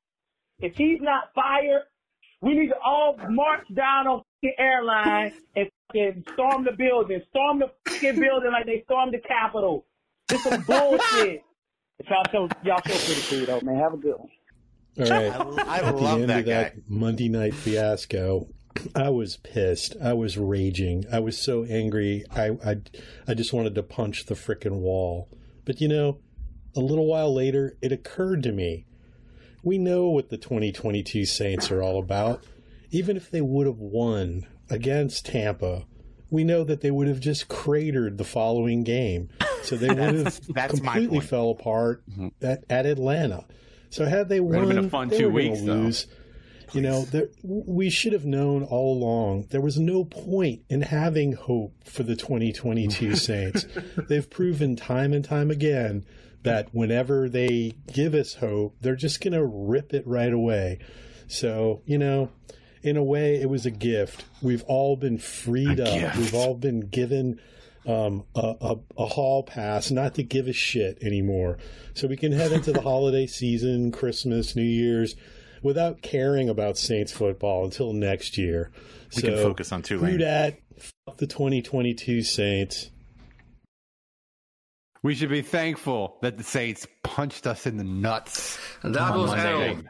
if 0.59 0.73
he's 0.75 0.99
not 1.01 1.31
fired, 1.35 1.83
We 2.41 2.53
need 2.55 2.69
to 2.69 2.77
all 2.83 3.17
march 3.29 3.65
down 3.75 4.07
on 4.07 4.23
the 4.43 4.49
airline 4.59 5.33
and, 5.55 5.69
storm 6.33 6.65
the 6.65 6.71
building. 6.77 7.21
Storm 7.29 7.59
the 7.59 7.67
fucking 7.89 8.19
building 8.19 8.51
like 8.51 8.65
they 8.65 8.83
stormed 8.85 9.13
the 9.13 9.19
Capitol. 9.19 9.85
This 10.29 10.45
is 10.45 10.65
bullshit. 10.65 11.43
But 11.97 12.07
y'all 12.09 12.25
show 12.31 12.49
y'all 12.63 12.81
show 12.87 12.99
pretty 12.99 13.23
cool 13.29 13.45
though, 13.45 13.61
man. 13.65 13.77
Have 13.79 13.93
a 13.93 13.97
good 13.97 14.17
one. 14.17 14.29
All 14.97 15.05
right. 15.05 15.67
I 15.67 15.79
At 15.79 15.95
the 15.95 16.01
love 16.01 16.21
end 16.21 16.29
that 16.29 16.39
of 16.39 16.45
that 16.45 16.89
Monday 16.89 17.29
night 17.29 17.53
fiasco, 17.53 18.47
I 18.95 19.09
was 19.09 19.37
pissed. 19.37 19.95
I 20.01 20.13
was 20.13 20.37
raging. 20.37 21.05
I 21.11 21.19
was 21.19 21.37
so 21.37 21.63
angry. 21.65 22.23
I 22.31 22.51
I, 22.65 22.77
I 23.27 23.33
just 23.33 23.53
wanted 23.53 23.75
to 23.75 23.83
punch 23.83 24.25
the 24.25 24.35
frickin' 24.35 24.79
wall. 24.79 25.29
But 25.65 25.81
you 25.81 25.87
know, 25.87 26.19
a 26.75 26.79
little 26.79 27.05
while 27.05 27.33
later, 27.33 27.77
it 27.81 27.91
occurred 27.91 28.43
to 28.43 28.51
me. 28.51 28.85
We 29.63 29.77
know 29.77 30.09
what 30.09 30.29
the 30.29 30.37
2022 30.37 31.25
Saints 31.25 31.71
are 31.71 31.81
all 31.81 31.97
about. 31.99 32.43
Even 32.91 33.17
if 33.17 33.31
they 33.31 33.41
would 33.41 33.65
have 33.65 33.79
won 33.79 34.45
against 34.69 35.25
Tampa, 35.25 35.85
we 36.29 36.43
know 36.43 36.63
that 36.63 36.81
they 36.81 36.91
would 36.91 37.07
have 37.07 37.19
just 37.19 37.47
cratered 37.47 38.17
the 38.17 38.23
following 38.23 38.83
game. 38.83 39.29
So 39.63 39.75
they 39.75 39.87
would 39.93 39.97
have 39.97 40.41
completely 40.69 41.19
fell 41.19 41.49
apart 41.49 42.03
mm-hmm. 42.09 42.27
at, 42.45 42.63
at 42.69 42.85
Atlanta. 42.85 43.45
So 43.95 44.03
had 44.03 44.27
they 44.27 44.41
won, 44.41 44.67
been 44.67 44.77
a 44.77 44.89
fun 44.89 45.07
they 45.07 45.19
two 45.19 45.27
were 45.27 45.35
weeks, 45.35 45.61
though. 45.61 45.73
lose. 45.73 46.07
You 46.73 46.81
know, 46.81 47.05
there, 47.05 47.29
we 47.43 47.89
should 47.89 48.11
have 48.11 48.25
known 48.25 48.63
all 48.63 48.97
along 48.97 49.47
there 49.51 49.61
was 49.61 49.79
no 49.79 50.03
point 50.03 50.63
in 50.67 50.81
having 50.81 51.31
hope 51.31 51.73
for 51.85 52.03
the 52.03 52.17
2022 52.17 53.15
Saints. 53.15 53.65
They've 54.09 54.29
proven 54.29 54.75
time 54.75 55.13
and 55.13 55.23
time 55.23 55.49
again 55.49 56.03
that 56.43 56.75
whenever 56.75 57.29
they 57.29 57.75
give 57.93 58.13
us 58.13 58.33
hope, 58.33 58.75
they're 58.81 58.97
just 58.97 59.21
going 59.21 59.31
to 59.31 59.45
rip 59.45 59.93
it 59.93 60.05
right 60.05 60.33
away. 60.33 60.79
So, 61.27 61.81
you 61.85 61.97
know, 61.97 62.31
in 62.83 62.97
a 62.97 63.03
way, 63.03 63.39
it 63.39 63.49
was 63.49 63.65
a 63.65 63.71
gift. 63.71 64.25
We've 64.41 64.63
all 64.63 64.97
been 64.97 65.19
freed 65.19 65.79
up. 65.79 65.93
gift. 65.93 66.17
We've 66.17 66.35
all 66.35 66.55
been 66.55 66.81
given 66.81 67.39
um, 67.87 68.23
a, 68.35 68.55
a, 68.61 68.75
a 68.97 69.05
hall 69.05 69.43
pass 69.43 69.91
not 69.91 70.15
to 70.15 70.23
give 70.23 70.47
a 70.47 70.53
shit 70.53 70.97
anymore. 71.01 71.57
So 71.93 72.07
we 72.07 72.17
can 72.17 72.31
head 72.31 72.51
into 72.51 72.71
the 72.71 72.81
holiday 72.83 73.27
season, 73.27 73.91
Christmas, 73.91 74.55
New 74.55 74.63
Year's, 74.63 75.15
without 75.61 76.01
caring 76.01 76.49
about 76.49 76.77
Saints 76.77 77.11
football 77.11 77.65
until 77.65 77.93
next 77.93 78.37
year. 78.37 78.71
We 79.15 79.21
so, 79.21 79.27
can 79.27 79.37
focus 79.37 79.71
on 79.71 79.81
Tulane. 79.81 80.11
Who 80.11 80.17
dat? 80.19 80.59
Fuck 81.05 81.17
the 81.17 81.27
2022 81.27 82.23
Saints. 82.23 82.89
We 85.03 85.13
should 85.13 85.29
be 85.29 85.43
thankful 85.43 86.17
that 86.23 86.37
the 86.37 86.43
Saints 86.43 86.87
punched 87.03 87.45
us 87.45 87.67
in 87.67 87.77
the 87.77 87.83
nuts. 87.83 88.57
That 88.83 89.15
was 89.15 89.29
Monday 89.29 89.75
L. 89.75 89.83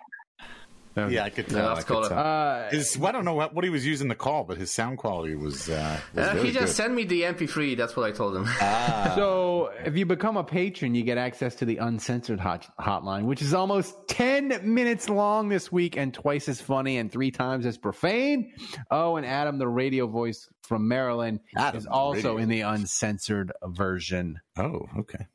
night. 0.96 1.12
Yeah, 1.12 1.24
I 1.24 1.30
could 1.30 1.48
tell. 1.48 1.68
let's 1.74 1.80
I 1.82 1.84
could 1.84 2.10
tell. 2.10 2.18
Uh, 2.20 2.70
his, 2.70 2.98
well, 2.98 3.10
I 3.10 3.12
don't 3.12 3.26
know 3.26 3.34
what, 3.34 3.54
what 3.54 3.64
he 3.64 3.70
was 3.70 3.86
using 3.86 4.08
the 4.08 4.16
call, 4.16 4.44
but 4.44 4.58
his 4.58 4.72
sound 4.72 4.98
quality 4.98 5.36
was. 5.36 5.70
Uh, 5.70 6.00
was 6.14 6.28
Uh, 6.28 6.34
very 6.34 6.48
he 6.48 6.54
just 6.54 6.66
good. 6.68 6.76
sent 6.76 6.94
me 6.94 7.04
the 7.04 7.22
MP3. 7.24 7.76
That's 7.78 7.96
what 7.96 8.06
I 8.06 8.12
told 8.12 8.36
him. 8.36 8.46
Ah. 8.48 9.14
So, 9.16 9.72
if 9.86 9.96
you 9.98 10.06
become 10.06 10.38
a 10.38 10.44
patron, 10.44 10.96
you 10.96 11.04
get 11.04 11.18
access 11.18 11.56
to 11.56 11.66
the 11.66 11.78
uncensored 11.78 12.40
hot, 12.40 12.68
hotline, 12.80 13.24
which 13.26 13.42
is 13.42 13.54
almost 13.54 13.96
10 14.08 14.62
minutes 14.64 15.10
long 15.10 15.50
this 15.50 15.72
week 15.72 15.98
and 15.98 16.14
twice 16.14 16.48
as 16.50 16.62
funny 16.62 16.98
and 16.98 17.12
three 17.12 17.32
times 17.32 17.66
as 17.66 17.78
profane. 17.78 18.54
Oh, 18.92 19.16
and 19.18 19.26
Adam, 19.26 19.58
the 19.58 19.68
radio 19.68 20.08
voice 20.08 20.50
from 20.66 20.88
Maryland, 20.88 21.40
Adam, 21.56 21.78
is 21.78 21.86
also 21.86 22.16
radio 22.36 22.38
in 22.38 22.50
the 22.50 22.62
uncensored 22.62 23.52
version. 23.64 24.40
Oh, 24.58 24.88
okay. 25.00 25.28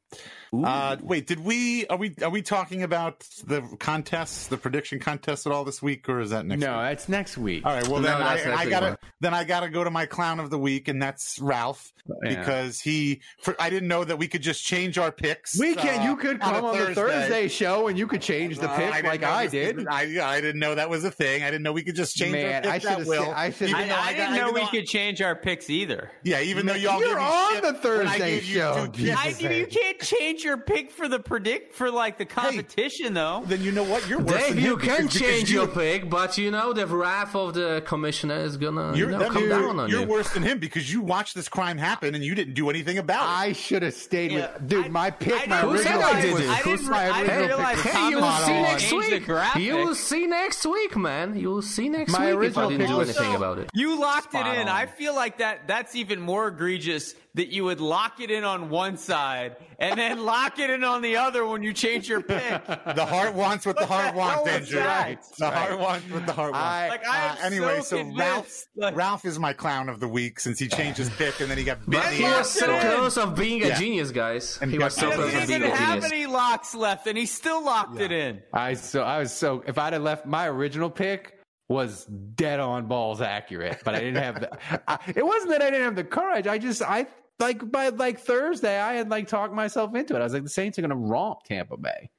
Uh, 0.52 0.96
wait, 1.02 1.28
did 1.28 1.38
we 1.38 1.86
are 1.86 1.96
we 1.96 2.12
are 2.22 2.30
we 2.30 2.42
talking 2.42 2.82
about 2.82 3.20
the 3.46 3.62
contests, 3.78 4.48
the 4.48 4.56
prediction 4.56 4.98
contests 4.98 5.46
at 5.46 5.52
all 5.52 5.62
this 5.62 5.80
week, 5.80 6.08
or 6.08 6.18
is 6.18 6.30
that 6.30 6.44
next? 6.44 6.60
no, 6.60 6.72
week? 6.72 6.80
that's 6.82 7.08
next 7.08 7.38
week. 7.38 7.64
All 7.64 7.72
right. 7.72 7.86
Well, 7.86 8.00
No, 8.00 8.08
then 8.08 8.20
I, 8.22 8.54
I 8.62 8.68
gotta 8.68 8.86
Mark. 8.86 9.00
then 9.20 9.34
I 9.34 9.44
gotta 9.44 9.68
go 9.68 9.84
to 9.84 9.90
my 9.90 10.06
clown 10.06 10.40
of 10.40 10.50
the 10.50 10.58
week, 10.58 10.88
and 10.88 11.00
that's 11.00 11.38
Ralph 11.40 11.92
Yeah. 12.24 12.40
because 12.40 12.80
he. 12.80 13.20
For, 13.42 13.54
I 13.60 13.70
didn't 13.70 13.88
know 13.88 14.02
that 14.02 14.18
we 14.18 14.26
could 14.26 14.42
just 14.42 14.64
change 14.64 14.98
our 14.98 15.12
picks. 15.12 15.56
We 15.56 15.76
can. 15.76 16.00
uh, 16.00 16.04
you 16.10 16.16
could 16.16 16.40
on 16.42 16.54
a 16.54 16.56
come 16.56 16.64
on, 16.64 16.76
the 16.78 16.94
Thursday 16.96 17.46
show 17.46 17.86
and 17.86 17.96
you 17.96 18.08
could 18.08 18.22
change 18.22 18.58
the 18.58 18.68
Uh, 18.68 18.76
pick 18.76 18.92
didn't 18.92 19.06
like 19.06 19.20
know 19.20 19.30
I 19.30 19.46
this- 19.46 19.74
did. 19.76 19.86
I, 19.90 20.20
I 20.20 20.40
didn't 20.40 20.58
know 20.58 20.74
that 20.74 20.90
was 20.90 21.04
a 21.04 21.10
thing. 21.12 21.44
I 21.44 21.50
didn't 21.52 21.62
know 21.62 21.72
we 21.72 21.84
could 21.84 21.94
just 21.94 22.16
change 22.16 22.32
Man, 22.32 22.64
our 22.66 22.72
I 22.72 22.78
picks 22.80 22.86
at 22.86 22.92
should've 22.94 23.06
will. 23.06 23.30
I 23.30 23.50
should've- 23.50 23.74
I, 23.76 23.78
I 23.82 24.12
didn't 24.12 24.30
got- 24.30 24.36
know 24.36 24.42
even 24.48 24.54
we 24.54 24.60
though- 24.62 24.66
could 24.68 24.86
change 24.86 25.19
our 25.22 25.34
picks 25.36 25.68
either. 25.70 26.10
Yeah, 26.22 26.40
even 26.40 26.66
though 26.66 26.74
y'all 26.74 26.98
You're 27.00 27.08
gave 27.10 27.16
me 27.18 27.22
on 27.24 27.52
shit 27.54 27.62
the 27.62 27.68
when 27.68 27.76
I 27.76 27.80
Thursday 27.80 28.18
gave 28.30 28.44
you 28.46 28.54
show. 28.54 28.86
two 28.86 28.92
Jesus. 28.92 29.18
I, 29.44 29.48
you 29.50 29.66
can't 29.66 30.00
change 30.00 30.44
your 30.44 30.56
pick 30.56 30.90
for 30.90 31.08
the 31.08 31.18
predict 31.18 31.74
for 31.74 31.90
like 31.90 32.18
the 32.18 32.24
competition 32.26 33.14
though. 33.14 33.42
Then 33.46 33.62
you 33.62 33.72
know 33.72 33.84
what? 33.84 34.08
You're 34.08 34.20
worse 34.20 34.42
Dave, 34.42 34.54
than 34.56 34.64
you 34.64 34.72
him 34.74 34.80
can 34.80 34.96
because- 35.06 35.12
because 35.14 35.20
change 35.36 35.50
you- 35.50 35.58
your 35.60 35.68
pick, 35.68 36.10
but 36.10 36.38
you 36.38 36.50
know 36.50 36.72
the 36.72 36.86
wrath 36.86 37.34
of 37.34 37.54
the 37.54 37.82
commissioner 37.86 38.36
is 38.38 38.56
gonna 38.56 38.96
you 38.96 39.06
know, 39.06 39.18
that 39.18 39.28
come 39.30 39.36
means 39.42 39.48
down 39.50 39.60
you're, 39.62 39.80
on 39.80 39.90
you're 39.90 40.06
worse 40.06 40.30
than 40.32 40.42
him 40.42 40.58
because 40.58 40.92
you 40.92 41.00
watched 41.00 41.34
this 41.34 41.48
crime 41.48 41.78
happen 41.78 42.14
and 42.14 42.24
you 42.24 42.34
didn't 42.34 42.54
do 42.54 42.70
anything 42.70 42.98
about 42.98 43.22
it. 43.24 43.28
I 43.48 43.52
should 43.52 43.82
have 43.82 43.94
stayed 43.94 44.32
Yeah, 44.32 44.52
with 44.54 44.68
dude. 44.68 44.90
my 44.90 45.10
pick, 45.10 45.34
I 45.42 45.46
my 45.46 45.62
didn't 45.62 45.78
said 45.78 45.96
original 45.96 46.02
I 46.02 46.20
did 46.22 46.32
was 46.32 46.40
it? 46.42 46.48
I 46.50 46.62
didn't, 46.62 46.88
my 46.88 47.10
original 47.20 47.46
realize 47.46 47.80
pick 47.82 47.92
Hey, 47.92 48.08
you 48.10 48.16
will 48.20 48.32
see 48.32 48.60
next 48.62 48.92
week. 48.92 49.28
You 49.58 49.76
will 49.76 49.94
see 49.94 50.26
next 50.26 50.66
week, 50.66 50.96
man. 50.96 51.36
You 51.38 51.48
will 51.50 51.62
see 51.62 51.88
next 51.88 52.12
week 52.12 52.20
if 52.20 52.26
I 52.26 52.30
original 52.32 52.68
didn't 52.70 52.80
pick 52.80 52.88
do 52.88 52.96
was- 52.96 53.16
anything 53.16 53.34
about 53.36 53.58
it. 53.58 53.70
You 53.74 53.98
locked 54.00 54.34
it 54.34 54.46
in. 54.46 54.68
I 54.68 54.86
feel 54.86 55.09
like 55.14 55.38
that 55.38 55.66
that's 55.68 55.94
even 55.94 56.20
more 56.20 56.48
egregious 56.48 57.14
that 57.34 57.48
you 57.48 57.62
would 57.64 57.80
lock 57.80 58.18
it 58.20 58.28
in 58.30 58.42
on 58.42 58.70
one 58.70 58.96
side 58.96 59.54
and 59.78 59.98
then 60.00 60.24
lock 60.24 60.58
it 60.58 60.68
in 60.68 60.82
on 60.82 61.00
the 61.00 61.16
other 61.16 61.46
when 61.46 61.62
you 61.62 61.72
change 61.72 62.08
your 62.08 62.20
pick. 62.20 62.66
the 62.66 63.06
heart 63.06 63.34
wants 63.34 63.64
what 63.64 63.76
the 63.78 63.86
heart 63.86 64.14
wants, 64.16 64.48
Andrew. 64.48 64.80
that? 64.80 65.24
The 65.38 65.48
heart 65.50 65.78
wants 65.78 66.10
what 66.10 66.26
the 66.26 66.32
heart 66.32 66.52
wants. 66.52 66.64
I- 66.66 66.88
Like 66.88 67.06
I 67.06 67.28
Uh, 67.28 67.36
anyway, 67.46 67.76
so, 67.82 67.96
so, 68.02 68.16
Ralph 68.16 68.64
like- 68.76 68.96
Ralph 68.96 69.24
is 69.24 69.38
my 69.38 69.52
clown 69.52 69.88
of 69.88 70.00
the 70.00 70.08
week 70.08 70.40
since 70.40 70.58
he 70.58 70.66
changed 70.66 70.98
his 70.98 71.10
pick 71.10 71.38
and 71.40 71.48
then 71.50 71.56
he 71.58 71.62
got 71.64 71.78
But 71.86 72.06
he 72.12 72.24
was 72.24 72.50
so 72.50 72.66
close 72.80 73.16
of 73.16 73.36
being 73.36 73.62
a 73.62 73.68
Yeah. 73.68 73.78
genius, 73.78 74.10
guys. 74.10 74.58
And 74.60 74.70
he 74.70 74.78
got 74.78 74.86
was 74.86 74.94
so 74.96 75.10
he 75.10 75.16
bitten 75.16 75.22
close 75.30 75.32
doesn't 75.40 75.54
of 75.54 75.60
being 75.68 75.70
even 75.70 75.72
a 75.72 75.76
have 75.76 76.04
any 76.12 76.26
locks 76.26 76.74
left, 76.74 77.06
and 77.06 77.16
he 77.16 77.26
still 77.26 77.64
locked 77.64 78.00
it 78.00 78.10
in. 78.12 78.42
I 78.52 78.74
so 78.74 79.02
I 79.02 79.18
was 79.20 79.32
so 79.32 79.62
if 79.66 79.78
I'd 79.78 79.92
have 79.92 80.02
left 80.02 80.26
my 80.26 80.48
original 80.48 80.90
pick 80.90 81.36
was 81.70 82.04
dead 82.04 82.58
on 82.60 82.86
balls 82.86 83.20
accurate, 83.20 83.78
but 83.84 83.94
I 83.94 84.00
didn't 84.00 84.22
have 84.22 84.40
the. 84.40 84.80
I, 84.90 84.98
it 85.14 85.24
wasn't 85.24 85.52
that 85.52 85.62
I 85.62 85.70
didn't 85.70 85.84
have 85.84 85.96
the 85.96 86.04
courage. 86.04 86.46
I 86.46 86.58
just 86.58 86.82
I 86.82 87.06
like 87.38 87.70
by 87.70 87.88
like 87.90 88.18
Thursday 88.20 88.78
I 88.78 88.94
had 88.94 89.08
like 89.08 89.28
talked 89.28 89.54
myself 89.54 89.94
into 89.94 90.16
it. 90.16 90.20
I 90.20 90.24
was 90.24 90.34
like 90.34 90.42
the 90.42 90.48
Saints 90.50 90.78
are 90.78 90.82
going 90.82 90.90
to 90.90 90.96
romp 90.96 91.44
Tampa 91.44 91.76
Bay. 91.76 92.10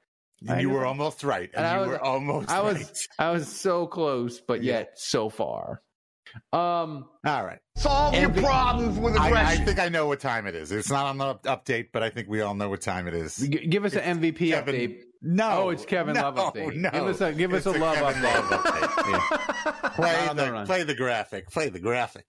And 0.48 0.60
you 0.62 0.70
were 0.72 0.86
almost 0.86 1.24
right. 1.24 1.52
And, 1.54 1.66
And 1.66 1.76
you 1.76 1.80
was- 1.82 2.00
were 2.00 2.04
almost 2.04 2.50
I 2.50 2.62
was 2.62 2.78
right. 2.78 2.98
I 3.20 3.32
was 3.32 3.48
so 3.48 3.86
close, 3.86 4.40
but 4.42 4.64
yet 4.64 4.94
so 4.96 5.30
far. 5.30 5.82
Um, 6.54 7.08
All 7.26 7.46
right. 7.46 7.60
Solve 7.78 8.14
your 8.16 8.30
problems 8.30 9.00
with 9.00 9.18
I, 9.18 9.54
I 9.54 9.56
think 9.58 9.80
I 9.80 9.90
know 9.90 10.08
what 10.08 10.20
time 10.20 10.46
it 10.48 10.56
is. 10.56 10.72
It's 10.72 10.90
not 10.90 11.06
on 11.06 11.18
the 11.18 11.36
update, 11.50 11.88
but 11.94 12.04
I 12.04 12.10
think 12.10 12.28
we 12.30 12.42
all 12.42 12.54
know 12.54 12.70
what 12.70 12.82
time 12.82 13.08
it 13.08 13.14
is. 13.14 13.38
g- 13.38 13.48
give 13.68 13.86
us 13.86 13.94
an 13.96 14.20
MVP 14.20 14.50
Kevin- 14.50 14.76
update. 14.76 14.98
No. 15.22 15.50
Oh, 15.52 15.70
it's 15.70 15.86
Kevin 15.86 16.16
no, 16.16 16.22
Love 16.22 16.36
update. 16.54 16.76
No. 16.76 16.90
Give 16.90 17.04
us 17.04 17.22
a 17.22 17.32
give 17.34 17.54
us 17.54 17.66
It's 17.66 17.76
a 17.76 17.80
love 17.80 17.96
Kevin 17.96 18.22
update. 18.22 18.52
Love 18.52 18.64
update. 18.64 19.94
play, 19.96 20.28
the 20.28 20.34
the, 20.60 20.64
play 20.66 20.84
the 20.84 20.96
graphic. 20.96 21.50
Play 21.52 21.70
the 21.70 21.80
graphic. 21.80 22.26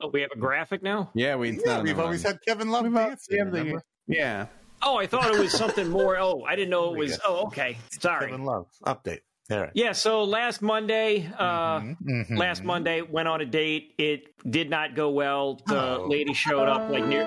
Oh, 0.00 0.08
we 0.12 0.20
have 0.20 0.30
a 0.34 0.38
graphic 0.38 0.82
now. 0.82 1.10
Yeah, 1.14 1.36
we. 1.36 1.58
Yeah, 1.64 1.80
we've 1.82 1.98
always 1.98 2.22
had 2.22 2.38
Kevin 2.46 2.70
Love 2.70 2.84
We've 2.84 2.94
dancing. 2.94 3.36
yeah, 3.38 3.44
the- 3.44 3.50
remember? 3.50 3.82
yeah. 4.06 4.46
Oh, 4.82 4.98
I 4.98 5.06
thought 5.06 5.32
it 5.32 5.38
was 5.38 5.52
something 5.52 5.88
more. 5.88 6.18
Oh, 6.18 6.42
I 6.46 6.54
didn't 6.56 6.70
know 6.70 6.92
it 6.92 6.98
was. 6.98 7.18
Oh, 7.26 7.46
okay. 7.46 7.78
Sorry. 8.00 8.26
Kevin 8.30 8.44
Love 8.44 8.66
update. 8.84 9.20
All 9.52 9.60
right. 9.60 9.70
Yeah. 9.74 9.92
So 9.92 10.24
last 10.24 10.62
Monday, 10.62 11.30
uh, 11.38 11.80
Mhm. 11.80 12.38
last 12.38 12.64
Monday 12.64 13.02
went 13.02 13.28
on 13.28 13.40
a 13.40 13.44
date. 13.46 13.94
It 13.98 14.34
did 14.50 14.70
not 14.70 14.94
go 14.94 15.10
well. 15.10 15.60
The 15.66 15.98
Oh. 15.98 16.06
lady 16.08 16.32
showed 16.34 16.68
up 16.68 16.90
like 16.90 17.04
near. 17.04 17.24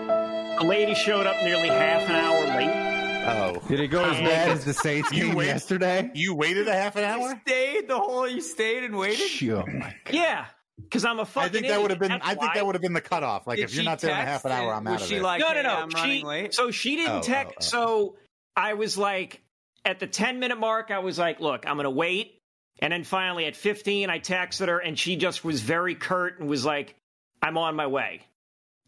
The 0.60 0.66
lady 0.66 0.96
showed 0.96 1.28
up 1.28 1.36
nearly 1.44 1.68
half 1.70 2.04
an 2.10 2.16
hour 2.16 2.58
late. 2.58 2.92
Oh. 3.28 3.60
Did 3.68 3.80
it 3.80 3.88
go 3.88 4.04
as 4.04 4.18
bad 4.20 4.50
as 4.50 4.66
the 4.66 4.74
Saints 4.74 5.12
You 5.12 5.28
game 5.28 5.36
wait- 5.36 5.48
yesterday? 5.48 6.12
You 6.14 6.36
waited 6.36 6.68
a 6.68 6.74
half 6.74 6.96
an 6.96 7.02
You 7.02 7.26
hour? 7.28 7.42
stayed 7.46 7.88
the 7.88 7.98
whole. 7.98 8.28
You 8.28 8.40
stayed 8.42 8.84
and 8.84 8.96
waited. 8.98 9.28
Sure. 9.28 9.64
Yeah, 10.12 10.46
because 10.82 11.04
I'm 11.06 11.18
a 11.20 11.24
I 11.24 11.26
fucking. 11.26 11.52
think 11.52 11.68
that 11.68 11.82
would 11.82 11.90
have 11.92 12.00
been. 12.00 12.12
idiot. 12.12 12.22
I 12.24 12.30
think 12.36 12.42
why. 12.42 12.52
that 12.56 12.66
would 12.66 12.76
have 12.76 12.82
been 12.84 12.94
the 12.94 13.02
cutoff. 13.02 13.48
Like 13.48 13.58
Did 13.58 13.64
if 13.66 13.76
you're 13.76 13.84
not 13.84 14.00
there 14.00 14.12
in 14.14 14.18
a 14.20 14.26
half 14.26 14.46
an 14.46 14.52
hour, 14.52 14.74
I'm 14.74 14.86
out 14.88 15.02
of 15.02 15.08
she 15.08 15.16
there. 15.16 15.24
like, 15.24 15.40
no, 15.42 15.48
no, 15.50 15.54
"Hey, 15.56 15.64
no. 15.64 15.76
I'm 15.76 15.90
she, 15.90 16.24
late. 16.24 16.54
So 16.54 16.70
she 16.72 16.96
didn't 16.98 17.12
Oh, 17.18 17.22
text. 17.22 17.74
oh, 17.76 17.80
oh. 17.82 17.86
So 18.14 18.18
I 18.56 18.74
was 18.76 18.96
like, 18.98 19.42
at 19.86 20.00
the 20.00 20.08
10 20.08 20.40
minute 20.40 20.60
mark, 20.60 20.92
I 20.92 21.00
was 21.00 21.20
like, 21.20 21.40
look, 21.40 21.66
I'm 21.68 21.76
going 21.76 21.86
to 21.86 21.90
wait. 21.90 22.40
And 22.80 22.92
then 22.92 23.04
finally 23.04 23.46
at 23.46 23.56
15, 23.56 24.10
I 24.10 24.20
texted 24.20 24.68
her 24.68 24.80
and 24.80 25.00
she 25.00 25.16
just 25.16 25.46
was 25.46 25.62
very 25.62 25.96
curt 25.96 26.40
and 26.40 26.50
was 26.50 26.66
like, 26.66 26.96
I'm 27.42 27.58
on 27.58 27.76
my 27.76 27.88
way. 27.88 28.22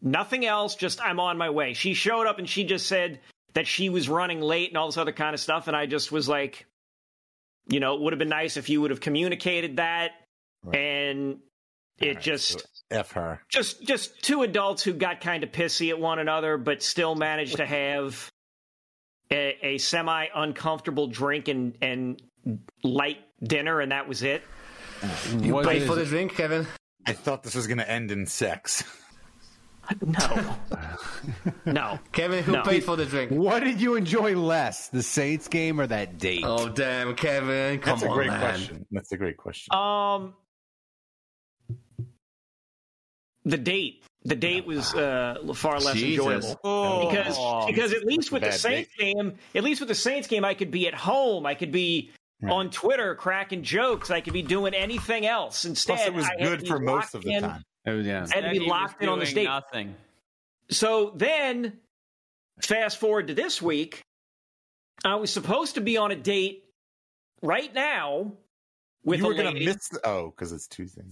Nothing 0.02 0.44
else, 0.44 0.74
just 0.74 1.00
I'm 1.00 1.20
on 1.20 1.38
my 1.38 1.50
way. 1.50 1.72
She 1.72 1.94
showed 1.94 2.26
up 2.26 2.38
and 2.38 2.48
she 2.48 2.64
just 2.64 2.86
said 2.86 3.20
that 3.54 3.66
she 3.66 3.88
was 3.88 4.08
running 4.08 4.40
late 4.40 4.68
and 4.68 4.76
all 4.76 4.86
this 4.86 4.98
other 4.98 5.12
kind 5.12 5.32
of 5.32 5.40
stuff. 5.40 5.68
And 5.68 5.76
I 5.76 5.86
just 5.86 6.12
was 6.12 6.28
like, 6.28 6.66
you 7.66 7.80
know, 7.80 7.94
it 7.94 8.00
would 8.02 8.12
have 8.12 8.18
been 8.18 8.28
nice 8.28 8.56
if 8.56 8.68
you 8.68 8.80
would 8.80 8.90
have 8.90 9.00
communicated 9.00 9.76
that. 9.76 10.12
Right. 10.62 10.76
And 10.78 11.38
it 11.98 12.16
right, 12.16 12.20
just 12.20 12.60
so 12.60 12.66
F 12.90 13.12
her. 13.12 13.40
just 13.48 13.82
just 13.82 14.22
two 14.22 14.42
adults 14.42 14.82
who 14.82 14.92
got 14.92 15.20
kind 15.20 15.42
of 15.42 15.50
pissy 15.50 15.90
at 15.90 15.98
one 15.98 16.18
another, 16.18 16.56
but 16.58 16.82
still 16.82 17.14
managed 17.14 17.56
to 17.56 17.66
have 17.66 18.30
a, 19.30 19.58
a 19.62 19.78
semi 19.78 20.26
uncomfortable 20.34 21.06
drink 21.06 21.48
and 21.48 21.76
and 21.82 22.22
light 22.82 23.18
dinner, 23.42 23.80
and 23.80 23.92
that 23.92 24.08
was 24.08 24.22
it. 24.22 24.42
You 25.40 25.54
What 25.54 25.66
paid 25.66 25.82
is 25.82 25.86
for 25.88 25.92
it? 25.94 25.96
the 25.96 26.06
drink, 26.06 26.34
Kevin. 26.34 26.66
I 27.06 27.12
thought 27.12 27.42
this 27.42 27.54
was 27.54 27.66
going 27.66 27.78
to 27.78 27.88
end 27.90 28.10
in 28.10 28.26
sex. 28.26 28.82
No. 30.04 30.56
no. 31.64 31.98
Kevin, 32.12 32.42
who 32.44 32.52
No. 32.52 32.62
paid 32.62 32.84
for 32.84 32.96
the 32.96 33.06
drink? 33.06 33.30
What 33.30 33.64
did 33.64 33.80
you 33.80 33.94
enjoy 33.94 34.34
less, 34.36 34.88
the 34.88 35.02
Saints 35.02 35.48
game 35.48 35.80
or 35.80 35.86
that 35.86 36.18
date? 36.18 36.42
Oh 36.44 36.68
damn, 36.68 37.14
Kevin! 37.14 37.78
Come 37.78 37.98
That's 37.98 38.10
a 38.10 38.14
great 38.14 38.28
man. 38.28 38.40
question. 38.40 38.86
That's 38.90 39.12
a 39.12 39.16
great 39.16 39.36
question. 39.38 39.74
Um, 39.74 40.34
the 43.44 43.56
date. 43.56 44.04
The 44.28 44.36
date 44.36 44.66
was 44.66 44.94
uh, 44.94 45.38
far 45.54 45.78
less 45.80 45.94
Jesus. 45.94 46.18
enjoyable 46.26 46.60
Oh. 46.64 47.08
because 47.08 47.66
because 47.66 47.92
at 47.92 48.04
least 48.04 48.30
with 48.32 48.42
the 48.42 48.48
Bad 48.48 48.60
Saints 48.60 48.90
game, 48.98 49.34
at 49.54 49.64
least 49.64 49.80
with 49.80 49.88
the 49.88 49.94
Saints 49.94 50.28
game, 50.28 50.44
I 50.44 50.54
could 50.54 50.70
be 50.70 50.86
at 50.88 50.94
home. 50.94 51.46
I 51.46 51.54
could 51.54 51.72
be 51.72 52.10
on 52.48 52.70
Twitter 52.70 53.14
cracking 53.14 53.62
jokes. 53.62 54.10
I 54.10 54.20
could 54.20 54.32
be 54.32 54.42
doing 54.42 54.74
anything 54.74 55.26
else. 55.26 55.64
Instead, 55.64 55.96
Plus, 55.96 56.06
it 56.08 56.14
was 56.14 56.26
I 56.26 56.36
good 56.42 56.66
for 56.68 56.78
most 56.78 57.14
of 57.14 57.22
the 57.22 57.32
in- 57.32 57.42
time. 57.42 57.62
Oh, 57.86 57.98
yeah. 57.98 58.26
I 58.30 58.34
had 58.34 58.44
to 58.44 58.50
be 58.50 58.58
he 58.64 58.68
locked 58.70 59.02
in 59.02 59.08
on 59.08 59.18
the 59.18 59.24
doing 59.24 59.32
state. 59.34 59.44
Nothing. 59.44 59.94
So 60.70 61.12
then, 61.16 61.78
fast 62.60 62.98
forward 62.98 63.28
to 63.28 63.34
this 63.34 63.62
week, 63.62 64.02
I 65.04 65.14
was 65.14 65.32
supposed 65.32 65.76
to 65.76 65.80
be 65.80 65.96
on 65.96 66.10
a 66.10 66.16
date 66.16 66.64
right 67.40 67.72
now 67.74 68.32
with 69.04 69.20
you 69.20 69.24
a 69.24 69.28
were 69.28 69.34
going 69.34 69.46
to 69.46 69.52
lady. 69.52 69.64
miss. 69.66 69.88
The, 69.88 70.00
oh, 70.06 70.30
because 70.30 70.52
it's 70.52 70.66
Tuesday. 70.66 71.02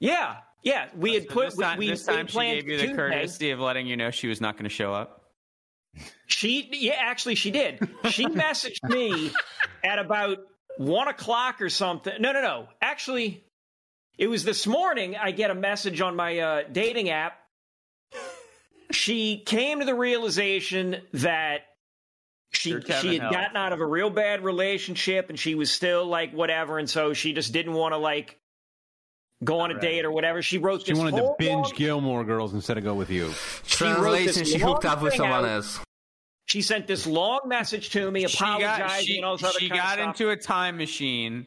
yeah, 0.00 0.38
yeah. 0.62 0.88
We 0.96 1.14
had 1.14 1.24
So 1.24 1.34
put 1.34 1.44
this 1.46 1.56
time, 1.58 1.78
we, 1.78 1.88
this 1.88 2.06
we 2.06 2.14
time 2.14 2.26
she 2.26 2.38
gave 2.38 2.68
you 2.68 2.76
the 2.76 2.82
Tuesday. 2.84 2.96
courtesy 2.96 3.50
of 3.50 3.60
letting 3.60 3.86
you 3.86 3.96
know 3.96 4.10
she 4.10 4.28
was 4.28 4.40
not 4.40 4.54
going 4.56 4.64
to 4.64 4.74
show 4.74 4.92
up. 4.92 5.16
She, 6.26 6.68
yeah, 6.72 6.94
actually, 6.98 7.34
she 7.34 7.50
did. 7.50 7.80
She 8.10 8.26
messaged 8.26 8.88
me 8.88 9.32
at 9.82 9.98
about 9.98 10.38
one 10.78 11.08
o'clock 11.08 11.60
or 11.60 11.68
something. 11.68 12.12
No, 12.20 12.32
no, 12.32 12.40
no. 12.42 12.68
Actually, 12.80 13.44
it 14.16 14.28
was 14.28 14.44
this 14.44 14.66
morning. 14.66 15.16
I 15.16 15.32
get 15.32 15.50
a 15.50 15.54
message 15.54 16.00
on 16.00 16.14
my 16.16 16.38
uh, 16.38 16.62
dating 16.70 17.10
app. 17.10 17.38
She 18.92 19.42
came 19.44 19.80
to 19.80 19.84
the 19.86 19.94
realization 19.94 20.96
that 21.14 21.60
she 22.52 22.70
Sure, 22.70 22.80
she 22.82 23.18
had 23.18 23.30
gotten 23.30 23.56
out 23.56 23.72
of 23.72 23.80
a 23.80 23.86
real 23.86 24.10
bad 24.10 24.42
relationship 24.42 25.30
and 25.30 25.38
she 25.38 25.54
was 25.54 25.70
still 25.70 26.06
like 26.06 26.32
whatever, 26.32 26.78
and 26.78 26.90
so 26.90 27.12
she 27.12 27.32
just 27.32 27.52
didn't 27.52 27.74
want 27.74 27.92
to 27.94 27.98
like 27.98 28.39
go 29.44 29.60
on 29.60 29.70
a 29.70 29.80
date 29.80 30.04
or 30.04 30.10
whatever. 30.10 30.42
She 30.42 30.58
wrote 30.58 30.82
She 30.84 30.92
this 30.92 30.98
wanted 30.98 31.16
to 31.16 31.34
binge 31.38 31.66
long- 31.66 31.72
Gilmore 31.76 32.24
Girls 32.24 32.54
instead 32.54 32.78
of 32.78 32.84
go 32.84 32.94
with 32.94 33.10
you. 33.10 33.32
She 33.64 33.84
wrote 33.84 34.12
this 34.18 34.34
Translation: 34.36 34.44
She 34.44 34.58
hooked 34.58 34.84
long 34.84 34.92
up 34.94 35.02
with 35.02 35.12
thing 35.12 35.18
someone 35.20 35.44
out. 35.44 35.50
else. 35.50 35.80
She 36.46 36.62
sent 36.62 36.86
this 36.88 37.06
long 37.06 37.40
message 37.46 37.90
to 37.90 38.10
me, 38.10 38.26
She 38.26 38.36
apologizing 38.36 38.86
got, 38.86 39.00
she, 39.02 39.16
and 39.18 39.24
all 39.24 39.36
this 39.36 39.44
other 39.48 39.58
she 39.60 39.68
got 39.68 39.98
into 40.00 40.30
a 40.30 40.36
time 40.36 40.76
machine. 40.76 41.46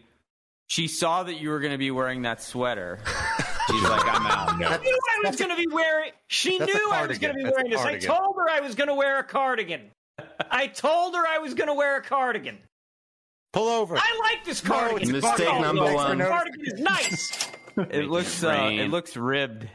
She 0.68 0.88
saw 0.88 1.24
that 1.24 1.36
you 1.42 1.50
were 1.50 1.60
going 1.60 1.74
to 1.74 1.78
be 1.78 1.92
wearing 1.92 2.22
that 2.22 2.42
sweater. 2.42 3.00
She's 3.70 3.84
like, 3.84 4.02
I'm 4.06 4.26
out. 4.26 4.52
She 4.52 4.58
knew 4.90 4.98
I 5.26 5.30
was 5.30 5.36
going 5.36 5.52
to 5.52 5.58
be 5.58 5.68
wearing. 5.74 6.12
She 6.28 6.58
knew 6.58 6.90
I 6.92 7.06
was 7.06 7.18
going 7.20 7.36
to 7.36 7.44
be 7.44 7.50
wearing 7.50 7.70
this. 7.70 7.82
I 7.86 7.98
told 7.98 8.36
her 8.38 8.50
I 8.50 8.62
was 8.62 8.76
going 8.76 8.88
to 8.88 8.96
wear 8.96 9.20
a 9.20 9.24
cardigan. 9.24 9.92
I 10.50 10.68
told 10.68 11.16
her 11.16 11.24
I 11.28 11.38
was 11.38 11.54
going 11.54 11.68
to 11.68 11.74
wear 11.74 11.98
a 11.98 12.02
cardigan. 12.02 12.58
Pull 13.52 13.68
over. 13.68 13.98
I 13.98 14.20
like 14.24 14.46
this 14.46 14.62
cardigan. 14.62 15.16
it's 15.16 15.26
Mistake 15.26 15.60
number 15.62 15.94
one. 15.94 16.18
cardigan 16.20 16.62
is 16.66 16.80
nice. 16.80 17.48
It 17.78 18.06
looks 18.10 18.44
uh, 18.44 18.70
it 18.72 18.90
looks 18.90 19.18
ribbed 19.18 19.68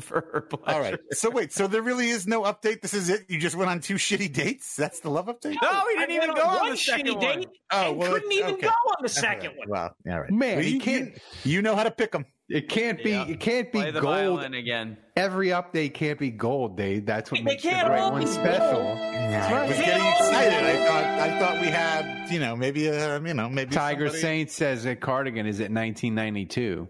for 0.04 0.20
her 0.32 0.40
pleasure. 0.42 0.76
All 0.76 0.80
right. 0.82 0.98
So 1.12 1.30
wait. 1.30 1.52
So 1.52 1.66
there 1.66 1.82
really 1.82 2.08
is 2.10 2.26
no 2.26 2.42
update. 2.42 2.80
This 2.82 2.94
is 2.94 3.08
it. 3.08 3.26
You 3.28 3.38
just 3.38 3.56
went 3.56 3.70
on 3.70 3.80
two 3.80 3.94
shitty 3.94 4.32
dates. 4.32 4.76
That's 4.76 5.00
the 5.00 5.10
love 5.10 5.26
update. 5.26 5.56
No, 5.62 5.82
we 5.86 5.94
didn't 5.96 6.10
even 6.16 6.28
went 6.28 6.36
go 6.40 6.46
on 6.46 6.64
on 6.66 6.70
the 6.70 6.76
second 6.76 7.06
shitty 7.06 7.16
one. 7.16 7.38
date 7.40 7.48
Oh, 7.72 7.90
and 7.90 7.98
well, 7.98 8.12
couldn't 8.12 8.32
even 8.32 8.54
okay. 8.54 8.62
go 8.62 8.68
on 8.68 8.96
the 9.02 9.08
second 9.08 9.48
right. 9.50 9.58
one. 9.58 9.68
Well, 9.68 9.96
all 10.12 10.20
right. 10.20 10.30
Man, 10.30 10.56
Well, 10.56 10.64
you 10.64 10.70
you, 10.74 10.80
can't- 10.80 11.14
You, 11.44 11.52
you 11.52 11.62
know 11.62 11.76
how 11.76 11.84
to 11.84 11.90
pick 11.90 12.12
them. 12.12 12.24
It 12.48 12.68
can't 12.68 13.00
be. 13.04 13.10
Yeah. 13.10 13.26
It 13.28 13.38
can't 13.38 13.70
be 13.70 13.78
Play 13.78 13.90
the 13.92 14.00
gold. 14.00 14.42
again. 14.42 14.96
Every 15.16 15.48
update 15.48 15.94
can't 15.94 16.18
be 16.18 16.32
gold, 16.32 16.76
Dave. 16.76 17.06
That's 17.06 17.30
what 17.30 17.38
They 17.38 17.44
makes 17.44 17.62
the 17.62 17.68
can't 17.68 17.86
great 17.86 18.00
all 18.00 18.10
one 18.10 18.22
be 18.22 18.26
special. 18.26 18.72
gold. 18.72 18.98
I 18.98 19.66
was 19.68 19.76
They 19.76 19.84
getting 19.84 20.06
excited. 20.06 20.52
I 20.64 20.86
thought. 20.86 21.04
I 21.04 21.38
thought 21.38 21.60
we 21.60 21.68
had. 21.68 22.28
You 22.32 22.40
know, 22.40 22.56
maybe. 22.56 22.88
Uh, 22.90 23.20
you 23.20 23.34
know, 23.34 23.48
maybe 23.48 23.72
Tiger 23.72 24.06
somebody- 24.08 24.20
Saint 24.20 24.50
says 24.50 24.82
that 24.82 25.00
Cardigan 25.00 25.46
is 25.46 25.60
at 25.60 25.70
1992. 25.70 26.88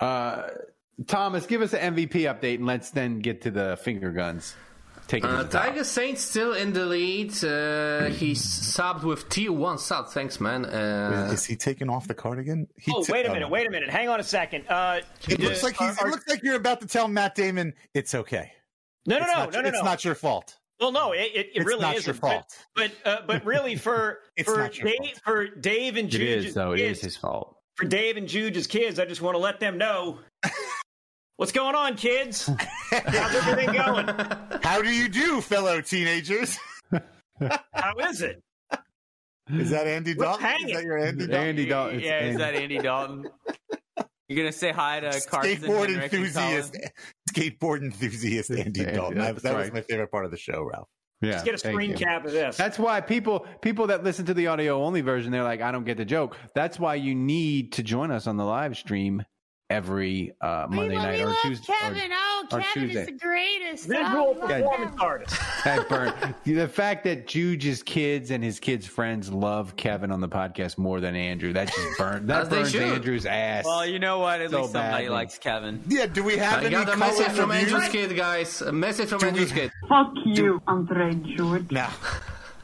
Uh, 0.00 0.42
Thomas, 1.06 1.46
give 1.46 1.62
us 1.62 1.72
an 1.74 1.94
MVP 1.96 2.12
update, 2.22 2.56
and 2.56 2.66
let's 2.66 2.90
then 2.90 3.18
get 3.20 3.42
to 3.42 3.50
the 3.50 3.76
finger 3.82 4.10
guns. 4.12 4.54
Take 5.08 5.24
it 5.24 5.26
to 5.26 5.32
Uh, 5.32 5.42
the 5.42 5.48
top. 5.48 5.64
Tiger 5.66 5.84
Saint 5.84 6.16
still 6.18 6.52
in 6.54 6.72
the 6.72 6.86
lead. 6.86 7.30
Uh, 7.44 8.04
he 8.10 8.32
subbed 8.32 9.02
with 9.02 9.28
T1 9.28 9.78
sub. 9.80 10.08
Thanks, 10.10 10.40
man. 10.40 10.64
Uh, 10.64 11.30
Is 11.32 11.44
he 11.44 11.56
taking 11.56 11.90
off 11.90 12.06
the 12.06 12.14
cardigan? 12.14 12.68
He 12.78 12.92
Oh, 12.94 13.02
took- 13.02 13.12
wait 13.14 13.26
a 13.26 13.32
minute. 13.32 13.50
Wait 13.50 13.66
a 13.66 13.70
minute. 13.70 13.90
Hang 13.90 14.08
on 14.08 14.20
a 14.20 14.22
second. 14.22 14.64
Uh, 14.68 15.00
It 15.28 15.40
looks 15.40 15.62
like 15.62 15.76
he's. 15.76 15.98
It 16.00 16.06
looks 16.06 16.28
like 16.28 16.42
you're 16.42 16.54
about 16.56 16.80
to 16.82 16.86
tell 16.86 17.08
Matt 17.08 17.34
Damon 17.34 17.74
it's 17.94 18.14
okay. 18.14 18.52
no, 19.06 19.18
no, 19.18 19.24
It's 19.24 19.32
no, 19.34 19.38
not, 19.40 19.52
no, 19.52 19.60
no, 19.62 19.68
It's 19.68 19.78
no. 19.78 19.84
not 19.84 20.04
your 20.04 20.14
fault. 20.14 20.56
Well, 20.80 20.92
no, 20.92 21.12
it, 21.12 21.30
it, 21.34 21.46
it 21.54 21.64
really 21.64 21.80
not 21.82 21.96
isn't. 21.96 22.06
your 22.06 22.14
fault. 22.14 22.44
But 22.74 22.92
but, 23.04 23.10
uh, 23.10 23.22
but 23.26 23.44
really, 23.44 23.76
for 23.76 24.18
for 24.44 24.68
Dave, 24.68 24.96
fault. 24.98 25.20
for 25.24 25.46
Dave 25.48 25.96
and 25.96 26.08
It 26.08 26.12
Juge's 26.12 26.44
is, 26.46 26.54
though. 26.54 26.72
It 26.72 26.78
kids, 26.78 27.00
his 27.00 27.16
fault. 27.16 27.56
For 27.82 27.88
Dave 27.88 28.16
and 28.16 28.28
Juge's 28.28 28.66
kids, 28.66 28.98
I 28.98 29.04
just 29.04 29.20
want 29.20 29.34
to 29.34 29.38
let 29.38 29.60
them 29.60 29.76
know 29.78 30.18
what's 31.36 31.52
going 31.52 31.74
on, 31.74 31.96
kids. 31.96 32.48
How's 32.90 33.34
everything 33.34 33.74
going? 33.74 34.06
How 34.62 34.82
do 34.82 34.90
you 34.90 35.08
do, 35.08 35.40
fellow 35.40 35.80
teenagers? 35.80 36.58
How 37.72 37.94
is 38.08 38.22
it? 38.22 38.40
Is 39.52 39.70
that 39.70 39.86
Andy 39.86 40.14
What's 40.14 40.40
Dalton? 40.40 40.68
Is 40.68 40.74
that 40.76 40.84
your 40.84 40.98
Andy 40.98 41.26
Dalton? 41.26 41.48
Andy 41.48 41.66
Dalton. 41.66 41.96
it's 41.96 42.06
Yeah, 42.06 42.18
is 42.20 42.24
Andy. 42.26 42.36
that 42.38 42.54
Andy 42.54 42.78
Dalton? 42.78 43.28
You're 44.28 44.36
gonna 44.44 44.52
say 44.52 44.70
hi 44.72 45.00
to 45.00 45.20
Carson 45.28 45.56
Skateboard 45.56 46.02
enthusiast, 46.02 46.76
skateboard 47.30 47.82
enthusiast 47.82 48.50
Andy 48.50 48.80
Andy, 48.80 48.92
Dalton. 48.92 49.20
I- 49.20 49.32
that's 49.32 49.42
that 49.42 49.54
was 49.56 49.64
right. 49.66 49.74
my 49.74 49.80
favorite 49.82 50.10
part 50.10 50.24
of 50.24 50.30
the 50.30 50.38
show, 50.38 50.62
Ralph. 50.62 50.88
Yeah, 51.22 51.30
Let's 51.30 51.44
get 51.44 51.54
a 51.54 51.58
screen 51.58 51.94
cap 51.94 52.26
of 52.26 52.32
this. 52.32 52.56
That's 52.56 52.78
why 52.78 53.00
people 53.00 53.46
people 53.60 53.86
that 53.86 54.02
listen 54.02 54.26
to 54.26 54.34
the 54.34 54.48
audio 54.48 54.82
only 54.82 55.02
version, 55.02 55.30
they're 55.30 55.44
like, 55.44 55.62
I 55.62 55.70
don't 55.70 55.84
get 55.84 55.96
the 55.96 56.04
joke. 56.04 56.36
That's 56.54 56.80
why 56.80 56.96
you 56.96 57.14
need 57.14 57.72
to 57.74 57.84
join 57.84 58.10
us 58.10 58.26
on 58.26 58.36
the 58.36 58.44
live 58.44 58.76
stream 58.76 59.24
every 59.72 60.32
uh, 60.40 60.66
Monday 60.68 60.96
night 60.96 61.20
or 61.20 61.34
Tuesday. 61.42 61.72
or- 61.72 61.96
Oh, 62.14 62.44
or 62.56 62.60
Kevin 62.60 62.82
Tuesday. 62.88 63.00
is 63.00 63.06
the 63.06 63.12
greatest. 63.12 63.86
Visual 63.88 64.36
Oh, 64.40 64.46
performance 64.46 64.96
artist. 65.00 65.36
That 65.64 65.88
burn. 65.88 66.34
the 66.44 66.66
fact 66.68 67.04
that 67.04 67.26
Juge's 67.28 67.82
kids 67.84 68.30
and 68.32 68.42
his 68.42 68.58
kids' 68.60 68.84
friends 68.86 69.30
love 69.32 69.76
Kevin 69.76 70.10
on 70.10 70.20
the 70.20 70.28
podcast 70.28 70.76
more 70.76 71.00
than 71.00 71.14
Andrew, 71.14 71.52
that 71.52 71.68
just 71.72 71.98
burn 71.98 72.26
that 72.26 72.42
As 72.42 72.48
they 72.48 72.62
burns. 72.62 72.74
Andrew's 72.74 73.26
ass. 73.26 73.64
Well, 73.64 73.86
you 73.86 73.98
know 74.00 74.18
what? 74.18 74.40
At 74.40 74.50
So 74.50 74.62
least 74.62 74.72
somebody 74.72 74.92
badly. 75.04 75.08
likes 75.08 75.38
Kevin. 75.38 75.82
Yeah, 75.88 76.06
do 76.06 76.24
we 76.24 76.36
have 76.36 76.62
I 76.62 76.66
any 76.66 76.70
got 76.70 76.88
a 76.88 76.92
color 76.92 76.98
message 76.98 77.32
from? 77.36 77.50
Andrew's 77.52 77.88
kid, 77.88 78.16
guys. 78.16 78.60
A 78.60 78.72
message 78.72 79.08
from 79.08 79.18
Do 79.20 79.26
we- 79.26 79.30
Andrew's 79.30 79.52
kid. 79.52 79.70
Fuck 79.88 80.12
you, 80.24 80.60
Andre 80.66 81.14
George. 81.36 81.70
Now, 81.70 81.92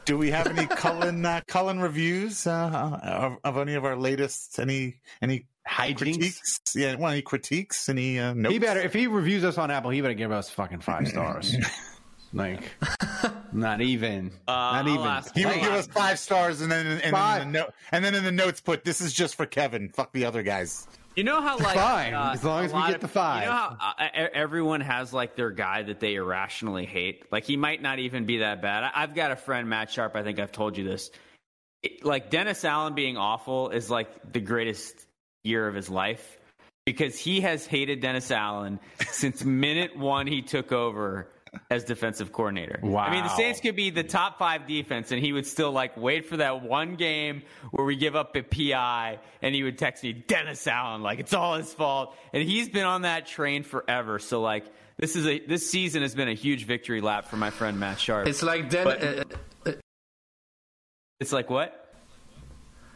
do 0.05 0.17
we 0.17 0.29
have 0.31 0.47
any 0.47 0.67
Cullen 0.75 1.25
uh, 1.25 1.39
Cullen 1.47 1.79
reviews 1.79 2.45
uh, 2.45 2.99
of, 3.01 3.37
of 3.43 3.57
any 3.61 3.75
of 3.75 3.85
our 3.85 3.95
latest? 3.95 4.59
Any 4.59 4.95
any 5.21 5.45
Hijinks? 5.69 5.97
critiques? 5.97 6.59
Yeah, 6.75 6.95
well, 6.95 7.11
any 7.11 7.21
critiques? 7.21 7.89
Any 7.89 8.19
uh, 8.19 8.33
notes? 8.33 8.53
He 8.53 8.59
better 8.59 8.79
if 8.81 8.93
he 8.93 9.07
reviews 9.07 9.43
us 9.43 9.57
on 9.57 9.71
Apple, 9.71 9.91
he 9.91 10.01
better 10.01 10.13
give 10.13 10.31
us 10.31 10.49
fucking 10.49 10.79
five 10.81 11.07
stars. 11.07 11.55
like, 12.33 12.61
not 13.51 13.81
even, 13.81 14.31
Uh, 14.47 14.51
not 14.51 14.87
even. 14.87 14.99
ask- 15.05 15.35
He 15.35 15.45
would 15.45 15.55
I'll 15.55 15.61
give 15.61 15.71
us 15.73 15.87
five 15.87 16.19
stars, 16.19 16.61
and 16.61 16.71
then 16.71 16.85
and, 17.03 17.15
then 17.15 17.41
in 17.41 17.51
the 17.51 17.59
note, 17.59 17.73
and 17.91 18.03
then 18.05 18.15
in 18.15 18.23
the 18.23 18.31
notes 18.31 18.61
put, 18.61 18.83
"This 18.83 19.01
is 19.01 19.13
just 19.13 19.35
for 19.35 19.45
Kevin. 19.45 19.89
Fuck 19.89 20.11
the 20.13 20.25
other 20.25 20.43
guys." 20.43 20.87
You 21.15 21.23
know 21.23 21.41
how 21.41 21.57
like 21.57 21.75
Fine, 21.75 22.13
uh, 22.13 22.31
as 22.33 22.43
long 22.43 22.63
as 22.65 22.73
we 22.73 22.79
get 22.81 22.95
of- 22.95 23.01
the 23.01 23.07
five. 23.07 23.41
You 23.43 23.49
know 23.49 23.53
how 23.53 23.77
uh, 23.99 24.27
everyone 24.33 24.79
has 24.81 25.11
like 25.11 25.35
their 25.35 25.51
guy 25.51 25.81
that 25.83 25.99
they 25.99 26.15
irrationally 26.15 26.85
hate. 26.85 27.25
Like 27.31 27.43
he 27.45 27.57
might 27.57 27.81
not 27.81 27.99
even 27.99 28.25
be 28.25 28.37
that 28.37 28.61
bad. 28.61 28.83
I, 28.85 28.91
I've 29.03 29.15
got 29.15 29.31
a 29.31 29.35
friend 29.35 29.67
Matt 29.67 29.91
Sharp. 29.91 30.15
I 30.15 30.23
think 30.23 30.39
I've 30.39 30.51
told 30.51 30.77
you 30.77 30.83
this. 30.83 31.09
It- 31.81 32.05
like 32.05 32.29
Dennis 32.29 32.63
Allen 32.63 32.93
being 32.93 33.17
awful 33.17 33.69
is 33.71 33.89
like 33.89 34.31
the 34.31 34.39
greatest 34.39 34.93
year 35.43 35.67
of 35.67 35.75
his 35.75 35.89
life 35.89 36.37
because 36.85 37.17
he 37.17 37.41
has 37.41 37.65
hated 37.65 38.01
Dennis 38.01 38.31
Allen 38.31 38.79
since 39.09 39.43
minute 39.43 39.97
one 39.97 40.27
he 40.27 40.41
took 40.41 40.71
over 40.71 41.29
as 41.71 41.83
defensive 41.83 42.31
coordinator. 42.31 42.79
Wow. 42.83 43.01
I 43.01 43.11
mean, 43.11 43.23
the 43.23 43.35
Saints 43.35 43.59
could 43.59 43.75
be 43.75 43.89
the 43.89 44.03
top 44.03 44.37
five 44.37 44.67
defense, 44.67 45.11
and 45.11 45.23
he 45.23 45.33
would 45.33 45.47
still 45.47 45.71
like 45.71 45.97
wait 45.97 46.25
for 46.25 46.37
that 46.37 46.61
one 46.61 46.95
game 46.95 47.41
where 47.71 47.85
we 47.85 47.95
give 47.95 48.15
up 48.15 48.35
a 48.35 48.43
PI, 48.43 49.19
and 49.41 49.55
he 49.55 49.63
would 49.63 49.77
text 49.77 50.03
me 50.03 50.13
Dennis 50.13 50.65
Allen 50.67 51.01
like 51.01 51.19
it's 51.19 51.33
all 51.33 51.55
his 51.55 51.73
fault, 51.73 52.15
and 52.33 52.43
he's 52.43 52.69
been 52.69 52.85
on 52.85 53.01
that 53.03 53.25
train 53.25 53.63
forever. 53.63 54.19
So 54.19 54.41
like 54.41 54.65
this 54.97 55.15
is 55.15 55.25
a 55.25 55.39
this 55.39 55.69
season 55.69 56.01
has 56.01 56.13
been 56.13 56.29
a 56.29 56.35
huge 56.35 56.65
victory 56.65 57.01
lap 57.01 57.25
for 57.25 57.37
my 57.37 57.49
friend 57.49 57.79
Matt 57.79 57.99
Sharp. 57.99 58.27
It's 58.27 58.43
like 58.43 58.69
Dennis. 58.69 59.25
Uh, 59.65 59.69
uh, 59.69 59.71
It's 61.19 61.31
like 61.31 61.49
what? 61.49 61.88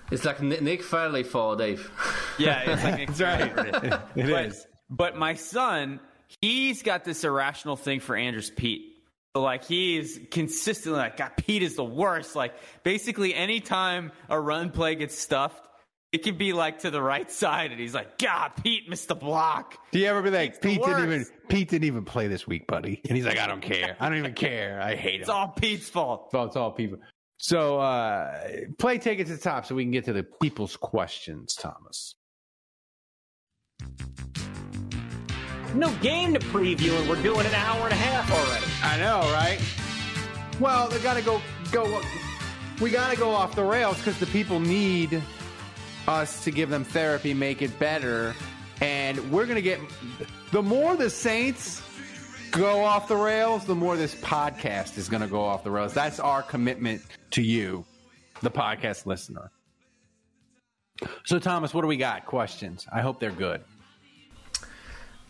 it's 0.12 0.26
like 0.26 0.42
Nick 0.42 0.62
Nick 0.62 0.84
Fairley 0.84 1.24
for 1.24 1.56
Dave. 1.56 1.90
Yeah, 2.38 2.60
it's 2.72 2.84
like 2.84 3.08
That's 3.16 3.22
right. 3.22 4.02
It 4.16 4.30
but, 4.30 4.46
is. 4.46 4.68
But 4.90 5.18
my 5.18 5.36
son, 5.36 6.00
he's 6.42 6.84
got 6.84 7.04
this 7.04 7.24
irrational 7.24 7.76
thing 7.76 8.00
for 8.00 8.16
Andrus 8.16 8.52
Peat. 8.56 8.90
So 9.36 9.42
like 9.42 9.64
he's 9.64 10.20
consistently 10.30 11.00
like, 11.00 11.18
God, 11.18 11.32
Peat 11.38 11.64
is 11.64 11.76
the 11.76 11.84
worst. 11.84 12.36
Like 12.36 12.54
basically, 12.84 13.34
anytime 13.34 14.12
a 14.30 14.40
run 14.40 14.70
play 14.70 14.96
gets 14.96 15.18
stuffed, 15.18 15.68
it 16.14 16.22
could 16.22 16.38
be 16.38 16.54
like 16.54 16.80
to 16.80 16.92
the 16.92 17.02
right 17.02 17.30
side, 17.30 17.72
and 17.72 17.80
he's 17.80 17.96
like, 17.96 18.20
"God, 18.20 18.52
Peat 18.64 18.88
missed 18.88 19.08
the 19.08 19.16
block." 19.16 19.76
Do 19.92 19.98
you 19.98 20.06
ever 20.06 20.22
be 20.22 20.30
like, 20.30 20.62
Peat 20.62 20.80
didn't 20.80 21.04
even. 21.04 21.26
Peat 21.50 21.70
didn't 21.70 21.86
even 21.86 22.06
play 22.06 22.28
this 22.28 22.46
week, 22.46 22.68
buddy? 22.68 23.02
And 23.10 23.18
he's 23.18 23.26
like, 23.26 23.40
I 23.40 23.48
don't 23.48 23.62
care. 23.62 23.98
I 24.00 24.10
don't 24.10 24.20
even 24.20 24.36
care. 24.36 24.80
I 24.80 24.96
hate 24.96 25.16
him. 25.16 25.22
It's 25.22 25.30
all 25.30 25.48
Peat's 25.48 25.90
fault. 25.90 26.30
Well, 26.32 26.46
it's 26.46 26.56
all 26.56 26.72
people. 26.72 27.00
So 27.44 27.78
uh 27.78 28.32
play 28.78 28.98
take 29.00 29.20
it 29.20 29.28
to 29.28 29.34
the 29.34 29.38
top 29.38 29.66
so 29.66 29.76
we 29.76 29.84
can 29.84 29.92
get 29.92 30.06
to 30.06 30.14
the 30.14 30.24
people's 30.24 30.78
questions, 30.78 31.56
Thomas. 31.56 32.16
No 35.76 35.94
game 36.02 36.34
to 36.36 36.40
preview, 36.40 36.98
and 36.98 37.10
we're 37.10 37.22
doing 37.22 37.46
an 37.46 37.54
hour 37.54 37.84
and 37.84 37.92
a 37.92 37.98
half 37.98 38.32
already. 38.32 38.66
I 38.82 38.98
know, 38.98 39.20
right? 39.34 39.60
Well, 40.62 40.88
they 40.88 41.00
got 41.00 41.18
to 41.18 41.22
go 41.22 41.42
go. 41.74 42.02
We 42.80 42.92
got 42.92 43.12
to 43.12 43.18
go 43.18 43.32
off 43.32 43.56
the 43.56 43.66
rails 43.66 43.98
because 43.98 44.18
the 44.22 44.28
people 44.28 44.62
need 44.62 45.22
us 46.08 46.46
to 46.46 46.52
give 46.52 46.70
them 46.70 46.86
therapy, 46.86 47.34
make 47.34 47.62
it 47.62 47.78
better, 47.78 48.34
and 48.80 49.20
we're 49.30 49.48
gonna 49.48 49.60
get. 49.60 49.82
The 50.54 50.64
more 50.64 50.96
the 50.96 51.10
Saints 51.10 51.83
go 52.54 52.84
off 52.84 53.08
the 53.08 53.16
rails, 53.16 53.66
the 53.66 53.76
more 53.76 53.98
this 53.98 54.16
podcast 54.16 54.98
is 54.98 55.10
gonna 55.10 55.28
go 55.28 55.44
off 55.44 55.64
the 55.64 55.72
rails. 55.72 55.94
That's 55.94 56.20
our 56.20 56.42
commitment 56.42 57.02
to 57.32 57.42
you, 57.42 57.84
the 58.42 58.52
podcast 58.52 59.06
listener. 59.06 59.52
So, 61.26 61.40
Thomas, 61.40 61.74
what 61.74 61.82
do 61.82 61.88
we 61.88 61.98
got? 61.98 62.26
Questions? 62.26 62.88
I 62.94 63.02
hope 63.02 63.20
they're 63.20 63.32
good. 63.32 63.62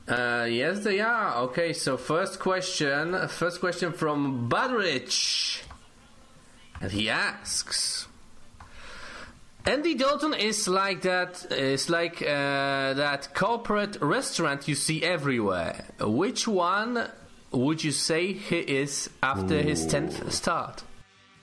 Uh, 0.07 0.45
yes, 0.49 0.79
they 0.83 0.99
are. 0.99 1.35
Okay, 1.43 1.71
so 1.71 1.95
first 1.95 2.39
question. 2.39 3.27
First 3.29 3.61
question 3.61 3.93
from 3.93 4.49
Budrich. 4.49 5.61
And 6.81 6.91
he 6.91 7.09
asks 7.09 8.07
Andy 9.65 9.95
Dalton 9.95 10.33
is 10.33 10.67
like 10.67 11.03
that 11.03 11.45
is 11.51 11.89
like 11.89 12.21
uh, 12.21 12.93
that 12.95 13.33
corporate 13.33 13.97
restaurant 14.01 14.67
you 14.67 14.75
see 14.75 15.01
everywhere. 15.03 15.85
Which 16.01 16.47
one 16.47 17.09
would 17.51 17.81
you 17.83 17.91
say 17.91 18.33
he 18.33 18.57
is 18.59 19.09
after 19.21 19.61
his 19.61 19.85
tenth 19.87 20.31
start? 20.33 20.83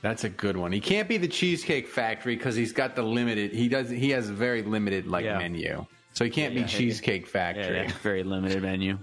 That's 0.03 0.25
a 0.25 0.29
good 0.29 0.57
one. 0.57 0.73
He 0.73 0.81
can't 0.81 1.09
be 1.09 1.17
the 1.17 1.29
Cheesecake 1.29 1.89
Factory 1.89 2.37
because 2.37 2.57
he's 2.57 2.73
got 2.73 2.95
the 2.95 3.03
limited. 3.03 3.53
He 3.53 3.69
does. 3.69 3.89
He 3.89 4.11
has 4.11 4.29
a 4.29 4.33
very 4.35 4.63
limited 4.63 5.07
like 5.07 5.25
menu, 5.25 5.87
so 6.13 6.25
he 6.25 6.31
can't 6.31 6.53
Yeah, 6.53 6.61
be 6.61 6.63
yeah, 6.63 6.79
Cheesecake 6.79 7.27
Factory. 7.27 7.77
Yeah, 7.77 7.93
very 8.03 8.23
limited 8.23 8.63
menu. 8.63 8.99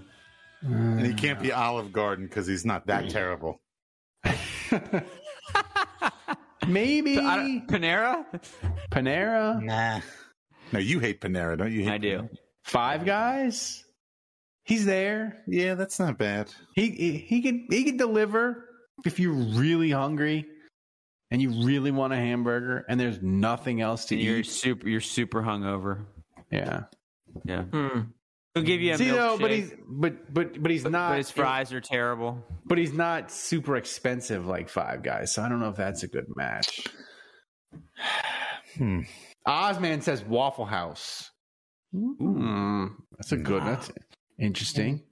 And 0.62 1.06
he 1.06 1.14
can't 1.14 1.40
be 1.40 1.52
Olive 1.52 1.92
Garden 1.92 2.26
because 2.26 2.46
he's 2.46 2.64
not 2.64 2.86
that 2.86 3.10
terrible. 3.10 3.60
Maybe 6.66 7.16
Panera. 7.16 8.24
Panera. 8.90 9.62
Nah. 9.62 10.00
No, 10.72 10.78
you 10.78 10.98
hate 10.98 11.20
Panera, 11.20 11.56
don't 11.56 11.72
you? 11.72 11.84
Hate 11.84 11.90
I 11.92 11.98
do. 11.98 12.28
Five 12.64 13.04
Guys. 13.04 13.84
He's 14.64 14.84
there. 14.84 15.42
Yeah, 15.46 15.74
that's 15.74 15.98
not 15.98 16.18
bad. 16.18 16.52
He 16.74 16.90
he, 16.90 17.12
he 17.18 17.42
can 17.42 17.66
he 17.70 17.84
can 17.84 17.96
deliver 17.96 18.66
if 19.06 19.18
you're 19.18 19.32
really 19.32 19.90
hungry 19.90 20.44
and 21.30 21.40
you 21.40 21.64
really 21.64 21.90
want 21.90 22.12
a 22.12 22.16
hamburger 22.16 22.84
and 22.88 23.00
there's 23.00 23.22
nothing 23.22 23.80
else 23.80 24.04
to 24.06 24.14
And 24.14 24.22
you're 24.24 24.38
eat. 24.38 24.46
super. 24.46 24.86
You're 24.88 25.00
super 25.00 25.40
hungover. 25.42 26.04
Yeah. 26.50 26.82
Yeah. 27.44 27.62
Hmm. 27.62 28.00
He'll 28.58 28.66
give 28.66 28.80
you 28.80 28.94
a 28.94 28.98
See 28.98 29.10
though, 29.10 29.38
but 29.38 29.50
he's 29.50 29.72
but 29.86 30.32
but 30.32 30.60
but 30.60 30.70
he's 30.70 30.84
not. 30.84 31.10
but 31.10 31.18
his 31.18 31.30
fries 31.30 31.72
are 31.72 31.80
terrible. 31.80 32.44
But 32.66 32.78
he's 32.78 32.92
not 32.92 33.30
super 33.30 33.76
expensive 33.76 34.46
like 34.46 34.68
Five 34.68 35.02
Guys, 35.02 35.32
so 35.32 35.42
I 35.42 35.48
don't 35.48 35.60
know 35.60 35.68
if 35.68 35.76
that's 35.76 36.02
a 36.02 36.08
good 36.08 36.26
match. 36.34 36.86
Hmm. 38.76 39.00
Ozman 39.46 40.02
says 40.02 40.24
Waffle 40.24 40.66
House. 40.66 41.30
Hmm, 41.92 42.86
that's 43.16 43.32
a 43.32 43.36
good. 43.36 43.62
That's 43.62 43.90
interesting. 44.38 45.02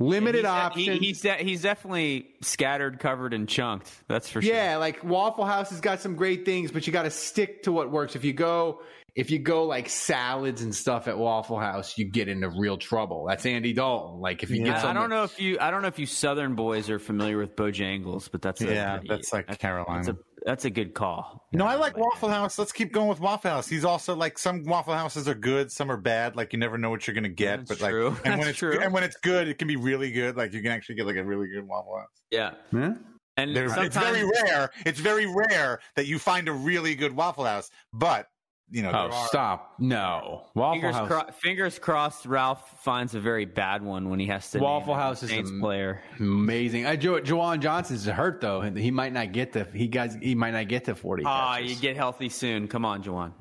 Limited 0.00 0.38
he's, 0.38 0.46
options. 0.46 0.86
He, 0.86 1.06
he's 1.06 1.20
de- 1.20 1.44
he's 1.44 1.62
definitely 1.62 2.30
scattered, 2.42 2.98
covered, 2.98 3.32
and 3.32 3.48
chunked. 3.48 3.92
That's 4.08 4.28
for 4.28 4.42
sure. 4.42 4.52
Yeah, 4.52 4.78
like 4.78 5.04
Waffle 5.04 5.44
House 5.44 5.70
has 5.70 5.80
got 5.80 6.00
some 6.00 6.16
great 6.16 6.44
things, 6.44 6.72
but 6.72 6.86
you 6.86 6.92
got 6.92 7.04
to 7.04 7.10
stick 7.10 7.62
to 7.64 7.72
what 7.72 7.90
works. 7.92 8.16
If 8.16 8.24
you 8.24 8.32
go, 8.32 8.80
if 9.14 9.30
you 9.30 9.38
go 9.38 9.64
like 9.64 9.88
salads 9.88 10.62
and 10.62 10.74
stuff 10.74 11.06
at 11.06 11.16
Waffle 11.16 11.58
House, 11.58 11.96
you 11.96 12.04
get 12.04 12.28
into 12.28 12.48
real 12.50 12.76
trouble. 12.76 13.26
That's 13.28 13.46
Andy 13.46 13.72
Dalton. 13.72 14.20
Like 14.20 14.42
if 14.42 14.50
you 14.50 14.62
I, 14.62 14.64
get, 14.64 14.84
I 14.84 14.92
don't 14.92 15.10
know 15.10 15.22
if 15.24 15.40
you 15.40 15.58
I 15.60 15.70
don't 15.70 15.82
know 15.82 15.88
if 15.88 15.98
you 15.98 16.06
Southern 16.06 16.54
boys 16.54 16.90
are 16.90 16.98
familiar 16.98 17.38
with 17.38 17.54
Bojangles, 17.56 18.28
but 18.30 18.42
that's 18.42 18.60
a 18.60 18.66
Yeah, 18.66 18.96
pretty- 18.98 19.08
that's 19.08 19.32
like 19.32 19.58
Carolina. 19.58 20.04
That's 20.04 20.08
a 20.08 20.16
that's 20.46 20.64
a 20.66 20.70
good 20.70 20.92
call. 20.92 21.46
No, 21.54 21.64
I 21.64 21.76
like 21.76 21.96
Waffle 21.96 22.28
House. 22.28 22.58
Let's 22.58 22.72
keep 22.72 22.92
going 22.92 23.08
with 23.08 23.18
Waffle 23.20 23.50
House. 23.50 23.66
He's 23.66 23.84
also 23.84 24.14
like 24.14 24.36
some 24.36 24.62
Waffle 24.64 24.94
Houses 24.94 25.26
are 25.26 25.34
good, 25.34 25.72
some 25.72 25.90
are 25.90 25.96
bad. 25.96 26.36
Like 26.36 26.52
you 26.52 26.58
never 26.58 26.76
know 26.76 26.90
what 26.90 27.06
you're 27.06 27.14
gonna 27.14 27.28
get. 27.30 27.60
That's 27.66 27.70
but 27.70 27.80
like, 27.80 27.90
true. 27.92 28.08
and 28.08 28.34
when 28.34 28.38
That's 28.38 28.48
it's 28.50 28.58
true. 28.58 28.78
and 28.80 28.92
when 28.92 29.04
it's 29.04 29.16
good, 29.22 29.48
it 29.48 29.58
can 29.58 29.68
be 29.68 29.76
really 29.76 30.10
good. 30.10 30.36
Like 30.36 30.52
you 30.52 30.60
can 30.60 30.70
actually 30.72 30.96
get 30.96 31.06
like 31.06 31.16
a 31.16 31.24
really 31.24 31.48
good 31.48 31.66
Waffle 31.66 31.96
House. 31.98 32.08
Yeah. 32.30 32.50
Yeah. 32.72 32.94
And 33.36 33.56
sometimes 33.56 33.86
it's 33.86 33.96
very 33.96 34.24
rare. 34.24 34.70
It's 34.86 35.00
very 35.00 35.26
rare 35.26 35.80
that 35.96 36.06
you 36.06 36.18
find 36.20 36.48
a 36.48 36.52
really 36.52 36.94
good 36.94 37.12
Waffle 37.16 37.44
House. 37.44 37.68
But 37.92 38.26
you 38.70 38.82
know, 38.82 38.88
Oh, 38.88 38.92
there 39.08 39.12
are- 39.12 39.26
stop! 39.28 39.74
No, 39.78 40.46
Waffle 40.54 40.74
fingers, 40.80 40.94
House. 40.94 41.08
cro- 41.08 41.32
fingers 41.42 41.78
crossed. 41.78 42.26
Ralph 42.26 42.82
finds 42.82 43.14
a 43.14 43.20
very 43.20 43.44
bad 43.44 43.82
one 43.82 44.08
when 44.10 44.18
he 44.18 44.26
has 44.26 44.50
to. 44.52 44.58
Waffle 44.58 44.94
name 44.94 44.98
a 45.00 45.02
House 45.02 45.22
is 45.22 45.30
Saints 45.30 45.50
am- 45.50 45.60
player. 45.60 46.02
Amazing. 46.18 46.86
I, 46.86 46.96
jo- 46.96 47.20
Juwan 47.20 47.60
Johnson's 47.60 48.04
hurt 48.06 48.40
though, 48.40 48.60
he 48.62 48.90
might 48.90 49.12
not 49.12 49.32
get 49.32 49.52
to. 49.52 49.64
He 49.72 49.86
guys, 49.88 50.16
he 50.20 50.34
might 50.34 50.52
not 50.52 50.68
get 50.68 50.84
to 50.86 50.94
forty. 50.94 51.22
Ah, 51.26 51.56
catches. 51.56 51.70
you 51.74 51.76
get 51.80 51.96
healthy 51.96 52.28
soon. 52.28 52.66
Come 52.68 52.84
on, 52.84 53.02
Juwan. 53.02 53.32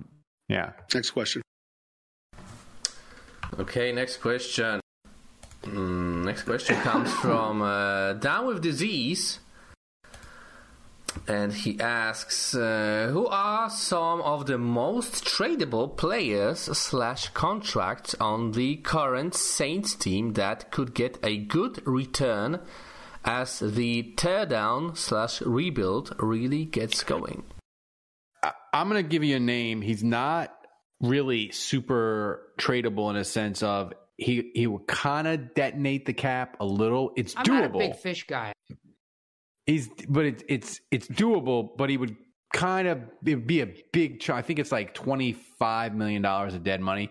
yeah. 0.50 0.74
Next 0.94 1.12
question. 1.12 1.42
Okay, 3.60 3.92
next 3.92 4.18
question. 4.18 4.80
Mm, 5.64 6.26
next 6.26 6.44
question 6.44 6.76
comes 6.82 7.12
from 7.14 7.62
uh, 7.62 8.14
Down 8.14 8.48
with 8.48 8.62
Disease. 8.62 9.40
And 11.26 11.54
he 11.54 11.80
asks, 11.80 12.54
uh, 12.54 13.10
who 13.14 13.28
are 13.28 13.70
some 13.70 14.22
of 14.22 14.46
the 14.46 14.58
most 14.58 15.24
tradable 15.24 15.96
players 15.96 16.60
slash 16.60 17.30
contracts 17.30 18.14
on 18.20 18.52
the 18.52 18.76
current 18.78 19.34
Saints 19.34 19.96
team 19.96 20.34
that 20.34 20.70
could 20.72 20.94
get 20.94 21.18
a 21.24 21.38
good 21.38 21.82
return 21.88 22.60
as 23.24 23.60
the 23.60 24.14
teardown 24.18 24.98
slash 24.98 25.42
rebuild 25.42 26.14
really 26.20 26.66
gets 26.66 27.04
going? 27.04 27.44
I- 28.44 28.52
I'm 28.74 28.90
going 28.90 29.02
to 29.02 29.10
give 29.10 29.24
you 29.24 29.38
a 29.38 29.40
name. 29.40 29.82
He's 29.82 30.04
not 30.04 30.54
really 31.00 31.52
super 31.52 32.42
tradable 32.60 33.10
in 33.12 33.16
a 33.16 33.24
sense 33.24 33.64
of 33.64 33.94
he 34.18 34.52
he 34.54 34.68
will 34.68 34.80
kind 34.88 35.28
of 35.28 35.54
detonate 35.54 36.06
the 36.06 36.14
cap 36.14 36.58
a 36.60 36.66
little. 36.66 37.12
It's 37.16 37.34
I'm 37.38 37.46
doable. 37.46 37.50
not 37.50 37.64
a 37.64 37.70
big 37.70 37.96
fish 37.96 38.26
guy. 38.28 38.54
He's 39.66 39.90
but 40.10 40.26
it's 40.26 40.44
it's 40.50 40.80
it's 40.92 41.08
doable, 41.08 41.70
but 41.78 41.90
he 41.90 41.98
would 41.98 42.16
kind 42.54 42.88
of 42.88 43.00
it'd 43.26 43.48
be 43.48 43.62
a 43.62 43.74
big 43.92 44.20
chunk. 44.20 44.38
I 44.40 44.42
think 44.42 44.60
it's 44.60 44.72
like 44.72 44.94
twenty 44.94 45.34
five 45.34 45.96
million 45.96 46.22
dollars 46.22 46.54
of 46.54 46.64
dead 46.64 46.82
money. 46.82 47.10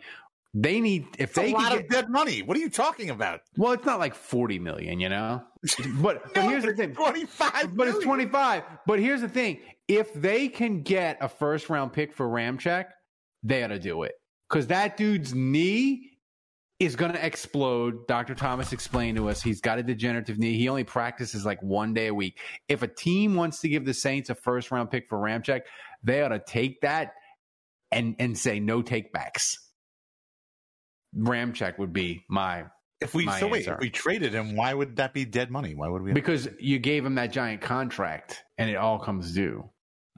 They 0.55 0.81
need 0.81 1.07
if 1.19 1.31
It's 1.31 1.35
they 1.35 1.51
a 1.53 1.55
lot 1.55 1.73
get, 1.73 1.81
of 1.81 1.89
dead 1.89 2.11
money. 2.11 2.43
What 2.43 2.59
are 2.59 2.61
you 2.61 2.69
talking 2.69 3.09
about? 3.09 3.41
well, 3.57 3.73
it's 3.73 3.87
not 3.87 3.99
like 3.99 4.15
forty 4.15 4.59
million, 4.59 5.01
you 5.01 5.09
know. 5.09 5.43
But 6.03 6.35
but 6.35 6.45
here's 6.45 6.65
the 6.65 6.74
thing, 6.74 6.95
Twenty 6.95 7.24
five. 7.24 7.74
but 7.74 7.89
it's 7.89 8.01
twenty 8.05 8.27
five. 8.27 8.65
But 8.87 8.99
here's 8.99 9.23
the 9.23 9.29
thing: 9.31 9.61
if 9.89 10.12
they 10.12 10.49
can 10.49 10.83
get 10.83 11.16
a 11.23 11.29
first 11.29 11.70
round 11.70 11.93
pick 11.95 12.12
for 12.12 12.27
Ramczyk, 12.29 12.85
they 13.43 13.62
ought 13.65 13.69
to 13.69 13.79
do 13.79 14.03
it 14.03 14.12
because 14.51 14.66
that 14.66 14.99
dude's 14.99 15.33
knee 15.35 16.11
is 16.84 16.96
going 16.96 17.12
to 17.12 17.24
explode. 17.24 18.06
Dr. 18.06 18.34
Thomas 18.34 18.72
explained 18.72 19.16
to 19.16 19.28
us 19.28 19.42
he's 19.42 19.60
got 19.60 19.78
a 19.78 19.82
degenerative 19.82 20.38
knee. 20.38 20.56
He 20.56 20.68
only 20.68 20.84
practices 20.84 21.44
like 21.44 21.62
one 21.62 21.94
day 21.94 22.09
a 22.09 22.14
week. 22.14 22.38
If 22.68 22.82
a 22.82 22.88
team 22.88 23.34
wants 23.34 23.60
to 23.60 23.68
give 23.68 23.84
the 23.84 23.94
Saints 23.94 24.30
a 24.30 24.34
first 24.34 24.70
round 24.70 24.90
pick 24.90 25.09
for 25.09 25.18
Ramczyk, 25.18 25.62
they 26.02 26.22
ought 26.22 26.28
to 26.28 26.38
take 26.38 26.80
that 26.82 27.14
and 27.90 28.16
and 28.18 28.36
say 28.36 28.59
no 28.60 28.82
takebacks. 28.82 29.56
Ramczyk 31.16 31.78
would 31.78 31.92
be 31.92 32.24
my 32.28 32.64
If 33.00 33.14
we 33.14 33.26
my 33.26 33.38
so 33.38 33.48
wait, 33.48 33.66
if 33.66 33.78
we 33.78 33.90
traded 33.90 34.32
him, 34.32 34.56
why 34.56 34.72
would 34.72 34.96
that 34.96 35.12
be 35.12 35.24
dead 35.24 35.50
money? 35.50 35.74
Why 35.74 35.88
would 35.88 36.02
we? 36.02 36.12
because 36.12 36.48
you 36.59 36.78
gave 36.78 37.04
him 37.04 37.16
that 37.16 37.32
giant 37.32 37.60
contract 37.60 38.44
and 38.59 38.70
it 38.70 38.76
all 38.76 38.98
comes 38.98 39.32
due. 39.34 39.68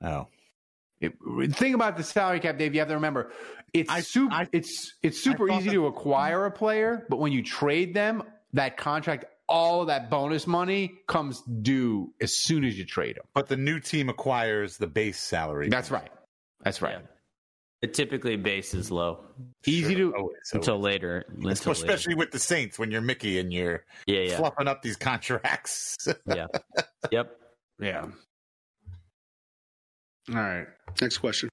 oh, 0.03 0.29
It, 1.01 1.15
think 1.55 1.75
about 1.75 1.97
the 1.97 2.05
salary 2.05 2.41
cap, 2.41 2.59
Dave. 2.59 2.75
You 2.75 2.81
have 2.81 2.89
to 2.89 2.95
remember, 2.95 3.33
it's 3.75 3.91
I- 3.91 4.01
super. 4.01 4.35
I- 4.35 4.49
it's 4.53 4.95
it's 5.03 5.23
super 5.23 5.51
easy 5.51 5.69
that- 5.69 5.75
to 5.75 5.87
acquire 5.87 6.47
a 6.47 6.51
player, 6.51 7.07
but 7.11 7.19
when 7.19 7.33
you 7.33 7.43
trade 7.43 7.93
them, 7.95 8.23
that 8.55 8.77
contract, 8.79 9.27
all 9.49 9.83
of 9.83 9.89
that 9.89 10.09
bonus 10.09 10.47
money 10.47 10.95
comes 11.07 11.43
due 11.43 12.15
as 12.23 12.35
soon 12.35 12.65
as 12.65 12.79
you 12.79 12.87
trade 12.87 13.17
them. 13.17 13.25
but 13.35 13.49
the 13.49 13.57
new 13.59 13.79
team 13.81 14.09
acquires 14.09 14.79
the 14.79 14.87
base 14.87 15.21
salary. 15.21 15.69
That's 15.69 15.91
right. 15.91 16.11
That's 16.63 16.81
right. 16.81 17.05
It 17.83 17.93
typically 17.93 18.37
base 18.37 18.73
is 18.73 18.91
low 18.91 19.27
Easy 19.67 19.95
to. 19.97 20.15
Always, 20.17 20.37
until 20.55 20.75
always. 20.77 20.85
later. 20.85 21.25
Until 21.29 21.45
later. 21.51 21.71
especially 21.73 22.15
with 22.15 22.31
the 22.31 22.39
Saints 22.39 22.79
when 22.79 22.91
you're 22.91 23.03
Mickey 23.03 23.39
and 23.39 23.53
you're 23.53 23.85
Yeah, 24.07 24.21
yeah, 24.21 24.37
fluffing 24.39 24.69
up 24.69 24.81
these 24.81 24.97
contracts. 24.97 26.09
yeah. 26.27 26.47
Yep. 27.11 27.37
Yeah. 27.81 28.07
All 30.31 30.35
right. 30.37 30.67
Next 31.03 31.19
question. 31.19 31.51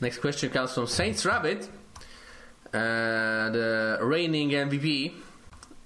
Next 0.00 0.18
question 0.18 0.50
comes 0.50 0.74
from 0.74 0.86
Saints 0.86 1.24
Rabbit, 1.24 1.68
uh, 2.72 3.48
the 3.50 3.98
reigning 4.02 4.50
MVP. 4.50 5.12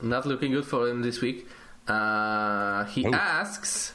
Not 0.03 0.27
looking 0.27 0.51
good 0.51 0.65
for 0.65 0.89
him 0.89 1.03
this 1.03 1.20
week. 1.20 1.47
Uh, 1.87 2.85
he 2.87 3.07
asks 3.07 3.95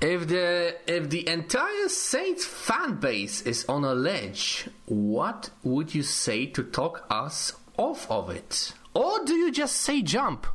if 0.00 0.26
the 0.26 0.76
if 0.86 1.08
the 1.08 1.28
entire 1.28 1.88
Saints 1.88 2.44
fan 2.44 2.96
base 2.96 3.42
is 3.42 3.64
on 3.66 3.84
a 3.84 3.94
ledge, 3.94 4.68
what 4.86 5.50
would 5.62 5.94
you 5.94 6.02
say 6.02 6.46
to 6.46 6.62
talk 6.64 7.06
us 7.10 7.52
off 7.76 8.10
of 8.10 8.30
it, 8.30 8.72
or 8.92 9.24
do 9.24 9.34
you 9.34 9.52
just 9.52 9.76
say 9.76 10.02
jump? 10.02 10.46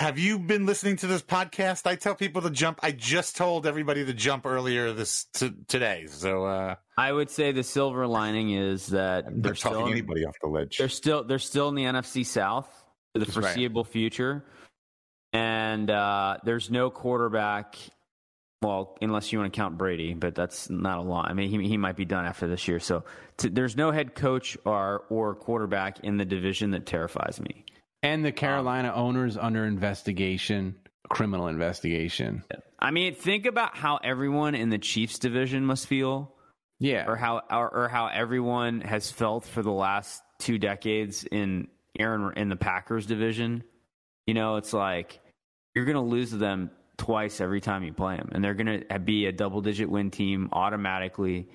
Have 0.00 0.18
you 0.18 0.38
been 0.38 0.64
listening 0.64 0.96
to 0.96 1.06
this 1.06 1.20
podcast? 1.20 1.86
I 1.86 1.94
tell 1.94 2.14
people 2.14 2.40
to 2.40 2.48
jump. 2.50 2.80
I 2.82 2.90
just 2.90 3.36
told 3.36 3.66
everybody 3.66 4.02
to 4.06 4.14
jump 4.14 4.46
earlier 4.46 4.94
this 4.94 5.24
t- 5.34 5.52
today. 5.68 6.06
So 6.08 6.46
uh, 6.46 6.76
I 6.96 7.12
would 7.12 7.28
say 7.28 7.52
the 7.52 7.62
silver 7.62 8.06
lining 8.06 8.50
is 8.52 8.86
that 8.86 9.26
I'm 9.26 9.42
they're 9.42 9.52
talking 9.52 9.76
still 9.76 9.86
in, 9.88 9.92
anybody 9.92 10.24
off 10.24 10.36
the 10.40 10.48
ledge. 10.48 10.78
they're 10.78 10.88
still 10.88 11.22
they're 11.24 11.38
still 11.38 11.68
in 11.68 11.74
the 11.74 11.84
NFC 11.84 12.24
South 12.24 12.66
for 13.12 13.18
the 13.18 13.26
That's 13.26 13.36
right. 13.36 13.44
foreseeable 13.44 13.84
future, 13.84 14.42
and 15.34 15.90
uh, 15.90 16.38
there's 16.44 16.70
no 16.70 16.88
quarterback. 16.88 17.76
Well, 18.62 18.96
unless 19.02 19.32
you 19.32 19.38
want 19.38 19.52
to 19.52 19.56
count 19.58 19.76
Brady, 19.76 20.14
but 20.14 20.34
that's 20.34 20.70
not 20.70 20.96
a 20.96 21.02
lot. 21.02 21.30
I 21.30 21.34
mean, 21.34 21.50
he 21.50 21.68
he 21.68 21.76
might 21.76 21.96
be 21.96 22.06
done 22.06 22.24
after 22.24 22.48
this 22.48 22.66
year. 22.66 22.80
So 22.80 23.04
t- 23.36 23.50
there's 23.50 23.76
no 23.76 23.90
head 23.90 24.14
coach 24.14 24.56
or 24.64 25.04
or 25.10 25.34
quarterback 25.34 26.00
in 26.00 26.16
the 26.16 26.24
division 26.24 26.70
that 26.70 26.86
terrifies 26.86 27.38
me. 27.38 27.66
And 28.02 28.24
the 28.24 28.32
Carolina 28.32 28.92
owners 28.94 29.36
under 29.36 29.66
investigation, 29.66 30.74
criminal 31.10 31.48
investigation. 31.48 32.42
I 32.78 32.92
mean, 32.92 33.14
think 33.14 33.44
about 33.44 33.76
how 33.76 33.98
everyone 34.02 34.54
in 34.54 34.70
the 34.70 34.78
Chiefs 34.78 35.18
division 35.18 35.66
must 35.66 35.86
feel. 35.86 36.34
Yeah. 36.78 37.04
Or 37.06 37.16
how 37.16 37.42
or, 37.50 37.68
or 37.68 37.88
how 37.88 38.06
everyone 38.06 38.80
has 38.80 39.10
felt 39.10 39.44
for 39.44 39.62
the 39.62 39.70
last 39.70 40.22
two 40.38 40.56
decades 40.58 41.24
in 41.24 41.68
Aaron 41.98 42.32
in 42.38 42.48
the 42.48 42.56
Packers 42.56 43.04
division. 43.04 43.64
You 44.26 44.32
know, 44.32 44.56
it's 44.56 44.72
like 44.72 45.20
you're 45.74 45.84
going 45.84 45.96
to 45.96 46.00
lose 46.00 46.30
to 46.30 46.38
them 46.38 46.70
twice 46.96 47.42
every 47.42 47.60
time 47.60 47.82
you 47.82 47.92
play 47.92 48.16
them, 48.16 48.30
and 48.32 48.42
they're 48.42 48.54
going 48.54 48.84
to 48.88 48.98
be 48.98 49.26
a 49.26 49.32
double 49.32 49.60
digit 49.60 49.90
win 49.90 50.10
team 50.10 50.48
automatically, 50.52 51.48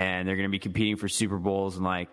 and 0.00 0.26
they're 0.26 0.36
going 0.36 0.48
to 0.48 0.52
be 0.52 0.58
competing 0.58 0.96
for 0.96 1.08
Super 1.08 1.38
Bowls 1.38 1.76
and 1.76 1.84
like. 1.84 2.08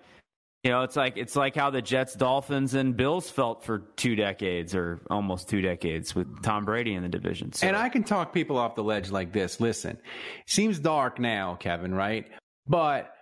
You 0.63 0.71
know, 0.71 0.83
it's 0.83 0.95
like 0.95 1.17
it's 1.17 1.35
like 1.35 1.55
how 1.57 1.71
the 1.71 1.81
Jets, 1.81 2.15
Dolphins, 2.15 2.73
and 2.73 2.95
Bills 2.95 3.29
felt 3.29 3.65
for 3.65 3.79
two 3.97 4.15
decades 4.15 4.73
or 4.73 5.01
almost 5.09 5.49
two 5.49 5.61
decades 5.61 6.15
with 6.15 6.41
Tom 6.41 6.63
Brady 6.63 6.93
in 6.93 7.03
the 7.03 7.09
division. 7.09 7.51
So. 7.51 7.67
And 7.67 7.75
I 7.75 7.89
can 7.89 8.05
talk 8.05 8.33
people 8.33 8.57
off 8.57 8.75
the 8.75 8.83
ledge 8.83 9.11
like 9.11 9.33
this. 9.33 9.59
Listen, 9.59 9.97
seems 10.47 10.79
dark 10.79 11.19
now, 11.19 11.55
Kevin, 11.55 11.93
right? 11.93 12.29
But 12.65 13.13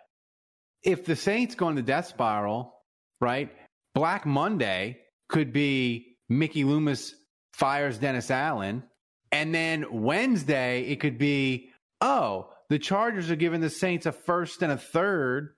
if 0.84 1.04
the 1.04 1.16
Saints 1.16 1.56
go 1.56 1.68
in 1.70 1.76
the 1.76 1.82
death 1.82 2.08
spiral, 2.08 2.76
right? 3.20 3.52
Black 3.96 4.26
Monday 4.28 5.00
could 5.28 5.52
be 5.52 6.18
Mickey 6.30 6.64
Loomis 6.64 7.16
fires 7.54 7.98
Dennis 7.98 8.30
Allen. 8.30 8.84
And 9.32 9.54
then 9.54 9.86
Wednesday, 9.92 10.82
it 10.84 11.00
could 11.00 11.18
be, 11.18 11.70
oh, 12.02 12.50
the 12.70 12.80
Chargers 12.80 13.32
are 13.32 13.36
giving 13.36 13.62
the 13.62 13.70
Saints 13.70 14.06
a 14.06 14.12
first 14.12 14.62
and 14.62 14.72
a 14.72 14.78
third 14.78 15.56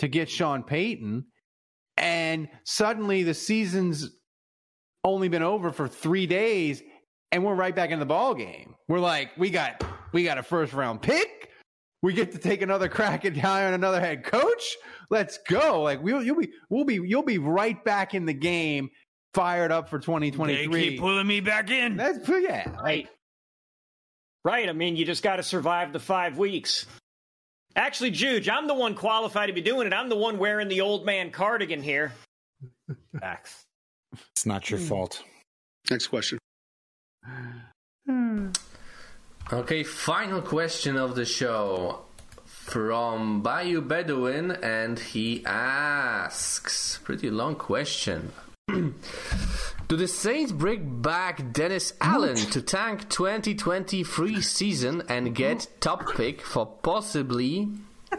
to 0.00 0.08
get 0.08 0.28
Sean 0.28 0.62
Payton. 0.62 1.24
And 1.96 2.48
suddenly 2.64 3.22
the 3.22 3.34
season's 3.34 4.10
only 5.04 5.28
been 5.28 5.42
over 5.42 5.72
for 5.72 5.88
three 5.88 6.26
days 6.26 6.82
and 7.32 7.44
we're 7.44 7.54
right 7.54 7.74
back 7.74 7.90
in 7.90 7.98
the 7.98 8.06
ball 8.06 8.34
game. 8.34 8.74
We're 8.88 9.00
like, 9.00 9.30
we 9.36 9.50
got 9.50 9.84
we 10.12 10.24
got 10.24 10.38
a 10.38 10.42
first 10.42 10.72
round 10.72 11.02
pick. 11.02 11.48
We 12.02 12.14
get 12.14 12.32
to 12.32 12.38
take 12.38 12.62
another 12.62 12.88
crack 12.88 13.24
at 13.24 13.36
hiring 13.36 13.74
another 13.74 14.00
head 14.00 14.24
coach. 14.24 14.76
Let's 15.10 15.38
go! 15.48 15.82
Like 15.82 16.02
we'll 16.02 16.22
you'll 16.22 16.40
be 16.40 16.50
we'll 16.70 16.84
be 16.84 16.94
you'll 16.94 17.22
be 17.22 17.38
right 17.38 17.82
back 17.84 18.14
in 18.14 18.24
the 18.24 18.32
game, 18.32 18.88
fired 19.34 19.70
up 19.70 19.88
for 19.88 19.98
twenty 19.98 20.30
twenty 20.30 20.66
three. 20.66 20.98
pulling 20.98 21.26
me 21.26 21.40
back 21.40 21.70
in. 21.70 21.96
That's 21.96 22.26
yeah, 22.28 22.70
right. 22.80 23.08
Right. 24.44 24.68
I 24.68 24.72
mean, 24.72 24.96
you 24.96 25.04
just 25.04 25.22
got 25.22 25.36
to 25.36 25.42
survive 25.42 25.92
the 25.92 26.00
five 26.00 26.38
weeks. 26.38 26.86
Actually, 27.76 28.10
Juge, 28.10 28.48
I'm 28.48 28.66
the 28.66 28.74
one 28.74 28.94
qualified 28.94 29.46
to 29.48 29.52
be 29.52 29.60
doing 29.60 29.86
it. 29.86 29.92
I'm 29.92 30.08
the 30.08 30.16
one 30.16 30.38
wearing 30.38 30.68
the 30.68 30.80
old 30.80 31.06
man 31.06 31.30
cardigan 31.30 31.82
here. 31.82 32.12
Facts. 33.20 33.64
It's 34.32 34.44
not 34.46 34.66
Hmm. 34.66 34.74
your 34.74 34.80
fault. 34.84 35.22
Next 35.90 36.08
question. 36.08 36.38
Okay, 39.52 39.82
final 39.82 40.40
question 40.42 40.96
of 40.96 41.14
the 41.16 41.24
show 41.24 42.04
from 42.44 43.42
Bayou 43.42 43.80
Bedouin, 43.80 44.52
and 44.52 44.98
he 44.98 45.44
asks 45.44 46.98
pretty 47.04 47.30
long 47.30 47.56
question. 47.56 48.32
Do 49.90 49.96
the 49.96 50.06
Saints 50.06 50.52
bring 50.52 51.02
back 51.02 51.52
Dennis 51.52 51.94
Allen 52.00 52.36
to 52.36 52.62
tank 52.62 53.08
2023 53.08 54.40
season 54.40 55.02
and 55.08 55.34
get 55.34 55.66
top 55.80 56.14
pick 56.14 56.42
for 56.42 56.64
possibly 56.64 57.70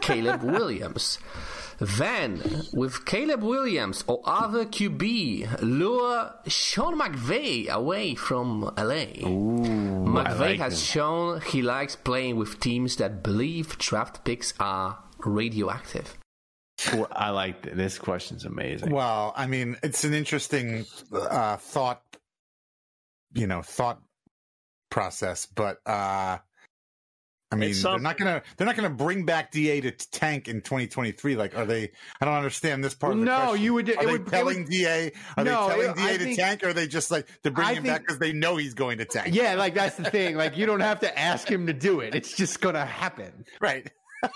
Caleb 0.01 0.43
Williams? 0.55 1.17
Then, 1.79 2.41
with 2.73 3.05
Caleb 3.05 3.41
Williams 3.41 4.03
or 4.05 4.19
other 4.25 4.65
QB, 4.65 5.61
lure 5.61 6.33
Sean 6.45 6.99
McVay 6.99 7.69
away 7.69 8.15
from 8.15 8.63
LA. 8.77 9.23
McVay 9.23 10.39
like 10.39 10.59
has 10.59 10.73
him. 10.73 10.77
shown 10.79 11.39
he 11.39 11.61
likes 11.61 11.95
playing 11.95 12.35
with 12.35 12.59
teams 12.59 12.97
that 12.97 13.23
believe 13.23 13.77
draft 13.77 14.25
picks 14.25 14.53
are 14.59 14.97
radioactive. 15.19 16.17
I 17.11 17.29
like 17.29 17.63
th- 17.63 17.75
this 17.75 17.97
question's 17.99 18.45
amazing. 18.45 18.91
Well, 18.91 19.33
I 19.35 19.47
mean, 19.47 19.77
it's 19.83 20.03
an 20.03 20.13
interesting 20.13 20.85
uh, 21.13 21.57
thought, 21.57 22.01
you 23.33 23.47
know, 23.47 23.61
thought 23.61 24.01
process, 24.89 25.45
but 25.45 25.77
uh, 25.85 26.37
I 27.53 27.55
mean, 27.57 27.73
they're 27.81 27.99
not 27.99 28.17
gonna 28.17 28.41
they're 28.55 28.65
not 28.65 28.75
gonna 28.77 28.89
bring 28.89 29.25
back 29.25 29.51
Da 29.51 29.81
to 29.81 29.91
tank 29.91 30.47
in 30.47 30.61
2023. 30.61 31.35
Like, 31.35 31.57
are 31.57 31.65
they? 31.65 31.91
I 32.21 32.25
don't 32.25 32.33
understand 32.35 32.81
this 32.83 32.93
part. 32.93 33.13
of 33.13 33.19
the 33.19 33.25
No, 33.25 33.37
question. 33.47 33.63
you 33.63 33.73
would- 33.73 33.89
Are 33.89 33.91
it 33.91 33.99
they 34.05 34.11
would- 34.13 34.27
telling 34.27 34.63
would- 34.63 34.71
Da? 34.71 35.09
Are 35.37 35.43
No, 35.43 35.67
they 35.67 35.73
telling 35.73 35.89
it- 35.91 35.95
Da 35.97 36.03
I 36.05 36.11
to 36.13 36.23
think- 36.23 36.39
tank, 36.39 36.63
or 36.63 36.69
are 36.69 36.73
they 36.73 36.87
just 36.87 37.11
like 37.11 37.27
they're 37.43 37.51
bringing 37.51 37.73
I 37.75 37.77
him 37.79 37.83
back 37.83 38.01
because 38.01 38.19
they 38.19 38.31
know 38.31 38.55
he's 38.55 38.73
going 38.73 38.99
to 38.99 39.05
tank? 39.05 39.35
Yeah, 39.35 39.55
like 39.55 39.73
that's 39.73 39.97
the 39.97 40.09
thing. 40.09 40.37
Like 40.37 40.55
you 40.55 40.65
don't 40.65 40.79
have 40.79 41.01
to 41.01 41.19
ask 41.19 41.45
him 41.49 41.67
to 41.67 41.73
do 41.73 41.99
it. 41.99 42.15
It's 42.15 42.35
just 42.35 42.61
gonna 42.61 42.85
happen. 42.85 43.45
Right. 43.61 43.91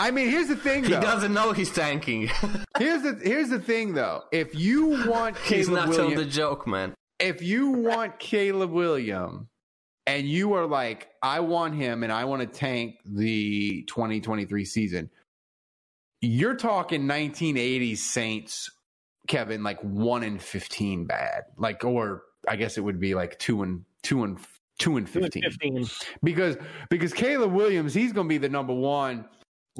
I 0.00 0.10
mean, 0.10 0.30
here's 0.30 0.48
the 0.48 0.56
thing. 0.56 0.82
He 0.84 0.90
doesn't 0.92 1.34
know 1.34 1.52
he's 1.52 1.70
tanking. 1.70 2.30
Here's 2.78 3.02
the 3.02 3.20
here's 3.22 3.50
the 3.50 3.58
thing 3.58 3.92
though. 3.92 4.22
If 4.32 4.54
you 4.54 5.06
want 5.06 5.36
he's 5.44 5.68
Caleb 5.68 5.74
not 5.74 5.82
on 5.84 5.90
Williams, 5.90 6.16
the 6.16 6.24
joke, 6.24 6.66
man. 6.66 6.94
if 7.18 7.42
you 7.42 7.68
want 7.68 8.18
Caleb 8.18 8.70
William 8.70 9.50
and 10.06 10.26
you 10.26 10.54
are 10.54 10.66
like, 10.66 11.08
I 11.22 11.40
want 11.40 11.74
him 11.74 12.02
and 12.02 12.10
I 12.10 12.24
want 12.24 12.40
to 12.40 12.46
tank 12.46 12.96
the 13.04 13.82
2023 13.82 14.64
season, 14.64 15.10
you're 16.22 16.56
talking 16.56 17.02
1980s 17.02 17.98
Saints, 17.98 18.70
Kevin, 19.28 19.62
like 19.62 19.80
one 19.82 20.22
and 20.22 20.40
15 20.40 21.04
bad. 21.04 21.42
Like, 21.58 21.84
or 21.84 22.22
I 22.48 22.56
guess 22.56 22.78
it 22.78 22.80
would 22.80 22.98
be 22.98 23.14
like 23.14 23.38
two 23.38 23.62
and 23.62 23.84
two 24.02 24.24
and 24.24 24.38
two 24.78 24.96
and 24.96 25.06
15. 25.06 25.42
15. 25.42 25.86
Because 26.22 26.56
because 26.88 27.12
Caleb 27.12 27.52
Williams, 27.52 27.92
he's 27.92 28.14
gonna 28.14 28.30
be 28.30 28.38
the 28.38 28.48
number 28.48 28.72
one 28.72 29.26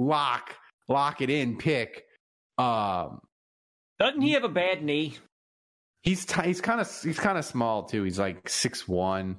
lock, 0.00 0.56
lock 0.88 1.20
it 1.20 1.30
in 1.30 1.58
pick. 1.58 2.04
Um 2.58 3.20
Doesn't 3.98 4.20
he 4.22 4.32
have 4.32 4.44
a 4.44 4.48
bad 4.48 4.82
knee? 4.82 5.16
He's 6.02 6.24
t- 6.24 6.42
he's 6.42 6.60
kind 6.60 6.80
of 6.80 6.90
he's 7.02 7.18
kind 7.18 7.36
of 7.38 7.44
small 7.44 7.84
too. 7.84 8.02
He's 8.04 8.18
like 8.18 8.48
six 8.48 8.88
one. 8.88 9.36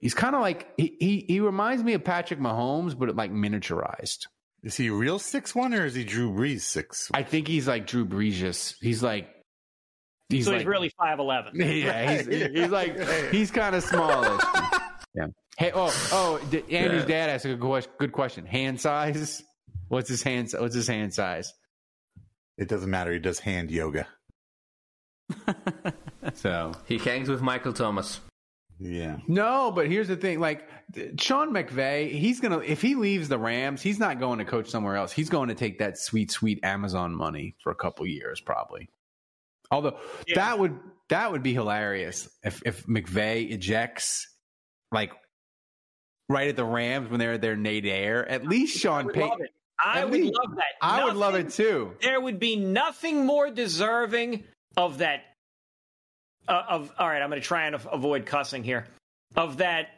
He's 0.00 0.14
kind 0.14 0.34
of 0.34 0.40
like 0.40 0.68
he, 0.76 0.96
he 0.98 1.24
he 1.28 1.40
reminds 1.40 1.82
me 1.84 1.92
of 1.94 2.02
Patrick 2.04 2.40
Mahomes, 2.40 2.98
but 2.98 3.14
like 3.14 3.30
miniaturized. 3.30 4.20
Is 4.62 4.76
he 4.78 4.88
real 4.88 5.18
six 5.18 5.54
one 5.54 5.74
or 5.74 5.84
is 5.84 5.94
he 5.94 6.04
Drew 6.04 6.30
Brees 6.32 6.62
six? 6.62 7.10
I 7.12 7.22
think 7.22 7.46
he's 7.48 7.68
like 7.68 7.86
Drew 7.86 8.06
Brees. 8.06 8.74
He's 8.80 9.02
like 9.02 9.28
he's 10.30 10.46
so 10.46 10.52
like 10.52 10.60
he's 10.60 10.66
really 10.66 10.90
5'11. 10.98 11.50
yeah. 11.84 12.12
He's 12.22 12.26
he's 12.26 12.70
like 12.70 12.98
he's 13.30 13.50
kind 13.50 13.74
of 13.76 13.82
smallish. 13.84 14.42
yeah. 15.14 15.26
Hey 15.58 15.70
oh 15.74 15.92
oh 16.12 16.40
D- 16.50 16.64
Andrew's 16.74 17.02
Yeah. 17.02 17.26
dad 17.26 17.30
asked 17.30 17.44
a 17.44 17.48
good 17.48 17.60
question. 17.60 17.92
Good 17.98 18.12
question. 18.12 18.46
Hand 18.46 18.80
size. 18.80 19.42
What's 19.88 20.08
his 20.08 20.22
hand? 20.22 20.52
What's 20.58 20.74
his 20.74 20.88
hand 20.88 21.14
size? 21.14 21.52
It 22.56 22.68
doesn't 22.68 22.90
matter. 22.90 23.12
He 23.12 23.18
does 23.18 23.38
hand 23.38 23.70
yoga. 23.70 24.06
So 26.32 26.72
He 26.86 26.96
hangs 26.98 27.28
with 27.28 27.42
Michael 27.42 27.74
Thomas. 27.74 28.20
Yeah. 28.80 29.18
No, 29.28 29.70
but 29.70 29.88
here's 29.88 30.08
the 30.08 30.16
thing: 30.16 30.40
like 30.40 30.68
Sean 31.18 31.52
McVay, 31.52 32.10
he's 32.10 32.40
gonna 32.40 32.58
if 32.58 32.82
he 32.82 32.94
leaves 32.94 33.28
the 33.28 33.38
Rams, 33.38 33.82
he's 33.82 33.98
not 33.98 34.18
going 34.18 34.38
to 34.38 34.44
coach 34.44 34.68
somewhere 34.68 34.96
else. 34.96 35.12
He's 35.12 35.28
going 35.28 35.48
to 35.48 35.54
take 35.54 35.78
that 35.78 35.98
sweet, 35.98 36.30
sweet 36.30 36.60
Amazon 36.64 37.14
money 37.14 37.56
for 37.62 37.70
a 37.70 37.74
couple 37.74 38.06
years, 38.06 38.40
probably. 38.40 38.88
Although 39.70 39.98
that 40.34 40.58
would 40.58 40.78
that 41.08 41.30
would 41.30 41.42
be 41.42 41.52
hilarious 41.52 42.28
if 42.42 42.62
if 42.66 42.86
McVay 42.86 43.50
ejects 43.50 44.28
like 44.90 45.12
right 46.28 46.48
at 46.48 46.56
the 46.56 46.64
Rams 46.64 47.10
when 47.10 47.20
they're 47.20 47.34
at 47.34 47.42
their 47.42 47.56
nadir. 47.56 48.24
At 48.24 48.46
least 48.46 48.78
Sean 48.78 49.08
Payton. 49.08 49.46
I 49.78 50.04
would 50.04 50.20
love 50.20 50.56
that. 50.56 50.64
I 50.80 51.04
would 51.04 51.16
love 51.16 51.34
it 51.34 51.50
too. 51.50 51.94
There 52.00 52.20
would 52.20 52.38
be 52.38 52.56
nothing 52.56 53.26
more 53.26 53.50
deserving 53.50 54.44
of 54.76 54.98
that. 54.98 55.24
Uh, 56.46 56.62
of 56.68 56.92
all 56.98 57.08
right, 57.08 57.22
I'm 57.22 57.30
going 57.30 57.40
to 57.40 57.46
try 57.46 57.66
and 57.66 57.74
av- 57.74 57.88
avoid 57.90 58.26
cussing 58.26 58.62
here. 58.62 58.86
Of 59.36 59.58
that 59.58 59.88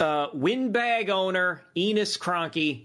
uh, 0.00 0.28
windbag 0.32 1.10
owner, 1.10 1.62
Enos 1.76 2.16
Kroenke, 2.16 2.84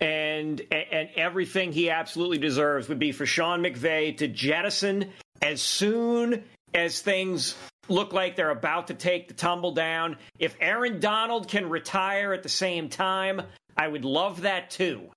and 0.00 0.60
and 0.70 1.08
everything 1.16 1.72
he 1.72 1.90
absolutely 1.90 2.38
deserves 2.38 2.88
would 2.88 2.98
be 2.98 3.12
for 3.12 3.26
Sean 3.26 3.62
McVay 3.62 4.16
to 4.18 4.28
jettison 4.28 5.10
as 5.40 5.62
soon 5.62 6.42
as 6.74 7.00
things 7.00 7.54
look 7.88 8.12
like 8.12 8.34
they're 8.36 8.50
about 8.50 8.88
to 8.88 8.94
take 8.94 9.28
the 9.28 9.34
tumble 9.34 9.72
down. 9.72 10.16
If 10.38 10.56
Aaron 10.60 11.00
Donald 11.00 11.48
can 11.48 11.68
retire 11.68 12.32
at 12.32 12.42
the 12.42 12.48
same 12.48 12.88
time, 12.88 13.42
I 13.76 13.88
would 13.88 14.04
love 14.04 14.42
that 14.42 14.70
too. 14.70 15.08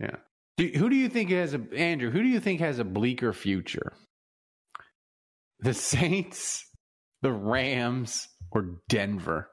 Yeah. 0.00 0.16
Do, 0.56 0.70
who 0.76 0.88
do 0.88 0.96
you 0.96 1.08
think 1.08 1.30
has 1.30 1.54
a 1.54 1.60
Andrew? 1.74 2.10
Who 2.10 2.22
do 2.22 2.28
you 2.28 2.40
think 2.40 2.60
has 2.60 2.78
a 2.78 2.84
bleaker 2.84 3.32
future? 3.32 3.92
The 5.60 5.74
Saints, 5.74 6.64
the 7.22 7.32
Rams, 7.32 8.28
or 8.50 8.80
Denver? 8.88 9.48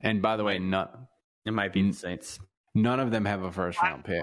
And 0.00 0.22
by 0.22 0.36
the 0.36 0.44
way, 0.44 0.58
none. 0.58 0.88
It 1.44 1.52
might 1.52 1.72
be 1.72 1.82
the 1.82 1.96
Saints. 1.96 2.38
None 2.74 3.00
of 3.00 3.10
them 3.10 3.24
have 3.24 3.42
a 3.42 3.50
first 3.50 3.80
round 3.82 4.04
pick. 4.04 4.22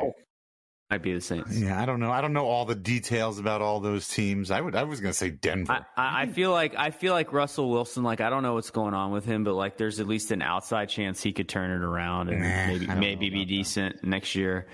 Might 0.90 1.02
be 1.04 1.14
the 1.14 1.20
Saints. 1.20 1.60
Yeah, 1.60 1.82
I 1.82 1.86
don't 1.86 2.00
know. 2.00 2.12
I 2.12 2.22
don't 2.22 2.32
know 2.32 2.46
all 2.46 2.64
the 2.64 2.76
details 2.76 3.40
about 3.40 3.62
all 3.62 3.82
those 3.82 4.08
teams. 4.08 4.52
I 4.52 4.62
would. 4.62 4.74
I 4.74 4.84
was 4.84 5.02
going 5.02 5.12
to 5.12 5.18
say 5.18 5.30
Denver. 5.32 5.86
I, 5.98 6.24
I 6.24 6.26
feel 6.28 6.52
like 6.52 6.76
I 6.78 6.92
feel 6.92 7.12
like 7.12 7.34
Russell 7.34 7.70
Wilson. 7.70 8.04
Like 8.04 8.22
I 8.22 8.30
don't 8.30 8.42
know 8.42 8.54
what's 8.54 8.70
going 8.70 8.94
on 8.94 9.12
with 9.12 9.26
him, 9.26 9.44
but 9.44 9.54
like 9.56 9.78
there's 9.78 10.00
at 10.00 10.08
least 10.08 10.32
an 10.32 10.42
outside 10.42 10.88
chance 10.88 11.22
he 11.22 11.34
could 11.34 11.50
turn 11.50 11.72
it 11.72 11.84
around 11.84 12.30
and 12.30 12.40
Nah, 12.40 12.68
maybe 12.68 12.88
maybe 12.88 13.30
be 13.30 13.44
decent 13.46 14.02
next 14.02 14.36
year. 14.36 14.68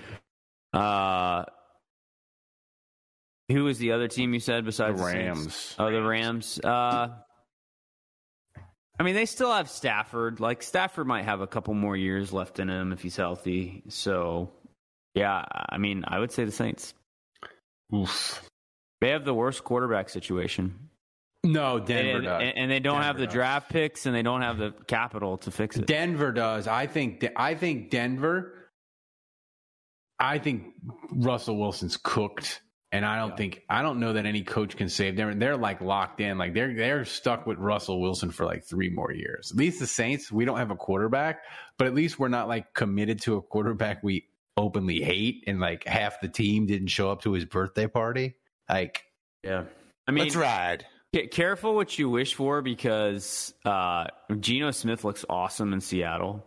Uh, 0.72 1.44
who 3.48 3.64
was 3.64 3.78
the 3.78 3.92
other 3.92 4.06
team 4.08 4.34
you 4.34 4.40
said 4.40 4.64
besides 4.64 4.96
The 5.00 5.04
the 5.06 5.12
Rams. 5.12 5.74
Oh, 5.80 5.90
the 5.90 6.02
Rams. 6.02 6.60
Uh, 6.62 7.08
I 8.98 9.02
mean, 9.02 9.14
they 9.16 9.26
still 9.26 9.52
have 9.52 9.68
Stafford. 9.68 10.38
Like 10.38 10.62
Stafford 10.62 11.08
might 11.08 11.24
have 11.24 11.40
a 11.40 11.46
couple 11.48 11.74
more 11.74 11.96
years 11.96 12.32
left 12.32 12.60
in 12.60 12.68
him 12.70 12.92
if 12.92 13.02
he's 13.02 13.16
healthy. 13.16 13.82
So, 13.88 14.52
yeah, 15.14 15.44
I 15.68 15.78
mean, 15.78 16.04
I 16.06 16.18
would 16.18 16.32
say 16.32 16.44
the 16.44 16.52
Saints. 16.52 16.94
Oof. 17.94 18.42
They 19.00 19.10
have 19.10 19.24
the 19.24 19.34
worst 19.34 19.64
quarterback 19.64 20.08
situation. 20.08 20.90
No, 21.44 21.78
Denver 21.78 22.16
and, 22.16 22.24
does. 22.24 22.42
and, 22.42 22.58
and 22.58 22.70
they 22.70 22.80
don't 22.80 23.02
have 23.02 23.18
the 23.18 23.26
does. 23.26 23.34
draft 23.34 23.70
picks, 23.70 24.06
and 24.06 24.14
they 24.14 24.22
don't 24.22 24.40
have 24.40 24.58
the 24.58 24.72
capital 24.86 25.36
to 25.38 25.50
fix 25.50 25.76
it. 25.76 25.86
Denver 25.86 26.32
does. 26.32 26.66
I 26.66 26.86
think. 26.86 27.24
I 27.36 27.54
think 27.54 27.90
Denver. 27.90 28.70
I 30.18 30.38
think 30.38 30.74
Russell 31.10 31.58
Wilson's 31.58 31.98
cooked, 31.98 32.62
and 32.92 33.04
I 33.04 33.18
don't 33.18 33.36
think 33.36 33.62
I 33.68 33.82
don't 33.82 34.00
know 34.00 34.14
that 34.14 34.24
any 34.24 34.42
coach 34.42 34.76
can 34.76 34.88
save 34.88 35.16
them. 35.16 35.38
They're 35.38 35.56
like 35.56 35.82
locked 35.82 36.20
in, 36.20 36.38
like 36.38 36.54
they're 36.54 36.74
they're 36.74 37.04
stuck 37.04 37.46
with 37.46 37.58
Russell 37.58 38.00
Wilson 38.00 38.30
for 38.30 38.46
like 38.46 38.64
three 38.64 38.88
more 38.88 39.12
years. 39.12 39.50
At 39.52 39.58
least 39.58 39.80
the 39.80 39.86
Saints, 39.86 40.32
we 40.32 40.46
don't 40.46 40.58
have 40.58 40.70
a 40.70 40.76
quarterback, 40.76 41.40
but 41.76 41.86
at 41.86 41.94
least 41.94 42.18
we're 42.18 42.28
not 42.28 42.48
like 42.48 42.72
committed 42.72 43.20
to 43.22 43.36
a 43.36 43.42
quarterback 43.42 44.02
we 44.02 44.28
openly 44.56 45.00
hate, 45.00 45.44
and 45.46 45.60
like 45.60 45.84
half 45.86 46.20
the 46.20 46.28
team 46.28 46.66
didn't 46.66 46.88
show 46.88 47.10
up 47.10 47.22
to 47.22 47.32
his 47.32 47.44
birthday 47.44 47.86
party. 47.86 48.34
Like, 48.68 49.04
yeah, 49.42 49.64
I 50.06 50.12
mean, 50.12 50.24
Let's 50.24 50.36
ride. 50.36 50.86
Ca- 51.14 51.28
Careful 51.28 51.74
what 51.74 51.98
you 51.98 52.08
wish 52.10 52.34
for 52.34 52.62
because 52.62 53.54
uh, 53.64 54.06
Geno 54.40 54.70
Smith 54.70 55.04
looks 55.04 55.24
awesome 55.28 55.72
in 55.72 55.80
Seattle. 55.80 56.44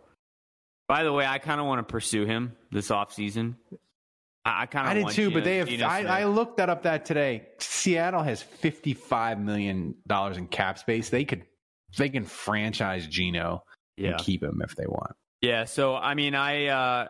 By 0.88 1.04
the 1.04 1.12
way, 1.12 1.26
I 1.26 1.38
kind 1.38 1.60
of 1.60 1.66
want 1.66 1.86
to 1.86 1.90
pursue 1.90 2.24
him 2.24 2.56
this 2.70 2.88
offseason. 2.88 3.56
I, 4.44 4.62
I 4.62 4.66
kind 4.66 4.86
of 4.98 5.04
I 5.04 5.08
did 5.08 5.14
too, 5.14 5.28
Geno- 5.28 5.34
but 5.34 5.44
they 5.44 5.56
have. 5.58 5.82
I, 5.82 6.20
I 6.20 6.24
looked 6.24 6.56
that 6.58 6.70
up 6.70 6.82
that 6.84 7.04
today. 7.04 7.48
Seattle 7.58 8.22
has 8.22 8.42
fifty 8.42 8.94
five 8.94 9.38
million 9.38 9.94
dollars 10.06 10.36
in 10.38 10.46
cap 10.46 10.78
space. 10.78 11.10
They 11.10 11.24
could, 11.24 11.44
they 11.96 12.08
can 12.08 12.24
franchise 12.24 13.06
Geno 13.06 13.64
Yeah. 13.96 14.12
and 14.12 14.18
keep 14.20 14.42
him 14.42 14.60
if 14.64 14.74
they 14.76 14.86
want. 14.86 15.12
Yeah, 15.40 15.66
so 15.66 15.94
I 15.94 16.14
mean, 16.14 16.34
I 16.34 16.66
uh, 16.66 17.08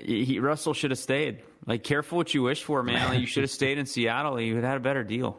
he, 0.00 0.38
Russell 0.38 0.74
should 0.74 0.90
have 0.90 0.98
stayed. 0.98 1.42
Like, 1.66 1.84
careful 1.84 2.18
what 2.18 2.34
you 2.34 2.42
wish 2.42 2.62
for, 2.62 2.82
man. 2.82 3.08
Like, 3.08 3.20
you 3.20 3.26
should 3.26 3.44
have 3.44 3.50
stayed 3.50 3.78
in 3.78 3.86
Seattle. 3.86 4.36
He 4.36 4.52
would 4.52 4.62
have 4.62 4.70
had 4.72 4.76
a 4.78 4.80
better 4.80 5.04
deal. 5.04 5.38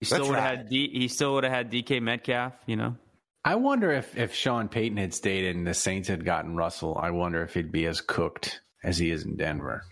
He 0.00 0.06
still 0.06 0.28
would 0.28 0.36
have 0.36 0.44
right. 0.44 0.58
had 0.58 0.68
D, 0.68 0.90
he 0.92 1.08
still 1.08 1.34
would 1.34 1.44
have 1.44 1.52
had 1.52 1.70
DK 1.70 2.02
Metcalf. 2.02 2.52
You 2.66 2.76
know. 2.76 2.96
I 3.44 3.56
wonder 3.56 3.92
if 3.92 4.16
if 4.16 4.34
Sean 4.34 4.68
Payton 4.68 4.96
had 4.96 5.14
stayed 5.14 5.54
and 5.54 5.66
the 5.66 5.74
Saints 5.74 6.08
had 6.08 6.24
gotten 6.24 6.56
Russell. 6.56 6.98
I 7.00 7.10
wonder 7.10 7.42
if 7.42 7.54
he'd 7.54 7.72
be 7.72 7.86
as 7.86 8.00
cooked 8.00 8.60
as 8.82 8.98
he 8.98 9.10
is 9.10 9.24
in 9.24 9.36
Denver. 9.36 9.82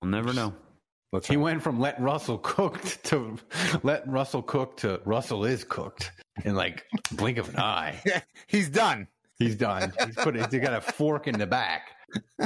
We'll 0.00 0.10
never 0.10 0.32
know. 0.32 0.54
he 1.24 1.36
went 1.36 1.62
from 1.62 1.80
let 1.80 2.00
Russell 2.00 2.38
cooked 2.38 3.04
to 3.04 3.38
let 3.82 4.06
Russell 4.08 4.42
cook 4.42 4.78
to 4.78 5.00
Russell 5.04 5.44
is 5.44 5.64
cooked 5.64 6.12
in 6.44 6.54
like 6.54 6.84
blink 7.12 7.38
of 7.38 7.48
an 7.48 7.58
eye. 7.58 8.22
He's 8.46 8.68
done. 8.68 9.08
He's 9.38 9.56
done. 9.56 9.92
He's 10.06 10.14
put 10.14 10.36
it. 10.36 10.52
He 10.52 10.58
got 10.58 10.74
a 10.74 10.80
fork 10.80 11.26
in 11.26 11.38
the 11.38 11.46
back. 11.46 11.88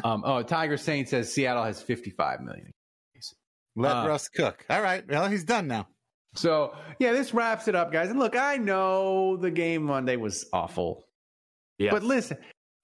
Um, 0.04 0.22
oh, 0.24 0.42
Tiger 0.42 0.76
Saint 0.76 1.08
says 1.08 1.32
Seattle 1.32 1.64
has 1.64 1.80
fifty 1.82 2.10
five 2.10 2.40
million. 2.40 2.72
Let 3.76 3.96
Uh, 3.96 4.08
Russ 4.08 4.28
cook. 4.28 4.64
All 4.68 4.82
right. 4.82 5.04
Well, 5.08 5.28
he's 5.28 5.44
done 5.44 5.68
now. 5.68 5.86
So 6.34 6.74
yeah, 6.98 7.12
this 7.12 7.32
wraps 7.32 7.68
it 7.68 7.74
up, 7.74 7.92
guys. 7.92 8.10
And 8.10 8.18
look, 8.18 8.36
I 8.36 8.56
know 8.56 9.36
the 9.36 9.50
game 9.50 9.84
Monday 9.84 10.16
was 10.16 10.46
awful. 10.52 11.04
Yeah. 11.78 11.92
But 11.92 12.02
listen, 12.02 12.38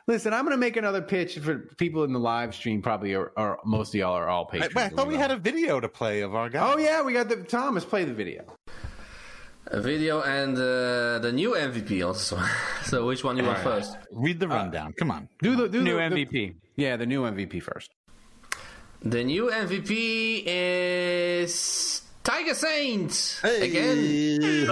listen, 0.07 0.33
I'm 0.33 0.45
going 0.45 0.53
to 0.53 0.61
make 0.61 0.77
another 0.77 1.03
pitch 1.03 1.39
for 1.39 1.69
people 1.79 2.05
in 2.05 2.13
the 2.13 2.21
live 2.21 2.55
stream. 2.55 2.81
Probably, 2.81 3.15
are, 3.15 3.33
are 3.37 3.59
most 3.65 3.89
of 3.89 3.97
y'all 3.97 4.15
are 4.15 4.29
all 4.29 4.49
I, 4.53 4.59
patrons. 4.59 4.77
I 4.77 4.89
thought 4.89 5.09
we 5.09 5.17
had 5.17 5.31
a 5.31 5.37
video 5.37 5.81
to 5.81 5.89
play 5.89 6.21
of 6.21 6.35
our 6.35 6.49
guy. 6.49 6.73
Oh 6.73 6.79
yeah, 6.79 7.03
we 7.03 7.13
got 7.13 7.29
the 7.29 7.37
Thomas 7.37 7.85
play 7.85 8.05
the 8.05 8.15
video. 8.15 8.45
A 9.69 9.81
video 9.81 10.21
and 10.23 10.57
uh, 10.57 11.19
the 11.21 11.33
new 11.33 11.53
MVP 11.53 12.07
also. 12.07 12.39
so 12.85 13.07
which 13.07 13.25
one 13.25 13.37
you 13.39 13.45
want 13.45 13.59
All 13.59 13.65
right. 13.65 13.83
first? 13.85 13.97
Read 14.13 14.39
the 14.39 14.47
rundown. 14.49 14.93
Come 14.93 15.11
on. 15.11 15.29
Do 15.43 15.57
the 15.57 15.69
do 15.69 15.83
New 15.83 15.97
the, 15.97 16.09
the- 16.15 16.27
MVP. 16.27 16.55
yeah, 16.77 16.97
the 16.97 17.07
new 17.07 17.23
MVP 17.23 17.63
first. 17.63 17.91
The 19.01 19.25
new 19.25 19.51
MVP 19.51 20.43
is 20.47 22.03
Tiger 22.23 22.55
Saint 22.55 23.41
again. 23.43 24.69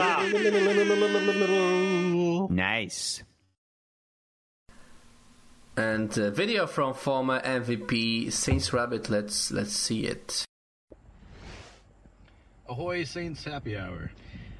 Nice. 2.51 3.23
And 5.77 6.17
a 6.19 6.31
video 6.31 6.67
from 6.67 6.93
former 6.95 7.41
MVP 7.41 8.31
Saints 8.33 8.73
Rabbit. 8.73 9.09
Let's 9.09 9.51
let's 9.51 9.73
see 9.75 10.05
it. 10.05 10.45
Ahoy, 12.69 13.05
Saints 13.05 13.45
Happy 13.45 13.77
Hour. 13.77 14.11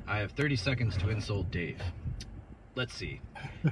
I 0.07 0.19
have 0.19 0.33
30 0.33 0.57
seconds 0.57 0.97
to 0.99 1.09
insult 1.11 1.51
Dave. 1.51 1.81
Let's 2.75 2.95
see. 2.95 3.21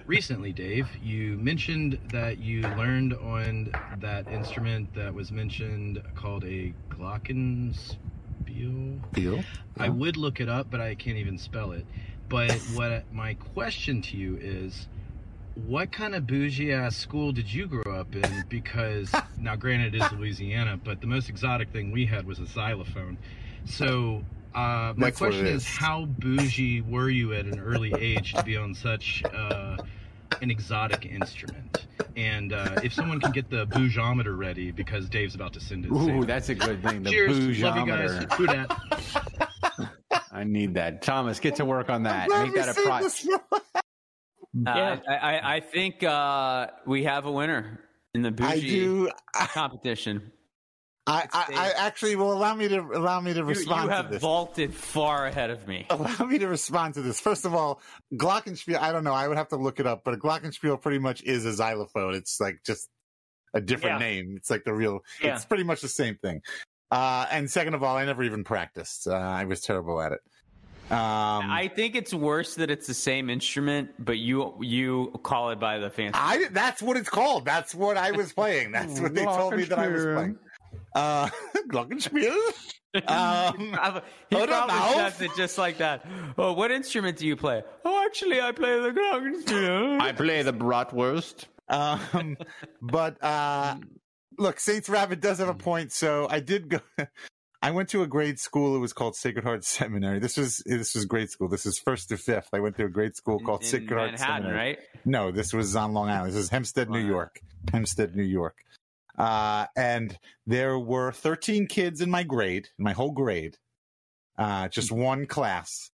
Recently, 0.07 0.53
Dave, 0.53 0.89
you 1.03 1.39
mentioned 1.39 1.99
that 2.13 2.39
you 2.39 2.61
learned 2.61 3.15
on 3.15 3.73
that 3.99 4.29
instrument 4.29 4.93
that 4.95 5.15
was 5.15 5.33
mentioned 5.33 6.03
called 6.15 6.45
a 6.45 6.75
glockenspiel. 6.91 7.97
Deal. 9.15 9.43
I 9.79 9.89
would 9.89 10.19
look 10.19 10.41
it 10.41 10.51
up, 10.51 10.71
but 10.71 10.83
I 10.83 10.95
can't 10.95 11.17
even 11.17 11.39
spell 11.39 11.73
it. 11.73 11.87
But 12.29 12.53
what 12.75 13.11
my 13.11 13.35
question 13.35 14.03
to 14.03 14.17
you 14.19 14.37
is, 14.37 14.87
what 15.55 15.93
kind 15.93 16.15
of 16.15 16.27
bougie 16.27 16.73
ass 16.73 16.95
school 16.95 17.33
did 17.33 17.53
you 17.53 17.67
grow 17.67 17.95
up 17.95 18.15
in? 18.15 18.45
Because 18.51 19.11
now, 19.39 19.57
granted, 19.57 19.95
it 19.95 20.03
is 20.03 20.13
Louisiana, 20.13 20.79
but 20.83 21.01
the 21.01 21.07
most 21.07 21.31
exotic 21.31 21.71
thing 21.71 21.91
we 21.91 22.05
had 22.05 22.27
was 22.27 22.39
a 22.39 22.47
xylophone. 22.47 23.17
So, 23.65 24.25
uh, 24.55 24.93
my 24.97 25.07
That's 25.07 25.19
question 25.19 25.47
is, 25.47 25.63
is. 25.63 25.69
how 25.69 26.05
bougie 26.07 26.81
were 26.83 27.09
you 27.11 27.33
at 27.35 27.47
an 27.47 27.59
early 27.61 27.93
age 27.99 28.33
to 28.35 28.43
be 28.43 28.57
on 28.57 28.75
such 28.75 29.23
uh, 29.33 29.77
an 30.43 30.51
exotic 30.51 31.07
instrument? 31.07 31.87
And 32.17 32.53
uh, 32.53 32.81
if 32.83 32.93
someone 32.93 33.21
can 33.21 33.31
get 33.33 33.49
the 33.51 33.67
bougeometer 33.69 34.37
ready, 34.37 34.71
because 34.73 35.09
Dave's 35.09 35.35
about 35.35 35.53
to 35.55 35.61
send 35.61 35.85
it. 35.87 35.93
Ooh, 35.93 36.21
say- 36.23 36.27
that's 36.27 36.49
a 36.49 36.55
good 36.55 36.83
thing. 36.83 37.03
The 37.05 37.11
Cheers. 37.11 37.61
Love 37.61 37.77
you 37.77 37.87
guys. 37.87 38.11
bougeometer. 38.27 38.33
Who 38.33 38.47
dat? 38.47 39.91
I 40.33 40.45
need 40.45 40.75
that. 40.75 41.03
Thomas, 41.03 41.39
get 41.41 41.57
to 41.57 41.65
work 41.65 41.91
on 41.91 42.03
that. 42.05 42.29
Make 42.29 42.55
that 42.55 42.69
a 42.69 42.75
pro- 42.75 43.07
Uh, 44.67 44.97
I, 45.09 45.15
I, 45.15 45.55
I 45.57 45.61
think 45.61 46.03
uh, 46.03 46.69
we 46.87 47.05
have 47.05 47.25
a 47.27 47.31
winner 47.31 47.81
in 48.15 48.23
the 48.23 48.29
I 48.29 48.33
bougie 48.33 48.69
do. 48.69 49.11
competition. 49.33 50.33
I, 51.11 51.29
I, 51.33 51.47
I 51.51 51.87
actually 51.87 52.15
will 52.17 52.33
allow 52.33 52.55
me 52.55 52.69
to 52.69 52.79
allow 52.81 53.21
me 53.21 53.35
to 53.35 53.43
respond 53.45 53.83
you 53.85 53.89
to 53.89 53.95
have 53.97 54.11
this. 54.11 54.23
vaulted 54.23 54.73
far 54.73 55.27
ahead 55.27 55.51
of 55.51 55.67
me. 55.67 55.87
Allow 55.91 56.27
me 56.27 56.39
to 56.39 56.47
respond 56.47 56.95
to 56.95 57.03
this. 57.03 57.19
First 57.21 57.45
of 57.45 57.55
all, 57.55 57.81
Glockenspiel. 58.15 58.79
I 58.79 58.93
don't 58.93 59.03
know. 59.05 59.13
I 59.13 59.27
would 59.27 59.37
have 59.37 59.49
to 59.49 59.57
look 59.57 59.81
it 59.81 59.87
up, 59.87 60.03
but 60.05 60.15
a 60.15 60.17
Glockenspiel 60.17 60.81
pretty 60.81 60.99
much 60.99 61.23
is 61.23 61.45
a 61.45 61.53
xylophone. 61.53 62.15
It's 62.15 62.41
like 62.41 62.61
just 62.65 62.89
a 63.55 63.61
different 63.61 64.01
Yeah. 64.01 64.07
name. 64.07 64.35
It's 64.37 64.51
like 64.51 64.65
the 64.65 64.73
real. 64.73 65.01
Yeah. 65.23 65.35
It's 65.35 65.45
pretty 65.45 65.65
much 65.65 65.81
the 65.81 65.89
same 65.89 66.17
thing. 66.17 66.43
Uh, 66.91 67.27
and 67.31 67.51
second 67.51 67.75
of 67.75 67.83
all, 67.83 67.97
I 67.97 68.05
never 68.05 68.23
even 68.23 68.45
practiced. 68.45 69.07
Uh, 69.09 69.13
I 69.15 69.45
was 69.45 69.61
terrible 69.61 70.01
at 70.01 70.13
it. 70.13 70.21
Um, 70.91 70.99
I 71.49 71.71
think 71.75 71.95
it's 71.95 72.13
worse 72.13 72.57
that 72.57 72.69
it's 72.69 72.89
the 72.89 72.95
same 72.95 73.31
instrument, 73.31 73.91
but 74.01 74.19
you 74.19 74.57
you 74.61 75.13
call 75.23 75.51
it 75.51 75.61
by 75.61 75.79
the 75.79 75.89
fancy. 75.89 76.19
I 76.21 76.47
that's 76.51 76.83
what 76.83 76.97
it's 76.97 77.09
called. 77.09 77.45
That's 77.45 77.77
what 77.77 77.97
I 77.97 78.11
was 78.11 78.33
playing. 78.33 78.73
That's 78.73 78.99
what 79.01 79.15
they 79.15 79.25
told 79.25 79.55
me 79.55 79.65
that 79.65 79.79
I 79.79 79.87
was 79.87 80.05
playing. 80.05 80.39
Uh, 80.95 81.29
Glockenspiel. 81.69 82.37
Um, 83.07 83.57
he 84.31 84.37
Hold 84.37 84.51
on, 84.51 84.69
probably 84.69 84.75
Alf. 84.75 85.17
says 85.19 85.21
it 85.21 85.37
just 85.37 85.59
like 85.59 85.79
that. 85.79 86.05
Oh, 86.37 86.55
what 86.55 86.73
instrument 86.73 87.19
do 87.19 87.25
you 87.25 87.37
play? 87.37 87.63
Oh, 87.85 88.05
actually, 88.05 88.41
I 88.41 88.51
play 88.51 88.81
the 88.81 88.91
glockenspiel. 88.91 90.01
I 90.01 90.11
play 90.11 90.43
the 90.43 90.53
bratwurst. 90.53 91.45
Um, 91.69 92.37
but 92.83 93.23
uh, 93.23 93.77
look, 94.39 94.59
Saints 94.59 94.89
Rabbit 94.89 95.21
does 95.21 95.39
have 95.39 95.49
a 95.49 95.55
point. 95.55 95.93
So 95.93 96.27
I 96.29 96.41
did 96.41 96.69
go. 96.69 96.81
I 97.63 97.71
went 97.71 97.91
to 97.91 98.03
a 98.03 98.09
grade 98.09 98.41
school. 98.41 98.75
It 98.75 98.81
was 98.81 98.93
called 98.93 99.15
Sacred 99.15 99.45
Heart 99.45 99.65
Seminary. 99.65 100.19
This 100.19 100.37
was 100.37 100.61
this 100.67 100.97
was 100.97 101.05
grade 101.05 101.31
school. 101.31 101.47
This 101.49 101.67
is 101.67 101.79
first 101.79 102.09
to 102.09 102.17
fifth. 102.17 102.49
I 102.53 102.59
went 102.59 102.77
to 102.79 102.87
a 102.87 102.89
grade 102.89 103.15
school 103.15 103.39
called 103.39 103.61
in 103.63 103.69
Sacred 103.69 103.97
Heart 103.97 104.19
Seminary. 104.19 104.57
right? 104.57 104.79
No, 105.05 105.31
this 105.31 105.53
was 105.53 105.77
on 105.77 105.93
Long 105.93 106.09
Island. 106.09 106.33
This 106.33 106.41
is 106.41 106.49
Hempstead, 106.49 106.91
New 106.91 107.07
York. 107.07 107.39
Hempstead, 107.73 108.17
New 108.17 108.25
York. 108.25 108.57
Uh, 109.21 109.67
and 109.77 110.19
there 110.47 110.79
were 110.79 111.13
13 111.13 111.67
kids 111.67 112.01
in 112.01 112.11
my 112.11 112.23
grade, 112.23 112.69
in 112.79 112.85
my 112.85 112.93
whole 112.93 113.13
grade, 113.13 113.59
uh, 114.39 114.67
just 114.69 114.91
one 114.91 115.27
class. 115.27 115.91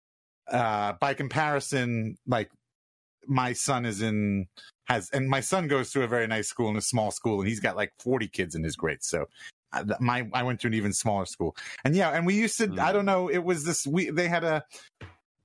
Uh, 0.51 0.95
by 1.01 1.15
comparison, 1.15 2.17
like 2.27 2.51
my 3.29 3.53
son 3.53 3.87
is 3.87 4.03
in 4.03 4.47
has, 4.87 5.09
and 5.11 5.29
my 5.29 5.39
son 5.39 5.69
goes 5.69 5.93
to 5.93 6.03
a 6.03 6.09
very 6.09 6.27
nice 6.27 6.49
school 6.49 6.69
in 6.69 6.77
a 6.77 6.83
small 6.83 7.13
school, 7.13 7.39
and 7.39 7.49
he's 7.49 7.61
got 7.61 7.77
like 7.77 7.93
40 8.01 8.27
kids 8.27 8.57
in 8.57 8.65
his 8.65 8.75
grade. 8.75 9.03
So 9.03 9.27
uh, 9.73 9.85
my 10.01 10.29
I 10.33 10.43
went 10.43 10.61
to 10.63 10.67
an 10.67 10.75
even 10.75 10.93
smaller 10.93 11.27
school, 11.27 11.55
and 11.85 11.95
yeah, 11.95 12.11
and 12.11 12.27
we 12.27 12.35
used 12.35 12.59
to. 12.59 12.75
I 12.81 12.93
don't 12.93 13.07
know. 13.07 13.29
It 13.29 13.45
was 13.45 13.65
this. 13.65 13.87
We 13.87 14.11
they 14.11 14.27
had 14.27 14.43
a. 14.43 14.65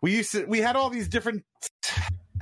We 0.02 0.16
used 0.16 0.32
to. 0.32 0.46
We 0.46 0.62
had 0.62 0.76
all 0.76 0.90
these 0.90 1.08
different 1.08 1.46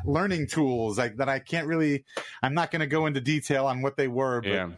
learning 0.05 0.47
tools 0.47 0.97
like 0.97 1.17
that. 1.17 1.27
I 1.27 1.39
can't 1.39 1.67
really. 1.67 2.05
I'm 2.41 2.53
not 2.53 2.71
going 2.71 2.79
to 2.79 2.87
go 2.87 3.05
into 3.05 3.19
detail 3.19 3.65
on 3.65 3.81
what 3.81 3.97
they 3.97 4.07
were, 4.07 4.39
but 4.41 4.49
Yeah. 4.49 4.69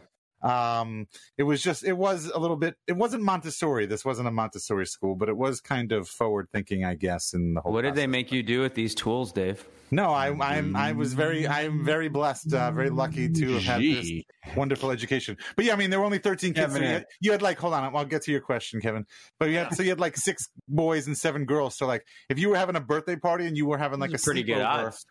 Um 0.42 1.06
it 1.36 1.42
was 1.42 1.60
just 1.60 1.82
it 1.84 1.94
was 1.94 2.26
a 2.26 2.38
little 2.38 2.56
bit 2.56 2.76
it 2.86 2.96
wasn't 2.96 3.22
montessori. 3.22 3.86
This 3.86 4.04
wasn't 4.04 4.28
a 4.28 4.30
montessori 4.30 4.86
school 4.86 5.16
but 5.16 5.28
it 5.28 5.36
was 5.36 5.60
kind 5.60 5.90
of 5.90 6.08
forward 6.08 6.46
thinking 6.52 6.84
i 6.84 6.94
guess 6.94 7.32
in 7.34 7.54
the 7.54 7.60
whole 7.60 7.72
What 7.72 7.82
did 7.82 7.96
they 7.96 8.06
make 8.06 8.30
you 8.30 8.42
do 8.44 8.60
with 8.60 8.74
these 8.74 8.94
tools, 8.94 9.32
Dave? 9.32 9.66
no 9.90 10.10
i 10.10 10.28
i'm 10.28 10.76
i 10.76 10.92
was 10.92 11.14
very 11.14 11.48
i'm 11.48 11.82
very 11.84 12.08
blessed 12.10 12.52
uh, 12.52 12.70
very 12.70 12.90
lucky 12.90 13.28
to 13.30 13.54
have 13.54 13.62
had 13.62 13.80
this 13.80 14.22
wonderful 14.54 14.90
education. 14.90 15.36
But 15.56 15.64
yeah 15.64 15.72
i 15.72 15.76
mean 15.76 15.88
there 15.90 15.98
were 15.98 16.04
only 16.04 16.18
13 16.18 16.52
kids 16.54 16.74
so 16.74 16.78
Kevin, 16.78 16.82
you, 16.82 16.88
uh, 16.88 16.92
had, 16.92 17.04
you 17.20 17.32
had 17.32 17.42
like 17.42 17.58
hold 17.58 17.72
on 17.74 17.96
i'll 17.96 18.04
get 18.04 18.22
to 18.24 18.30
your 18.30 18.42
question 18.42 18.80
kevin. 18.80 19.06
But 19.40 19.48
you 19.50 19.56
had 19.56 19.74
so 19.74 19.82
you 19.82 19.88
had 19.88 19.98
like 19.98 20.16
six 20.16 20.48
boys 20.68 21.06
and 21.06 21.16
seven 21.16 21.46
girls. 21.46 21.76
So 21.76 21.86
like 21.86 22.04
if 22.28 22.38
you 22.38 22.50
were 22.50 22.56
having 22.56 22.76
a 22.76 22.80
birthday 22.80 23.16
party 23.16 23.46
and 23.46 23.56
you 23.56 23.66
were 23.66 23.78
having 23.78 23.98
like 23.98 24.12
a 24.12 24.18
Pretty 24.18 24.42
good 24.42 24.58
sleepover- 24.58 24.86
odds. 24.86 25.06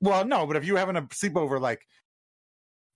well, 0.00 0.24
no, 0.24 0.46
but 0.46 0.56
if 0.56 0.64
you 0.66 0.72
were 0.72 0.78
having 0.80 0.96
a 0.96 1.02
sleepover, 1.02 1.60
like 1.60 1.82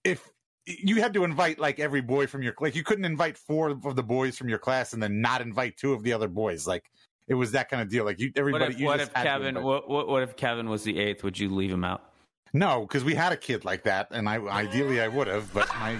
if 0.04 0.26
you 0.66 0.96
had 0.96 1.14
to 1.14 1.24
invite 1.24 1.58
like 1.58 1.78
every 1.78 2.00
boy 2.00 2.26
from 2.26 2.42
your 2.42 2.54
like 2.60 2.74
you 2.74 2.82
couldn't 2.82 3.04
invite 3.04 3.38
four 3.38 3.70
of 3.70 3.94
the 3.94 4.02
boys 4.02 4.36
from 4.36 4.48
your 4.48 4.58
class 4.58 4.92
and 4.92 5.02
then 5.02 5.20
not 5.20 5.40
invite 5.40 5.76
two 5.76 5.92
of 5.92 6.02
the 6.02 6.12
other 6.12 6.28
boys. 6.28 6.66
Like 6.66 6.84
it 7.28 7.34
was 7.34 7.52
that 7.52 7.68
kind 7.68 7.80
of 7.80 7.88
deal. 7.88 8.04
Like 8.04 8.18
you 8.18 8.28
What 8.28 8.38
everybody 8.38 8.74
if, 8.74 8.80
you 8.80 8.86
what 8.86 8.98
just 8.98 9.10
if 9.12 9.16
had 9.16 9.24
Kevin? 9.24 9.62
What, 9.62 9.88
what 9.88 10.08
what 10.08 10.22
if 10.22 10.36
Kevin 10.36 10.68
was 10.68 10.82
the 10.82 10.98
eighth? 10.98 11.22
Would 11.22 11.38
you 11.38 11.54
leave 11.54 11.70
him 11.70 11.84
out? 11.84 12.02
No, 12.52 12.82
because 12.82 13.04
we 13.04 13.14
had 13.14 13.32
a 13.32 13.36
kid 13.36 13.64
like 13.64 13.84
that, 13.84 14.08
and 14.12 14.28
I 14.28 14.38
ideally 14.38 15.00
I 15.00 15.08
would 15.08 15.26
have, 15.26 15.52
but 15.52 15.68
my 15.68 15.96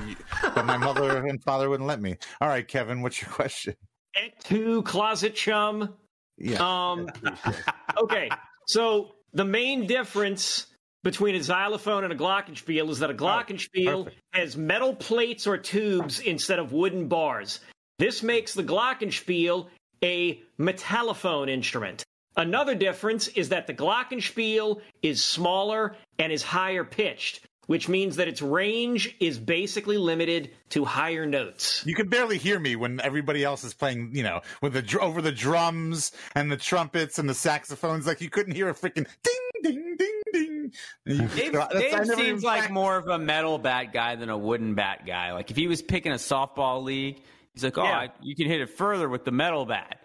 but 0.55 0.65
my 0.65 0.77
mother 0.77 1.27
and 1.27 1.43
father 1.43 1.69
wouldn't 1.69 1.87
let 1.87 2.01
me. 2.01 2.17
All 2.41 2.49
right, 2.49 2.67
Kevin, 2.67 3.03
what's 3.03 3.21
your 3.21 3.31
question? 3.31 3.75
Et 4.17 4.33
tu, 4.43 4.83
closet 4.83 5.35
chum. 5.35 5.95
Yeah. 6.39 6.59
Um, 6.61 7.09
okay, 8.03 8.31
so 8.67 9.13
the 9.33 9.45
main 9.45 9.87
difference 9.87 10.67
between 11.07 11.37
a 11.37 11.41
xylophone 11.41 12.03
and 12.03 12.13
a 12.13 12.17
glockenspiel 12.17 12.91
is 12.91 12.99
that 12.99 13.11
a 13.11 13.13
oh, 13.13 13.17
glockenspiel 13.17 14.11
has 14.33 14.57
metal 14.57 14.93
plates 14.93 15.47
or 15.47 15.57
tubes 15.57 16.19
instead 16.19 16.59
of 16.59 16.73
wooden 16.73 17.07
bars. 17.07 17.61
This 18.01 18.25
makes 18.25 18.55
the 18.55 18.65
glockenspiel 18.65 19.69
a 20.03 20.43
metallophone 20.59 21.49
instrument. 21.49 22.03
Another 22.37 22.75
difference 22.75 23.29
is 23.29 23.51
that 23.51 23.69
the 23.69 23.73
glockenspiel 23.73 24.81
is 25.01 25.23
smaller 25.23 25.95
and 26.19 26.33
is 26.33 26.43
higher 26.43 26.83
pitched, 26.83 27.46
which 27.67 27.89
means 27.89 28.17
that 28.17 28.29
its 28.29 28.41
range 28.43 29.15
is 29.21 29.39
basically 29.39 29.99
limited 29.99 30.51
to 30.71 30.85
higher 30.85 31.27
notes. 31.27 31.83
You 31.87 31.95
can 31.95 32.09
barely 32.09 32.39
hear 32.39 32.59
me 32.59 32.77
when 32.77 33.01
everybody 33.01 33.45
else 33.45 33.65
is 33.65 33.75
playing, 33.75 34.11
you 34.15 34.23
know, 34.23 34.41
with 34.63 34.73
the 34.75 34.99
over 35.01 35.21
the 35.21 35.33
drums 35.33 36.13
and 36.35 36.51
the 36.51 36.57
trumpets 36.57 37.19
and 37.19 37.29
the 37.29 37.35
saxophones. 37.35 38.07
Like 38.07 38.21
you 38.21 38.31
couldn't 38.31 38.55
hear 38.55 38.69
a 38.69 38.75
freaking 38.75 39.07
ding, 39.23 39.63
ding, 39.63 39.97
ding, 39.99 40.21
ding. 40.33 40.73
You- 41.05 41.29
Dave, 41.29 41.53
Dave 41.53 41.53
never 41.53 42.03
even 42.05 42.17
seems 42.17 42.43
like 42.45 42.61
prac- 42.63 42.71
more 42.73 42.97
of 42.97 43.09
a 43.09 43.19
metal 43.19 43.59
bat 43.59 43.93
guy 43.93 44.17
than 44.17 44.29
a 44.31 44.39
wooden 44.39 44.75
bat 44.75 45.07
guy. 45.07 45.33
Like 45.33 45.51
if 45.51 45.57
he 45.57 45.67
was 45.69 45.83
picking 45.83 46.13
a 46.13 46.17
softball 46.17 46.83
league, 46.83 47.21
he's 47.55 47.65
like, 47.65 47.79
oh, 47.79 47.85
Yeah. 47.85 47.99
I, 47.99 48.09
you 48.23 48.35
can 48.37 48.47
hit 48.49 48.61
it 48.61 48.71
further 48.71 49.09
with 49.09 49.25
the 49.25 49.31
metal 49.33 49.65
bat. 49.67 50.01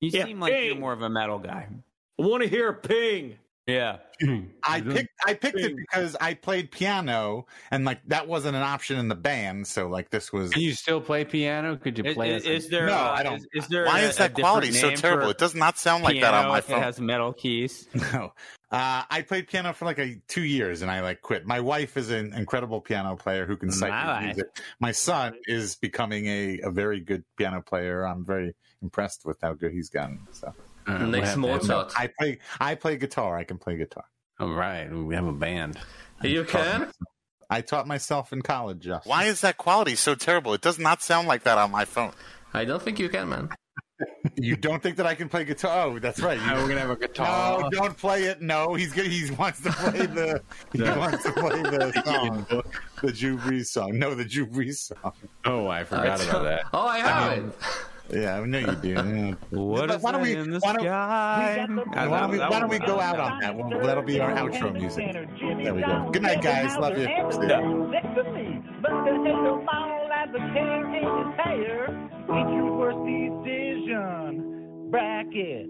You 0.00 0.10
Yeah, 0.12 0.24
seem 0.26 0.40
like 0.40 0.52
you're 0.52 0.74
more 0.76 0.92
of 0.92 1.02
a 1.02 1.08
metal 1.10 1.38
guy. 1.38 1.68
I 2.20 2.22
want 2.24 2.42
to 2.42 2.48
hear 2.48 2.68
a 2.68 2.74
ping. 2.74 3.36
Yeah. 3.66 3.98
I 4.62 4.80
picked 4.82 5.08
I 5.26 5.34
picked 5.34 5.58
it 5.58 5.74
because 5.76 6.16
I 6.20 6.34
played 6.34 6.70
piano 6.70 7.46
and 7.70 7.84
like 7.84 8.00
that 8.08 8.28
wasn't 8.28 8.56
an 8.56 8.62
option 8.62 8.98
in 8.98 9.08
the 9.08 9.14
band. 9.14 9.66
So 9.66 9.88
like 9.88 10.10
this 10.10 10.32
was. 10.32 10.52
Can 10.52 10.62
you 10.62 10.72
still 10.74 11.00
play 11.00 11.24
piano? 11.24 11.76
Could 11.76 11.96
you 11.98 12.14
play? 12.14 12.34
is, 12.34 12.42
us 12.44 12.48
is 12.48 12.68
there? 12.68 12.86
No, 12.86 12.92
uh, 12.92 13.14
I 13.16 13.22
don't. 13.22 13.36
Is, 13.36 13.46
is 13.54 13.68
there? 13.68 13.86
Why 13.86 14.00
a- 14.00 14.08
is 14.08 14.16
that 14.18 14.34
quality 14.34 14.70
so 14.72 14.90
terrible? 14.94 15.30
It 15.30 15.38
does 15.38 15.54
not 15.54 15.78
sound 15.78 16.04
like 16.04 16.20
that 16.20 16.34
on 16.34 16.48
my 16.48 16.60
phone. 16.60 16.78
It 16.78 16.82
has 16.82 17.00
metal 17.00 17.32
keys. 17.32 17.88
No. 18.12 18.32
Uh, 18.70 19.02
I 19.08 19.22
played 19.22 19.46
piano 19.46 19.72
for 19.72 19.84
like 19.84 19.98
a 19.98 20.20
two 20.26 20.42
years 20.42 20.82
and 20.82 20.90
I 20.90 21.00
like 21.00 21.22
quit. 21.22 21.46
My 21.46 21.60
wife 21.60 21.96
is 21.96 22.10
an 22.10 22.34
incredible 22.34 22.80
piano 22.80 23.14
player 23.16 23.46
who 23.46 23.56
can 23.56 23.70
cite 23.70 23.90
My 23.90 24.02
me 24.02 24.08
wife. 24.08 24.24
music. 24.36 24.46
My 24.80 24.90
son 24.92 25.34
is 25.46 25.76
becoming 25.76 26.26
a, 26.26 26.60
a 26.64 26.70
very 26.70 26.98
good 27.00 27.22
piano 27.36 27.62
player. 27.62 28.04
I'm 28.04 28.24
very 28.24 28.54
impressed 28.82 29.24
with 29.24 29.38
how 29.42 29.54
good 29.54 29.72
he's 29.72 29.90
gotten. 29.90 30.26
So 30.32 30.52
Uh, 30.86 30.98
Next 30.98 31.10
we 31.12 31.20
have 31.20 31.38
Mozart. 31.38 31.92
I 31.96 32.10
play 32.18 32.38
I 32.60 32.74
play 32.74 32.96
guitar. 32.96 33.36
I 33.36 33.44
can 33.44 33.58
play 33.58 33.76
guitar. 33.76 34.04
All 34.40 34.52
right, 34.52 34.90
we 34.92 35.14
have 35.14 35.26
a 35.26 35.32
band. 35.32 35.78
You 36.22 36.44
can? 36.44 36.90
I 37.50 37.60
taught 37.60 37.86
myself 37.86 38.32
in 38.32 38.42
college, 38.42 38.80
Justin. 38.80 39.08
Why 39.10 39.24
is 39.24 39.42
that 39.42 39.56
quality 39.58 39.94
so 39.94 40.14
terrible? 40.14 40.54
It 40.54 40.60
does 40.62 40.78
not 40.78 41.02
sound 41.02 41.28
like 41.28 41.44
that 41.44 41.58
on 41.58 41.70
my 41.70 41.84
phone. 41.84 42.12
I 42.52 42.64
don't 42.64 42.82
think 42.82 42.98
you 42.98 43.08
can, 43.08 43.28
man. 43.28 43.48
You 44.36 44.56
don't 44.56 44.82
think 44.82 44.96
that 44.96 45.06
I 45.06 45.14
can 45.14 45.28
play 45.28 45.44
guitar? 45.44 45.86
Oh, 45.86 45.98
that's 46.00 46.20
right. 46.20 46.38
You, 46.38 46.44
Now 46.46 46.56
we're 46.56 46.66
gonna 46.68 46.80
have 46.80 46.90
a 46.90 46.96
guitar. 46.96 47.60
no, 47.60 47.70
don't 47.70 47.96
play 47.96 48.24
it. 48.24 48.42
No, 48.42 48.74
he's 48.74 48.92
good. 48.92 49.06
He 49.06 49.30
wants 49.34 49.60
to 49.62 49.70
play 49.70 50.06
the. 50.06 50.42
he 50.72 50.82
wants 50.82 51.22
to 51.22 51.32
play 51.32 51.62
the 51.62 51.92
song, 52.04 52.46
the 53.00 53.12
Drew 53.12 53.38
Brees 53.38 53.66
song. 53.66 53.96
No, 53.98 54.16
the 54.16 54.24
Drew 54.24 54.46
Brees 54.46 54.92
song. 54.92 55.12
Oh, 55.44 55.68
I 55.68 55.84
forgot 55.84 56.20
I 56.20 56.24
about 56.24 56.42
that. 56.42 56.62
Oh, 56.72 56.86
I 56.86 56.98
have 56.98 57.38
it. 57.38 57.54
Yeah, 58.12 58.38
I 58.40 58.44
know 58.44 58.58
you 58.58 58.66
do. 58.82 58.88
Yeah. 58.94 59.34
What 59.50 59.88
But 59.88 59.96
is 59.96 60.02
why 60.02 60.12
don't 60.12 60.22
that 60.22 60.28
we- 60.28 60.36
in 60.36 60.50
the 60.50 60.58
why 60.60 60.72
don't- 60.74 60.82
sky? 60.82 61.66
Why 62.06 62.20
don't 62.20 62.30
we, 62.30 62.38
why 62.38 62.60
don't 62.60 62.68
we 62.68 62.78
go 62.78 63.00
out 63.00 63.18
on 63.18 63.40
that? 63.40 63.56
Well, 63.56 63.70
that'll 63.82 64.02
be 64.02 64.20
our 64.20 64.32
outro 64.34 64.72
music. 64.72 65.12
There 65.12 65.74
we 65.74 65.80
go. 65.82 66.10
Good 66.12 66.22
night, 66.22 66.42
guys. 66.42 66.76
Love 66.78 66.98
you. 66.98 67.04
See 67.04 67.46
ya. 67.48 67.60
Next 67.88 68.14
to 68.14 68.24
me, 68.32 68.60
but 68.82 68.90
the 69.04 69.12
halo 69.24 69.64
ball 69.64 70.08
as 70.12 70.30
the 70.32 70.38
king 70.38 70.94
in 70.94 71.02
his 71.02 71.34
hair. 71.44 71.88
Each 72.24 72.50
your 72.52 72.72
worst 72.76 72.98
decision. 73.06 74.88
Bracket. 74.90 75.68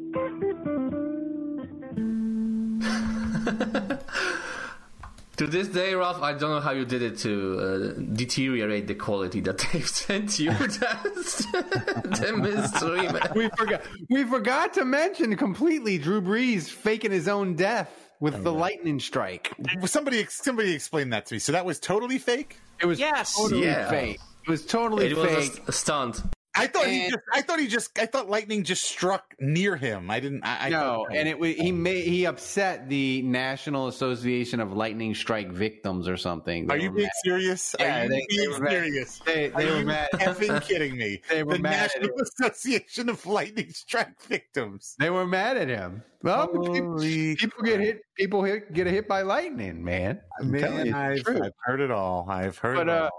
To 5.39 5.49
this 5.49 5.67
day, 5.67 5.95
Ralph, 5.95 6.23
I 6.23 6.33
don't 6.33 6.51
know 6.51 6.61
how 6.61 6.71
you 6.71 6.85
did 6.85 7.03
it 7.03 7.19
to 7.19 7.59
uh, 7.99 8.01
deteriorate 8.13 8.87
the 8.87 8.95
quality 8.95 9.41
that 9.41 9.59
they've 9.73 9.89
sent 9.89 10.39
you. 10.39 10.51
That's 10.59 10.79
the 11.47 12.39
mystery, 12.41 13.09
man. 13.09 13.33
We 13.35 13.49
forgot. 13.57 13.83
We 14.11 14.25
forgot 14.25 14.73
to 14.75 14.85
mention 14.85 15.35
completely 15.37 15.99
Drew 15.99 16.21
Brees 16.23 16.69
faking 16.71 17.11
his 17.11 17.27
own 17.27 17.57
death 17.57 17.91
with 18.21 18.45
the 18.45 18.53
lightning 18.53 19.01
strike. 19.01 19.53
Somebody, 19.87 20.25
somebody 20.29 20.73
explain 20.73 21.11
that 21.11 21.27
to 21.27 21.35
me. 21.35 21.39
So 21.41 21.51
that 21.53 21.67
was 21.67 21.81
totally 21.81 22.19
fake. 22.19 22.57
It 22.81 22.87
was 22.87 23.01
Yes. 23.01 23.35
totally 23.37 23.65
Yeah. 23.65 23.91
fake. 23.91 24.21
It 24.47 24.51
was 24.51 24.65
totally 24.65 25.07
It 25.07 25.17
was 25.17 25.33
a 25.33 25.43
st- 25.43 25.69
a 25.69 25.73
stunt. 25.73 26.23
I 26.57 26.67
thought 26.69 26.87
he 26.87 27.09
just. 27.11 27.23
I 27.33 27.43
thought 27.43 27.59
he 27.59 27.67
just. 27.67 27.99
I 27.99 28.07
thought 28.07 28.31
lightning 28.31 28.63
just 28.63 28.85
struck 28.85 29.35
near 29.41 29.77
him. 29.77 30.11
I 30.11 30.21
didn't. 30.21 30.45
I, 30.45 30.67
I 30.67 30.69
no, 30.69 30.79
thought- 30.81 31.17
and 31.17 31.29
it 31.29 31.39
wa- 31.39 31.47
he 31.47 31.73
made 31.73 32.05
he 32.07 32.27
upset 32.27 32.89
the 32.89 33.23
National 33.23 33.89
Association 33.89 34.61
of 34.61 34.73
Lightning 34.73 35.15
Strike 35.15 35.51
Victims 35.51 36.07
or 36.09 36.17
something. 36.17 36.71
Are 36.71 36.77
you 36.77 36.91
being 36.91 37.05
mad. 37.07 37.11
serious? 37.25 37.75
Yeah, 37.81 38.01
Are 38.01 38.03
you 38.05 38.09
they- 38.11 38.17
they 38.19 38.27
being 38.47 38.61
mad. 38.63 38.71
serious? 38.71 39.19
They, 39.27 39.51
Are 39.53 39.65
were 39.65 39.79
you 39.81 39.85
mad. 39.87 40.09
effing 40.15 40.63
kidding 40.69 40.97
me? 40.97 41.21
They 41.29 41.43
were 41.43 41.55
the 41.55 41.59
mad 41.59 41.91
at 41.97 42.03
National 42.03 42.21
Association 42.21 43.09
of 43.09 43.27
Lightning 43.27 43.71
Strike 43.71 44.23
Victims. 44.23 44.95
They 44.99 45.11
were 45.11 45.27
mad 45.27 45.57
at 45.57 45.69
him. 45.69 46.03
Well, 46.23 46.49
people, 46.49 46.99
people 47.01 47.63
get 47.65 47.81
hit. 47.81 48.01
People 48.17 48.43
hit, 48.45 48.73
get 48.73 48.87
hit 48.87 49.07
by 49.07 49.21
lightning, 49.23 49.85
man. 49.85 50.21
I 50.41 50.45
mean, 50.45 50.63
telling 50.63 50.87
you, 50.87 50.97
it's 50.97 51.29
I've. 51.29 51.43
I've 51.43 51.53
heard 51.65 51.81
it 51.81 51.91
all. 51.91 52.27
I've 52.31 52.57
heard 52.57 52.77
But 52.77 52.89
it 52.89 52.95
uh, 52.95 53.03
all. 53.05 53.11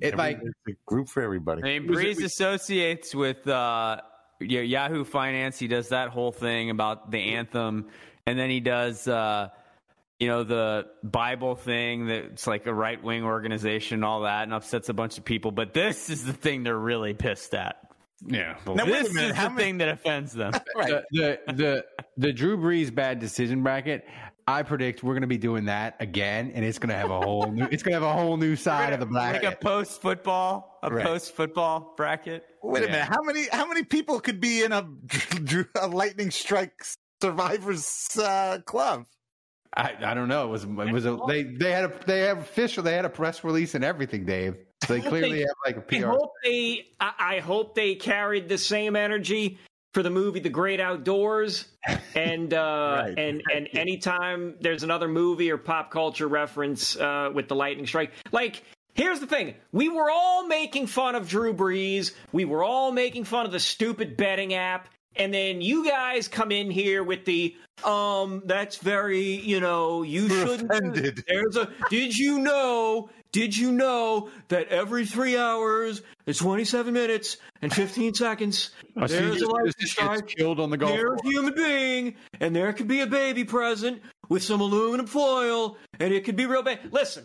It 0.00 0.12
Every- 0.14 0.18
like 0.18 0.38
a 0.68 0.72
group 0.86 1.08
for 1.08 1.22
everybody. 1.22 1.62
I 1.62 1.78
mean, 1.78 1.88
Was 1.88 2.00
it- 2.00 2.22
associates 2.22 3.14
with 3.14 3.46
uh, 3.46 4.00
yeah, 4.40 4.60
Yahoo 4.60 5.04
Finance. 5.04 5.58
He 5.58 5.68
does 5.68 5.90
that 5.90 6.08
whole 6.08 6.32
thing 6.32 6.70
about 6.70 7.10
the 7.10 7.34
anthem, 7.34 7.86
and 8.26 8.38
then 8.38 8.50
he 8.50 8.60
does, 8.60 9.06
uh, 9.06 9.48
you 10.18 10.28
know, 10.28 10.42
the 10.44 10.86
Bible 11.02 11.54
thing 11.54 12.06
that's 12.06 12.46
like 12.46 12.66
a 12.66 12.74
right 12.74 13.02
wing 13.02 13.24
organization, 13.24 13.96
and 13.96 14.04
all 14.04 14.22
that, 14.22 14.42
and 14.44 14.52
upsets 14.52 14.88
a 14.88 14.94
bunch 14.94 15.18
of 15.18 15.24
people. 15.24 15.50
But 15.52 15.74
this 15.74 16.10
is 16.10 16.24
the 16.24 16.32
thing 16.32 16.62
they're 16.64 16.76
really 16.78 17.14
pissed 17.14 17.54
at. 17.54 17.76
Yeah, 18.26 18.56
Now, 18.66 18.86
this 18.86 19.08
is 19.08 19.14
the 19.14 19.52
thing 19.56 19.78
that 19.78 19.88
offends 19.88 20.32
them. 20.32 20.52
the, 20.76 21.04
the 21.10 21.38
the 21.52 21.84
the 22.16 22.32
Drew 22.32 22.56
Brees 22.56 22.94
bad 22.94 23.18
decision 23.18 23.62
bracket. 23.62 24.06
I 24.46 24.62
predict 24.62 25.02
we're 25.02 25.14
going 25.14 25.22
to 25.22 25.26
be 25.26 25.38
doing 25.38 25.64
that 25.66 25.96
again, 26.00 26.52
and 26.54 26.64
it's 26.64 26.78
going 26.78 26.90
to 26.90 26.94
have 26.96 27.10
a 27.10 27.18
whole 27.20 27.50
new. 27.50 27.66
It's 27.70 27.82
going 27.82 27.98
to 27.98 28.00
have 28.06 28.16
a 28.16 28.20
whole 28.20 28.36
new 28.36 28.56
side 28.56 28.92
of 28.92 29.00
the 29.00 29.06
bracket. 29.06 29.42
like 29.42 29.54
a 29.54 29.56
post 29.56 30.02
football, 30.02 30.78
a 30.82 30.90
Right. 30.92 31.04
post 31.04 31.34
football 31.34 31.94
bracket. 31.96 32.44
Wait 32.62 32.82
a 32.82 32.86
minute. 32.86 33.02
How 33.02 33.22
many 33.22 33.46
how 33.50 33.66
many 33.66 33.84
people 33.84 34.20
could 34.20 34.40
be 34.40 34.62
in 34.62 34.72
a, 34.72 34.86
a 35.80 35.86
lightning 35.88 36.30
strike 36.30 36.72
survivors 37.22 38.08
uh, 38.20 38.58
club? 38.66 39.06
I, 39.76 39.94
I 40.04 40.14
don't 40.14 40.28
know. 40.28 40.44
It 40.44 40.50
was 40.50 40.64
it 40.64 40.92
was 40.92 41.04
a 41.06 41.18
they 41.26 41.42
they 41.44 41.72
had 41.72 41.84
a 41.84 41.92
they 42.06 42.20
have 42.20 42.38
official 42.38 42.82
they 42.82 42.94
had 42.94 43.04
a 43.04 43.10
press 43.10 43.42
release 43.44 43.74
and 43.74 43.82
everything, 43.82 44.24
Dave. 44.24 44.56
So 44.86 44.94
they 44.94 45.00
clearly 45.00 45.32
they- 45.32 45.38
have 45.40 45.56
like 45.66 45.76
a 45.78 45.96
I 45.96 46.00
PR. 46.00 46.06
hope 46.08 46.30
they. 46.44 46.86
I, 47.00 47.12
I 47.18 47.38
hope 47.40 47.74
they 47.74 47.94
carried 47.94 48.48
the 48.48 48.58
same 48.58 48.94
energy 48.94 49.58
for 49.94 50.02
the 50.02 50.10
movie 50.10 50.40
The 50.40 50.50
Great 50.50 50.80
Outdoors, 50.80 51.66
and 52.14 52.52
uh, 52.52 53.06
and 53.16 53.42
and 53.52 53.68
anytime 53.72 54.56
there's 54.60 54.82
another 54.82 55.08
movie 55.08 55.50
or 55.50 55.56
pop 55.56 55.90
culture 55.90 56.28
reference 56.28 56.96
uh, 56.96 57.30
with 57.32 57.48
the 57.48 57.54
lightning 57.54 57.86
strike, 57.86 58.12
like. 58.32 58.62
Here's 58.96 59.18
the 59.18 59.26
thing. 59.26 59.56
We 59.72 59.88
were 59.88 60.08
all 60.08 60.46
making 60.46 60.86
fun 60.86 61.16
of 61.16 61.28
Drew 61.28 61.52
Brees. 61.52 62.12
We 62.30 62.44
were 62.44 62.62
all 62.62 62.92
making 62.92 63.24
fun 63.24 63.44
of 63.44 63.50
the 63.50 63.58
stupid 63.58 64.16
betting 64.16 64.54
app. 64.54 64.88
And 65.16 65.34
then 65.34 65.60
you 65.60 65.84
guys 65.88 66.28
come 66.28 66.52
in 66.52 66.70
here 66.70 67.02
with 67.02 67.24
the 67.24 67.56
um 67.82 68.42
that's 68.46 68.76
very, 68.76 69.20
you 69.20 69.58
know, 69.58 70.04
you 70.04 70.28
We're 70.28 70.46
shouldn't 70.46 70.70
offended. 70.70 71.24
There's 71.26 71.56
a 71.56 71.72
did 71.90 72.16
you 72.16 72.38
know 72.38 73.10
did 73.34 73.56
you 73.56 73.72
know 73.72 74.30
that 74.48 74.68
every 74.68 75.04
3 75.04 75.36
hours 75.36 76.02
it's 76.24 76.38
27 76.38 76.94
minutes 76.94 77.36
and 77.62 77.74
15 77.74 78.14
seconds 78.14 78.70
you 78.94 79.06
there's 79.08 79.42
a 79.42 79.48
lightning 79.48 79.64
this 79.66 79.74
shit's 79.90 79.92
strike 79.92 80.26
killed 80.28 80.60
on 80.60 80.70
the 80.70 80.76
golf 80.76 80.92
there's 80.92 81.18
a 81.24 81.28
human 81.28 81.52
being 81.54 82.14
and 82.40 82.54
there 82.54 82.72
could 82.72 82.86
be 82.86 83.00
a 83.00 83.06
baby 83.06 83.44
present 83.44 84.00
with 84.28 84.42
some 84.42 84.60
aluminum 84.60 85.06
foil 85.06 85.76
and 85.98 86.14
it 86.14 86.24
could 86.24 86.36
be 86.36 86.46
real 86.46 86.62
bad. 86.62 86.78
Listen, 86.92 87.24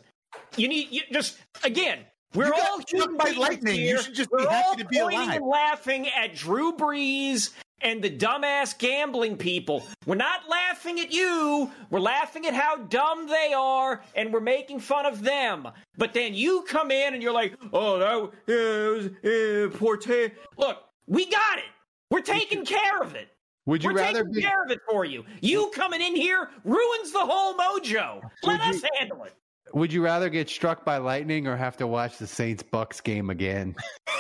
you 0.57 0.67
need 0.67 0.87
you 0.91 1.01
just 1.13 1.37
again. 1.63 1.99
We're 2.35 2.47
You 2.47 2.53
all 2.53 2.81
struck 2.81 3.17
by 3.17 3.31
lightning. 3.31 3.79
You 3.81 4.01
should 4.01 4.13
just 4.15 4.29
We're 4.31 4.39
be 4.39 4.45
happy 4.45 4.65
all 4.67 4.75
to 4.75 4.85
be 4.85 4.99
pointing 4.99 5.19
alive. 5.19 5.35
and 5.37 5.45
laughing 5.45 6.07
at 6.09 6.35
Drew 6.35 6.73
Brees 6.73 7.51
and 7.81 8.01
the 8.01 8.09
dumbass 8.09 8.77
gambling 8.77 9.37
people. 9.37 9.85
We're 10.05 10.15
not 10.15 10.47
laughing 10.49 10.99
at 10.99 11.11
you. 11.11 11.69
We're 11.89 11.99
laughing 11.99 12.45
at 12.45 12.53
how 12.53 12.77
dumb 12.77 13.27
they 13.27 13.53
are, 13.53 14.01
and 14.15 14.33
we're 14.33 14.39
making 14.39 14.79
fun 14.79 15.05
of 15.05 15.23
them. 15.23 15.67
But 15.97 16.13
then 16.13 16.33
you 16.33 16.63
come 16.67 16.91
in 16.91 17.13
and 17.13 17.21
you're 17.23 17.33
like, 17.33 17.55
"Oh, 17.73 17.99
that 17.99 18.31
yeah, 18.47 18.89
was 18.89 19.73
uh, 19.73 19.77
poor 19.77 19.97
ta-" 19.97 20.33
Look, 20.57 20.77
we 21.07 21.25
got 21.29 21.57
it. 21.59 21.65
We're 22.11 22.21
taking 22.21 22.65
care 22.65 23.01
of 23.01 23.15
it. 23.15 23.29
Would 23.65 23.83
you 23.83 23.91
We're 23.91 23.97
rather 23.97 24.19
taking 24.23 24.33
be- 24.33 24.41
care 24.41 24.63
of 24.63 24.71
it 24.71 24.79
for 24.89 25.05
you. 25.05 25.23
You 25.41 25.69
coming 25.75 26.01
in 26.01 26.15
here 26.15 26.49
ruins 26.63 27.11
the 27.11 27.19
whole 27.19 27.53
mojo. 27.53 28.21
Let 28.43 28.59
Would 28.59 28.75
us 28.75 28.81
you- 28.81 28.89
handle 28.97 29.23
it. 29.25 29.33
Would 29.75 29.93
you 29.93 30.03
rather 30.03 30.29
get 30.29 30.49
struck 30.49 30.83
by 30.83 30.97
lightning 30.97 31.45
or 31.45 31.55
have 31.55 31.77
to 31.77 31.85
watch 31.85 32.17
the 32.17 32.25
Saints 32.25 32.63
Bucks 32.63 32.99
game 33.01 33.29
again? 33.29 33.75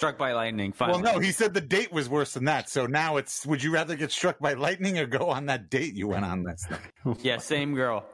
Struck 0.00 0.16
by 0.16 0.32
lightning. 0.32 0.72
Well, 0.80 1.00
no, 1.00 1.18
he 1.18 1.30
said 1.30 1.52
the 1.52 1.60
date 1.60 1.92
was 1.92 2.08
worse 2.08 2.32
than 2.32 2.46
that. 2.46 2.70
So 2.70 2.86
now 2.86 3.18
it's 3.18 3.44
would 3.44 3.62
you 3.62 3.70
rather 3.70 3.96
get 3.96 4.10
struck 4.10 4.38
by 4.38 4.54
lightning 4.54 4.98
or 4.98 5.04
go 5.04 5.28
on 5.28 5.44
that 5.44 5.68
date 5.68 5.94
you 5.94 6.08
went 6.08 6.24
on 6.24 6.42
last 6.42 6.70
night? 6.70 6.80
yeah, 7.20 7.36
same 7.36 7.74
girl. 7.74 8.06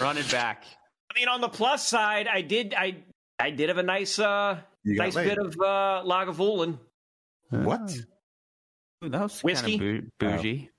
Run 0.00 0.18
it 0.18 0.28
back. 0.28 0.64
I 1.08 1.16
mean, 1.16 1.28
on 1.28 1.40
the 1.40 1.48
plus 1.48 1.86
side, 1.86 2.26
I 2.26 2.40
did 2.40 2.74
I 2.76 2.96
I 3.38 3.50
did 3.52 3.68
have 3.68 3.78
a 3.78 3.84
nice 3.84 4.18
uh 4.18 4.58
nice 4.84 5.14
laid. 5.14 5.28
bit 5.28 5.38
of 5.38 5.52
uh 5.60 6.02
Lagavulin. 6.04 6.80
What? 7.50 7.96
Ooh, 9.04 9.08
that 9.08 9.22
was 9.22 9.40
Whiskey? 9.44 9.78
kind 9.78 9.98
of 9.98 10.04
bougie. 10.18 10.70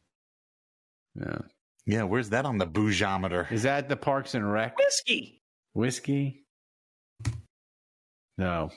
Yeah. 1.16 1.38
Yeah, 1.86 2.04
where's 2.04 2.32
that 2.32 2.44
on 2.44 2.58
the 2.58 2.68
bougeometer? 2.68 3.50
Is 3.54 3.64
that 3.64 3.88
the 3.88 3.96
Parks 3.96 4.36
and 4.36 4.52
Rec 4.52 4.78
Whiskey. 4.78 5.42
whiskey? 5.72 6.44
No. 8.38 8.70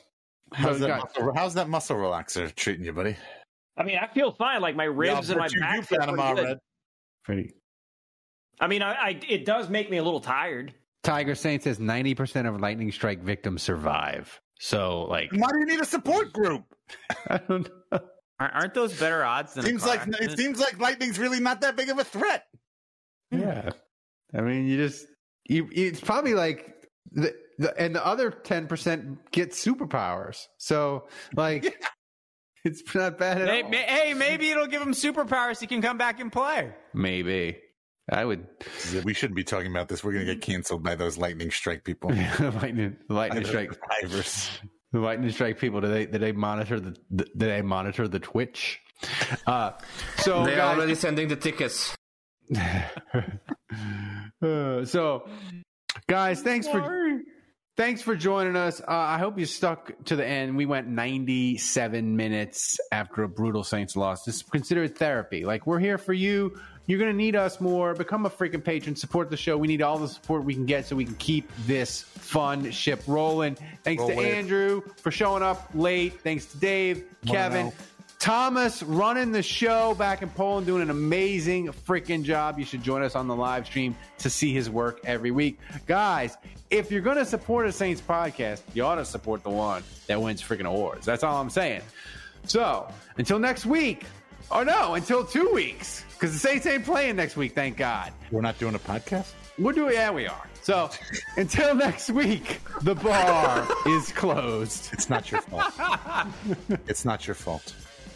How's 0.54 0.80
that, 0.80 0.88
guys- 0.88 1.02
muscle, 1.02 1.32
how's 1.34 1.54
that 1.54 1.68
muscle 1.68 1.96
relaxer 1.96 2.54
treating 2.54 2.84
you, 2.84 2.92
buddy? 2.92 3.16
I 3.76 3.84
mean, 3.84 3.98
I 3.98 4.06
feel 4.12 4.32
fine. 4.32 4.60
Like 4.60 4.76
my 4.76 4.84
ribs 4.84 5.28
Yeah, 5.28 5.36
and 5.36 5.40
my 5.40 5.48
back. 5.60 5.76
you 5.76 5.82
feel 5.82 5.98
Panama 6.00 6.26
pretty 6.32 6.40
good. 6.42 6.48
Red. 6.48 6.58
Pretty. 7.24 7.54
I 8.60 8.66
mean, 8.66 8.82
I, 8.82 8.92
I 8.92 9.20
it 9.28 9.44
does 9.44 9.68
make 9.70 9.90
me 9.90 9.96
a 9.96 10.02
little 10.02 10.20
tired. 10.20 10.74
Tiger 11.02 11.34
Saint 11.34 11.62
says 11.62 11.80
ninety 11.80 12.14
percent 12.14 12.46
of 12.46 12.60
lightning 12.60 12.92
strike 12.92 13.22
victims 13.22 13.62
survive. 13.62 14.40
So 14.60 15.04
like, 15.04 15.30
Why 15.32 15.48
do 15.50 15.58
you 15.58 15.66
need 15.66 15.80
a 15.80 15.84
support 15.86 16.32
group? 16.32 16.64
I 17.28 17.38
don't 17.38 17.68
know. 17.90 18.00
Aren't 18.38 18.54
aren't 18.54 18.74
those 18.74 18.98
better 18.98 19.24
odds 19.24 19.54
than 19.54 19.64
Seems 19.64 19.82
a 19.84 19.96
car 19.96 20.06
like 20.06 20.20
it 20.20 20.36
seems 20.38 20.60
like 20.60 20.78
lightning's 20.78 21.18
really 21.18 21.40
not 21.40 21.60
that 21.62 21.74
big 21.76 21.88
of 21.88 21.98
a 21.98 22.04
threat. 22.04 22.44
Yeah. 23.30 23.70
I 24.34 24.40
mean, 24.42 24.66
you 24.66 24.76
just 24.76 25.06
you. 25.48 25.68
It's 25.72 26.00
probably 26.00 26.34
like 26.34 26.74
the, 27.10 27.34
the 27.58 27.78
and 27.80 27.94
the 27.94 28.04
other 28.06 28.30
ten 28.30 28.66
percent 28.66 29.30
get 29.30 29.50
superpowers. 29.52 30.46
So 30.58 31.08
like, 31.36 31.76
it's 32.64 32.82
not 32.94 33.18
bad 33.18 33.42
at 33.42 33.48
Hey, 33.48 33.62
all. 33.62 33.70
ma- 33.70 33.76
hey, 33.76 34.14
maybe 34.14 34.50
it'll 34.50 34.66
give 34.66 34.82
him 34.82 34.92
superpowers. 34.92 35.60
He 35.60 35.66
can 35.66 35.82
come 35.82 35.98
back 35.98 36.20
and 36.20 36.30
play. 36.32 36.72
Maybe 36.94 37.58
I 38.10 38.24
would. 38.24 38.46
We 39.04 39.14
shouldn't 39.14 39.36
be 39.36 39.44
talking 39.44 39.70
about 39.70 39.88
this. 39.88 40.02
We're 40.02 40.12
gonna 40.12 40.24
get 40.24 40.40
canceled 40.42 40.82
by 40.82 40.94
those 40.96 41.18
lightning 41.18 41.50
strike 41.50 41.84
people. 41.84 42.10
lightning, 42.40 42.96
lightning 43.08 43.44
strike. 43.46 43.72
survivors. 44.00 44.50
The 44.92 44.98
lightning 45.00 45.30
strike 45.30 45.58
people. 45.58 45.80
Do 45.80 45.88
they? 45.88 46.06
Do 46.06 46.18
they 46.18 46.32
monitor 46.32 46.78
the? 46.80 46.96
the 47.10 47.24
do 47.24 47.46
they 47.46 47.62
monitor 47.62 48.08
the 48.08 48.18
Twitch? 48.20 48.78
Uh, 49.46 49.72
so 50.18 50.44
They're 50.44 50.56
guys, 50.56 50.76
already 50.76 50.94
sending 50.94 51.28
the 51.28 51.34
tickets. 51.36 51.96
Uh, 54.42 54.84
so, 54.84 55.28
guys, 56.08 56.42
thanks 56.42 56.68
for 56.68 56.80
thanks 57.76 58.02
for 58.02 58.14
joining 58.14 58.56
us. 58.56 58.80
Uh, 58.80 58.84
I 58.88 59.18
hope 59.18 59.38
you 59.38 59.46
stuck 59.46 59.92
to 60.06 60.16
the 60.16 60.26
end. 60.26 60.56
We 60.56 60.66
went 60.66 60.88
97 60.88 62.16
minutes 62.16 62.78
after 62.90 63.22
a 63.22 63.28
brutal 63.28 63.64
Saints 63.64 63.96
loss. 63.96 64.24
Just 64.24 64.50
consider 64.50 64.84
it 64.84 64.98
therapy. 64.98 65.44
Like 65.44 65.66
we're 65.66 65.78
here 65.78 65.98
for 65.98 66.12
you. 66.12 66.58
You're 66.86 66.98
gonna 66.98 67.12
need 67.12 67.36
us 67.36 67.60
more. 67.60 67.94
Become 67.94 68.26
a 68.26 68.30
freaking 68.30 68.64
patron. 68.64 68.96
Support 68.96 69.30
the 69.30 69.36
show. 69.36 69.56
We 69.56 69.68
need 69.68 69.82
all 69.82 69.98
the 69.98 70.08
support 70.08 70.44
we 70.44 70.54
can 70.54 70.66
get 70.66 70.84
so 70.84 70.96
we 70.96 71.04
can 71.04 71.14
keep 71.14 71.48
this 71.66 72.02
fun 72.02 72.70
ship 72.72 73.02
rolling. 73.06 73.56
Thanks 73.84 74.00
Roll 74.00 74.10
to 74.10 74.16
with. 74.16 74.26
Andrew 74.26 74.82
for 74.96 75.12
showing 75.12 75.44
up 75.44 75.70
late. 75.74 76.20
Thanks 76.22 76.46
to 76.46 76.56
Dave, 76.58 77.04
Kevin. 77.24 77.72
Thomas 78.22 78.84
running 78.84 79.32
the 79.32 79.42
show 79.42 79.96
back 79.96 80.22
in 80.22 80.28
Poland, 80.28 80.64
doing 80.64 80.80
an 80.80 80.90
amazing 80.90 81.66
freaking 81.66 82.22
job. 82.22 82.56
You 82.56 82.64
should 82.64 82.80
join 82.80 83.02
us 83.02 83.16
on 83.16 83.26
the 83.26 83.34
live 83.34 83.66
stream 83.66 83.96
to 84.18 84.30
see 84.30 84.52
his 84.52 84.70
work 84.70 85.00
every 85.04 85.32
week. 85.32 85.58
Guys, 85.88 86.36
if 86.70 86.92
you're 86.92 87.00
going 87.00 87.16
to 87.16 87.24
support 87.24 87.66
a 87.66 87.72
Saints 87.72 88.00
podcast, 88.00 88.62
you 88.74 88.84
ought 88.84 88.94
to 88.94 89.04
support 89.04 89.42
the 89.42 89.50
one 89.50 89.82
that 90.06 90.22
wins 90.22 90.40
freaking 90.40 90.66
awards. 90.66 91.04
That's 91.04 91.24
all 91.24 91.40
I'm 91.40 91.50
saying. 91.50 91.82
So 92.44 92.88
until 93.16 93.40
next 93.40 93.66
week, 93.66 94.04
or 94.52 94.64
no, 94.64 94.94
until 94.94 95.24
two 95.24 95.50
weeks, 95.52 96.04
because 96.12 96.32
the 96.32 96.38
Saints 96.38 96.64
ain't 96.64 96.84
playing 96.84 97.16
next 97.16 97.36
week, 97.36 97.56
thank 97.56 97.76
God. 97.76 98.12
We're 98.30 98.40
not 98.40 98.56
doing 98.56 98.76
a 98.76 98.78
podcast. 98.78 99.32
We're 99.58 99.72
doing, 99.72 99.94
yeah, 99.94 100.12
we 100.12 100.28
are. 100.28 100.48
So 100.62 100.90
until 101.36 101.74
next 101.74 102.08
week, 102.08 102.60
the 102.82 102.94
bar 102.94 103.66
is 103.88 104.12
closed. 104.12 104.90
It's 104.92 105.10
not 105.10 105.28
your 105.32 105.40
fault. 105.40 105.74
it's 106.86 107.04
not 107.04 107.26
your 107.26 107.34
fault. 107.34 107.74